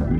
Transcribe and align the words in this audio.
Halo, 0.00 0.16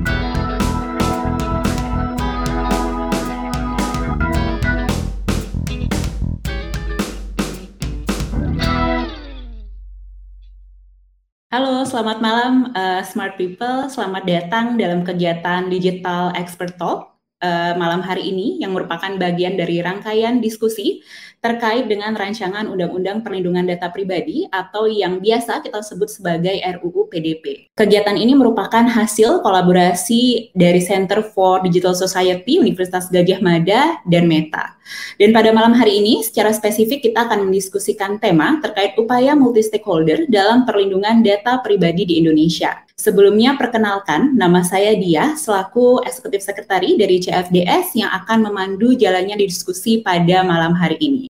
selamat 11.81 12.21
malam 12.21 12.69
uh, 12.77 13.01
Smart 13.01 13.41
People. 13.41 13.89
Selamat 13.89 14.21
datang 14.29 14.77
dalam 14.77 15.01
kegiatan 15.01 15.65
Digital 15.65 16.29
Expert 16.37 16.77
Talk 16.77 17.11
uh, 17.41 17.73
malam 17.75 18.05
hari 18.05 18.29
ini 18.31 18.61
yang 18.61 18.71
merupakan 18.77 19.11
bagian 19.17 19.57
dari 19.57 19.81
rangkaian 19.81 20.39
diskusi 20.39 21.01
terkait 21.41 21.89
dengan 21.89 22.13
rancangan 22.13 22.69
Undang-Undang 22.69 23.25
Perlindungan 23.25 23.65
Data 23.65 23.89
Pribadi 23.89 24.45
atau 24.53 24.85
yang 24.85 25.17
biasa 25.17 25.65
kita 25.65 25.81
sebut 25.81 26.05
sebagai 26.05 26.53
RUU 26.77 27.09
PDP. 27.09 27.73
Kegiatan 27.73 28.13
ini 28.13 28.37
merupakan 28.37 28.85
hasil 28.85 29.41
kolaborasi 29.41 30.53
dari 30.53 30.77
Center 30.77 31.25
for 31.25 31.65
Digital 31.65 31.97
Society 31.97 32.61
Universitas 32.61 33.09
Gajah 33.09 33.41
Mada 33.41 33.97
dan 34.05 34.29
Meta. 34.29 34.77
Dan 35.17 35.33
pada 35.33 35.49
malam 35.49 35.73
hari 35.73 35.97
ini 35.97 36.21
secara 36.21 36.53
spesifik 36.53 37.09
kita 37.09 37.25
akan 37.25 37.49
mendiskusikan 37.49 38.21
tema 38.21 38.61
terkait 38.61 38.93
upaya 39.01 39.33
multi 39.33 39.65
stakeholder 39.65 40.29
dalam 40.29 40.69
perlindungan 40.69 41.25
data 41.25 41.57
pribadi 41.65 42.05
di 42.05 42.21
Indonesia. 42.21 42.85
Sebelumnya 43.01 43.57
perkenalkan, 43.57 44.37
nama 44.37 44.61
saya 44.61 44.93
Dia 44.93 45.33
selaku 45.33 46.05
Eksekutif 46.05 46.45
Sekretari 46.45 47.01
dari 47.01 47.17
CFDS 47.17 47.97
yang 47.97 48.13
akan 48.13 48.45
memandu 48.45 48.93
jalannya 48.93 49.41
diskusi 49.41 50.05
pada 50.05 50.45
malam 50.45 50.77
hari 50.77 51.01
ini. 51.01 51.30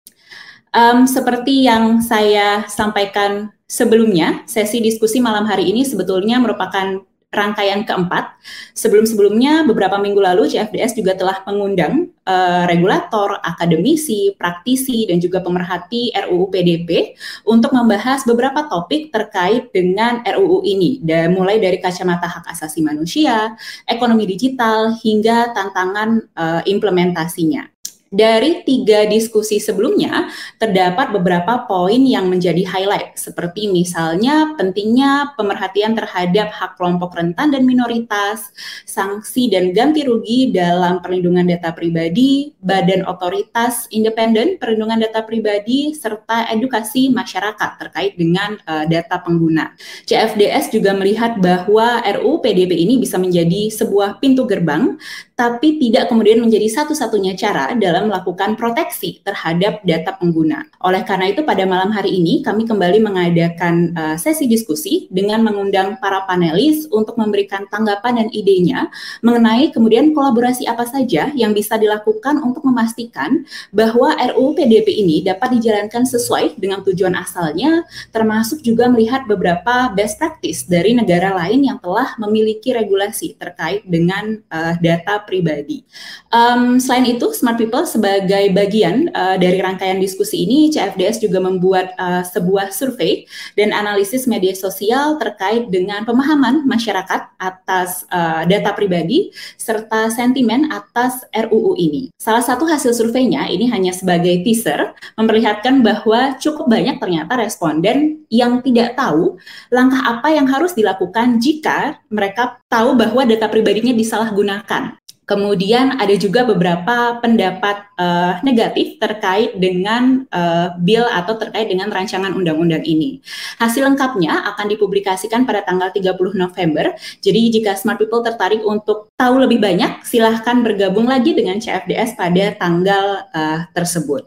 Um, 0.70 1.02
seperti 1.02 1.66
yang 1.66 1.98
saya 1.98 2.62
sampaikan 2.70 3.50
sebelumnya, 3.66 4.46
sesi 4.46 4.78
diskusi 4.78 5.18
malam 5.18 5.42
hari 5.42 5.66
ini 5.66 5.82
sebetulnya 5.82 6.38
merupakan 6.38 7.02
rangkaian 7.30 7.86
keempat. 7.86 8.38
Sebelum-sebelumnya, 8.74 9.62
beberapa 9.62 9.98
minggu 10.02 10.18
lalu 10.18 10.50
CFDS 10.50 10.98
juga 10.98 11.14
telah 11.14 11.38
mengundang 11.46 12.10
uh, 12.26 12.66
regulator, 12.66 13.38
akademisi, 13.42 14.34
praktisi, 14.34 15.06
dan 15.06 15.22
juga 15.22 15.38
pemerhati 15.38 16.10
RUU 16.10 16.50
PDP 16.50 17.14
untuk 17.46 17.70
membahas 17.70 18.26
beberapa 18.26 18.66
topik 18.66 19.14
terkait 19.14 19.70
dengan 19.70 20.26
RUU 20.26 20.66
ini, 20.66 20.98
dan 21.06 21.34
mulai 21.34 21.62
dari 21.62 21.78
kacamata 21.78 22.26
hak 22.26 22.50
asasi 22.50 22.82
manusia, 22.82 23.54
ekonomi 23.86 24.26
digital, 24.26 24.98
hingga 24.98 25.54
tantangan 25.54 26.18
uh, 26.34 26.62
implementasinya. 26.66 27.79
Dari 28.10 28.66
tiga 28.66 29.06
diskusi 29.06 29.62
sebelumnya, 29.62 30.26
terdapat 30.58 31.14
beberapa 31.14 31.62
poin 31.70 32.02
yang 32.02 32.26
menjadi 32.26 32.66
highlight, 32.66 33.14
seperti 33.14 33.70
misalnya 33.70 34.50
pentingnya 34.58 35.38
pemerhatian 35.38 35.94
terhadap 35.94 36.50
hak 36.50 36.74
kelompok 36.74 37.14
rentan 37.14 37.54
dan 37.54 37.62
minoritas, 37.62 38.50
sanksi 38.82 39.46
dan 39.54 39.70
ganti 39.70 40.02
rugi 40.02 40.50
dalam 40.50 40.98
perlindungan 40.98 41.46
data 41.54 41.70
pribadi, 41.70 42.50
badan 42.58 43.06
otoritas 43.06 43.86
independen 43.94 44.58
perlindungan 44.58 45.06
data 45.06 45.22
pribadi, 45.22 45.94
serta 45.94 46.50
edukasi 46.50 47.14
masyarakat 47.14 47.78
terkait 47.78 48.18
dengan 48.18 48.58
uh, 48.66 48.90
data 48.90 49.22
pengguna. 49.22 49.78
CFDS 50.10 50.74
juga 50.74 50.98
melihat 50.98 51.38
bahwa 51.38 52.02
RUU 52.02 52.42
PDB 52.42 52.74
ini 52.74 52.98
bisa 52.98 53.22
menjadi 53.22 53.70
sebuah 53.70 54.18
pintu 54.18 54.50
gerbang, 54.50 54.98
tapi 55.38 55.80
tidak 55.80 56.10
kemudian 56.10 56.42
menjadi 56.42 56.68
satu-satunya 56.68 57.32
cara 57.38 57.72
dalam 57.78 57.99
dalam 58.00 58.08
melakukan 58.08 58.56
proteksi 58.56 59.20
terhadap 59.20 59.84
data 59.84 60.16
pengguna. 60.16 60.64
Oleh 60.80 61.04
karena 61.04 61.28
itu 61.28 61.44
pada 61.44 61.68
malam 61.68 61.92
hari 61.92 62.16
ini 62.16 62.40
kami 62.40 62.64
kembali 62.64 62.96
mengadakan 63.04 63.92
uh, 63.92 64.16
sesi 64.16 64.48
diskusi 64.48 65.04
dengan 65.12 65.44
mengundang 65.44 66.00
para 66.00 66.24
panelis 66.24 66.88
untuk 66.88 67.20
memberikan 67.20 67.68
tanggapan 67.68 68.24
dan 68.24 68.28
idenya 68.32 68.88
mengenai 69.20 69.68
kemudian 69.68 70.16
kolaborasi 70.16 70.64
apa 70.64 70.88
saja 70.88 71.28
yang 71.36 71.52
bisa 71.52 71.76
dilakukan 71.76 72.40
untuk 72.40 72.64
memastikan 72.64 73.44
bahwa 73.68 74.16
RUU 74.32 74.56
PDP 74.56 75.04
ini 75.04 75.20
dapat 75.20 75.60
dijalankan 75.60 76.08
sesuai 76.08 76.56
dengan 76.56 76.80
tujuan 76.80 77.12
asalnya 77.20 77.84
termasuk 78.16 78.64
juga 78.64 78.88
melihat 78.88 79.28
beberapa 79.28 79.92
best 79.92 80.16
practice 80.16 80.64
dari 80.64 80.96
negara 80.96 81.36
lain 81.36 81.68
yang 81.68 81.76
telah 81.76 82.16
memiliki 82.16 82.72
regulasi 82.72 83.36
terkait 83.36 83.84
dengan 83.84 84.40
uh, 84.48 84.72
data 84.80 85.20
pribadi. 85.20 85.84
Um, 86.30 86.78
selain 86.78 87.10
itu, 87.10 87.34
Smart 87.34 87.58
People 87.58 87.82
sebagai 87.90 88.54
bagian 88.54 89.10
uh, 89.10 89.34
dari 89.34 89.58
rangkaian 89.58 89.98
diskusi 89.98 90.46
ini, 90.46 90.70
CFDS 90.70 91.18
juga 91.18 91.42
membuat 91.42 91.90
uh, 91.98 92.22
sebuah 92.22 92.70
survei 92.70 93.26
dan 93.58 93.74
analisis 93.74 94.30
media 94.30 94.54
sosial 94.54 95.18
terkait 95.18 95.66
dengan 95.66 96.06
pemahaman 96.06 96.62
masyarakat 96.70 97.34
atas 97.42 98.06
uh, 98.14 98.46
data 98.46 98.70
pribadi 98.70 99.34
serta 99.58 100.06
sentimen 100.14 100.70
atas 100.70 101.26
RUU 101.34 101.74
ini. 101.74 102.14
Salah 102.22 102.46
satu 102.46 102.70
hasil 102.70 102.94
surveinya 102.94 103.50
ini 103.50 103.66
hanya 103.66 103.90
sebagai 103.90 104.46
teaser 104.46 104.94
memperlihatkan 105.18 105.82
bahwa 105.82 106.38
cukup 106.38 106.70
banyak 106.70 107.02
ternyata 107.02 107.34
responden 107.34 108.22
yang 108.30 108.62
tidak 108.62 108.94
tahu 108.94 109.34
langkah 109.74 109.98
apa 110.06 110.30
yang 110.30 110.46
harus 110.46 110.70
dilakukan 110.78 111.42
jika 111.42 111.98
mereka 112.06 112.62
tahu 112.70 112.94
bahwa 112.94 113.26
data 113.26 113.50
pribadinya 113.50 113.90
disalahgunakan. 113.90 114.99
Kemudian 115.30 115.94
ada 115.94 116.10
juga 116.18 116.42
beberapa 116.42 117.22
pendapat 117.22 117.86
uh, 117.94 118.42
negatif 118.42 118.98
terkait 118.98 119.54
dengan 119.54 120.26
uh, 120.26 120.74
bill 120.82 121.06
atau 121.06 121.38
terkait 121.38 121.70
dengan 121.70 121.86
rancangan 121.86 122.34
undang-undang 122.34 122.82
ini. 122.82 123.22
Hasil 123.62 123.86
lengkapnya 123.86 124.42
akan 124.50 124.66
dipublikasikan 124.74 125.46
pada 125.46 125.62
tanggal 125.62 125.94
30 125.94 126.18
November. 126.34 126.98
Jadi 127.22 127.46
jika 127.54 127.78
smart 127.78 128.02
people 128.02 128.26
tertarik 128.26 128.58
untuk 128.66 129.14
tahu 129.14 129.38
lebih 129.38 129.62
banyak, 129.62 130.02
silahkan 130.02 130.66
bergabung 130.66 131.06
lagi 131.06 131.30
dengan 131.30 131.62
CFDS 131.62 132.18
pada 132.18 132.50
tanggal 132.58 133.30
uh, 133.30 133.70
tersebut. 133.70 134.26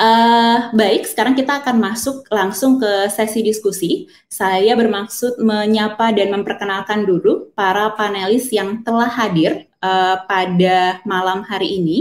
Uh, 0.00 0.72
baik, 0.72 1.04
sekarang 1.04 1.36
kita 1.36 1.60
akan 1.60 1.76
masuk 1.76 2.24
langsung 2.32 2.80
ke 2.80 3.12
sesi 3.12 3.44
diskusi. 3.44 4.08
Saya 4.32 4.72
bermaksud 4.80 5.44
menyapa 5.44 6.08
dan 6.16 6.32
memperkenalkan 6.32 7.04
dulu 7.04 7.52
para 7.52 7.92
panelis 7.92 8.48
yang 8.48 8.80
telah 8.80 9.12
hadir 9.12 9.68
uh, 9.82 10.24
pada 10.24 11.02
malam 11.04 11.44
hari 11.44 11.82
ini. 11.82 11.98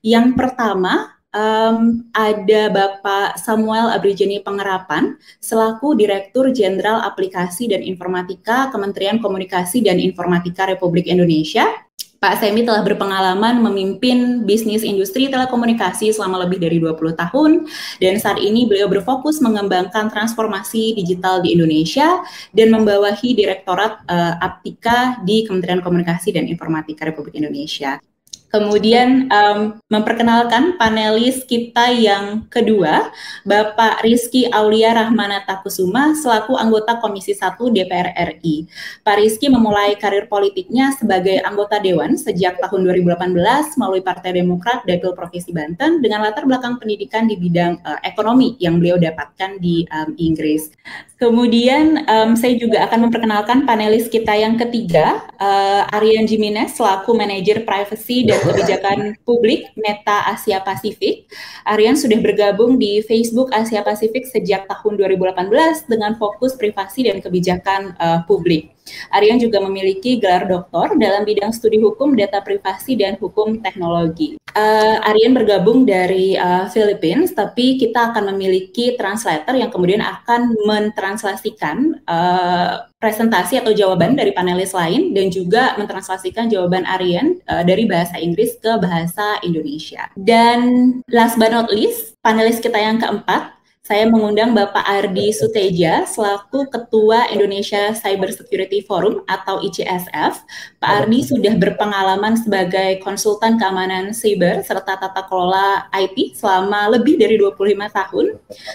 Yang 0.00 0.38
pertama 0.38 1.16
um, 1.36 2.06
ada 2.16 2.62
Bapak 2.72 3.36
Samuel 3.36 3.92
Abrijeni 3.92 4.40
Pengerapan 4.40 5.20
selaku 5.42 5.92
Direktur 5.98 6.48
Jenderal 6.54 7.04
Aplikasi 7.04 7.68
dan 7.68 7.84
Informatika 7.84 8.72
Kementerian 8.72 9.20
Komunikasi 9.20 9.84
dan 9.84 10.00
Informatika 10.00 10.64
Republik 10.70 11.04
Indonesia. 11.04 11.85
Pak 12.16 12.40
Semi 12.40 12.64
telah 12.64 12.80
berpengalaman 12.80 13.60
memimpin 13.60 14.48
bisnis 14.48 14.80
industri 14.80 15.28
telekomunikasi 15.28 16.10
selama 16.16 16.48
lebih 16.48 16.56
dari 16.56 16.80
20 16.80 17.12
tahun 17.12 17.68
dan 18.00 18.14
saat 18.16 18.40
ini 18.40 18.64
beliau 18.64 18.88
berfokus 18.88 19.44
mengembangkan 19.44 20.08
transformasi 20.08 20.96
digital 20.96 21.44
di 21.44 21.52
Indonesia 21.52 22.24
dan 22.56 22.72
membawahi 22.72 23.36
Direktorat 23.36 24.08
uh, 24.08 24.34
Aptika 24.40 25.20
di 25.28 25.44
Kementerian 25.44 25.84
Komunikasi 25.84 26.32
dan 26.32 26.48
Informatika 26.48 27.04
Republik 27.04 27.36
Indonesia. 27.36 28.00
Kemudian 28.46 29.26
um, 29.26 29.82
memperkenalkan 29.90 30.78
panelis 30.78 31.42
kita 31.44 31.90
yang 31.90 32.46
kedua, 32.46 33.10
Bapak 33.42 34.06
Rizky 34.06 34.46
Aulia 34.48 34.94
Rahmanata 34.94 35.58
Kusuma 35.66 36.14
selaku 36.14 36.54
anggota 36.54 37.02
Komisi 37.02 37.34
1 37.34 37.58
DPR 37.58 38.14
RI. 38.14 38.70
Pak 39.02 39.16
Rizky 39.18 39.50
memulai 39.50 39.98
karir 39.98 40.30
politiknya 40.30 40.94
sebagai 40.94 41.42
anggota 41.42 41.82
dewan 41.82 42.14
sejak 42.14 42.62
tahun 42.62 42.86
2018 42.86 43.34
melalui 43.82 44.02
Partai 44.06 44.38
Demokrat 44.38 44.86
Dapil 44.86 45.10
Provinsi 45.12 45.50
Banten 45.50 45.98
dengan 45.98 46.22
latar 46.22 46.46
belakang 46.46 46.78
pendidikan 46.78 47.26
di 47.26 47.34
bidang 47.34 47.82
uh, 47.82 47.98
ekonomi 48.06 48.54
yang 48.62 48.78
beliau 48.78 48.94
dapatkan 48.94 49.58
di 49.58 49.82
um, 49.90 50.14
Inggris. 50.22 50.70
Kemudian 51.16 52.04
um, 52.04 52.36
saya 52.36 52.60
juga 52.60 52.84
akan 52.84 53.08
memperkenalkan 53.08 53.64
panelis 53.64 54.06
kita 54.12 54.36
yang 54.36 54.60
ketiga, 54.60 55.24
uh, 55.40 55.88
Aryan 55.96 56.28
Jimenez 56.28 56.76
selaku 56.76 57.16
manajer 57.16 57.64
privacy 57.64 58.28
dan 58.28 58.35
kebijakan 58.44 58.98
publik 59.24 59.72
Meta 59.80 60.28
Asia 60.28 60.60
Pasifik. 60.60 61.26
Aryan 61.64 61.96
sudah 61.96 62.20
bergabung 62.20 62.76
di 62.76 63.00
Facebook 63.00 63.48
Asia 63.56 63.80
Pasifik 63.80 64.28
sejak 64.28 64.68
tahun 64.68 65.00
2018 65.00 65.88
dengan 65.88 66.14
fokus 66.20 66.52
privasi 66.54 67.08
dan 67.08 67.24
kebijakan 67.24 67.96
uh, 67.96 68.20
publik. 68.28 68.75
Aryan 69.12 69.38
juga 69.38 69.58
memiliki 69.62 70.18
gelar 70.18 70.46
doktor 70.46 70.94
dalam 70.98 71.26
bidang 71.26 71.50
studi 71.50 71.78
hukum, 71.78 72.14
data 72.14 72.40
privasi, 72.42 72.98
dan 72.98 73.18
hukum 73.18 73.60
teknologi. 73.60 74.38
Uh, 74.56 74.96
Aryan 75.04 75.36
bergabung 75.36 75.84
dari 75.84 76.32
uh, 76.32 76.64
Philippines, 76.72 77.36
tapi 77.36 77.76
kita 77.76 78.12
akan 78.12 78.32
memiliki 78.32 78.96
translator 78.96 79.52
yang 79.52 79.68
kemudian 79.68 80.00
akan 80.00 80.56
mentranslasikan 80.64 82.00
uh, 82.08 82.88
presentasi 82.96 83.60
atau 83.60 83.76
jawaban 83.76 84.16
dari 84.16 84.32
panelis 84.32 84.72
lain 84.72 85.12
dan 85.12 85.28
juga 85.28 85.76
mentranslasikan 85.76 86.48
jawaban 86.48 86.88
Aryan 86.88 87.36
uh, 87.52 87.60
dari 87.68 87.84
bahasa 87.84 88.16
Inggris 88.16 88.56
ke 88.56 88.80
bahasa 88.80 89.36
Indonesia. 89.44 90.08
Dan 90.16 90.90
last 91.12 91.36
but 91.36 91.52
not 91.52 91.68
least, 91.68 92.16
panelis 92.24 92.56
kita 92.56 92.80
yang 92.80 92.96
keempat 92.96 93.55
saya 93.86 94.10
mengundang 94.10 94.50
Bapak 94.50 94.82
Ardi 94.82 95.30
Suteja 95.30 96.02
selaku 96.10 96.66
Ketua 96.66 97.30
Indonesia 97.30 97.94
Cyber 97.94 98.34
Security 98.34 98.82
Forum 98.82 99.22
atau 99.30 99.62
ICSF. 99.62 100.42
Pak 100.82 100.90
Ardi 101.06 101.22
sudah 101.22 101.54
berpengalaman 101.54 102.34
sebagai 102.34 102.98
konsultan 103.06 103.54
keamanan 103.54 104.10
cyber 104.10 104.66
serta 104.66 104.98
tata 104.98 105.22
kelola 105.30 105.86
IT 105.94 106.34
selama 106.34 106.98
lebih 106.98 107.14
dari 107.14 107.38
25 107.38 107.62
tahun. 107.94 108.26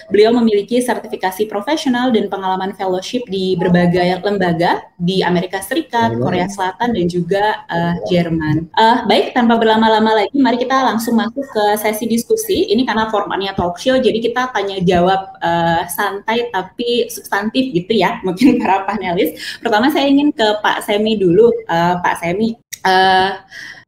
Beliau 0.08 0.32
memiliki 0.32 0.80
sertifikasi 0.80 1.44
profesional 1.44 2.08
dan 2.08 2.32
pengalaman 2.32 2.72
fellowship 2.72 3.28
di 3.28 3.52
berbagai 3.60 4.16
lembaga 4.24 4.80
di 4.96 5.20
Amerika 5.20 5.60
Serikat, 5.60 6.16
Korea 6.16 6.48
Selatan, 6.48 6.96
dan 6.96 7.04
juga 7.04 7.68
uh, 7.68 8.00
Jerman. 8.08 8.64
Uh, 8.72 9.04
baik, 9.04 9.36
tanpa 9.36 9.60
berlama-lama 9.60 10.24
lagi, 10.24 10.40
mari 10.40 10.56
kita 10.56 10.88
langsung 10.88 11.20
masuk 11.20 11.44
ke 11.52 11.64
sesi 11.76 12.08
diskusi. 12.08 12.72
Ini 12.72 12.88
karena 12.88 13.12
formatnya 13.12 13.52
talk 13.52 13.76
show, 13.76 14.00
jadi 14.00 14.16
kita 14.16 14.48
tanya 14.56 14.80
jawab 14.80 15.01
jawab 15.02 15.34
uh, 15.42 15.82
santai 15.90 16.46
tapi 16.54 17.10
substantif 17.10 17.74
gitu 17.74 17.90
ya 17.98 18.18
mungkin 18.26 18.62
para 18.62 18.86
panelis. 18.86 19.34
Pertama 19.58 19.90
saya 19.90 20.06
ingin 20.06 20.30
ke 20.30 20.62
Pak 20.62 20.86
Semi 20.86 21.18
dulu, 21.18 21.50
uh, 21.66 21.98
Pak 21.98 22.22
Semi. 22.22 22.54
Uh, 22.86 23.34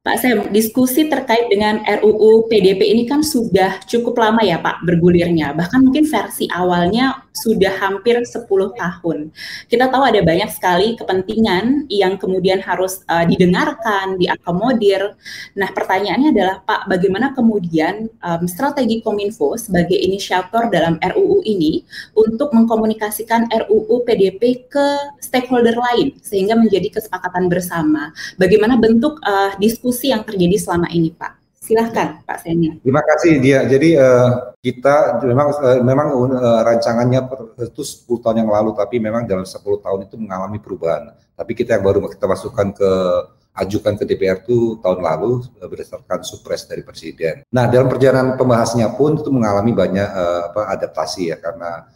Pak 0.04 0.20
Sem, 0.20 0.36
diskusi 0.52 1.08
terkait 1.08 1.48
dengan 1.48 1.80
RUU 1.80 2.44
PDP 2.52 2.92
ini 2.92 3.08
kan 3.08 3.24
sudah 3.24 3.80
cukup 3.88 4.20
lama 4.20 4.44
ya 4.44 4.60
Pak 4.60 4.84
bergulirnya. 4.84 5.56
Bahkan 5.56 5.80
mungkin 5.80 6.04
versi 6.04 6.44
awalnya 6.52 7.24
sudah 7.32 7.72
hampir 7.80 8.20
10 8.20 8.44
tahun. 8.76 9.32
Kita 9.64 9.88
tahu 9.88 10.04
ada 10.04 10.20
banyak 10.20 10.52
sekali 10.52 10.92
kepentingan 11.00 11.88
yang 11.88 12.20
kemudian 12.20 12.60
harus 12.60 13.00
uh, 13.08 13.24
didengarkan, 13.24 14.20
diakomodir. 14.20 15.16
Nah 15.56 15.72
pertanyaannya 15.72 16.36
adalah 16.36 16.60
Pak, 16.60 16.84
bagaimana 16.84 17.32
kemudian 17.32 18.12
um, 18.20 18.44
strategi 18.44 19.00
Kominfo 19.00 19.56
sebagai 19.56 19.96
inisiator 19.96 20.68
dalam 20.68 21.00
RUU 21.00 21.40
ini 21.48 21.80
untuk 22.12 22.52
mengkomunikasikan 22.52 23.48
RUU 23.48 24.04
PDP 24.04 24.68
ke 24.68 25.16
stakeholder 25.16 25.80
lain 25.80 26.12
sehingga 26.20 26.60
menjadi 26.60 26.92
kesepakatan 26.92 27.48
bersama. 27.48 28.12
Bagaimana 28.36 28.76
bentuk 28.76 29.16
uh, 29.24 29.56
diskusi 29.56 29.93
diskusi 29.94 30.10
yang 30.10 30.26
terjadi 30.26 30.58
selama 30.58 30.90
ini, 30.90 31.14
Pak. 31.14 31.38
Silahkan, 31.62 32.20
Pak 32.26 32.42
Seni. 32.42 32.82
Terima 32.82 33.00
kasih, 33.00 33.38
dia. 33.38 33.62
Jadi 33.64 33.94
uh, 33.94 34.52
kita 34.58 35.22
memang 35.22 35.48
uh, 35.54 35.80
memang 35.86 36.08
uh, 36.34 36.60
rancangannya 36.66 37.24
itu 37.62 37.80
10 37.80 38.20
tahun 38.20 38.36
yang 38.42 38.50
lalu, 38.50 38.74
tapi 38.74 38.98
memang 38.98 39.22
dalam 39.24 39.46
10 39.46 39.62
tahun 39.62 40.00
itu 40.04 40.18
mengalami 40.18 40.58
perubahan. 40.58 41.14
Tapi 41.38 41.52
kita 41.54 41.78
yang 41.78 41.86
baru 41.86 42.04
kita 42.10 42.26
masukkan 42.26 42.68
ke 42.74 42.90
ajukan 43.54 43.94
ke 43.96 44.04
DPR 44.04 44.42
itu 44.42 44.82
tahun 44.82 44.98
lalu 44.98 45.46
berdasarkan 45.62 46.26
supres 46.26 46.66
dari 46.66 46.82
presiden. 46.82 47.46
Nah, 47.54 47.70
dalam 47.70 47.86
perjalanan 47.86 48.34
pembahasannya 48.34 48.90
pun 48.98 49.14
itu 49.14 49.30
mengalami 49.30 49.72
banyak 49.72 50.10
uh, 50.10 50.52
apa, 50.52 50.74
adaptasi 50.74 51.32
ya 51.32 51.38
karena 51.38 51.86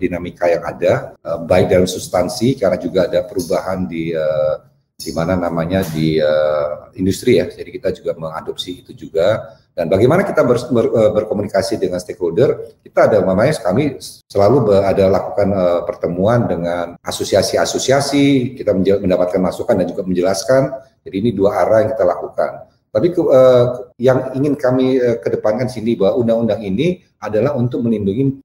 dinamika 0.00 0.50
yang 0.50 0.64
ada, 0.66 1.14
uh, 1.20 1.46
baik 1.46 1.70
dalam 1.70 1.86
substansi 1.86 2.58
karena 2.58 2.80
juga 2.80 3.06
ada 3.06 3.22
perubahan 3.22 3.86
di 3.86 4.16
uh, 4.16 4.71
di 5.02 5.12
mana 5.12 5.34
namanya 5.34 5.82
di 5.82 6.16
uh, 6.22 6.94
industri 6.94 7.42
ya. 7.42 7.50
Jadi 7.50 7.70
kita 7.74 7.90
juga 7.90 8.14
mengadopsi 8.14 8.86
itu 8.86 8.94
juga. 8.94 9.58
Dan 9.72 9.88
bagaimana 9.88 10.22
kita 10.22 10.44
ber, 10.44 10.60
ber, 10.68 10.86
uh, 10.92 11.10
berkomunikasi 11.16 11.80
dengan 11.80 11.98
stakeholder? 11.98 12.78
Kita 12.84 13.10
ada 13.10 13.18
namanya 13.24 13.56
kami 13.58 13.98
selalu 14.30 14.70
ada 14.78 15.10
lakukan 15.10 15.48
uh, 15.50 15.80
pertemuan 15.82 16.46
dengan 16.46 16.94
asosiasi-asosiasi. 17.02 18.54
Kita 18.54 18.70
mendapatkan 18.76 19.40
masukan 19.42 19.74
dan 19.74 19.86
juga 19.90 20.06
menjelaskan. 20.06 20.70
Jadi 21.02 21.16
ini 21.18 21.30
dua 21.34 21.66
arah 21.66 21.82
yang 21.82 21.90
kita 21.98 22.04
lakukan. 22.06 22.50
Tapi 22.92 23.08
uh, 23.16 23.66
yang 23.96 24.36
ingin 24.36 24.54
kami 24.54 25.00
uh, 25.00 25.16
kedepankan 25.18 25.66
sini 25.66 25.96
bahwa 25.96 26.20
undang-undang 26.20 26.60
ini 26.60 27.00
adalah 27.22 27.54
untuk 27.54 27.86
melindungi 27.86 28.42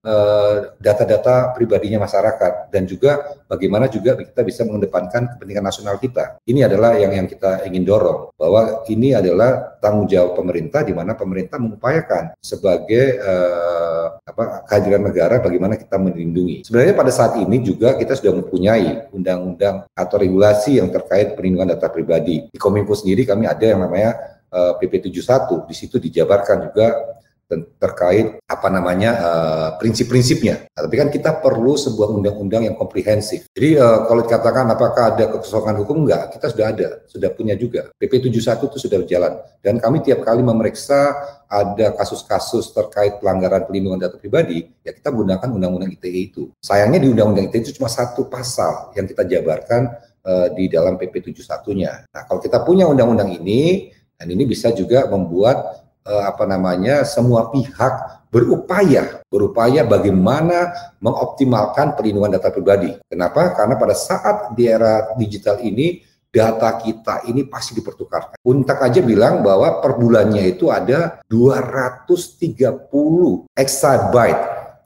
data-data 0.78 1.34
uh, 1.34 1.46
pribadinya 1.58 2.06
masyarakat 2.06 2.70
dan 2.70 2.86
juga 2.86 3.42
bagaimana 3.50 3.90
juga 3.90 4.14
kita 4.14 4.46
bisa 4.46 4.62
mengedepankan 4.70 5.34
kepentingan 5.34 5.66
nasional 5.66 5.98
kita. 5.98 6.38
Ini 6.46 6.70
adalah 6.70 6.94
yang 6.94 7.10
yang 7.10 7.26
kita 7.26 7.66
ingin 7.66 7.82
dorong 7.82 8.30
bahwa 8.38 8.86
ini 8.86 9.18
adalah 9.18 9.82
tanggung 9.82 10.06
jawab 10.06 10.38
pemerintah 10.38 10.86
di 10.86 10.94
mana 10.94 11.18
pemerintah 11.18 11.58
mengupayakan 11.58 12.38
sebagai 12.38 13.18
uh, 13.18 14.22
apa 14.22 14.70
kehadiran 14.70 15.02
negara 15.10 15.42
bagaimana 15.42 15.74
kita 15.74 15.98
melindungi. 15.98 16.70
Sebenarnya 16.70 16.94
pada 16.94 17.10
saat 17.10 17.42
ini 17.42 17.58
juga 17.66 17.98
kita 17.98 18.14
sudah 18.14 18.38
mempunyai 18.38 19.10
undang-undang 19.10 19.90
atau 19.98 20.16
regulasi 20.22 20.78
yang 20.78 20.94
terkait 20.94 21.34
perlindungan 21.34 21.74
data 21.74 21.90
pribadi. 21.90 22.46
Di 22.54 22.60
Kominfo 22.62 22.94
sendiri 22.94 23.26
kami 23.26 23.50
ada 23.50 23.66
yang 23.66 23.82
namanya 23.82 24.38
uh, 24.54 24.78
PP 24.78 25.10
71 25.10 25.66
di 25.66 25.76
situ 25.76 25.98
dijabarkan 25.98 26.70
juga 26.70 27.18
terkait 27.80 28.44
apa 28.44 28.68
namanya 28.68 29.12
uh, 29.18 29.70
prinsip-prinsipnya. 29.80 30.68
Nah, 30.68 30.82
tapi 30.84 30.96
kan 31.00 31.08
kita 31.08 31.40
perlu 31.40 31.80
sebuah 31.80 32.12
undang-undang 32.12 32.68
yang 32.68 32.76
komprehensif. 32.76 33.48
Jadi 33.56 33.80
uh, 33.80 34.04
kalau 34.04 34.28
dikatakan 34.28 34.68
apakah 34.68 35.16
ada 35.16 35.32
kekosongan 35.32 35.80
hukum 35.80 36.04
enggak, 36.04 36.36
kita 36.36 36.52
sudah 36.52 36.66
ada, 36.76 36.88
sudah 37.08 37.30
punya 37.32 37.56
juga. 37.56 37.88
PP 37.96 38.28
71 38.28 38.68
itu 38.68 38.78
sudah 38.84 38.98
berjalan 39.00 39.34
dan 39.64 39.80
kami 39.80 40.04
tiap 40.04 40.24
kali 40.28 40.44
memeriksa 40.44 41.16
ada 41.48 41.96
kasus-kasus 41.96 42.76
terkait 42.76 43.24
pelanggaran 43.24 43.64
pelindungan 43.64 44.04
data 44.04 44.20
pribadi, 44.20 44.68
ya 44.84 44.92
kita 44.92 45.16
menggunakan 45.16 45.48
undang-undang 45.48 45.92
ITE 45.96 46.22
itu. 46.32 46.44
Sayangnya 46.60 47.00
di 47.00 47.08
undang-undang 47.08 47.48
ITE 47.48 47.72
itu 47.72 47.80
cuma 47.80 47.88
satu 47.88 48.28
pasal 48.28 48.92
yang 49.00 49.08
kita 49.08 49.24
jabarkan 49.24 49.88
uh, 50.28 50.52
di 50.52 50.68
dalam 50.68 51.00
PP 51.00 51.32
71-nya. 51.32 52.12
Nah, 52.12 52.22
kalau 52.28 52.44
kita 52.44 52.68
punya 52.68 52.84
undang-undang 52.84 53.32
ini, 53.32 53.96
dan 54.18 54.28
ini 54.34 54.44
bisa 54.50 54.74
juga 54.74 55.06
membuat 55.08 55.87
uh, 56.08 56.32
apa 56.32 56.48
namanya 56.48 57.04
semua 57.04 57.52
pihak 57.52 58.24
berupaya 58.32 59.20
berupaya 59.28 59.84
bagaimana 59.84 60.72
mengoptimalkan 61.04 62.00
perlindungan 62.00 62.40
data 62.40 62.48
pribadi. 62.52 62.96
Kenapa? 63.08 63.56
Karena 63.56 63.76
pada 63.76 63.96
saat 63.96 64.56
di 64.56 64.68
era 64.68 65.12
digital 65.20 65.60
ini 65.64 66.04
data 66.28 66.76
kita 66.78 67.22
ini 67.28 67.44
pasti 67.48 67.74
dipertukarkan. 67.80 68.36
Untak 68.44 68.82
aja 68.84 69.02
bilang 69.02 69.42
bahwa 69.42 69.80
per 69.80 69.96
bulannya 69.96 70.48
itu 70.48 70.70
ada 70.70 71.20
230 71.32 73.48
exabyte. 73.56 74.44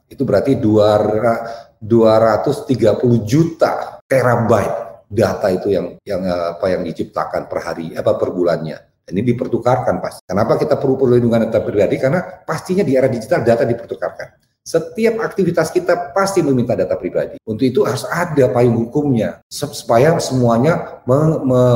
Itu 0.08 0.24
berarti 0.28 0.56
230 0.56 3.26
juta 3.26 3.98
terabyte 4.06 4.82
data 5.12 5.52
itu 5.52 5.68
yang 5.68 6.00
yang 6.08 6.24
apa 6.24 6.72
yang 6.72 6.80
diciptakan 6.88 7.44
per 7.48 7.58
hari 7.60 7.92
apa 7.92 8.16
per 8.16 8.32
bulannya. 8.32 8.91
Ini 9.02 9.20
dipertukarkan 9.34 9.98
pasti. 9.98 10.22
Kenapa 10.22 10.54
kita 10.54 10.78
perlu 10.78 10.94
perlindungan 10.94 11.50
data 11.50 11.58
pribadi? 11.58 11.98
Karena 11.98 12.22
pastinya 12.22 12.86
di 12.86 12.94
era 12.94 13.10
digital 13.10 13.42
data 13.42 13.66
dipertukarkan. 13.66 14.42
Setiap 14.62 15.18
aktivitas 15.18 15.74
kita 15.74 16.14
pasti 16.14 16.38
meminta 16.38 16.78
data 16.78 16.94
pribadi. 16.94 17.34
Untuk 17.42 17.66
itu 17.66 17.82
harus 17.82 18.06
ada 18.06 18.46
payung 18.46 18.78
hukumnya 18.78 19.42
supaya 19.50 20.14
semuanya 20.22 21.02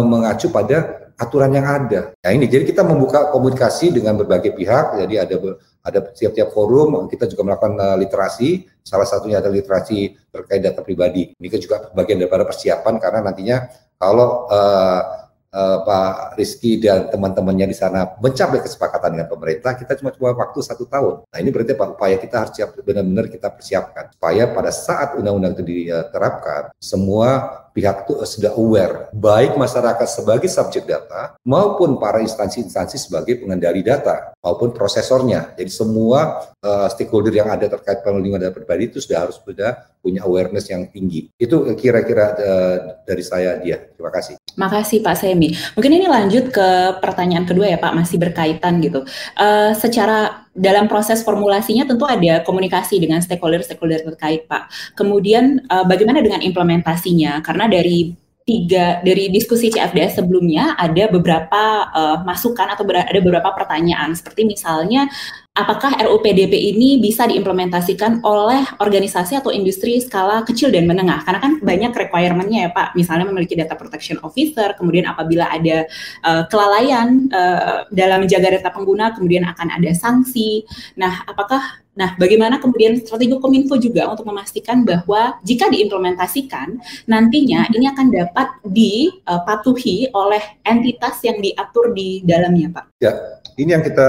mengacu 0.06 0.55
pada 0.55 1.11
aturan 1.19 1.50
yang 1.50 1.67
ada. 1.67 2.15
Nah 2.15 2.31
ini 2.31 2.46
jadi 2.46 2.62
kita 2.62 2.86
membuka 2.86 3.34
komunikasi 3.34 3.91
dengan 3.91 4.15
berbagai 4.15 4.55
pihak. 4.55 5.03
Jadi 5.03 5.15
ada 5.19 5.34
ada 5.82 5.98
setiap-tiap 6.15 6.55
forum 6.55 7.10
kita 7.10 7.27
juga 7.27 7.43
melakukan 7.43 7.74
uh, 7.74 7.96
literasi. 7.98 8.70
Salah 8.86 9.08
satunya 9.08 9.43
adalah 9.43 9.58
literasi 9.58 10.15
terkait 10.31 10.62
data 10.62 10.79
pribadi. 10.86 11.34
Ini 11.34 11.58
juga 11.58 11.91
bagian 11.91 12.22
daripada 12.22 12.46
persiapan 12.46 13.03
karena 13.03 13.19
nantinya 13.27 13.67
kalau 13.98 14.46
uh, 14.46 15.26
uh, 15.56 15.79
Pak 15.89 16.36
Rizky 16.36 16.77
dan 16.77 17.08
teman-temannya 17.08 17.72
di 17.72 17.77
sana 17.77 18.05
mencapai 18.20 18.60
kesepakatan 18.60 19.17
dengan 19.17 19.29
pemerintah, 19.32 19.72
kita 19.72 19.96
cuma 19.96 20.13
cuma 20.13 20.36
waktu 20.36 20.60
satu 20.60 20.84
tahun. 20.84 21.25
Nah 21.32 21.39
ini 21.41 21.48
berarti 21.48 21.72
Pak 21.72 21.89
upaya 21.96 22.20
kita 22.20 22.44
harus 22.44 22.53
siap 22.53 22.77
benar-benar 22.77 23.32
kita 23.32 23.48
persiapkan 23.48 24.13
supaya 24.13 24.44
pada 24.53 24.69
saat 24.69 25.17
undang-undang 25.17 25.56
itu 25.56 25.65
diterapkan, 25.65 26.77
semua 26.77 27.65
pihak 27.77 28.09
itu 28.09 28.17
sudah 28.25 28.56
aware, 28.56 29.13
baik 29.13 29.53
masyarakat 29.61 30.09
sebagai 30.09 30.49
subjek 30.49 30.89
data 30.89 31.37
maupun 31.45 32.01
para 32.01 32.25
instansi-instansi 32.25 32.97
sebagai 32.97 33.37
pengendali 33.45 33.85
data 33.85 34.33
maupun 34.41 34.73
prosesornya. 34.73 35.53
Jadi 35.61 35.69
semua 35.69 36.41
uh, 36.65 36.89
stakeholder 36.89 37.37
yang 37.37 37.53
ada 37.53 37.69
terkait 37.69 38.01
perlindungan 38.01 38.49
data 38.49 38.56
pribadi 38.56 38.89
itu 38.89 39.05
sudah 39.05 39.29
harus 39.29 39.37
sudah 39.37 39.77
punya 40.01 40.25
awareness 40.25 40.73
yang 40.73 40.89
tinggi. 40.89 41.29
Itu 41.37 41.69
kira-kira 41.77 42.33
uh, 42.33 42.77
dari 43.05 43.21
saya 43.21 43.61
dia. 43.61 43.77
Terima 43.93 44.09
kasih. 44.09 44.41
Makasih 44.56 45.05
Pak 45.05 45.17
Semi. 45.21 45.53
Mungkin 45.77 45.93
ini 45.93 46.06
lanjut 46.09 46.49
ke 46.49 46.69
pertanyaan 47.05 47.45
kedua 47.45 47.69
ya 47.69 47.77
Pak, 47.77 47.93
masih 47.93 48.17
berkaitan 48.17 48.81
gitu. 48.81 49.05
Uh, 49.37 49.77
secara 49.77 50.45
dalam 50.56 50.89
proses 50.89 51.20
formulasinya 51.20 51.84
tentu 51.84 52.08
ada 52.08 52.41
komunikasi 52.43 52.96
dengan 52.96 53.20
stakeholder-stakeholder 53.20 54.08
terkait, 54.08 54.48
Pak. 54.48 54.96
Kemudian 54.96 55.63
uh, 55.69 55.84
bagaimana 55.84 56.25
dengan 56.25 56.41
implementasinya? 56.41 57.44
Karena 57.44 57.69
dari 57.69 58.17
tiga 58.46 59.03
dari 59.03 59.27
diskusi 59.29 59.75
CFDS 59.75 60.22
sebelumnya 60.22 60.79
ada 60.79 61.10
beberapa 61.10 61.91
uh, 61.91 62.22
masukan 62.22 62.72
atau 62.72 62.86
ada 62.86 63.19
beberapa 63.19 63.51
pertanyaan 63.51 64.15
seperti 64.15 64.46
misalnya 64.46 65.10
apakah 65.56 65.96
RUU 66.05 66.20
PDP 66.20 66.77
ini 66.77 67.01
bisa 67.01 67.25
diimplementasikan 67.25 68.20
oleh 68.20 68.63
organisasi 68.79 69.41
atau 69.41 69.48
industri 69.48 69.96
skala 69.98 70.44
kecil 70.44 70.69
dan 70.69 70.84
menengah? 70.84 71.25
Karena 71.25 71.41
kan 71.41 71.53
banyak 71.65 71.93
requirement-nya 71.96 72.69
ya 72.69 72.70
Pak, 72.77 72.93
misalnya 72.93 73.25
memiliki 73.27 73.56
data 73.56 73.72
protection 73.75 74.20
officer, 74.20 74.77
kemudian 74.77 75.08
apabila 75.08 75.48
ada 75.48 75.89
uh, 76.22 76.44
kelalaian 76.53 77.32
uh, 77.32 77.89
dalam 77.89 78.29
menjaga 78.29 78.60
data 78.60 78.69
pengguna, 78.70 79.17
kemudian 79.17 79.48
akan 79.48 79.72
ada 79.72 79.91
sanksi. 79.96 80.69
Nah, 81.01 81.25
apakah 81.25 81.82
Nah, 81.96 82.13
bagaimana 82.20 82.60
kemudian 82.60 83.01
strategi 83.01 83.32
Kominfo 83.41 83.81
juga 83.81 84.05
untuk 84.13 84.29
memastikan 84.29 84.84
bahwa 84.84 85.41
jika 85.41 85.72
diimplementasikan, 85.72 86.77
nantinya 87.08 87.72
ini 87.72 87.89
akan 87.89 88.13
dapat 88.13 88.48
dipatuhi 88.69 90.13
oleh 90.13 90.60
entitas 90.60 91.25
yang 91.25 91.41
diatur 91.41 91.96
di 91.96 92.20
dalamnya, 92.20 92.69
Pak? 92.69 93.01
Ya, 93.01 93.17
ini 93.56 93.72
yang 93.72 93.81
kita 93.81 94.08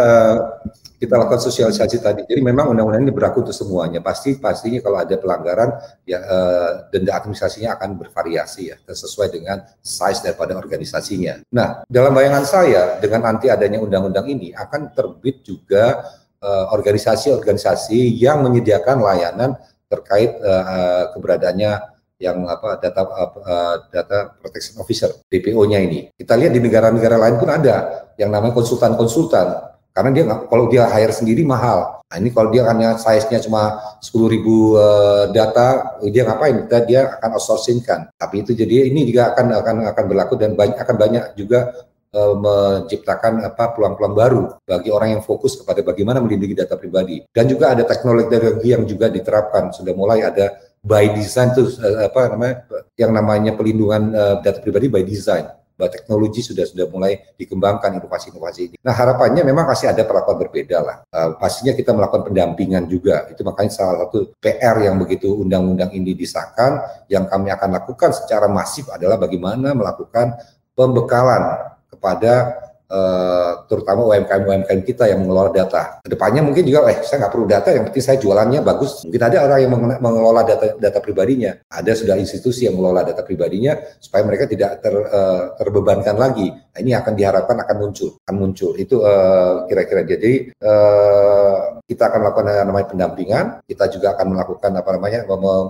kita 0.98 1.13
lakukan 1.13 1.38
sosialisasi 1.38 2.01
tadi. 2.01 2.22
Jadi 2.25 2.42
memang 2.42 2.74
undang-undang 2.74 3.06
ini 3.06 3.13
berlaku 3.13 3.46
untuk 3.46 3.54
semuanya. 3.54 4.01
Pasti 4.01 4.36
pastinya 4.42 4.82
kalau 4.82 4.98
ada 4.98 5.16
pelanggaran 5.16 5.70
ya 6.04 6.20
eh, 6.20 6.72
denda 6.89 7.13
administrasinya 7.13 7.77
akan 7.77 8.01
bervariasi 8.01 8.74
ya 8.74 8.75
sesuai 8.82 9.30
dengan 9.30 9.62
size 9.80 10.25
daripada 10.25 10.58
organisasinya. 10.58 11.46
Nah, 11.54 11.86
dalam 11.86 12.12
bayangan 12.18 12.44
saya 12.44 12.98
dengan 12.98 13.30
nanti 13.30 13.48
adanya 13.48 13.77
undang-undang 13.77 14.25
ini 14.25 14.58
akan 14.58 14.92
terbit 14.98 15.46
juga 15.46 16.01
eh, 16.42 16.66
organisasi-organisasi 16.74 18.00
uh, 18.01 18.13
yang 18.18 18.42
menyediakan 18.42 18.98
layanan 18.98 19.54
terkait 19.88 20.36
uh, 20.44 21.16
keberadaannya 21.16 21.96
yang 22.18 22.44
apa 22.50 22.82
data 22.82 23.01
uh, 23.08 23.75
data 23.88 24.36
protection 24.42 24.82
officer 24.82 25.13
DPO-nya 25.30 25.80
ini. 25.80 26.12
Kita 26.12 26.34
lihat 26.36 26.51
di 26.51 26.60
negara-negara 26.60 27.16
lain 27.16 27.38
pun 27.39 27.48
ada 27.48 28.10
yang 28.18 28.34
namanya 28.34 28.58
konsultan-konsultan 28.58 29.76
karena 29.98 30.13
dia 30.13 30.24
kalau 30.30 30.70
dia 30.70 30.86
hire 30.86 31.10
sendiri 31.10 31.42
mahal. 31.42 32.06
Nah 32.06 32.16
ini 32.22 32.30
kalau 32.30 32.54
dia 32.54 32.70
hanya 32.70 33.01
size-nya 33.01 33.42
cuma 33.42 33.82
10 33.98 34.13
ribu 34.30 34.77
uh, 34.77 35.25
data, 35.34 35.98
dia 36.06 36.22
ngapain? 36.22 36.70
Kita 36.70 36.86
dia 36.86 37.18
akan 37.18 37.34
outsourcing 37.34 37.82
kan. 37.82 38.06
Tapi 38.13 38.46
itu 38.46 38.54
jadi 38.54 38.94
ini 38.94 39.10
juga 39.10 39.34
akan 39.34 39.58
akan 39.58 39.75
akan 39.89 40.04
berlaku 40.06 40.38
dan 40.38 40.54
banyak, 40.54 40.77
akan 40.77 40.96
banyak 41.01 41.24
juga 41.34 41.74
uh, 42.13 42.34
menciptakan 42.38 43.42
apa 43.42 43.74
peluang-peluang 43.74 44.13
baru 44.13 44.44
bagi 44.70 44.94
orang 44.94 45.18
yang 45.18 45.24
fokus 45.25 45.58
kepada 45.58 45.82
bagaimana 45.82 46.22
melindungi 46.22 46.54
data 46.54 46.77
pribadi. 46.77 47.25
Dan 47.34 47.50
juga 47.50 47.74
ada 47.74 47.82
teknologi 47.82 48.70
yang 48.70 48.86
juga 48.86 49.10
diterapkan. 49.10 49.74
Sudah 49.74 49.98
mulai 49.98 50.22
ada 50.22 50.62
by 50.86 51.10
design 51.18 51.58
itu 51.58 51.74
uh, 51.82 52.06
apa 52.06 52.38
namanya 52.38 52.56
yang 52.94 53.10
namanya 53.18 53.51
pelindungan 53.58 54.13
data 54.46 54.62
pribadi 54.62 54.94
by 54.94 55.01
design 55.01 55.58
teknologi 55.86 56.41
sudah 56.41 56.65
sudah 56.65 56.89
mulai 56.89 57.22
dikembangkan 57.38 58.01
inovasi-inovasi 58.01 58.62
ini. 58.74 58.75
Nah 58.81 58.98
harapannya 58.98 59.46
memang 59.46 59.69
masih 59.69 59.93
ada 59.93 60.01
perlakuan 60.01 60.41
berbeda 60.41 60.77
lah. 60.81 60.98
Uh, 61.13 61.38
pastinya 61.38 61.77
kita 61.77 61.93
melakukan 61.93 62.25
pendampingan 62.25 62.89
juga. 62.89 63.29
Itu 63.29 63.46
makanya 63.46 63.69
salah 63.69 64.10
satu 64.10 64.34
PR 64.41 64.81
yang 64.81 64.98
begitu 64.98 65.29
undang-undang 65.38 65.93
ini 65.93 66.17
disahkan, 66.17 66.81
yang 67.05 67.29
kami 67.29 67.53
akan 67.53 67.77
lakukan 67.77 68.10
secara 68.17 68.50
masif 68.50 68.89
adalah 68.89 69.22
bagaimana 69.22 69.77
melakukan 69.77 70.34
pembekalan 70.74 71.62
kepada 71.93 72.57
Uh, 72.88 73.67
terutama 73.67 74.08
UMKM-UMKM 74.15 74.79
kita 74.88 75.12
yang 75.12 75.20
mengelola 75.20 75.51
data. 75.51 76.00
Ke 76.00 76.08
depannya 76.08 76.39
mungkin 76.39 76.63
juga, 76.63 76.88
eh 76.88 77.03
saya 77.03 77.27
nggak 77.27 77.34
perlu 77.36 77.44
data, 77.44 77.67
yang 77.75 77.84
penting 77.91 78.00
saya 78.00 78.15
jualannya 78.15 78.63
bagus. 78.63 79.03
Mungkin 79.03 79.24
ada 79.27 79.44
orang 79.44 79.60
yang 79.60 79.72
mengelola 80.00 80.48
data 80.48 80.79
data 80.79 81.00
pribadinya. 81.03 81.51
Ada 81.67 82.00
sudah 82.00 82.15
institusi 82.15 82.63
yang 82.63 82.79
mengelola 82.79 83.03
data 83.03 83.27
pribadinya 83.27 83.75
supaya 84.00 84.24
mereka 84.24 84.48
tidak 84.48 84.79
ter, 84.79 84.96
uh, 84.96 85.51
terbebankan 85.60 86.15
lagi. 86.15 86.48
Nah, 86.48 86.79
ini 86.79 86.96
akan 86.96 87.12
diharapkan 87.12 87.60
akan 87.60 87.75
muncul, 87.75 88.10
akan 88.24 88.36
muncul. 88.39 88.72
Itu 88.79 89.03
uh, 89.03 89.67
kira-kira 89.67 90.08
jadi 90.08 90.56
uh, 90.63 91.84
kita 91.84 92.08
akan 92.08 92.20
melakukan 92.24 92.46
namanya 92.63 92.88
pendampingan. 92.88 93.46
Kita 93.67 93.91
juga 93.91 94.15
akan 94.15 94.32
melakukan 94.32 94.72
apa 94.79 94.89
namanya 94.96 95.20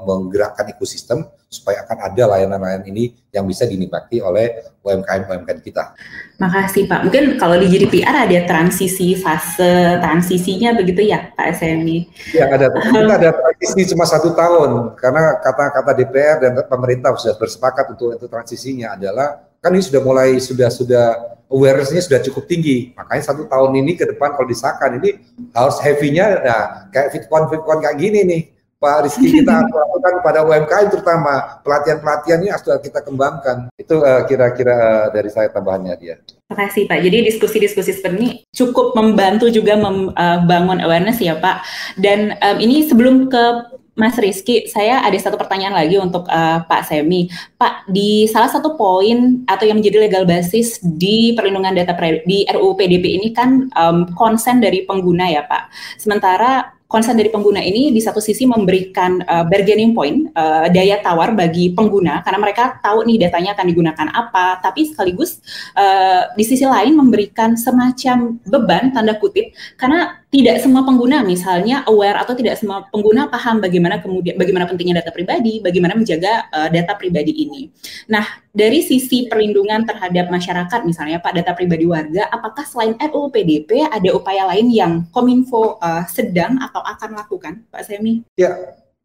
menggerakkan 0.05 0.69
ekosistem 0.69 1.25
supaya 1.49 1.87
akan 1.87 1.97
ada 2.03 2.23
layanan-layanan 2.35 2.85
ini 2.91 3.15
yang 3.37 3.45
bisa 3.45 3.69
dinikmati 3.69 4.17
oleh 4.17 4.65
UMKM-UMKM 4.81 5.59
kita. 5.61 5.93
Makasih 6.41 6.89
Pak. 6.89 7.05
Mungkin 7.05 7.37
kalau 7.37 7.61
di 7.61 7.69
GDPR 7.69 8.25
ada 8.25 8.39
transisi 8.49 9.13
fase 9.13 10.01
transisinya 10.01 10.73
begitu 10.73 11.05
ya 11.05 11.29
Pak 11.37 11.61
SMI? 11.61 11.97
Ya 12.33 12.49
ada. 12.49 12.73
Kita 12.73 13.13
ada 13.21 13.29
transisi 13.37 13.93
cuma 13.93 14.09
satu 14.09 14.33
tahun 14.33 14.97
karena 14.97 15.37
kata-kata 15.37 15.91
DPR 15.93 16.37
dan 16.41 16.51
pemerintah 16.65 17.13
sudah 17.13 17.37
bersepakat 17.37 17.93
untuk 17.93 18.17
itu 18.17 18.25
transisinya 18.25 18.97
adalah 18.97 19.45
kan 19.61 19.73
ini 19.73 19.85
sudah 19.85 20.01
mulai 20.01 20.41
sudah 20.41 20.69
sudah 20.73 21.05
awarenessnya 21.47 22.01
sudah 22.01 22.19
cukup 22.25 22.49
tinggi. 22.49 22.97
Makanya 22.97 23.23
satu 23.33 23.45
tahun 23.45 23.71
ini 23.85 23.93
ke 23.93 24.09
depan 24.15 24.33
kalau 24.33 24.47
disahkan 24.49 24.97
ini 24.97 25.21
harus 25.53 25.77
heavy-nya 25.79 26.25
nah 26.41 26.63
kayak 26.89 27.13
fitcon 27.13 27.47
fitcon 27.53 27.79
kayak 27.83 27.97
gini 28.01 28.19
nih 28.25 28.41
Pak 28.77 29.09
Rizky 29.09 29.33
kita 29.41 29.65
lakukan 29.65 30.13
pada 30.21 30.45
UMKM 30.45 30.87
terutama 30.93 31.61
pelatihan-pelatihan 31.65 32.39
ini 32.45 32.49
sudah 32.61 32.77
kita 32.77 33.01
kembangkan. 33.01 33.73
Itu 33.73 34.05
uh, 34.05 34.21
kira-kira 34.29 34.77
uh, 34.77 35.05
dari 35.09 35.29
saya 35.33 35.49
tambahannya 35.49 35.97
dia. 35.97 36.15
Terima 36.21 36.55
kasih 36.63 36.85
Pak. 36.85 36.99
Jadi 37.01 37.17
diskusi-diskusi 37.33 37.91
seperti 37.97 38.15
ini 38.21 38.29
cukup 38.53 38.93
membantu 38.93 39.49
juga 39.49 39.75
membangun 39.75 40.77
uh, 40.79 40.85
awareness 40.85 41.17
ya 41.17 41.35
Pak. 41.41 41.65
Dan 41.97 42.37
um, 42.37 42.57
ini 42.61 42.85
sebelum 42.85 43.33
ke 43.33 43.75
Mas 43.97 44.13
Rizky, 44.13 44.69
saya 44.69 45.01
ada 45.01 45.17
satu 45.17 45.41
pertanyaan 45.41 45.73
lagi 45.73 45.97
untuk 45.97 46.29
uh, 46.29 46.61
Pak 46.69 46.85
Semi. 46.85 47.33
Pak, 47.57 47.89
di 47.89 48.29
salah 48.29 48.45
satu 48.45 48.77
poin 48.77 49.41
atau 49.49 49.65
yang 49.65 49.81
menjadi 49.81 50.05
legal 50.05 50.21
basis 50.21 50.77
di 50.85 51.33
perlindungan 51.33 51.73
data 51.73 51.97
di 52.21 52.45
RUU 52.45 52.77
PDP 52.77 53.17
ini 53.17 53.33
kan 53.33 53.65
um, 53.73 54.05
konsen 54.13 54.61
dari 54.61 54.85
pengguna 54.85 55.33
ya 55.33 55.49
Pak. 55.49 55.73
Sementara 55.97 56.76
konsen 56.87 57.19
dari 57.19 57.27
pengguna 57.27 57.59
ini 57.59 57.91
di 57.91 57.99
satu 57.99 58.23
sisi 58.23 58.47
memberikan 58.47 59.19
uh, 59.27 59.43
bargaining 59.43 59.91
point, 59.91 60.31
uh, 60.31 60.71
daya 60.71 61.03
tawar 61.03 61.35
bagi 61.35 61.75
pengguna 61.75 62.23
karena 62.23 62.39
mereka 62.39 62.79
tahu 62.79 63.03
nih 63.03 63.27
datanya 63.27 63.53
akan 63.59 63.65
digunakan 63.67 64.07
apa, 64.15 64.63
tapi 64.63 64.87
sekaligus 64.87 65.43
uh, 65.75 66.31
di 66.33 66.47
sisi 66.47 66.63
lain 66.63 66.95
memberikan 66.95 67.59
semacam 67.59 68.39
beban 68.47 68.95
tanda 68.95 69.19
kutip 69.19 69.51
karena 69.75 70.23
tidak 70.31 70.59
semua 70.59 70.83
pengguna 70.83 71.23
misalnya 71.23 71.87
aware 71.87 72.19
atau 72.19 72.35
tidak 72.35 72.59
semua 72.59 72.87
pengguna 72.91 73.31
paham 73.31 73.63
bagaimana 73.63 73.99
kemudian 73.99 74.35
bagaimana 74.39 74.67
pentingnya 74.67 75.03
data 75.03 75.11
pribadi, 75.11 75.59
bagaimana 75.59 75.95
menjaga 75.95 76.47
uh, 76.51 76.67
data 76.71 76.95
pribadi 76.95 77.35
ini. 77.35 77.67
Nah, 78.07 78.46
dari 78.57 78.81
sisi 78.81 79.29
perlindungan 79.29 79.85
terhadap 79.85 80.33
masyarakat 80.33 80.81
misalnya 80.81 81.21
Pak 81.21 81.37
data 81.37 81.53
pribadi 81.53 81.85
warga, 81.85 82.25
apakah 82.33 82.65
selain 82.65 82.97
RUU 82.97 83.29
PDP 83.29 83.85
ada 83.85 84.09
upaya 84.17 84.49
lain 84.49 84.73
yang 84.73 85.05
Kominfo 85.13 85.77
uh, 85.77 86.01
sedang 86.09 86.57
atau 86.57 86.81
akan 86.81 87.21
lakukan, 87.21 87.69
Pak 87.69 87.85
Semi? 87.85 88.25
Ya, 88.33 88.57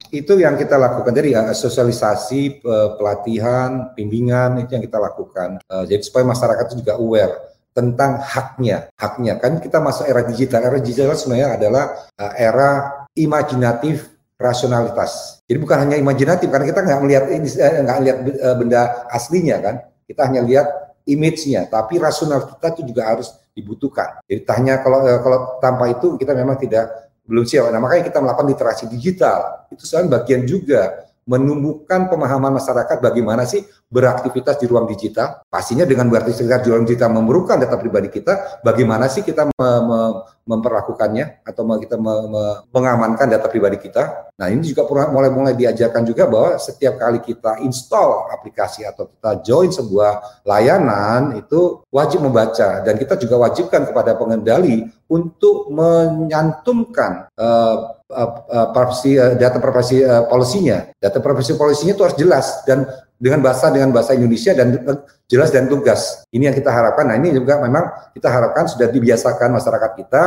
itu 0.09 0.41
yang 0.41 0.57
kita 0.57 0.81
lakukan 0.81 1.13
jadi 1.13 1.29
ya, 1.37 1.43
sosialisasi 1.53 2.65
pelatihan 2.97 3.93
bimbingan 3.93 4.65
itu 4.65 4.73
yang 4.73 4.85
kita 4.89 4.97
lakukan 4.97 5.61
uh, 5.69 5.85
jadi 5.85 6.01
supaya 6.01 6.25
masyarakat 6.25 6.65
itu 6.73 6.77
juga 6.81 6.97
aware 6.97 7.53
tentang 7.73 8.21
haknya. 8.21 8.89
Haknya 8.97 9.41
kan 9.41 9.61
kita 9.61 9.81
masuk 9.81 10.05
era 10.09 10.25
digital. 10.25 10.61
Era 10.65 10.81
digital 10.81 11.17
sebenarnya 11.17 11.61
adalah 11.61 11.85
uh, 12.21 12.33
era 12.37 12.71
imajinatif 13.17 14.12
rasionalitas. 14.39 15.43
Jadi 15.47 15.59
bukan 15.61 15.79
hanya 15.87 15.97
imajinatif 15.99 16.49
karena 16.51 16.67
kita 16.67 16.81
nggak 16.83 17.01
melihat 17.05 17.25
ini 17.31 17.49
eh, 17.49 17.81
nggak 17.85 17.99
lihat 18.03 18.19
uh, 18.43 18.57
benda 18.59 18.81
aslinya 19.13 19.57
kan. 19.63 19.75
Kita 20.07 20.29
hanya 20.29 20.43
lihat 20.43 20.67
image-nya, 21.09 21.67
tapi 21.71 21.99
rasional 21.99 22.47
kita 22.47 22.79
itu 22.79 22.83
juga 22.95 23.03
harus 23.11 23.33
dibutuhkan. 23.53 24.23
Jadi 24.27 24.41
tanya 24.45 24.81
kalau 24.81 25.03
kalau 25.23 25.39
tanpa 25.63 25.89
itu 25.91 26.17
kita 26.19 26.33
memang 26.37 26.59
tidak 26.59 26.89
belum 27.27 27.47
siap. 27.47 27.71
Nah, 27.71 27.79
makanya 27.79 28.11
kita 28.11 28.19
melakukan 28.19 28.49
literasi 28.51 28.85
digital. 28.91 29.69
Itu 29.71 29.87
sebenarnya 29.87 30.11
bagian 30.21 30.43
juga 30.45 30.83
menumbuhkan 31.23 32.11
pemahaman 32.11 32.59
masyarakat 32.59 32.99
bagaimana 32.99 33.47
sih 33.47 33.63
beraktivitas 33.93 34.57
di 34.57 34.65
ruang 34.65 34.89
digital. 34.89 35.45
Pastinya 35.53 35.85
dengan 35.85 36.09
beraktivitas 36.09 36.65
di 36.65 36.69
ruang 36.73 36.89
digital 36.89 37.13
memerlukan 37.13 37.61
data 37.61 37.77
pribadi 37.77 38.09
kita, 38.09 38.65
bagaimana 38.65 39.13
sih 39.13 39.21
kita 39.21 39.53
me 39.53 39.71
me 39.85 40.01
memperlakukannya 40.43 41.47
atau 41.47 41.63
kita 41.79 41.95
me 42.01 42.15
me 42.27 42.43
mengamankan 42.75 43.31
data 43.31 43.47
pribadi 43.47 43.79
kita. 43.79 44.33
Nah 44.41 44.51
ini 44.51 44.65
juga 44.65 44.89
mulai-mulai 44.89 45.55
diajarkan 45.55 46.03
juga 46.03 46.27
bahwa 46.27 46.59
setiap 46.59 46.99
kali 46.99 47.23
kita 47.23 47.63
install 47.63 48.33
aplikasi 48.33 48.83
atau 48.83 49.07
kita 49.07 49.45
join 49.47 49.71
sebuah 49.71 50.43
layanan 50.43 51.39
itu 51.39 51.85
wajib 51.93 52.27
membaca 52.27 52.83
dan 52.83 52.99
kita 52.99 53.15
juga 53.21 53.39
wajibkan 53.39 53.87
kepada 53.87 54.19
pengendali 54.19 54.89
untuk 55.13 55.69
menyantumkan 55.69 57.29
uh, 57.37 58.01
uh, 58.09 58.31
uh, 58.49 58.69
privacy, 58.73 59.21
uh, 59.21 59.37
data 59.37 59.61
privacy 59.61 60.01
uh, 60.01 60.25
policy-nya. 60.25 60.97
Data 60.97 61.21
privacy 61.21 61.53
policy-nya 61.53 61.93
itu 61.93 62.05
harus 62.05 62.17
jelas 62.17 62.65
dan 62.65 62.89
dengan 63.23 63.39
bahasa 63.39 63.71
dengan 63.71 63.95
bahasa 63.95 64.19
Indonesia 64.19 64.51
dan 64.51 64.83
eh, 64.83 64.99
jelas 65.31 65.55
dan 65.55 65.71
tugas. 65.71 66.27
Ini 66.35 66.51
yang 66.51 66.57
kita 66.59 66.75
harapkan. 66.75 67.07
Nah 67.07 67.15
ini 67.15 67.31
juga 67.31 67.63
memang 67.63 67.87
kita 68.11 68.27
harapkan 68.27 68.67
sudah 68.67 68.91
dibiasakan 68.91 69.55
masyarakat 69.55 69.91
kita 69.95 70.23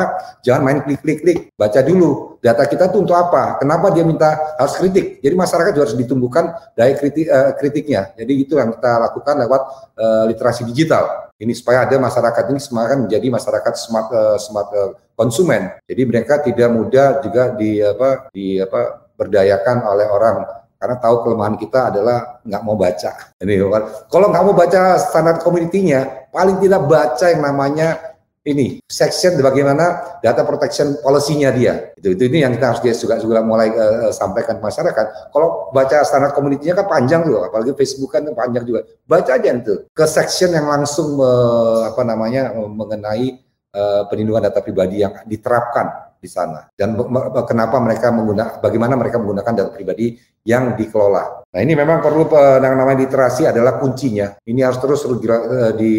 jangan 0.47 0.61
main 0.63 0.79
klik-klik-klik. 0.79 1.51
Baca 1.59 1.83
dulu 1.83 2.39
data 2.39 2.63
kita 2.63 2.87
tuh 2.87 3.03
untuk 3.03 3.19
apa? 3.19 3.59
Kenapa 3.59 3.91
dia 3.91 4.07
minta 4.07 4.39
harus 4.55 4.79
kritik? 4.79 5.19
Jadi 5.19 5.35
masyarakat 5.35 5.75
juga 5.75 5.83
harus 5.91 5.99
ditumbuhkan 5.99 6.55
daya 6.71 6.95
kritik, 6.95 7.27
uh, 7.27 7.51
kritiknya. 7.59 8.15
Jadi 8.15 8.33
itu 8.47 8.55
yang 8.55 8.71
kita 8.71 8.91
lakukan 9.11 9.35
lewat 9.43 9.61
uh, 9.99 10.23
literasi 10.31 10.63
digital. 10.63 11.35
Ini 11.35 11.51
supaya 11.51 11.83
ada 11.83 11.99
masyarakat 11.99 12.47
ini 12.47 12.63
semakin 12.63 12.97
menjadi 13.11 13.27
masyarakat 13.27 13.73
smart 13.75 14.07
uh, 14.15 14.39
smart 14.39 14.71
uh, 14.71 14.95
konsumen. 15.19 15.67
Jadi 15.83 16.01
mereka 16.07 16.39
tidak 16.39 16.71
mudah 16.71 17.19
juga 17.19 17.51
di 17.59 17.83
apa 17.83 18.31
di 18.31 18.55
apa 18.63 19.03
berdayakan 19.19 19.83
oleh 19.83 20.07
orang 20.07 20.64
karena 20.85 21.01
tahu 21.01 21.25
kelemahan 21.25 21.57
kita 21.57 21.89
adalah 21.89 22.37
nggak 22.45 22.61
mau 22.61 22.77
baca. 22.77 23.33
Ini 23.41 23.57
kalau 24.05 24.29
nggak 24.29 24.43
mau 24.45 24.53
baca 24.53 25.01
standar 25.01 25.41
community-nya, 25.41 26.29
paling 26.29 26.61
tidak 26.61 26.85
baca 26.85 27.25
yang 27.25 27.41
namanya 27.41 27.97
ini 28.45 28.77
section 28.85 29.41
bagaimana 29.41 30.21
data 30.21 30.45
protection 30.45 31.01
policy-nya 31.01 31.49
dia. 31.57 31.89
Itu 31.97 32.13
itu 32.13 32.29
ini 32.29 32.45
yang 32.45 32.53
kita 32.53 32.65
harus 32.69 32.81
dia 32.85 32.93
juga 32.93 33.17
juga 33.17 33.41
mulai 33.41 33.73
uh, 33.73 34.13
sampaikan 34.13 34.61
ke 34.61 34.63
masyarakat. 34.69 35.33
Kalau 35.33 35.73
baca 35.73 36.05
standar 36.05 36.37
community-nya 36.37 36.77
kan 36.77 36.85
panjang 36.85 37.25
loh, 37.25 37.49
apalagi 37.49 37.73
Facebook 37.73 38.13
kan 38.13 38.21
panjang 38.37 38.61
juga. 38.61 38.85
Baca 39.09 39.41
aja 39.41 39.49
itu 39.49 39.89
ke 39.89 40.05
section 40.05 40.53
yang 40.53 40.69
langsung 40.69 41.17
uh, 41.17 41.89
apa 41.89 42.05
namanya 42.05 42.53
mengenai 42.53 43.41
uh, 43.73 44.05
perlindungan 44.05 44.45
data 44.45 44.61
pribadi 44.61 45.01
yang 45.01 45.17
diterapkan 45.25 46.04
di 46.25 46.29
sana 46.33 46.65
dan 46.73 46.97
kenapa 47.45 47.77
mereka 47.77 48.09
menggunakan 48.09 48.57
bagaimana 48.57 48.97
mereka 48.97 49.21
menggunakan 49.21 49.53
data 49.53 49.69
pribadi 49.69 50.17
yang 50.45 50.77
dikelola. 50.77 51.45
Nah 51.49 51.59
ini 51.61 51.73
memang 51.73 52.01
perlu 52.01 52.29
yang 52.61 52.77
namanya 52.77 53.05
literasi 53.05 53.49
adalah 53.49 53.81
kuncinya. 53.81 54.37
Ini 54.45 54.61
harus 54.61 54.77
terus 54.81 55.01
eh, 55.05 55.73
di 55.77 55.91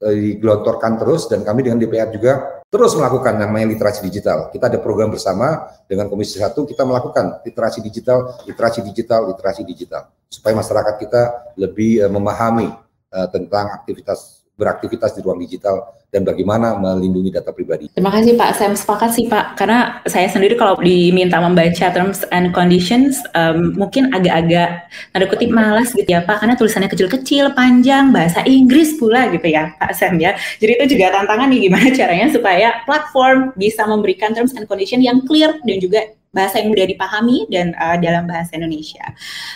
eh, 0.00 0.14
digelontorkan 0.40 0.96
terus 0.96 1.28
dan 1.28 1.44
kami 1.44 1.68
dengan 1.68 1.80
DPR 1.80 2.08
juga 2.08 2.64
terus 2.68 2.96
melakukan 2.96 3.36
namanya 3.36 3.72
literasi 3.76 4.00
digital. 4.04 4.48
Kita 4.48 4.72
ada 4.72 4.80
program 4.80 5.12
bersama 5.12 5.68
dengan 5.84 6.08
Komisi 6.08 6.40
Satu 6.40 6.64
kita 6.64 6.88
melakukan 6.88 7.44
literasi 7.44 7.84
digital, 7.84 8.40
literasi 8.48 8.80
digital, 8.80 9.28
literasi 9.28 9.62
digital 9.68 10.08
supaya 10.32 10.56
masyarakat 10.56 10.94
kita 10.96 11.22
lebih 11.60 12.04
uh, 12.04 12.12
memahami 12.12 12.72
tentang 13.10 13.74
aktivitas 13.74 14.46
beraktivitas 14.54 15.18
di 15.18 15.20
ruang 15.26 15.42
digital 15.42 15.82
dan 16.10 16.26
bagaimana 16.26 16.74
melindungi 16.74 17.30
data 17.30 17.54
pribadi. 17.54 17.86
Terima 17.94 18.10
kasih 18.10 18.34
Pak, 18.34 18.50
saya 18.58 18.74
sepakat 18.74 19.10
sih 19.14 19.30
Pak, 19.30 19.54
karena 19.54 20.02
saya 20.10 20.26
sendiri 20.26 20.58
kalau 20.58 20.74
diminta 20.82 21.38
membaca 21.38 21.86
terms 21.94 22.26
and 22.34 22.50
conditions 22.50 23.22
um, 23.38 23.78
mungkin 23.78 24.10
agak-agak 24.10 24.90
tanda 25.14 25.26
kutip 25.30 25.50
malas 25.54 25.94
gitu 25.94 26.10
ya 26.10 26.26
Pak, 26.26 26.42
karena 26.42 26.58
tulisannya 26.58 26.90
kecil-kecil, 26.90 27.54
panjang, 27.54 28.10
bahasa 28.10 28.42
Inggris 28.42 28.98
pula 28.98 29.30
gitu 29.30 29.46
ya 29.46 29.70
Pak 29.78 29.94
Sam 29.94 30.18
ya. 30.18 30.34
Jadi 30.58 30.82
itu 30.82 30.98
juga 30.98 31.14
tantangan 31.14 31.46
nih 31.46 31.70
gimana 31.70 31.88
caranya 31.98 32.26
supaya 32.28 32.82
platform 32.84 33.54
bisa 33.54 33.86
memberikan 33.86 34.34
terms 34.34 34.52
and 34.58 34.66
conditions 34.66 35.06
yang 35.06 35.22
clear 35.22 35.54
dan 35.62 35.78
juga 35.78 36.10
bahasa 36.30 36.62
yang 36.62 36.70
mudah 36.70 36.86
dipahami 36.86 37.46
dan 37.50 37.74
uh, 37.74 37.98
dalam 37.98 38.26
bahasa 38.26 38.54
Indonesia. 38.54 39.02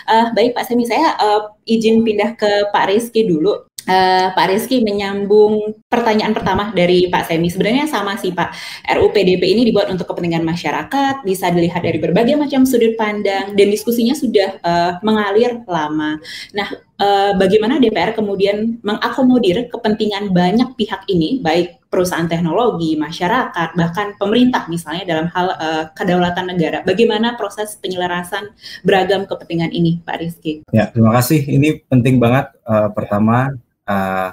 Uh, 0.07 0.31
baik 0.35 0.55
Pak 0.55 0.67
Semi, 0.67 0.83
saya 0.83 1.15
uh, 1.19 1.51
izin 1.63 2.03
pindah 2.03 2.35
ke 2.35 2.71
Pak 2.71 2.91
Rizky 2.91 3.27
dulu 3.27 3.63
uh, 3.87 4.27
Pak 4.33 4.45
Rizky 4.51 4.81
menyambung 4.81 5.77
pertanyaan 5.87 6.33
pertama 6.33 6.73
dari 6.73 7.07
Pak 7.07 7.29
Semi. 7.29 7.49
Sebenarnya 7.49 7.85
sama 7.85 8.17
sih 8.19 8.33
Pak. 8.33 8.51
RUU 8.97 9.13
PDP 9.13 9.55
ini 9.55 9.65
dibuat 9.65 9.89
untuk 9.89 10.09
kepentingan 10.09 10.43
masyarakat, 10.45 11.23
bisa 11.25 11.49
dilihat 11.53 11.81
dari 11.81 11.97
berbagai 12.01 12.35
macam 12.37 12.65
sudut 12.67 12.97
pandang 12.97 13.53
dan 13.53 13.67
diskusinya 13.69 14.13
sudah 14.17 14.59
uh, 14.61 14.91
mengalir 15.05 15.61
lama. 15.69 16.17
Nah, 16.53 16.67
uh, 16.99 17.31
bagaimana 17.37 17.77
DPR 17.79 18.15
kemudian 18.15 18.81
mengakomodir 18.81 19.69
kepentingan 19.69 20.31
banyak 20.31 20.75
pihak 20.75 21.05
ini, 21.07 21.39
baik 21.39 21.85
perusahaan 21.95 22.27
teknologi, 22.27 22.99
masyarakat, 22.99 23.71
bahkan 23.79 24.19
pemerintah 24.19 24.67
misalnya 24.67 25.07
dalam 25.07 25.31
hal 25.31 25.47
uh, 25.55 25.83
kedaulatan 25.95 26.51
negara. 26.51 26.83
Bagaimana 26.83 27.39
proses 27.39 27.79
penyelarasan 27.79 28.51
beragam 28.83 29.23
kepentingan 29.23 29.71
ini, 29.71 30.03
Pak 30.03 30.19
Rizky? 30.19 30.67
Ya, 30.75 30.91
terima 30.91 31.15
kasih. 31.15 31.47
Ini 31.47 31.87
penting 31.87 32.19
banget. 32.19 32.51
Uh, 32.67 32.91
pertama, 32.91 33.55
uh, 33.85 34.29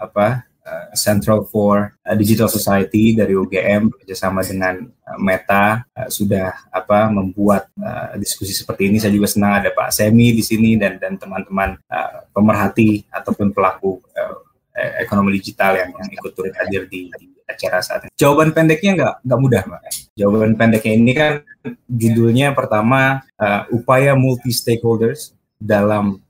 apa 0.00 0.46
uh, 0.64 0.88
Central 0.96 1.44
for 1.46 1.94
Digital 2.16 2.48
Society 2.48 3.12
dari 3.14 3.36
UGM 3.36 3.92
bekerjasama 3.92 4.42
dengan 4.42 4.88
Meta 5.20 5.84
uh, 5.94 6.08
sudah 6.08 6.52
apa 6.72 7.08
membuat 7.12 7.70
uh, 7.78 8.16
diskusi 8.18 8.52
seperti 8.56 8.90
ini. 8.90 8.98
Saya 8.98 9.12
juga 9.14 9.30
senang 9.30 9.62
ada 9.62 9.70
Pak 9.70 9.92
Semi 9.94 10.32
di 10.32 10.42
sini 10.42 10.74
dan 10.80 10.98
dan 10.98 11.20
teman-teman 11.20 11.78
uh, 11.88 12.26
pemerhati 12.32 13.06
ataupun 13.12 13.52
pelaku 13.52 14.00
uh, 14.16 14.36
ekonomi 15.00 15.36
digital 15.40 15.76
yang 15.76 15.90
yang 15.96 16.10
ikut 16.12 16.32
turut 16.36 16.52
hadir 16.52 16.84
di, 16.90 17.08
di 17.16 17.26
acara 17.46 17.78
saat 17.80 18.00
ini. 18.04 18.12
Jawaban 18.18 18.52
pendeknya 18.52 18.92
nggak 18.98 19.14
nggak 19.24 19.40
mudah, 19.40 19.62
Mbak. 19.64 19.82
Jawaban 20.18 20.52
pendeknya 20.58 20.92
ini 20.92 21.12
kan 21.14 21.32
judulnya 21.86 22.52
pertama 22.52 23.22
uh, 23.38 23.62
upaya 23.72 24.18
multi 24.18 24.50
stakeholders 24.50 25.32
dalam 25.56 26.20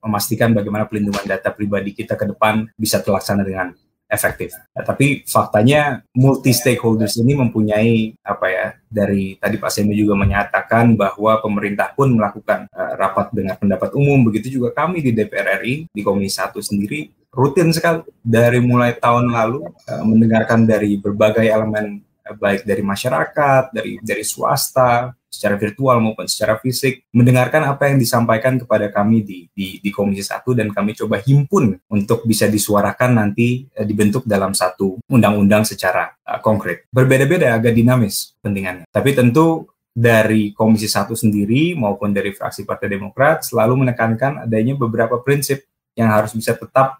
memastikan 0.00 0.52
bagaimana 0.56 0.88
pelindungan 0.88 1.24
data 1.24 1.52
pribadi 1.52 1.92
kita 1.92 2.16
ke 2.16 2.24
depan 2.28 2.68
bisa 2.76 3.00
terlaksana 3.00 3.44
dengan 3.44 3.72
efektif. 4.10 4.50
Nah, 4.74 4.82
tapi 4.82 5.22
faktanya 5.22 6.02
multi 6.18 6.50
stakeholders 6.50 7.14
ini 7.22 7.38
mempunyai 7.38 8.18
apa 8.26 8.46
ya 8.50 8.66
dari 8.90 9.38
tadi 9.38 9.56
Pak 9.56 9.70
Semi 9.70 9.94
juga 9.94 10.18
menyatakan 10.18 10.98
bahwa 10.98 11.38
pemerintah 11.38 11.94
pun 11.94 12.10
melakukan 12.10 12.66
uh, 12.74 12.92
rapat 12.98 13.30
dengan 13.30 13.54
pendapat 13.54 13.94
umum 13.94 14.18
begitu 14.26 14.58
juga 14.58 14.74
kami 14.74 15.00
di 15.00 15.14
DPR 15.14 15.62
RI 15.62 15.86
di 15.94 16.02
Komisi 16.02 16.42
1 16.42 16.58
sendiri 16.58 17.06
rutin 17.30 17.70
sekali 17.70 18.02
dari 18.18 18.58
mulai 18.58 18.98
tahun 18.98 19.30
lalu 19.30 19.62
uh, 19.62 20.02
mendengarkan 20.02 20.66
dari 20.66 20.98
berbagai 20.98 21.46
elemen 21.46 22.02
baik 22.36 22.62
dari 22.66 22.82
masyarakat, 22.84 23.74
dari 23.74 23.98
dari 24.02 24.24
swasta, 24.26 25.14
secara 25.30 25.54
virtual 25.54 26.02
maupun 26.02 26.26
secara 26.26 26.58
fisik 26.58 27.06
mendengarkan 27.14 27.62
apa 27.70 27.86
yang 27.86 27.96
disampaikan 28.02 28.58
kepada 28.58 28.90
kami 28.90 29.22
di 29.22 29.38
di, 29.54 29.78
di 29.78 29.90
Komisi 29.94 30.26
1 30.26 30.42
dan 30.58 30.68
kami 30.74 30.98
coba 30.98 31.22
himpun 31.22 31.78
untuk 31.86 32.26
bisa 32.26 32.50
disuarakan 32.50 33.22
nanti 33.22 33.70
uh, 33.78 33.86
dibentuk 33.86 34.26
dalam 34.26 34.52
satu 34.52 34.98
undang-undang 35.06 35.62
secara 35.62 36.10
uh, 36.26 36.42
konkret. 36.42 36.90
Berbeda-beda 36.90 37.54
agak 37.54 37.72
dinamis 37.78 38.34
pentingannya. 38.42 38.90
Tapi 38.90 39.14
tentu 39.14 39.70
dari 39.94 40.50
Komisi 40.50 40.90
1 40.90 41.14
sendiri 41.14 41.78
maupun 41.78 42.10
dari 42.10 42.34
fraksi 42.34 42.66
Partai 42.66 42.90
Demokrat 42.90 43.46
selalu 43.46 43.86
menekankan 43.86 44.44
adanya 44.44 44.74
beberapa 44.74 45.22
prinsip 45.22 45.62
yang 45.94 46.10
harus 46.10 46.34
bisa 46.34 46.54
tetap 46.54 46.98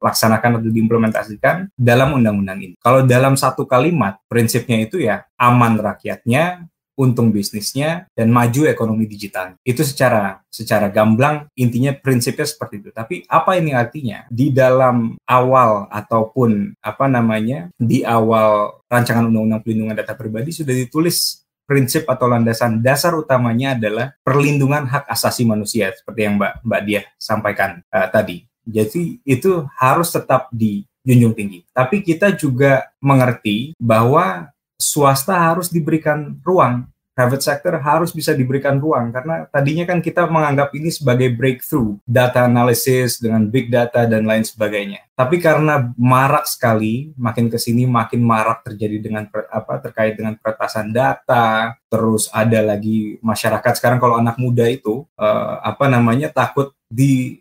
dilaksanakan 0.00 0.50
uh, 0.50 0.56
atau 0.60 0.70
diimplementasikan 0.70 1.56
dalam 1.74 2.16
undang-undang 2.16 2.58
ini. 2.60 2.74
Kalau 2.80 3.04
dalam 3.04 3.34
satu 3.34 3.64
kalimat, 3.64 4.20
prinsipnya 4.28 4.82
itu 4.84 5.00
ya 5.02 5.24
aman 5.40 5.80
rakyatnya, 5.80 6.68
untung 6.96 7.28
bisnisnya 7.28 8.08
dan 8.16 8.32
maju 8.32 8.64
ekonomi 8.66 9.04
digital. 9.04 9.54
Itu 9.62 9.84
secara 9.84 10.40
secara 10.48 10.88
gamblang 10.88 11.46
intinya 11.54 11.92
prinsipnya 11.92 12.48
seperti 12.48 12.80
itu. 12.80 12.90
Tapi 12.90 13.22
apa 13.28 13.60
ini 13.60 13.76
artinya? 13.76 14.24
Di 14.32 14.50
dalam 14.50 15.20
awal 15.28 15.86
ataupun 15.92 16.74
apa 16.80 17.06
namanya? 17.06 17.68
di 17.76 18.02
awal 18.02 18.80
rancangan 18.88 19.28
undang-undang 19.28 19.60
perlindungan 19.60 19.96
data 19.98 20.16
pribadi 20.16 20.50
sudah 20.50 20.72
ditulis 20.72 21.44
prinsip 21.66 22.06
atau 22.06 22.30
landasan 22.30 22.80
dasar 22.80 23.12
utamanya 23.18 23.74
adalah 23.74 24.14
perlindungan 24.22 24.86
hak 24.86 25.04
asasi 25.10 25.42
manusia 25.42 25.90
seperti 25.92 26.24
yang 26.24 26.38
Mbak 26.38 26.52
Mbak 26.62 26.80
Dia 26.86 27.02
sampaikan 27.18 27.82
uh, 27.90 28.08
tadi. 28.08 28.46
Jadi 28.66 29.22
itu 29.22 29.64
harus 29.78 30.10
tetap 30.10 30.50
dijunjung 30.50 31.32
tinggi. 31.32 31.62
Tapi 31.70 32.02
kita 32.02 32.34
juga 32.34 32.90
mengerti 32.98 33.72
bahwa 33.78 34.50
swasta 34.76 35.32
harus 35.32 35.72
diberikan 35.72 36.36
ruang 36.44 36.84
private 37.16 37.40
sector 37.40 37.72
harus 37.80 38.12
bisa 38.12 38.36
diberikan 38.36 38.76
ruang 38.76 39.08
karena 39.08 39.48
tadinya 39.48 39.88
kan 39.88 40.04
kita 40.04 40.28
menganggap 40.28 40.68
ini 40.76 40.92
sebagai 40.92 41.32
breakthrough 41.32 41.96
data 42.04 42.44
analysis 42.44 43.16
dengan 43.16 43.48
big 43.48 43.72
data 43.72 44.04
dan 44.04 44.28
lain 44.28 44.44
sebagainya. 44.44 45.00
Tapi 45.16 45.40
karena 45.40 45.96
marak 45.96 46.44
sekali, 46.44 47.16
makin 47.16 47.48
ke 47.48 47.56
sini 47.56 47.88
makin 47.88 48.20
marak 48.20 48.68
terjadi 48.68 49.00
dengan 49.00 49.24
apa 49.32 49.80
terkait 49.80 50.20
dengan 50.20 50.36
peretasan 50.36 50.92
data, 50.92 51.72
terus 51.88 52.28
ada 52.36 52.60
lagi 52.60 53.16
masyarakat 53.24 53.80
sekarang 53.80 53.96
kalau 53.96 54.20
anak 54.20 54.36
muda 54.36 54.68
itu 54.68 55.08
uh, 55.16 55.64
apa 55.64 55.88
namanya 55.88 56.28
takut 56.28 56.76
di 56.92 57.40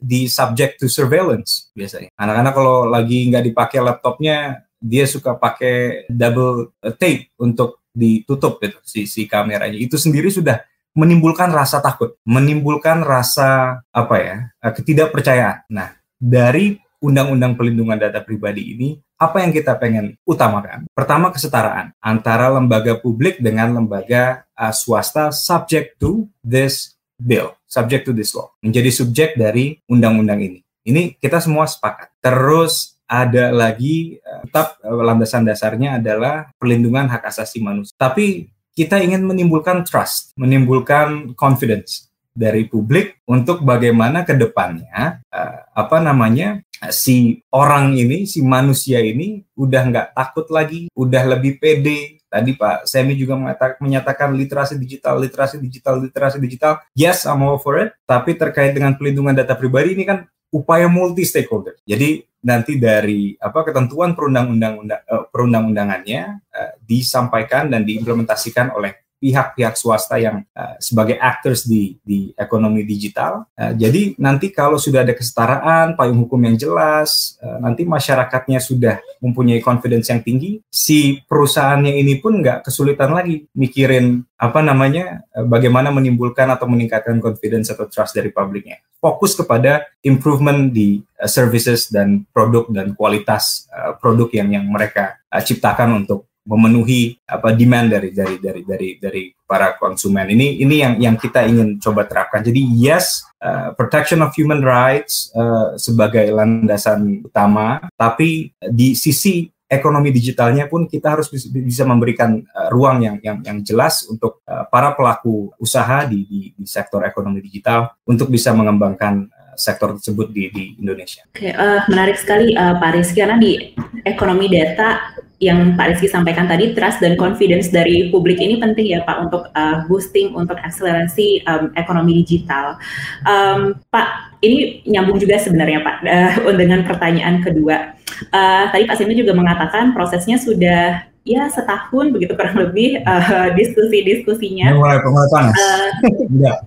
di 0.00 0.30
subject 0.30 0.80
to 0.80 0.86
surveillance 0.86 1.70
biasanya. 1.72 2.12
Anak-anak 2.16 2.52
kalau 2.52 2.78
lagi 2.86 3.28
nggak 3.28 3.44
dipakai 3.52 3.78
laptopnya 3.80 4.66
dia 4.76 5.08
suka 5.08 5.34
pakai 5.34 6.06
double 6.06 6.76
uh, 6.84 6.94
tape 6.94 7.32
untuk 7.40 7.84
ditutup 7.96 8.60
gitu 8.60 8.78
si 8.84 9.08
si 9.08 9.24
kameranya. 9.24 9.76
Itu 9.76 9.96
sendiri 9.96 10.28
sudah 10.28 10.60
menimbulkan 10.96 11.52
rasa 11.52 11.80
takut, 11.80 12.16
menimbulkan 12.24 13.04
rasa 13.04 13.80
apa 13.92 14.16
ya 14.20 14.36
uh, 14.60 14.72
ketidakpercayaan. 14.72 15.68
Nah 15.72 15.96
dari 16.16 16.76
Undang-Undang 16.96 17.60
Pelindungan 17.60 18.00
Data 18.00 18.24
Pribadi 18.24 18.72
ini 18.72 18.88
apa 19.16 19.40
yang 19.44 19.52
kita 19.52 19.76
pengen 19.80 20.16
utamakan? 20.28 20.88
Pertama 20.92 21.32
kesetaraan 21.32 21.92
antara 22.00 22.52
lembaga 22.52 22.96
publik 23.00 23.40
dengan 23.40 23.72
lembaga 23.80 24.44
uh, 24.56 24.72
swasta 24.72 25.32
subject 25.32 25.96
to 26.00 26.28
this 26.44 26.96
bill, 27.16 27.56
subject 27.66 28.08
to 28.08 28.12
this 28.14 28.32
law, 28.32 28.48
menjadi 28.62 28.90
subjek 28.94 29.34
dari 29.34 29.76
undang-undang 29.90 30.40
ini. 30.40 30.62
Ini 30.86 31.18
kita 31.18 31.42
semua 31.42 31.66
sepakat. 31.66 32.14
Terus 32.22 32.96
ada 33.06 33.54
lagi 33.54 34.18
eh, 34.18 34.40
tetap 34.46 34.78
uh, 34.82 35.02
landasan 35.02 35.46
dasarnya 35.46 35.98
adalah 36.02 36.50
perlindungan 36.58 37.06
hak 37.10 37.26
asasi 37.26 37.62
manusia. 37.62 37.94
Tapi 37.94 38.50
kita 38.76 39.00
ingin 39.02 39.24
menimbulkan 39.24 39.86
trust, 39.86 40.34
menimbulkan 40.36 41.32
confidence 41.38 42.10
dari 42.36 42.68
publik 42.68 43.24
untuk 43.24 43.64
bagaimana 43.64 44.28
ke 44.28 44.36
depannya 44.36 45.24
uh, 45.32 45.58
apa 45.72 45.98
namanya 46.04 46.60
si 46.92 47.40
orang 47.48 47.96
ini, 47.96 48.28
si 48.28 48.44
manusia 48.44 49.00
ini 49.00 49.40
udah 49.56 49.82
nggak 49.88 50.08
takut 50.12 50.46
lagi, 50.52 50.92
udah 50.92 51.22
lebih 51.36 51.56
pede. 51.56 52.20
Tadi 52.36 52.52
Pak 52.52 52.84
Semi 52.84 53.16
juga 53.16 53.32
menyatakan 53.80 54.36
literasi 54.36 54.76
digital, 54.76 55.16
literasi 55.16 55.56
digital, 55.56 56.04
literasi 56.04 56.36
digital. 56.36 56.84
Yes, 56.92 57.24
I'm 57.24 57.40
all 57.40 57.56
for 57.56 57.80
it. 57.80 57.96
Tapi 58.04 58.36
terkait 58.36 58.76
dengan 58.76 58.92
pelindungan 58.92 59.32
data 59.32 59.56
pribadi 59.56 59.96
ini 59.96 60.04
kan 60.04 60.28
upaya 60.52 60.84
multi 60.84 61.24
stakeholder. 61.24 61.80
Jadi 61.88 62.20
nanti 62.44 62.76
dari 62.76 63.32
apa 63.40 63.64
ketentuan 63.64 64.12
perundang-undang 64.12 64.84
uh, 64.84 65.24
perundang-undangannya 65.32 66.22
uh, 66.52 66.72
disampaikan 66.84 67.72
dan 67.72 67.88
diimplementasikan 67.88 68.76
oleh 68.76 69.05
pihak-pihak 69.26 69.74
swasta 69.74 70.22
yang 70.22 70.46
uh, 70.54 70.78
sebagai 70.78 71.18
actors 71.18 71.66
di 71.66 71.98
di 72.06 72.30
ekonomi 72.38 72.86
digital. 72.86 73.50
Uh, 73.58 73.74
jadi 73.74 74.14
nanti 74.22 74.54
kalau 74.54 74.78
sudah 74.78 75.02
ada 75.02 75.10
kesetaraan, 75.10 75.98
payung 75.98 76.22
hukum 76.22 76.38
yang 76.46 76.54
jelas, 76.54 77.34
uh, 77.42 77.58
nanti 77.58 77.82
masyarakatnya 77.82 78.62
sudah 78.62 79.02
mempunyai 79.18 79.58
confidence 79.58 80.14
yang 80.14 80.22
tinggi, 80.22 80.62
si 80.70 81.18
perusahaannya 81.26 81.98
ini 81.98 82.22
pun 82.22 82.38
nggak 82.38 82.70
kesulitan 82.70 83.10
lagi 83.10 83.50
mikirin 83.58 84.22
apa 84.38 84.62
namanya, 84.62 85.26
bagaimana 85.48 85.90
menimbulkan 85.90 86.46
atau 86.52 86.70
meningkatkan 86.70 87.18
confidence 87.18 87.72
atau 87.74 87.90
trust 87.90 88.14
dari 88.14 88.30
publiknya. 88.30 88.78
Fokus 89.00 89.32
kepada 89.32 89.88
improvement 90.04 90.68
di 90.68 91.00
services 91.24 91.88
dan 91.88 92.28
produk 92.36 92.68
dan 92.68 92.92
kualitas 92.92 93.64
produk 93.96 94.28
yang 94.36 94.52
yang 94.52 94.68
mereka 94.68 95.16
ciptakan 95.32 96.04
untuk 96.04 96.28
memenuhi 96.46 97.18
apa 97.26 97.50
demand 97.52 97.90
dari 97.90 98.14
dari 98.14 98.38
dari 98.38 98.62
dari 98.62 98.88
dari 99.02 99.22
para 99.42 99.74
konsumen 99.74 100.30
ini 100.30 100.62
ini 100.62 100.76
yang 100.78 100.94
yang 101.02 101.16
kita 101.18 101.42
ingin 101.44 101.82
coba 101.82 102.06
terapkan 102.06 102.46
jadi 102.46 102.62
yes 102.72 103.26
uh, 103.42 103.74
protection 103.74 104.22
of 104.22 104.30
human 104.38 104.62
rights 104.62 105.34
uh, 105.34 105.74
sebagai 105.74 106.30
landasan 106.30 107.26
utama 107.26 107.82
tapi 107.98 108.54
di 108.70 108.94
sisi 108.94 109.50
ekonomi 109.66 110.14
digitalnya 110.14 110.70
pun 110.70 110.86
kita 110.86 111.18
harus 111.18 111.26
bisa 111.50 111.82
memberikan 111.82 112.38
uh, 112.38 112.70
ruang 112.70 113.02
yang 113.02 113.16
yang 113.18 113.38
yang 113.42 113.58
jelas 113.66 114.06
untuk 114.06 114.40
uh, 114.46 114.70
para 114.70 114.94
pelaku 114.94 115.50
usaha 115.58 116.06
di, 116.06 116.22
di 116.30 116.40
di 116.54 116.64
sektor 116.64 117.02
ekonomi 117.02 117.42
digital 117.42 117.90
untuk 118.06 118.30
bisa 118.30 118.54
mengembangkan 118.54 119.26
sektor 119.56 119.96
tersebut 119.96 120.30
di, 120.30 120.52
di 120.52 120.64
Indonesia. 120.78 121.24
Oke, 121.32 121.50
uh, 121.50 121.82
menarik 121.88 122.20
sekali 122.20 122.52
uh, 122.54 122.76
Pak 122.76 122.90
Rizky 122.94 123.24
karena 123.24 123.40
di 123.40 123.72
ekonomi 124.04 124.46
data 124.52 125.15
yang 125.36 125.76
Pak 125.76 125.92
Rizky 125.92 126.08
sampaikan 126.08 126.48
tadi, 126.48 126.72
trust 126.72 127.04
dan 127.04 127.12
confidence 127.20 127.68
dari 127.68 128.08
publik 128.08 128.40
ini 128.40 128.56
penting 128.56 128.96
ya 128.96 129.04
Pak 129.04 129.28
untuk 129.28 129.52
uh, 129.52 129.84
boosting, 129.84 130.32
untuk 130.32 130.56
akselerasi 130.56 131.44
um, 131.44 131.68
ekonomi 131.76 132.24
digital. 132.24 132.80
Um, 133.28 133.76
Pak, 133.92 134.40
ini 134.40 134.80
nyambung 134.88 135.20
juga 135.20 135.36
sebenarnya 135.36 135.84
Pak 135.84 135.96
uh, 136.08 136.52
dengan 136.60 136.88
pertanyaan 136.88 137.44
kedua. 137.44 137.92
Uh, 138.32 138.64
tadi 138.72 138.88
Pak 138.88 138.96
Semi 138.96 139.12
juga 139.12 139.36
mengatakan 139.36 139.92
prosesnya 139.92 140.40
sudah 140.40 141.04
ya 141.26 141.50
setahun 141.50 142.14
begitu 142.14 142.38
kurang 142.38 142.54
lebih 142.54 143.02
uh, 143.02 143.50
diskusi-diskusinya. 143.58 144.78
Mulai 144.78 145.02
mulai 145.02 145.28
panas. 145.34 145.54
Uh, 145.58 145.90
Enggak. 146.30 146.58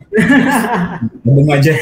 aja. 1.56 1.74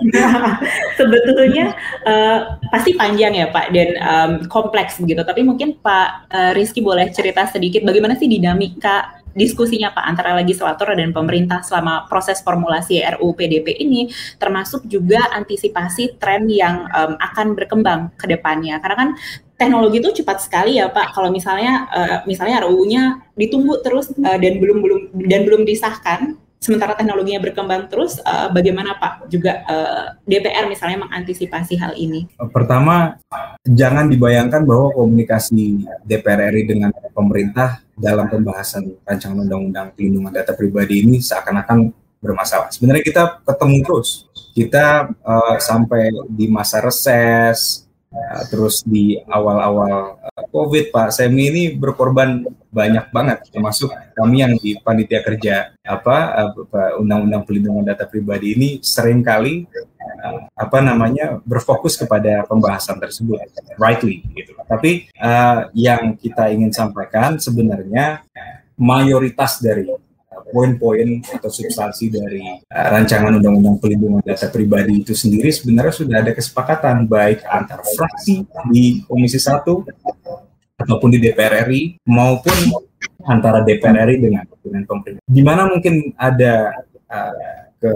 sebetulnya 1.00 1.72
uh, 2.04 2.60
pasti 2.68 2.92
panjang 2.94 3.32
ya 3.32 3.48
Pak 3.48 3.66
dan 3.72 3.88
um, 3.96 4.32
kompleks 4.52 5.00
begitu. 5.00 5.24
Tapi 5.24 5.40
mungkin 5.40 5.80
Pak 5.80 6.28
uh, 6.28 6.52
Rizky 6.52 6.84
boleh 6.84 7.08
cerita 7.10 7.48
sedikit 7.48 7.80
bagaimana 7.82 8.14
sih 8.20 8.28
dinamika 8.28 9.16
diskusinya 9.34 9.94
Pak 9.94 10.04
antara 10.04 10.34
legislator 10.36 10.90
dan 10.94 11.14
pemerintah 11.14 11.62
selama 11.62 12.06
proses 12.10 12.42
formulasi 12.42 13.02
RUU 13.16 13.34
PDP 13.38 13.78
ini 13.78 14.10
termasuk 14.36 14.86
juga 14.90 15.22
antisipasi 15.32 16.18
tren 16.18 16.50
yang 16.50 16.90
um, 16.90 17.14
akan 17.18 17.54
berkembang 17.54 18.10
ke 18.18 18.26
depannya 18.26 18.82
karena 18.82 18.96
kan 18.98 19.10
teknologi 19.60 20.00
itu 20.00 20.24
cepat 20.24 20.40
sekali 20.40 20.80
ya 20.80 20.88
Pak. 20.88 21.12
Kalau 21.12 21.28
misalnya 21.28 21.84
uh, 21.92 22.16
misalnya 22.24 22.64
RUU-nya 22.64 23.20
ditunggu 23.36 23.84
terus 23.84 24.08
uh, 24.16 24.38
dan 24.40 24.56
belum 24.56 24.80
belum 24.80 25.00
dan 25.28 25.44
belum 25.44 25.68
disahkan, 25.68 26.40
sementara 26.60 26.96
teknologinya 26.96 27.44
berkembang 27.44 27.88
terus, 27.92 28.20
uh, 28.24 28.48
bagaimana 28.52 28.96
Pak 28.96 29.28
juga 29.32 29.64
uh, 29.68 30.16
DPR 30.28 30.68
misalnya 30.68 31.04
mengantisipasi 31.04 31.76
hal 31.76 31.96
ini? 31.96 32.28
Pertama, 32.52 33.20
jangan 33.68 34.08
dibayangkan 34.08 34.64
bahwa 34.64 34.92
komunikasi 34.96 35.88
DPR 36.08 36.52
RI 36.52 36.64
dengan 36.64 36.92
pemerintah 37.12 37.84
dalam 37.96 38.28
pembahasan 38.28 38.96
rancangan 39.04 39.44
undang-undang 39.44 39.92
pelindungan 39.92 40.32
data 40.32 40.56
pribadi 40.56 41.04
ini 41.04 41.20
seakan-akan 41.20 41.92
bermasalah. 42.20 42.68
Sebenarnya 42.72 43.04
kita 43.04 43.22
ketemu 43.44 43.76
terus. 43.84 44.28
Kita 44.50 45.08
uh, 45.08 45.56
sampai 45.56 46.12
di 46.28 46.50
masa 46.50 46.84
reses, 46.84 47.88
Uh, 48.10 48.42
terus 48.50 48.82
di 48.82 49.22
awal-awal 49.30 50.18
uh, 50.18 50.42
COVID 50.50 50.90
Pak 50.90 51.14
Semi 51.14 51.46
ini 51.46 51.64
berkorban 51.78 52.42
banyak 52.66 53.06
banget 53.14 53.38
termasuk 53.54 53.86
kami 54.18 54.42
yang 54.42 54.58
di 54.58 54.74
panitia 54.82 55.22
kerja 55.22 55.70
apa 55.86 56.50
uh, 56.50 56.98
undang-undang 56.98 57.46
pelindungan 57.46 57.86
data 57.86 58.10
pribadi 58.10 58.58
ini 58.58 58.68
sering 58.82 59.22
kali 59.22 59.62
uh, 60.26 60.50
apa 60.58 60.82
namanya 60.82 61.38
berfokus 61.46 61.94
kepada 61.94 62.42
pembahasan 62.50 62.98
tersebut 62.98 63.46
rightly 63.78 64.26
gitu. 64.34 64.58
Tapi 64.58 65.06
uh, 65.14 65.70
yang 65.78 66.18
kita 66.18 66.50
ingin 66.50 66.74
sampaikan 66.74 67.38
sebenarnya 67.38 68.26
mayoritas 68.74 69.62
dari 69.62 69.86
poin-poin 70.50 71.22
atau 71.24 71.50
substansi 71.50 72.12
dari 72.12 72.42
uh, 72.68 72.86
rancangan 72.92 73.38
undang-undang 73.38 73.78
pelindungan 73.78 74.22
data 74.22 74.50
pribadi 74.50 75.00
itu 75.00 75.16
sendiri 75.16 75.48
sebenarnya 75.50 75.94
sudah 75.94 76.16
ada 76.20 76.32
kesepakatan 76.34 77.06
baik 77.06 77.42
antar 77.46 77.80
fraksi 77.82 78.44
di 78.68 79.02
Komisi 79.06 79.38
1 79.38 79.64
ataupun 80.80 81.08
di 81.14 81.18
DPR 81.22 81.66
RI 81.70 82.02
maupun 82.08 82.52
antara 83.24 83.62
DPR 83.62 84.10
RI 84.10 84.16
dengan 84.18 84.44
dengan 84.60 84.82
pemerintah. 84.84 85.22
Di 85.24 85.42
mana 85.44 85.68
mungkin 85.68 86.12
ada 86.16 86.74
uh, 87.08 87.60
ke 87.80 87.92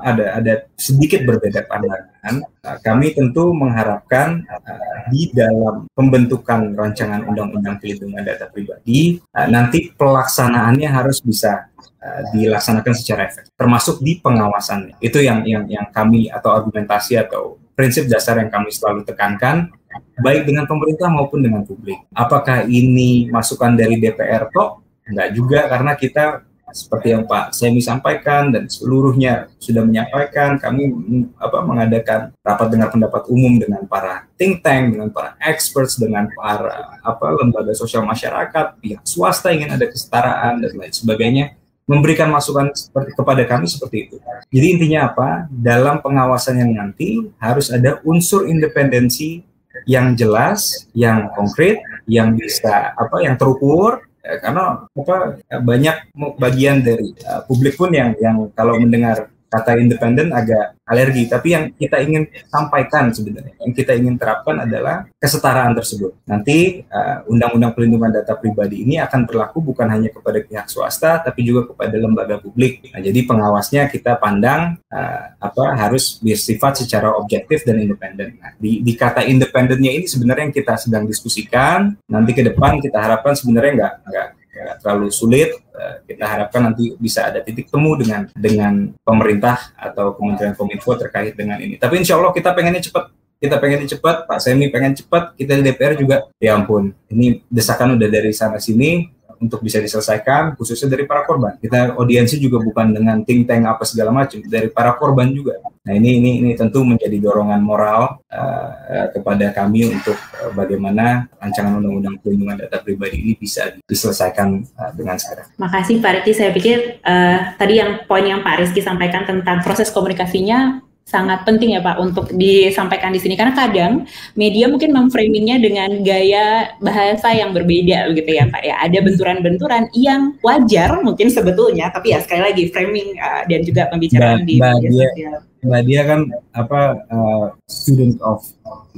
ada 0.00 0.40
ada 0.40 0.52
sedikit 0.78 1.26
berbeda 1.28 1.68
pandangan. 1.68 2.40
Kami 2.80 3.12
tentu 3.12 3.52
mengharapkan 3.52 4.40
uh, 4.46 4.98
di 5.10 5.28
dalam 5.34 5.90
pembentukan 5.92 6.72
rancangan 6.72 7.26
undang-undang 7.26 7.76
pelindungan 7.82 8.22
data 8.22 8.48
pribadi 8.48 9.18
uh, 9.36 9.48
nanti 9.50 9.90
pelaksanaannya 9.92 10.88
harus 10.88 11.20
bisa 11.20 11.68
uh, 12.00 12.22
dilaksanakan 12.32 12.94
secara 12.96 13.28
efektif, 13.28 13.52
termasuk 13.58 14.00
di 14.00 14.22
pengawasannya. 14.22 14.96
Itu 15.02 15.18
yang 15.20 15.44
yang 15.44 15.66
yang 15.66 15.90
kami 15.90 16.30
atau 16.30 16.54
argumentasi 16.54 17.18
atau 17.18 17.60
prinsip 17.74 18.06
dasar 18.06 18.38
yang 18.38 18.48
kami 18.52 18.70
selalu 18.70 19.02
tekankan 19.02 19.72
baik 20.20 20.46
dengan 20.48 20.64
pemerintah 20.64 21.08
maupun 21.10 21.42
dengan 21.42 21.66
publik. 21.66 21.98
Apakah 22.14 22.64
ini 22.68 23.28
masukan 23.28 23.74
dari 23.74 23.98
DPR 23.98 24.48
toh? 24.52 24.80
Enggak 25.02 25.28
juga 25.34 25.60
karena 25.66 25.92
kita 25.98 26.24
seperti 26.72 27.14
yang 27.14 27.28
Pak 27.28 27.52
Semi 27.54 27.78
sampaikan 27.78 28.50
dan 28.50 28.66
seluruhnya 28.66 29.52
sudah 29.60 29.84
menyampaikan 29.86 30.56
kami 30.58 30.90
apa 31.38 31.58
mengadakan 31.62 32.20
rapat 32.42 32.68
dengar 32.72 32.88
pendapat 32.90 33.22
umum 33.28 33.60
dengan 33.60 33.84
para 33.86 34.26
think 34.40 34.64
tank 34.64 34.96
dengan 34.96 35.12
para 35.12 35.38
experts 35.38 36.00
dengan 36.00 36.26
para 36.34 36.98
apa 37.04 37.26
lembaga 37.38 37.72
sosial 37.76 38.02
masyarakat 38.02 38.80
pihak 38.80 39.04
swasta 39.06 39.52
ingin 39.52 39.70
ada 39.70 39.86
kesetaraan 39.86 40.64
dan 40.64 40.72
lain 40.74 40.92
sebagainya 40.92 41.54
memberikan 41.86 42.30
masukan 42.30 42.70
seperti 42.72 43.10
kepada 43.12 43.42
kami 43.44 43.66
seperti 43.66 43.96
itu. 44.08 44.16
Jadi 44.48 44.66
intinya 44.78 45.10
apa? 45.10 45.28
Dalam 45.50 45.98
pengawasan 45.98 46.62
yang 46.62 46.72
nanti 46.72 47.26
harus 47.42 47.68
ada 47.74 47.98
unsur 48.06 48.46
independensi 48.46 49.42
yang 49.84 50.14
jelas, 50.14 50.86
yang 50.94 51.32
konkret, 51.34 51.82
yang 52.06 52.38
bisa 52.38 52.94
apa 52.94 53.22
yang 53.24 53.34
terukur 53.34 54.06
karena 54.22 54.86
apa 54.86 55.42
banyak 55.66 55.96
bagian 56.38 56.78
dari 56.86 57.10
uh, 57.26 57.42
publik 57.42 57.74
pun 57.74 57.90
yang 57.90 58.14
yang 58.22 58.46
kalau 58.54 58.78
mendengar 58.78 59.26
kata 59.52 59.76
independen 59.76 60.32
agak 60.32 60.80
alergi. 60.88 61.28
Tapi 61.28 61.48
yang 61.52 61.64
kita 61.76 62.00
ingin 62.00 62.24
sampaikan 62.48 63.12
sebenarnya, 63.12 63.52
yang 63.60 63.72
kita 63.76 63.92
ingin 63.92 64.16
terapkan 64.16 64.64
adalah 64.64 65.04
kesetaraan 65.20 65.76
tersebut. 65.76 66.16
Nanti 66.24 66.80
uh, 66.88 67.28
undang-undang 67.28 67.76
pelindungan 67.76 68.08
data 68.08 68.32
pribadi 68.40 68.80
ini 68.80 68.96
akan 68.96 69.28
berlaku 69.28 69.60
bukan 69.60 69.92
hanya 69.92 70.08
kepada 70.08 70.40
pihak 70.40 70.66
swasta, 70.72 71.20
tapi 71.20 71.44
juga 71.44 71.68
kepada 71.68 71.92
lembaga 72.00 72.40
publik. 72.40 72.80
Nah, 72.88 73.04
jadi 73.04 73.20
pengawasnya 73.28 73.92
kita 73.92 74.16
pandang 74.16 74.80
uh, 74.88 75.22
apa 75.36 75.64
harus 75.76 76.16
bersifat 76.24 76.80
secara 76.80 77.12
objektif 77.12 77.68
dan 77.68 77.76
independen. 77.76 78.40
Nah, 78.40 78.56
di, 78.56 78.80
di 78.80 78.96
kata 78.96 79.28
independennya 79.28 79.92
ini 79.92 80.06
sebenarnya 80.08 80.48
yang 80.48 80.56
kita 80.56 80.74
sedang 80.80 81.04
diskusikan. 81.04 81.92
Nanti 82.08 82.32
ke 82.32 82.42
depan 82.42 82.80
kita 82.80 82.96
harapkan 82.96 83.36
sebenarnya 83.36 83.72
nggak 83.76 83.94
nggak 84.08 84.28
ya, 84.52 84.76
terlalu 84.78 85.08
sulit. 85.08 85.56
Uh, 85.72 86.04
kita 86.04 86.28
harapkan 86.28 86.62
nanti 86.68 86.94
bisa 87.00 87.26
ada 87.26 87.40
titik 87.40 87.72
temu 87.72 87.96
dengan 87.96 88.28
dengan 88.36 88.92
pemerintah 89.02 89.72
atau 89.74 90.14
Kementerian 90.14 90.54
Kominfo 90.54 90.94
terkait 90.94 91.34
dengan 91.34 91.58
ini. 91.58 91.80
Tapi 91.80 92.04
insya 92.04 92.20
Allah 92.20 92.30
kita 92.30 92.52
pengennya 92.52 92.84
cepat 92.84 93.10
kita 93.42 93.58
pengen 93.58 93.82
cepat, 93.90 94.30
Pak 94.30 94.38
Semi 94.38 94.70
pengen 94.70 94.94
cepat, 94.94 95.34
kita 95.34 95.58
di 95.58 95.66
DPR 95.66 95.98
juga, 95.98 96.30
ya 96.38 96.54
ampun, 96.54 96.94
ini 97.10 97.42
desakan 97.50 97.98
udah 97.98 98.06
dari 98.06 98.30
sana 98.30 98.62
sini, 98.62 99.10
untuk 99.42 99.58
bisa 99.58 99.82
diselesaikan 99.82 100.54
khususnya 100.54 100.94
dari 100.94 101.04
para 101.04 101.26
korban. 101.26 101.58
Kita 101.58 101.98
audiensi 101.98 102.38
juga 102.38 102.62
bukan 102.62 102.94
dengan 102.94 103.26
think 103.26 103.50
tank 103.50 103.66
apa 103.66 103.82
segala 103.82 104.14
macam, 104.14 104.38
dari 104.46 104.70
para 104.70 104.94
korban 104.94 105.34
juga. 105.34 105.58
Nah 105.82 105.92
ini 105.98 106.22
ini 106.22 106.30
ini 106.38 106.50
tentu 106.54 106.86
menjadi 106.86 107.18
dorongan 107.18 107.58
moral 107.58 108.22
uh, 108.30 109.06
kepada 109.10 109.50
kami 109.50 109.90
untuk 109.90 110.14
uh, 110.14 110.54
bagaimana 110.54 111.26
rancangan 111.42 111.82
undang-undang 111.82 112.22
perlindungan 112.22 112.62
data 112.62 112.78
pribadi 112.78 113.18
ini 113.18 113.34
bisa 113.34 113.74
diselesaikan 113.90 114.62
uh, 114.78 114.92
dengan 114.94 115.18
segera. 115.18 115.50
Makasih 115.58 115.98
Pak 115.98 116.22
Rizky. 116.22 116.32
Saya 116.38 116.54
pikir 116.54 117.02
uh, 117.02 117.58
tadi 117.58 117.82
yang 117.82 118.06
poin 118.06 118.22
yang 118.22 118.46
Pak 118.46 118.62
Rizky 118.62 118.78
sampaikan 118.78 119.26
tentang 119.26 119.58
proses 119.66 119.90
komunikasinya 119.90 120.78
sangat 121.02 121.44
penting 121.44 121.76
ya 121.76 121.80
Pak 121.84 122.00
untuk 122.00 122.30
disampaikan 122.32 123.12
di 123.12 123.20
sini. 123.20 123.34
Karena 123.36 123.52
kadang 123.52 124.08
media 124.38 124.70
mungkin 124.70 124.94
memframingnya 124.94 125.60
dengan 125.60 126.00
gaya 126.00 126.72
bahasa 126.80 127.34
yang 127.34 127.52
berbeda 127.52 128.08
begitu 128.10 128.38
ya 128.38 128.48
Pak 128.48 128.62
ya. 128.62 128.74
Ada 128.80 128.98
benturan-benturan 129.04 129.92
yang 129.92 130.38
wajar 130.40 131.02
mungkin 131.04 131.28
sebetulnya 131.28 131.92
tapi 131.92 132.16
ya 132.16 132.22
sekali 132.24 132.40
lagi 132.40 132.64
framing 132.72 133.18
uh, 133.20 133.42
dan 133.46 133.60
juga 133.66 133.92
pembicaraan 133.92 134.42
mbak, 134.42 134.48
di 134.48 134.54
media 134.58 134.90
sosial. 134.90 135.38
Mbak 135.62 135.82
dia 135.86 136.02
kan 136.02 136.20
apa 136.58 136.80
uh, 137.06 137.46
student 137.70 138.18
of 138.18 138.42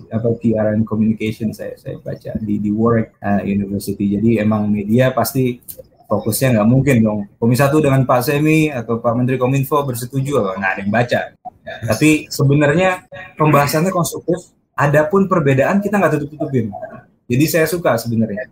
apa 0.08 0.32
PR 0.40 0.72
and 0.72 0.88
communication 0.88 1.52
saya 1.52 1.76
saya 1.76 2.00
baca 2.00 2.32
di 2.40 2.56
di 2.62 2.70
Warwick 2.72 3.12
uh, 3.20 3.42
University. 3.44 4.16
Jadi 4.16 4.40
emang 4.40 4.70
media 4.70 5.12
pasti 5.12 5.60
fokusnya 6.06 6.60
nggak 6.60 6.68
mungkin 6.68 6.96
dong 7.00 7.20
Komisi 7.40 7.60
satu 7.64 7.80
dengan 7.80 8.04
Pak 8.04 8.20
Semi 8.24 8.68
atau 8.68 9.00
Pak 9.00 9.12
Menteri 9.16 9.40
Kominfo 9.40 9.80
bersetuju 9.82 10.40
nggak 10.56 10.70
ada 10.76 10.80
yang 10.80 10.92
baca 10.92 11.20
tapi 11.64 12.28
sebenarnya 12.28 13.08
pembahasannya 13.40 13.88
konstruktif. 13.88 14.52
Adapun 14.74 15.30
perbedaan 15.30 15.78
kita 15.78 15.96
nggak 15.96 16.18
tutup 16.18 16.34
tutupin. 16.36 16.74
Jadi 17.30 17.44
saya 17.46 17.66
suka 17.70 17.96
sebenarnya 17.96 18.50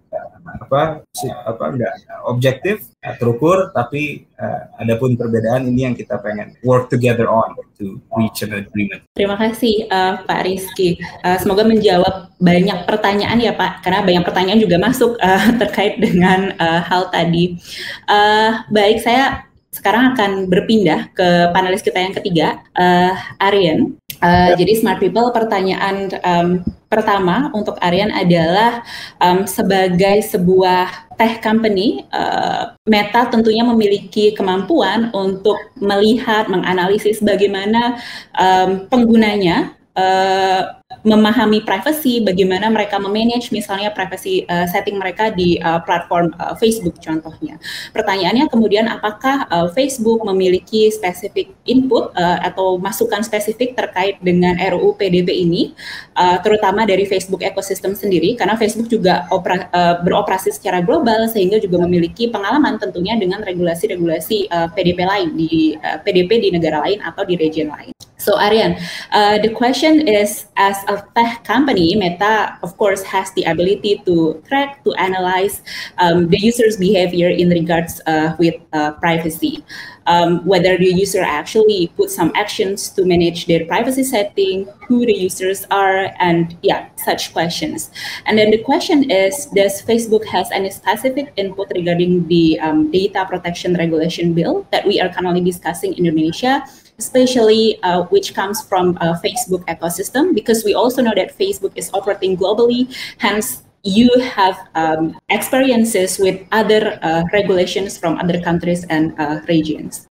apa 0.60 1.04
apa 1.46 1.64
enggak 1.70 1.94
objektif 2.28 2.92
terukur 3.18 3.72
tapi 3.74 4.26
uh, 4.38 4.68
adapun 4.78 5.18
perbedaan 5.18 5.66
ini 5.66 5.90
yang 5.90 5.96
kita 5.98 6.20
pengen 6.22 6.54
work 6.62 6.86
together 6.86 7.26
on 7.26 7.56
to 7.74 7.98
reach 8.14 8.46
an 8.46 8.54
agreement. 8.54 9.02
Terima 9.16 9.34
kasih 9.34 9.90
uh, 9.90 10.22
Pak 10.22 10.40
Rizky. 10.46 11.02
Uh, 11.26 11.36
semoga 11.42 11.66
menjawab 11.66 12.30
banyak 12.38 12.78
pertanyaan 12.86 13.38
ya 13.42 13.52
Pak 13.54 13.82
karena 13.82 14.06
banyak 14.06 14.24
pertanyaan 14.26 14.60
juga 14.62 14.76
masuk 14.78 15.18
uh, 15.18 15.46
terkait 15.62 15.98
dengan 15.98 16.54
uh, 16.60 16.80
hal 16.84 17.10
tadi. 17.10 17.58
Uh, 18.06 18.62
baik 18.70 19.02
saya 19.02 19.46
sekarang 19.72 20.12
akan 20.12 20.52
berpindah 20.52 21.08
ke 21.16 21.48
panelis 21.56 21.80
kita 21.80 21.96
yang 21.96 22.12
ketiga, 22.12 22.60
uh, 22.76 23.16
Aryan. 23.40 23.96
Uh, 24.22 24.54
Jadi 24.54 24.78
smart 24.78 25.02
people, 25.02 25.34
pertanyaan 25.34 26.14
um, 26.22 26.48
pertama 26.86 27.50
untuk 27.50 27.74
Aryan 27.82 28.14
adalah 28.14 28.86
um, 29.18 29.50
sebagai 29.50 30.22
sebuah 30.30 31.10
tech 31.18 31.42
company, 31.42 32.06
uh, 32.14 32.70
Meta 32.86 33.26
tentunya 33.26 33.66
memiliki 33.66 34.30
kemampuan 34.30 35.10
untuk 35.10 35.58
melihat, 35.82 36.46
menganalisis 36.46 37.18
bagaimana 37.18 37.98
um, 38.38 38.86
penggunanya 38.86 39.74
uh, 39.98 40.81
memahami 41.02 41.66
privacy, 41.66 42.22
bagaimana 42.22 42.70
mereka 42.70 42.94
memanage 43.02 43.50
misalnya 43.50 43.90
privacy 43.90 44.46
uh, 44.46 44.70
setting 44.70 44.98
mereka 45.02 45.34
di 45.34 45.58
uh, 45.58 45.82
platform 45.82 46.30
uh, 46.38 46.54
Facebook 46.54 46.94
contohnya. 47.02 47.58
Pertanyaannya 47.90 48.46
kemudian 48.46 48.86
apakah 48.86 49.50
uh, 49.50 49.68
Facebook 49.74 50.22
memiliki 50.22 50.86
spesifik 50.94 51.50
input 51.66 52.14
uh, 52.14 52.38
atau 52.46 52.78
masukan 52.78 53.26
spesifik 53.26 53.74
terkait 53.74 54.22
dengan 54.22 54.54
RUU 54.54 54.94
PDB 54.94 55.34
ini, 55.34 55.74
uh, 56.14 56.38
terutama 56.38 56.86
dari 56.86 57.02
Facebook 57.02 57.42
ekosistem 57.42 57.98
sendiri, 57.98 58.38
karena 58.38 58.54
Facebook 58.54 58.86
juga 58.86 59.26
opera, 59.34 59.66
uh, 59.74 59.98
beroperasi 60.06 60.54
secara 60.54 60.78
global 60.78 61.26
sehingga 61.26 61.58
juga 61.58 61.82
memiliki 61.82 62.30
pengalaman 62.30 62.78
tentunya 62.78 63.18
dengan 63.18 63.42
regulasi-regulasi 63.42 64.54
uh, 64.54 64.70
PDP 64.70 65.02
lain 65.02 65.28
di 65.34 65.74
uh, 65.82 65.98
PDP 65.98 66.46
di 66.46 66.48
negara 66.54 66.78
lain 66.86 67.02
atau 67.02 67.26
di 67.26 67.34
region 67.34 67.74
lain. 67.74 67.90
So 68.22 68.38
Aryan, 68.38 68.78
uh, 69.10 69.42
the 69.42 69.50
question 69.50 70.06
is, 70.06 70.46
as 70.54 70.78
a 70.86 71.02
tech 71.16 71.42
company, 71.42 71.96
Meta, 71.96 72.56
of 72.62 72.78
course, 72.78 73.02
has 73.02 73.32
the 73.32 73.42
ability 73.50 74.00
to 74.06 74.40
track, 74.46 74.84
to 74.84 74.94
analyze 74.94 75.60
um, 75.98 76.28
the 76.28 76.38
user's 76.38 76.76
behavior 76.76 77.28
in 77.28 77.50
regards 77.50 78.00
uh, 78.06 78.36
with 78.38 78.54
uh, 78.72 78.92
privacy. 79.02 79.64
Um, 80.06 80.44
whether 80.46 80.78
the 80.78 80.86
user 80.86 81.22
actually 81.22 81.90
put 81.96 82.10
some 82.10 82.32
actions 82.34 82.90
to 82.90 83.04
manage 83.04 83.46
their 83.46 83.66
privacy 83.66 84.02
setting, 84.02 84.66
who 84.86 85.06
the 85.06 85.14
users 85.14 85.66
are, 85.70 86.10
and 86.18 86.56
yeah, 86.62 86.88
such 86.96 87.32
questions. 87.32 87.90
And 88.26 88.38
then 88.38 88.50
the 88.50 88.62
question 88.62 89.10
is, 89.10 89.46
does 89.46 89.82
Facebook 89.82 90.26
has 90.26 90.50
any 90.50 90.70
specific 90.70 91.32
input 91.36 91.70
regarding 91.74 92.26
the 92.26 92.58
um, 92.60 92.90
data 92.90 93.26
protection 93.28 93.74
regulation 93.74 94.34
bill 94.34 94.66
that 94.70 94.86
we 94.86 95.00
are 95.00 95.08
currently 95.08 95.42
discussing 95.42 95.94
in 95.94 96.06
Indonesia? 96.06 96.66
Especially 96.98 97.82
uh, 97.82 98.02
which 98.04 98.34
comes 98.34 98.62
from 98.62 98.96
a 99.00 99.18
Facebook 99.24 99.64
ecosystem, 99.66 100.34
because 100.34 100.64
we 100.64 100.74
also 100.74 101.02
know 101.02 101.14
that 101.14 101.36
Facebook 101.38 101.72
is 101.76 101.90
operating 101.94 102.36
globally. 102.36 102.94
Hence, 103.18 103.62
you 103.84 104.08
have 104.20 104.68
um, 104.74 105.18
experiences 105.28 106.18
with 106.18 106.46
other 106.52 106.98
uh, 107.02 107.24
regulations 107.32 107.98
from 107.98 108.16
other 108.18 108.40
countries 108.40 108.84
and 108.90 109.18
uh, 109.18 109.40
regions. 109.48 110.06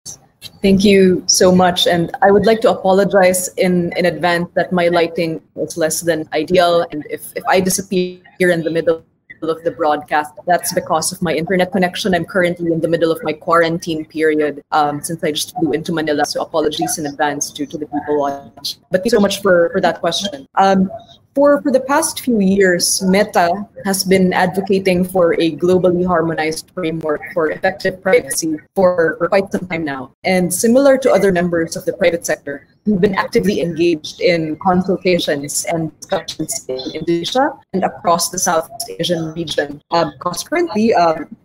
Thank 0.63 0.85
you 0.85 1.23
so 1.27 1.55
much. 1.55 1.87
And 1.87 2.11
I 2.23 2.31
would 2.31 2.47
like 2.47 2.61
to 2.63 2.71
apologize 2.71 3.49
in, 3.57 3.93
in 3.97 4.07
advance 4.07 4.49
that 4.55 4.73
my 4.73 4.89
lighting 4.89 5.41
is 5.57 5.77
less 5.77 6.01
than 6.01 6.29
ideal. 6.33 6.87
And 6.91 7.07
if, 7.11 7.33
if 7.37 7.45
I 7.47 7.61
disappear 7.61 8.19
here 8.39 8.51
in 8.51 8.63
the 8.63 8.71
middle 8.71 9.05
of 9.49 9.63
the 9.65 9.71
broadcast. 9.71 10.33
That's 10.47 10.75
because 10.75 11.13
of 11.13 11.23
my 11.23 11.33
internet 11.35 11.73
connection. 11.73 12.15
I'm 12.15 12.27
currently 12.27 12.73
in 12.73 12.81
the 12.81 12.89
middle 12.89 13.11
of 13.11 13.23
my 13.23 13.33
quarantine 13.33 14.05
period 14.05 14.63
um, 14.73 15.03
since 15.03 15.25
I 15.25 15.33
just 15.33 15.57
flew 15.57 15.73
into 15.73 15.93
Manila. 15.93 16.27
So 16.27 16.43
apologies 16.43 16.99
in 16.99 17.07
advance 17.07 17.51
to, 17.53 17.65
to 17.65 17.79
the 17.79 17.87
people 17.87 18.19
watching. 18.19 18.83
But 18.91 18.99
thank 18.99 19.07
you 19.07 19.11
so 19.13 19.21
much 19.21 19.41
for, 19.41 19.71
for 19.73 19.81
that 19.81 20.01
question. 20.01 20.47
Um, 20.57 20.91
for, 21.35 21.63
for 21.63 21.71
the 21.71 21.81
past 21.81 22.21
few 22.21 22.41
years, 22.41 23.03
Meta 23.03 23.67
has 23.85 24.03
been 24.03 24.33
advocating 24.33 25.05
for 25.05 25.35
a 25.35 25.57
globally 25.57 26.05
harmonized 26.05 26.71
framework 26.75 27.21
for 27.33 27.51
effective 27.51 28.03
privacy 28.03 28.57
for, 28.75 29.17
for 29.19 29.29
quite 29.29 29.51
some 29.53 29.67
time 29.69 29.85
now. 29.85 30.13
And 30.25 30.53
similar 30.53 30.99
to 30.99 31.11
other 31.11 31.31
members 31.33 31.77
of 31.77 31.85
the 31.85 31.93
private 31.93 32.27
sector, 32.27 32.67
we've 32.85 33.01
been 33.01 33.15
actively 33.15 33.61
engaged 33.61 34.21
in 34.21 34.57
consultations 34.57 35.65
and 35.67 35.97
discussions 36.01 36.67
in 36.69 36.81
Indonesia 36.95 37.53
and 37.73 37.85
across 37.85 38.31
the 38.31 38.39
Southeast 38.39 38.91
Asian 38.99 39.33
region. 39.33 39.81
Um, 39.93 40.13
because 40.19 40.43
currently, 40.43 40.95
um, 40.95 41.37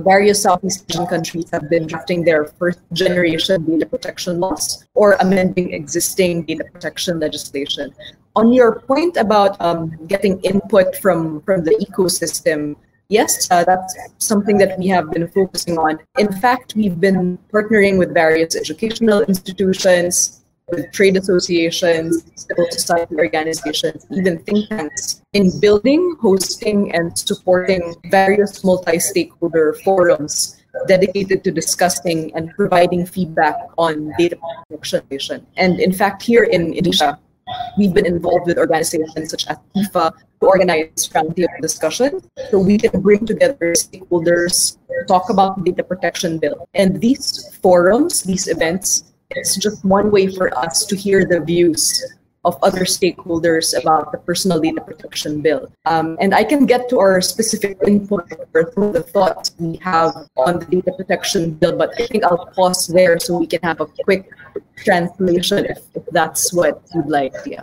various 0.00 0.42
Southeast 0.42 0.84
Asian 0.90 1.06
countries 1.06 1.48
have 1.52 1.68
been 1.70 1.86
drafting 1.86 2.24
their 2.24 2.46
first 2.58 2.80
generation 2.92 3.64
data 3.64 3.86
protection 3.86 4.40
laws 4.40 4.86
or 4.94 5.12
amending 5.20 5.72
existing 5.72 6.44
data 6.44 6.64
protection 6.72 7.20
legislation 7.20 7.94
on 8.38 8.52
your 8.52 8.80
point 8.90 9.16
about 9.16 9.60
um, 9.60 9.90
getting 10.06 10.40
input 10.52 10.94
from 11.02 11.40
from 11.42 11.64
the 11.64 11.74
ecosystem 11.86 12.76
yes 13.08 13.50
uh, 13.50 13.64
that's 13.64 13.92
something 14.18 14.56
that 14.62 14.78
we 14.78 14.86
have 14.86 15.10
been 15.10 15.26
focusing 15.38 15.76
on 15.76 15.98
in 16.18 16.30
fact 16.44 16.74
we've 16.76 17.00
been 17.00 17.38
partnering 17.52 17.98
with 17.98 18.14
various 18.14 18.54
educational 18.54 19.20
institutions 19.22 20.44
with 20.70 20.84
trade 20.92 21.16
associations 21.16 22.12
civil 22.36 22.66
society 22.70 23.14
organizations 23.16 24.06
even 24.18 24.38
think 24.44 24.68
tanks 24.68 25.22
in 25.32 25.46
building 25.58 26.02
hosting 26.20 26.94
and 26.94 27.18
supporting 27.18 27.82
various 28.18 28.62
multi-stakeholder 28.62 29.74
forums 29.84 30.58
dedicated 30.86 31.42
to 31.42 31.50
discussing 31.50 32.32
and 32.36 32.50
providing 32.54 33.04
feedback 33.04 33.56
on 33.78 34.12
data 34.18 34.38
protection. 34.70 35.44
And 35.56 35.80
in 35.80 35.92
fact, 35.92 36.22
here 36.22 36.44
in 36.44 36.74
Indonesia, 36.74 37.18
we've 37.76 37.94
been 37.94 38.06
involved 38.06 38.46
with 38.46 38.58
organizations 38.58 39.30
such 39.30 39.46
as 39.46 39.56
IFA 39.76 40.12
to 40.40 40.46
organize 40.46 41.08
roundtable 41.14 41.60
discussions 41.60 42.22
so 42.50 42.58
we 42.58 42.78
can 42.78 43.00
bring 43.00 43.26
together 43.26 43.74
stakeholders, 43.74 44.78
to 44.88 45.04
talk 45.06 45.30
about 45.30 45.56
the 45.56 45.72
data 45.72 45.84
protection 45.84 46.38
bill. 46.38 46.68
And 46.74 47.00
these 47.00 47.56
forums, 47.62 48.22
these 48.22 48.48
events, 48.48 49.04
it's 49.30 49.56
just 49.56 49.84
one 49.84 50.10
way 50.10 50.28
for 50.34 50.56
us 50.56 50.86
to 50.86 50.96
hear 50.96 51.24
the 51.24 51.40
views 51.40 52.02
of 52.48 52.56
other 52.62 52.84
stakeholders 52.96 53.76
about 53.80 54.10
the 54.12 54.18
personal 54.18 54.58
data 54.58 54.80
protection 54.80 55.40
bill. 55.40 55.70
Um, 55.84 56.16
and 56.20 56.34
I 56.34 56.42
can 56.44 56.64
get 56.64 56.88
to 56.90 56.98
our 56.98 57.20
specific 57.20 57.76
input 57.86 58.24
or 58.54 58.72
the 58.98 59.04
thoughts 59.14 59.54
we 59.58 59.76
have 59.84 60.12
on 60.36 60.58
the 60.60 60.66
data 60.66 60.92
protection 60.96 61.52
bill, 61.60 61.76
but 61.76 61.92
I 62.00 62.06
think 62.06 62.24
I'll 62.24 62.46
pause 62.56 62.86
there 62.88 63.18
so 63.20 63.38
we 63.38 63.46
can 63.46 63.60
have 63.62 63.80
a 63.80 63.86
quick 64.04 64.32
translation 64.76 65.66
if, 65.66 65.80
if 65.94 66.04
that's 66.10 66.52
what 66.52 66.82
you'd 66.94 67.12
like. 67.12 67.34
Yeah. 67.44 67.60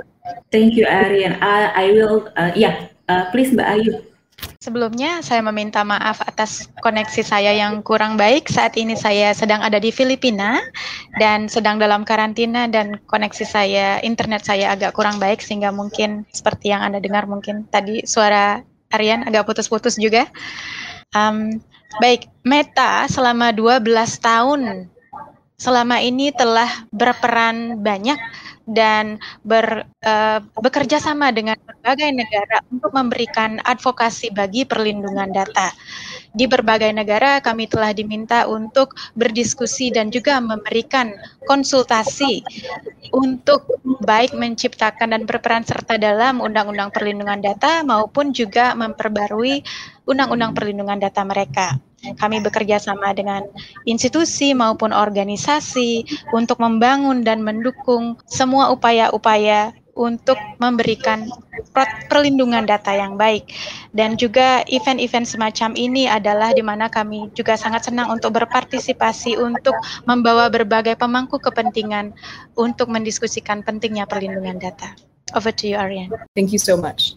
Thank 0.52 0.74
you, 0.78 0.86
Arian. 0.86 1.34
I, 1.41 1.58
I 1.74 1.86
will, 1.91 2.30
uh, 2.38 2.52
yeah, 2.56 2.88
uh, 3.10 3.30
please, 3.32 3.52
Mbak 3.52 3.67
Ayu. 3.74 4.14
Sebelumnya 4.60 5.21
saya 5.21 5.45
meminta 5.45 5.86
maaf 5.86 6.26
atas 6.26 6.65
koneksi 6.82 7.21
saya 7.21 7.54
yang 7.54 7.86
kurang 7.86 8.17
baik. 8.17 8.50
Saat 8.50 8.76
ini 8.82 8.98
saya 8.98 9.30
sedang 9.38 9.62
ada 9.62 9.78
di 9.78 9.93
Filipina 9.93 10.58
dan 11.21 11.45
sedang 11.45 11.78
dalam 11.78 12.02
karantina 12.02 12.65
dan 12.65 12.98
koneksi 13.06 13.45
saya, 13.45 14.02
internet 14.02 14.41
saya 14.43 14.74
agak 14.74 14.98
kurang 14.98 15.21
baik 15.21 15.45
sehingga 15.45 15.69
mungkin 15.69 16.26
seperti 16.34 16.74
yang 16.74 16.82
Anda 16.82 16.98
dengar 16.98 17.30
mungkin 17.30 17.69
tadi 17.69 18.04
suara 18.10 18.65
Aryan 18.89 19.28
agak 19.30 19.45
putus-putus 19.45 20.02
juga. 20.02 20.26
Um, 21.13 21.62
baik, 22.02 22.28
Meta 22.41 23.06
selama 23.06 23.54
12 23.54 23.86
tahun 24.17 24.89
selama 25.56 26.04
ini 26.04 26.36
telah 26.36 26.67
berperan 26.91 27.80
banyak 27.80 28.19
dan 28.65 29.21
ber, 29.45 29.86
uh, 30.01 30.41
bekerja 30.58 30.97
sama 30.97 31.30
dengan 31.30 31.58
berbagai 31.62 32.10
negara 32.13 32.58
untuk 32.73 32.91
memberikan 32.91 33.62
advokasi 33.62 34.34
bagi 34.34 34.65
perlindungan 34.65 35.30
data. 35.30 35.69
Di 36.36 36.51
berbagai 36.51 36.91
negara 36.91 37.39
kami 37.39 37.71
telah 37.71 37.95
diminta 37.95 38.43
untuk 38.49 38.91
berdiskusi 39.15 39.93
dan 39.93 40.12
juga 40.12 40.43
memberikan 40.43 41.15
konsultasi 41.47 42.43
untuk 43.15 43.69
baik 44.04 44.36
menciptakan 44.36 45.15
dan 45.15 45.23
berperan 45.23 45.63
serta 45.63 45.95
dalam 45.95 46.43
Undang-Undang 46.43 46.91
Perlindungan 46.91 47.39
Data 47.39 47.88
maupun 47.88 48.36
juga 48.36 48.75
memperbarui 48.75 49.63
Undang-Undang 50.04 50.51
Perlindungan 50.58 50.99
Data 50.99 51.23
mereka. 51.23 51.80
Kami 52.13 52.46
bekerja 52.46 52.78
sama 52.78 53.12
dengan 53.18 53.41
institusi 53.89 54.54
maupun 54.54 54.94
organisasi 54.94 56.06
untuk 56.36 56.62
membangun 56.62 57.26
dan 57.26 57.41
mendukung 57.41 58.22
semua 58.30 58.70
upaya-upaya 58.70 59.74
untuk 59.96 60.36
memberikan 60.60 61.24
perlindungan 62.12 62.68
data 62.68 62.91
yang 62.91 63.15
baik. 63.15 63.48
Dan 63.96 64.20
juga 64.20 64.62
event-event 64.68 65.24
semacam 65.24 65.72
ini 65.74 66.06
adalah 66.06 66.52
di 66.52 66.62
mana 66.62 66.91
kami 66.91 67.32
juga 67.32 67.56
sangat 67.56 67.88
senang 67.88 68.12
untuk 68.12 68.36
berpartisipasi 68.36 69.39
untuk 69.39 69.74
membawa 70.04 70.52
berbagai 70.52 71.00
pemangku 71.00 71.39
kepentingan 71.39 72.12
untuk 72.60 72.91
mendiskusikan 72.91 73.63
pentingnya 73.63 74.04
perlindungan 74.04 74.60
data. 74.60 75.14
Over 75.36 75.52
to 75.52 75.67
you, 75.67 75.76
Ariane. 75.76 76.12
Thank 76.36 76.54
you 76.54 76.60
so 76.60 76.78
much. 76.78 77.13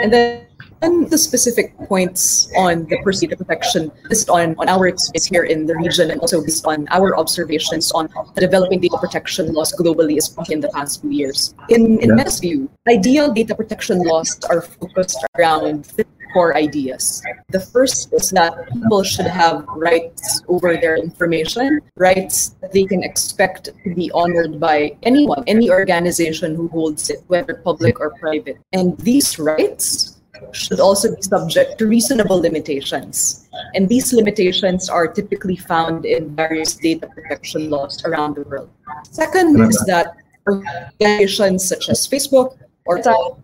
And 0.00 0.12
then 0.12 0.46
and 0.82 1.10
the 1.10 1.18
specific 1.18 1.76
points 1.88 2.50
on 2.56 2.86
the 2.86 2.98
pursuit 3.02 3.32
of 3.32 3.38
protection 3.38 3.92
based 4.08 4.30
on, 4.30 4.54
on 4.58 4.68
our 4.68 4.88
experience 4.88 5.26
here 5.26 5.44
in 5.44 5.66
the 5.66 5.76
region 5.76 6.10
and 6.10 6.20
also 6.20 6.42
based 6.42 6.66
on 6.66 6.88
our 6.90 7.16
observations 7.18 7.92
on 7.92 8.08
the 8.34 8.40
developing 8.40 8.80
data 8.80 8.96
protection 8.98 9.52
laws 9.52 9.72
globally, 9.72 10.16
especially 10.16 10.54
in 10.54 10.60
the 10.60 10.70
past 10.70 11.02
few 11.02 11.10
years. 11.10 11.54
In, 11.68 11.98
in 12.00 12.16
yeah. 12.16 12.24
view, 12.40 12.70
ideal 12.88 13.32
data 13.32 13.54
protection 13.54 13.98
laws 14.02 14.38
are 14.48 14.62
focused 14.62 15.22
around 15.38 15.84
core 16.32 16.56
ideas. 16.56 17.22
The 17.48 17.60
first 17.60 18.12
is 18.12 18.30
that 18.30 18.52
people 18.72 19.02
should 19.02 19.26
have 19.26 19.64
rights 19.68 20.42
over 20.48 20.76
their 20.76 20.96
information, 20.96 21.80
rights 21.96 22.56
that 22.60 22.72
they 22.72 22.84
can 22.84 23.02
expect 23.02 23.70
to 23.84 23.94
be 23.94 24.10
honored 24.12 24.60
by 24.60 24.96
anyone, 25.02 25.44
any 25.46 25.70
organization 25.70 26.54
who 26.54 26.68
holds 26.68 27.10
it, 27.10 27.22
whether 27.28 27.54
public 27.54 28.00
or 28.00 28.10
private. 28.18 28.58
And 28.72 28.96
these 28.98 29.38
rights 29.38 30.20
should 30.52 30.80
also 30.80 31.14
be 31.14 31.22
subject 31.22 31.78
to 31.78 31.86
reasonable 31.86 32.40
limitations. 32.40 33.48
And 33.74 33.88
these 33.88 34.12
limitations 34.12 34.88
are 34.88 35.06
typically 35.06 35.56
found 35.56 36.06
in 36.06 36.34
various 36.34 36.74
data 36.74 37.06
protection 37.08 37.70
laws 37.70 38.02
around 38.04 38.36
the 38.36 38.42
world. 38.42 38.70
Second 39.10 39.60
is 39.60 39.84
that 39.86 40.16
organizations 40.48 41.68
such 41.68 41.88
as 41.88 42.08
Facebook, 42.08 42.56
or 42.86 42.98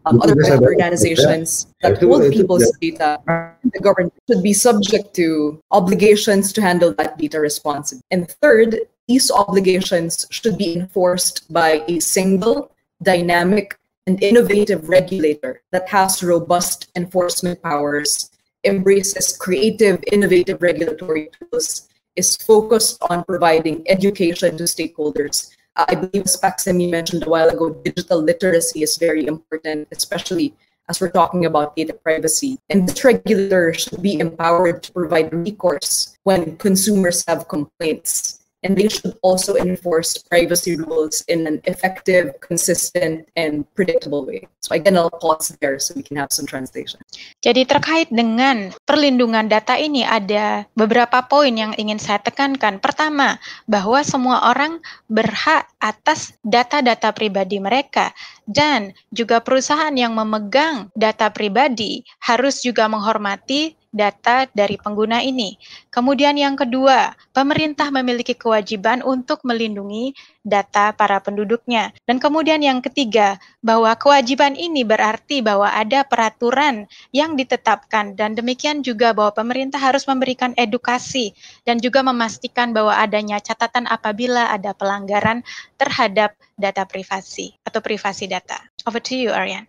um, 0.06 0.20
other 0.22 0.36
organizations 0.62 1.68
that 1.82 1.98
hold 1.98 2.32
people's 2.32 2.70
data, 2.80 3.20
the 3.62 3.80
government 3.80 4.12
should 4.28 4.42
be 4.42 4.52
subject 4.52 5.14
to 5.14 5.60
obligations 5.70 6.52
to 6.52 6.60
handle 6.60 6.92
that 6.94 7.18
data 7.18 7.40
responsibly. 7.40 8.02
And 8.10 8.28
third, 8.42 8.80
these 9.08 9.30
obligations 9.30 10.26
should 10.30 10.58
be 10.58 10.74
enforced 10.74 11.52
by 11.52 11.84
a 11.88 12.00
single, 12.00 12.72
dynamic, 13.02 13.78
and 14.06 14.22
innovative 14.22 14.88
regulator 14.88 15.62
that 15.72 15.88
has 15.88 16.22
robust 16.22 16.90
enforcement 16.96 17.60
powers, 17.62 18.30
embraces 18.64 19.36
creative, 19.36 20.02
innovative 20.12 20.62
regulatory 20.62 21.30
tools, 21.38 21.88
is 22.14 22.36
focused 22.36 22.98
on 23.10 23.24
providing 23.24 23.84
education 23.88 24.56
to 24.56 24.64
stakeholders 24.64 25.55
I 25.76 25.94
believe, 25.94 26.24
as 26.24 26.40
Paxemi 26.40 26.90
mentioned 26.90 27.26
a 27.26 27.28
while 27.28 27.48
ago, 27.48 27.70
digital 27.70 28.22
literacy 28.22 28.82
is 28.82 28.96
very 28.96 29.26
important, 29.26 29.88
especially 29.92 30.54
as 30.88 31.00
we're 31.00 31.10
talking 31.10 31.44
about 31.44 31.76
data 31.76 31.92
privacy. 31.92 32.58
And 32.70 32.88
this 32.88 33.04
regulator 33.04 33.74
should 33.74 34.00
be 34.00 34.18
empowered 34.18 34.82
to 34.84 34.92
provide 34.92 35.32
recourse 35.32 36.16
when 36.24 36.56
consumers 36.56 37.24
have 37.26 37.48
complaints 37.48 38.45
and 38.66 38.74
they 38.74 38.90
should 38.90 39.14
also 39.22 39.54
enforce 39.54 40.18
privacy 40.26 40.74
rules 40.74 41.22
in 41.30 41.46
an 41.46 41.62
effective, 41.70 42.34
consistent, 42.42 43.22
and 43.38 43.62
predictable 43.78 44.26
way. 44.26 44.50
So 44.66 44.74
again, 44.74 44.98
I'll 44.98 45.14
pause 45.14 45.54
there 45.62 45.78
so 45.78 45.94
we 45.94 46.02
can 46.02 46.18
have 46.18 46.34
some 46.34 46.50
translation. 46.50 46.98
Jadi 47.46 47.62
terkait 47.62 48.10
dengan 48.10 48.74
perlindungan 48.82 49.46
data 49.46 49.78
ini 49.78 50.02
ada 50.02 50.66
beberapa 50.74 51.22
poin 51.30 51.54
yang 51.54 51.70
ingin 51.78 52.02
saya 52.02 52.18
tekankan. 52.18 52.82
Pertama, 52.82 53.38
bahwa 53.70 54.02
semua 54.02 54.50
orang 54.50 54.82
berhak 55.06 55.70
atas 55.78 56.34
data-data 56.42 57.14
pribadi 57.14 57.62
mereka 57.62 58.10
dan 58.50 58.90
juga 59.14 59.38
perusahaan 59.38 59.94
yang 59.94 60.18
memegang 60.18 60.90
data 60.98 61.30
pribadi 61.30 62.02
harus 62.18 62.66
juga 62.66 62.90
menghormati 62.90 63.75
data 63.96 64.44
dari 64.52 64.76
pengguna 64.76 65.24
ini. 65.24 65.56
Kemudian 65.88 66.36
yang 66.36 66.52
kedua, 66.52 67.16
pemerintah 67.32 67.88
memiliki 67.88 68.36
kewajiban 68.36 69.00
untuk 69.00 69.40
melindungi 69.48 70.12
data 70.44 70.92
para 70.92 71.16
penduduknya. 71.24 71.96
Dan 72.04 72.20
kemudian 72.20 72.60
yang 72.60 72.84
ketiga, 72.84 73.40
bahwa 73.64 73.96
kewajiban 73.96 74.52
ini 74.54 74.84
berarti 74.84 75.40
bahwa 75.40 75.72
ada 75.72 76.04
peraturan 76.04 76.84
yang 77.10 77.34
ditetapkan 77.34 78.12
dan 78.14 78.36
demikian 78.36 78.84
juga 78.84 79.16
bahwa 79.16 79.32
pemerintah 79.32 79.80
harus 79.80 80.04
memberikan 80.04 80.52
edukasi 80.54 81.32
dan 81.64 81.80
juga 81.80 82.04
memastikan 82.04 82.76
bahwa 82.76 82.94
adanya 82.94 83.40
catatan 83.40 83.88
apabila 83.88 84.52
ada 84.52 84.76
pelanggaran 84.76 85.40
terhadap 85.80 86.36
data 86.54 86.84
privasi 86.84 87.56
atau 87.64 87.80
privasi 87.80 88.28
data. 88.28 88.60
Over 88.86 89.02
to 89.02 89.16
you, 89.16 89.32
Aryan. 89.34 89.66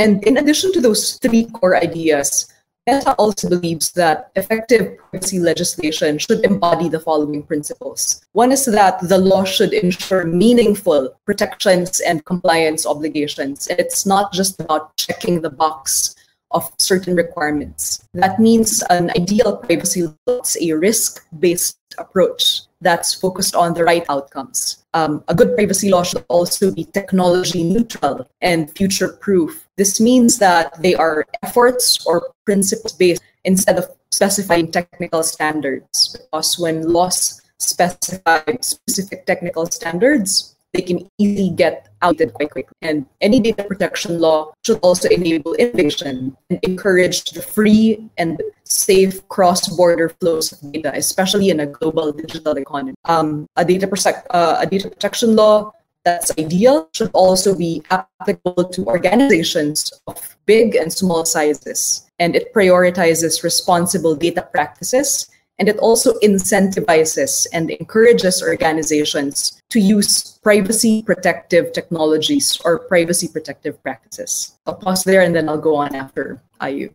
And 0.00 0.24
in 0.24 0.40
addition 0.40 0.72
to 0.72 0.80
those 0.80 1.20
three 1.20 1.44
core 1.52 1.76
ideas, 1.76 2.48
Meta 2.90 3.14
also 3.14 3.48
believes 3.48 3.92
that 3.92 4.32
effective 4.34 4.98
privacy 4.98 5.38
legislation 5.38 6.18
should 6.18 6.44
embody 6.44 6.88
the 6.88 6.98
following 6.98 7.42
principles. 7.44 8.20
One 8.32 8.50
is 8.50 8.64
that 8.66 8.98
the 9.08 9.18
law 9.18 9.44
should 9.44 9.72
ensure 9.72 10.24
meaningful 10.24 11.14
protections 11.24 12.00
and 12.00 12.24
compliance 12.24 12.86
obligations. 12.86 13.68
It's 13.68 14.06
not 14.06 14.32
just 14.32 14.60
about 14.60 14.96
checking 14.96 15.40
the 15.40 15.50
box 15.50 16.16
of 16.50 16.68
certain 16.78 17.14
requirements. 17.14 18.04
That 18.12 18.40
means 18.40 18.82
an 18.90 19.10
ideal 19.10 19.56
privacy 19.56 20.02
law 20.26 20.40
is 20.40 20.56
a 20.60 20.72
risk 20.72 21.24
based 21.38 21.78
approach 21.98 22.62
that's 22.80 23.14
focused 23.14 23.54
on 23.54 23.74
the 23.74 23.84
right 23.84 24.04
outcomes. 24.08 24.84
Um, 24.94 25.22
a 25.28 25.34
good 25.34 25.54
privacy 25.54 25.90
law 25.90 26.02
should 26.02 26.24
also 26.28 26.72
be 26.72 26.84
technology 26.84 27.62
neutral 27.62 28.28
and 28.40 28.70
future 28.76 29.08
proof. 29.08 29.68
This 29.80 29.96
means 29.98 30.36
that 30.44 30.76
they 30.82 30.94
are 30.94 31.24
efforts 31.42 32.04
or 32.04 32.36
principles 32.44 32.92
based 32.92 33.24
instead 33.48 33.78
of 33.78 33.88
specifying 34.12 34.70
technical 34.70 35.22
standards. 35.22 36.12
Because 36.12 36.58
when 36.58 36.92
laws 36.92 37.40
specify 37.56 38.44
specific 38.60 39.24
technical 39.24 39.64
standards, 39.72 40.54
they 40.74 40.82
can 40.82 41.08
easily 41.16 41.48
get 41.56 41.88
outed 42.02 42.34
quite 42.34 42.50
quickly. 42.50 42.76
And 42.82 43.06
any 43.22 43.40
data 43.40 43.64
protection 43.64 44.20
law 44.20 44.52
should 44.66 44.80
also 44.82 45.08
enable 45.08 45.54
innovation 45.54 46.36
and 46.50 46.58
encourage 46.62 47.24
the 47.32 47.40
free 47.40 48.04
and 48.18 48.36
safe 48.64 49.26
cross-border 49.28 50.10
flows 50.20 50.52
of 50.52 50.60
data, 50.72 50.92
especially 50.94 51.48
in 51.48 51.60
a 51.60 51.66
global 51.66 52.12
digital 52.12 52.52
economy. 52.58 52.92
Um, 53.06 53.46
a, 53.56 53.64
data 53.64 53.88
uh, 54.28 54.56
a 54.60 54.66
data 54.66 54.90
protection 54.90 55.36
law 55.36 55.72
that's 56.04 56.30
ideal 56.38 56.88
should 56.94 57.10
also 57.12 57.54
be 57.54 57.82
applicable 57.90 58.64
to 58.64 58.86
organizations 58.86 59.92
of 60.06 60.36
big 60.46 60.74
and 60.74 60.92
small 60.92 61.24
sizes. 61.24 62.10
And 62.18 62.34
it 62.36 62.54
prioritizes 62.54 63.42
responsible 63.42 64.14
data 64.14 64.48
practices 64.52 65.30
and 65.60 65.68
it 65.68 65.76
also 65.76 66.14
incentivizes 66.24 67.46
and 67.52 67.70
encourages 67.70 68.42
organizations 68.42 69.60
to 69.68 69.78
use 69.78 70.38
privacy 70.42 71.02
protective 71.02 71.74
technologies 71.74 72.58
or 72.64 72.78
privacy 72.78 73.28
protective 73.28 73.80
practices. 73.82 74.56
I'll 74.66 74.74
pause 74.74 75.04
there 75.04 75.20
and 75.20 75.36
then 75.36 75.50
I'll 75.50 75.60
go 75.60 75.76
on 75.76 75.94
after 75.94 76.40
IU. 76.66 76.88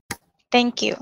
Thank 0.52 0.82
you. 0.82 0.98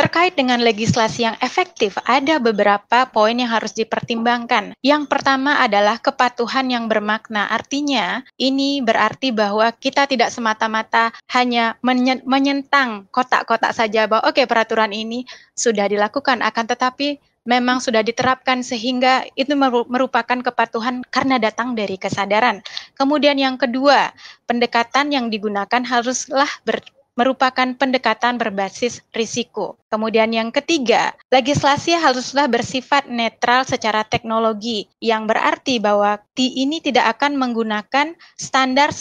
Terkait 0.00 0.32
dengan 0.32 0.64
legislasi 0.64 1.28
yang 1.28 1.36
efektif, 1.44 2.00
ada 2.08 2.40
beberapa 2.40 3.04
poin 3.12 3.36
yang 3.36 3.52
harus 3.52 3.76
dipertimbangkan. 3.76 4.72
Yang 4.80 5.12
pertama 5.12 5.60
adalah 5.60 6.00
kepatuhan 6.00 6.72
yang 6.72 6.88
bermakna. 6.88 7.44
Artinya, 7.52 8.24
ini 8.40 8.80
berarti 8.80 9.28
bahwa 9.28 9.68
kita 9.76 10.08
tidak 10.08 10.32
semata-mata 10.32 11.12
hanya 11.36 11.76
menyentang 12.24 13.12
kotak-kotak 13.12 13.76
saja 13.76 14.08
bahwa 14.08 14.24
oke 14.24 14.40
okay, 14.40 14.48
peraturan 14.48 14.96
ini 14.96 15.28
sudah 15.52 15.84
dilakukan 15.84 16.40
akan 16.40 16.64
tetapi 16.64 17.20
memang 17.44 17.84
sudah 17.84 18.00
diterapkan 18.00 18.64
sehingga 18.64 19.28
itu 19.36 19.52
merupakan 19.88 20.40
kepatuhan 20.40 21.04
karena 21.12 21.36
datang 21.36 21.76
dari 21.76 22.00
kesadaran. 22.00 22.64
Kemudian 22.96 23.36
yang 23.36 23.60
kedua, 23.60 24.16
pendekatan 24.48 25.12
yang 25.12 25.28
digunakan 25.28 25.84
haruslah 25.84 26.48
ber, 26.64 26.80
merupakan 27.18 27.74
pendekatan 27.76 28.38
berbasis 28.40 29.02
risiko. 29.10 29.76
Kemudian 29.90 30.30
yang 30.30 30.54
ketiga, 30.54 31.12
legislasi 31.28 31.98
haruslah 31.98 32.46
bersifat 32.46 33.10
netral 33.10 33.66
secara 33.66 34.06
teknologi, 34.06 34.86
yang 35.02 35.26
berarti 35.26 35.82
bahwa 35.82 36.22
ini 36.38 36.80
tidak 36.80 37.18
akan 37.18 37.36
menggunakan 37.36 38.16
standar 38.38 38.94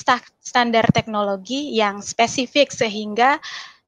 standar 0.44 0.86
teknologi 0.92 1.78
yang 1.78 2.02
spesifik 2.02 2.74
sehingga 2.74 3.38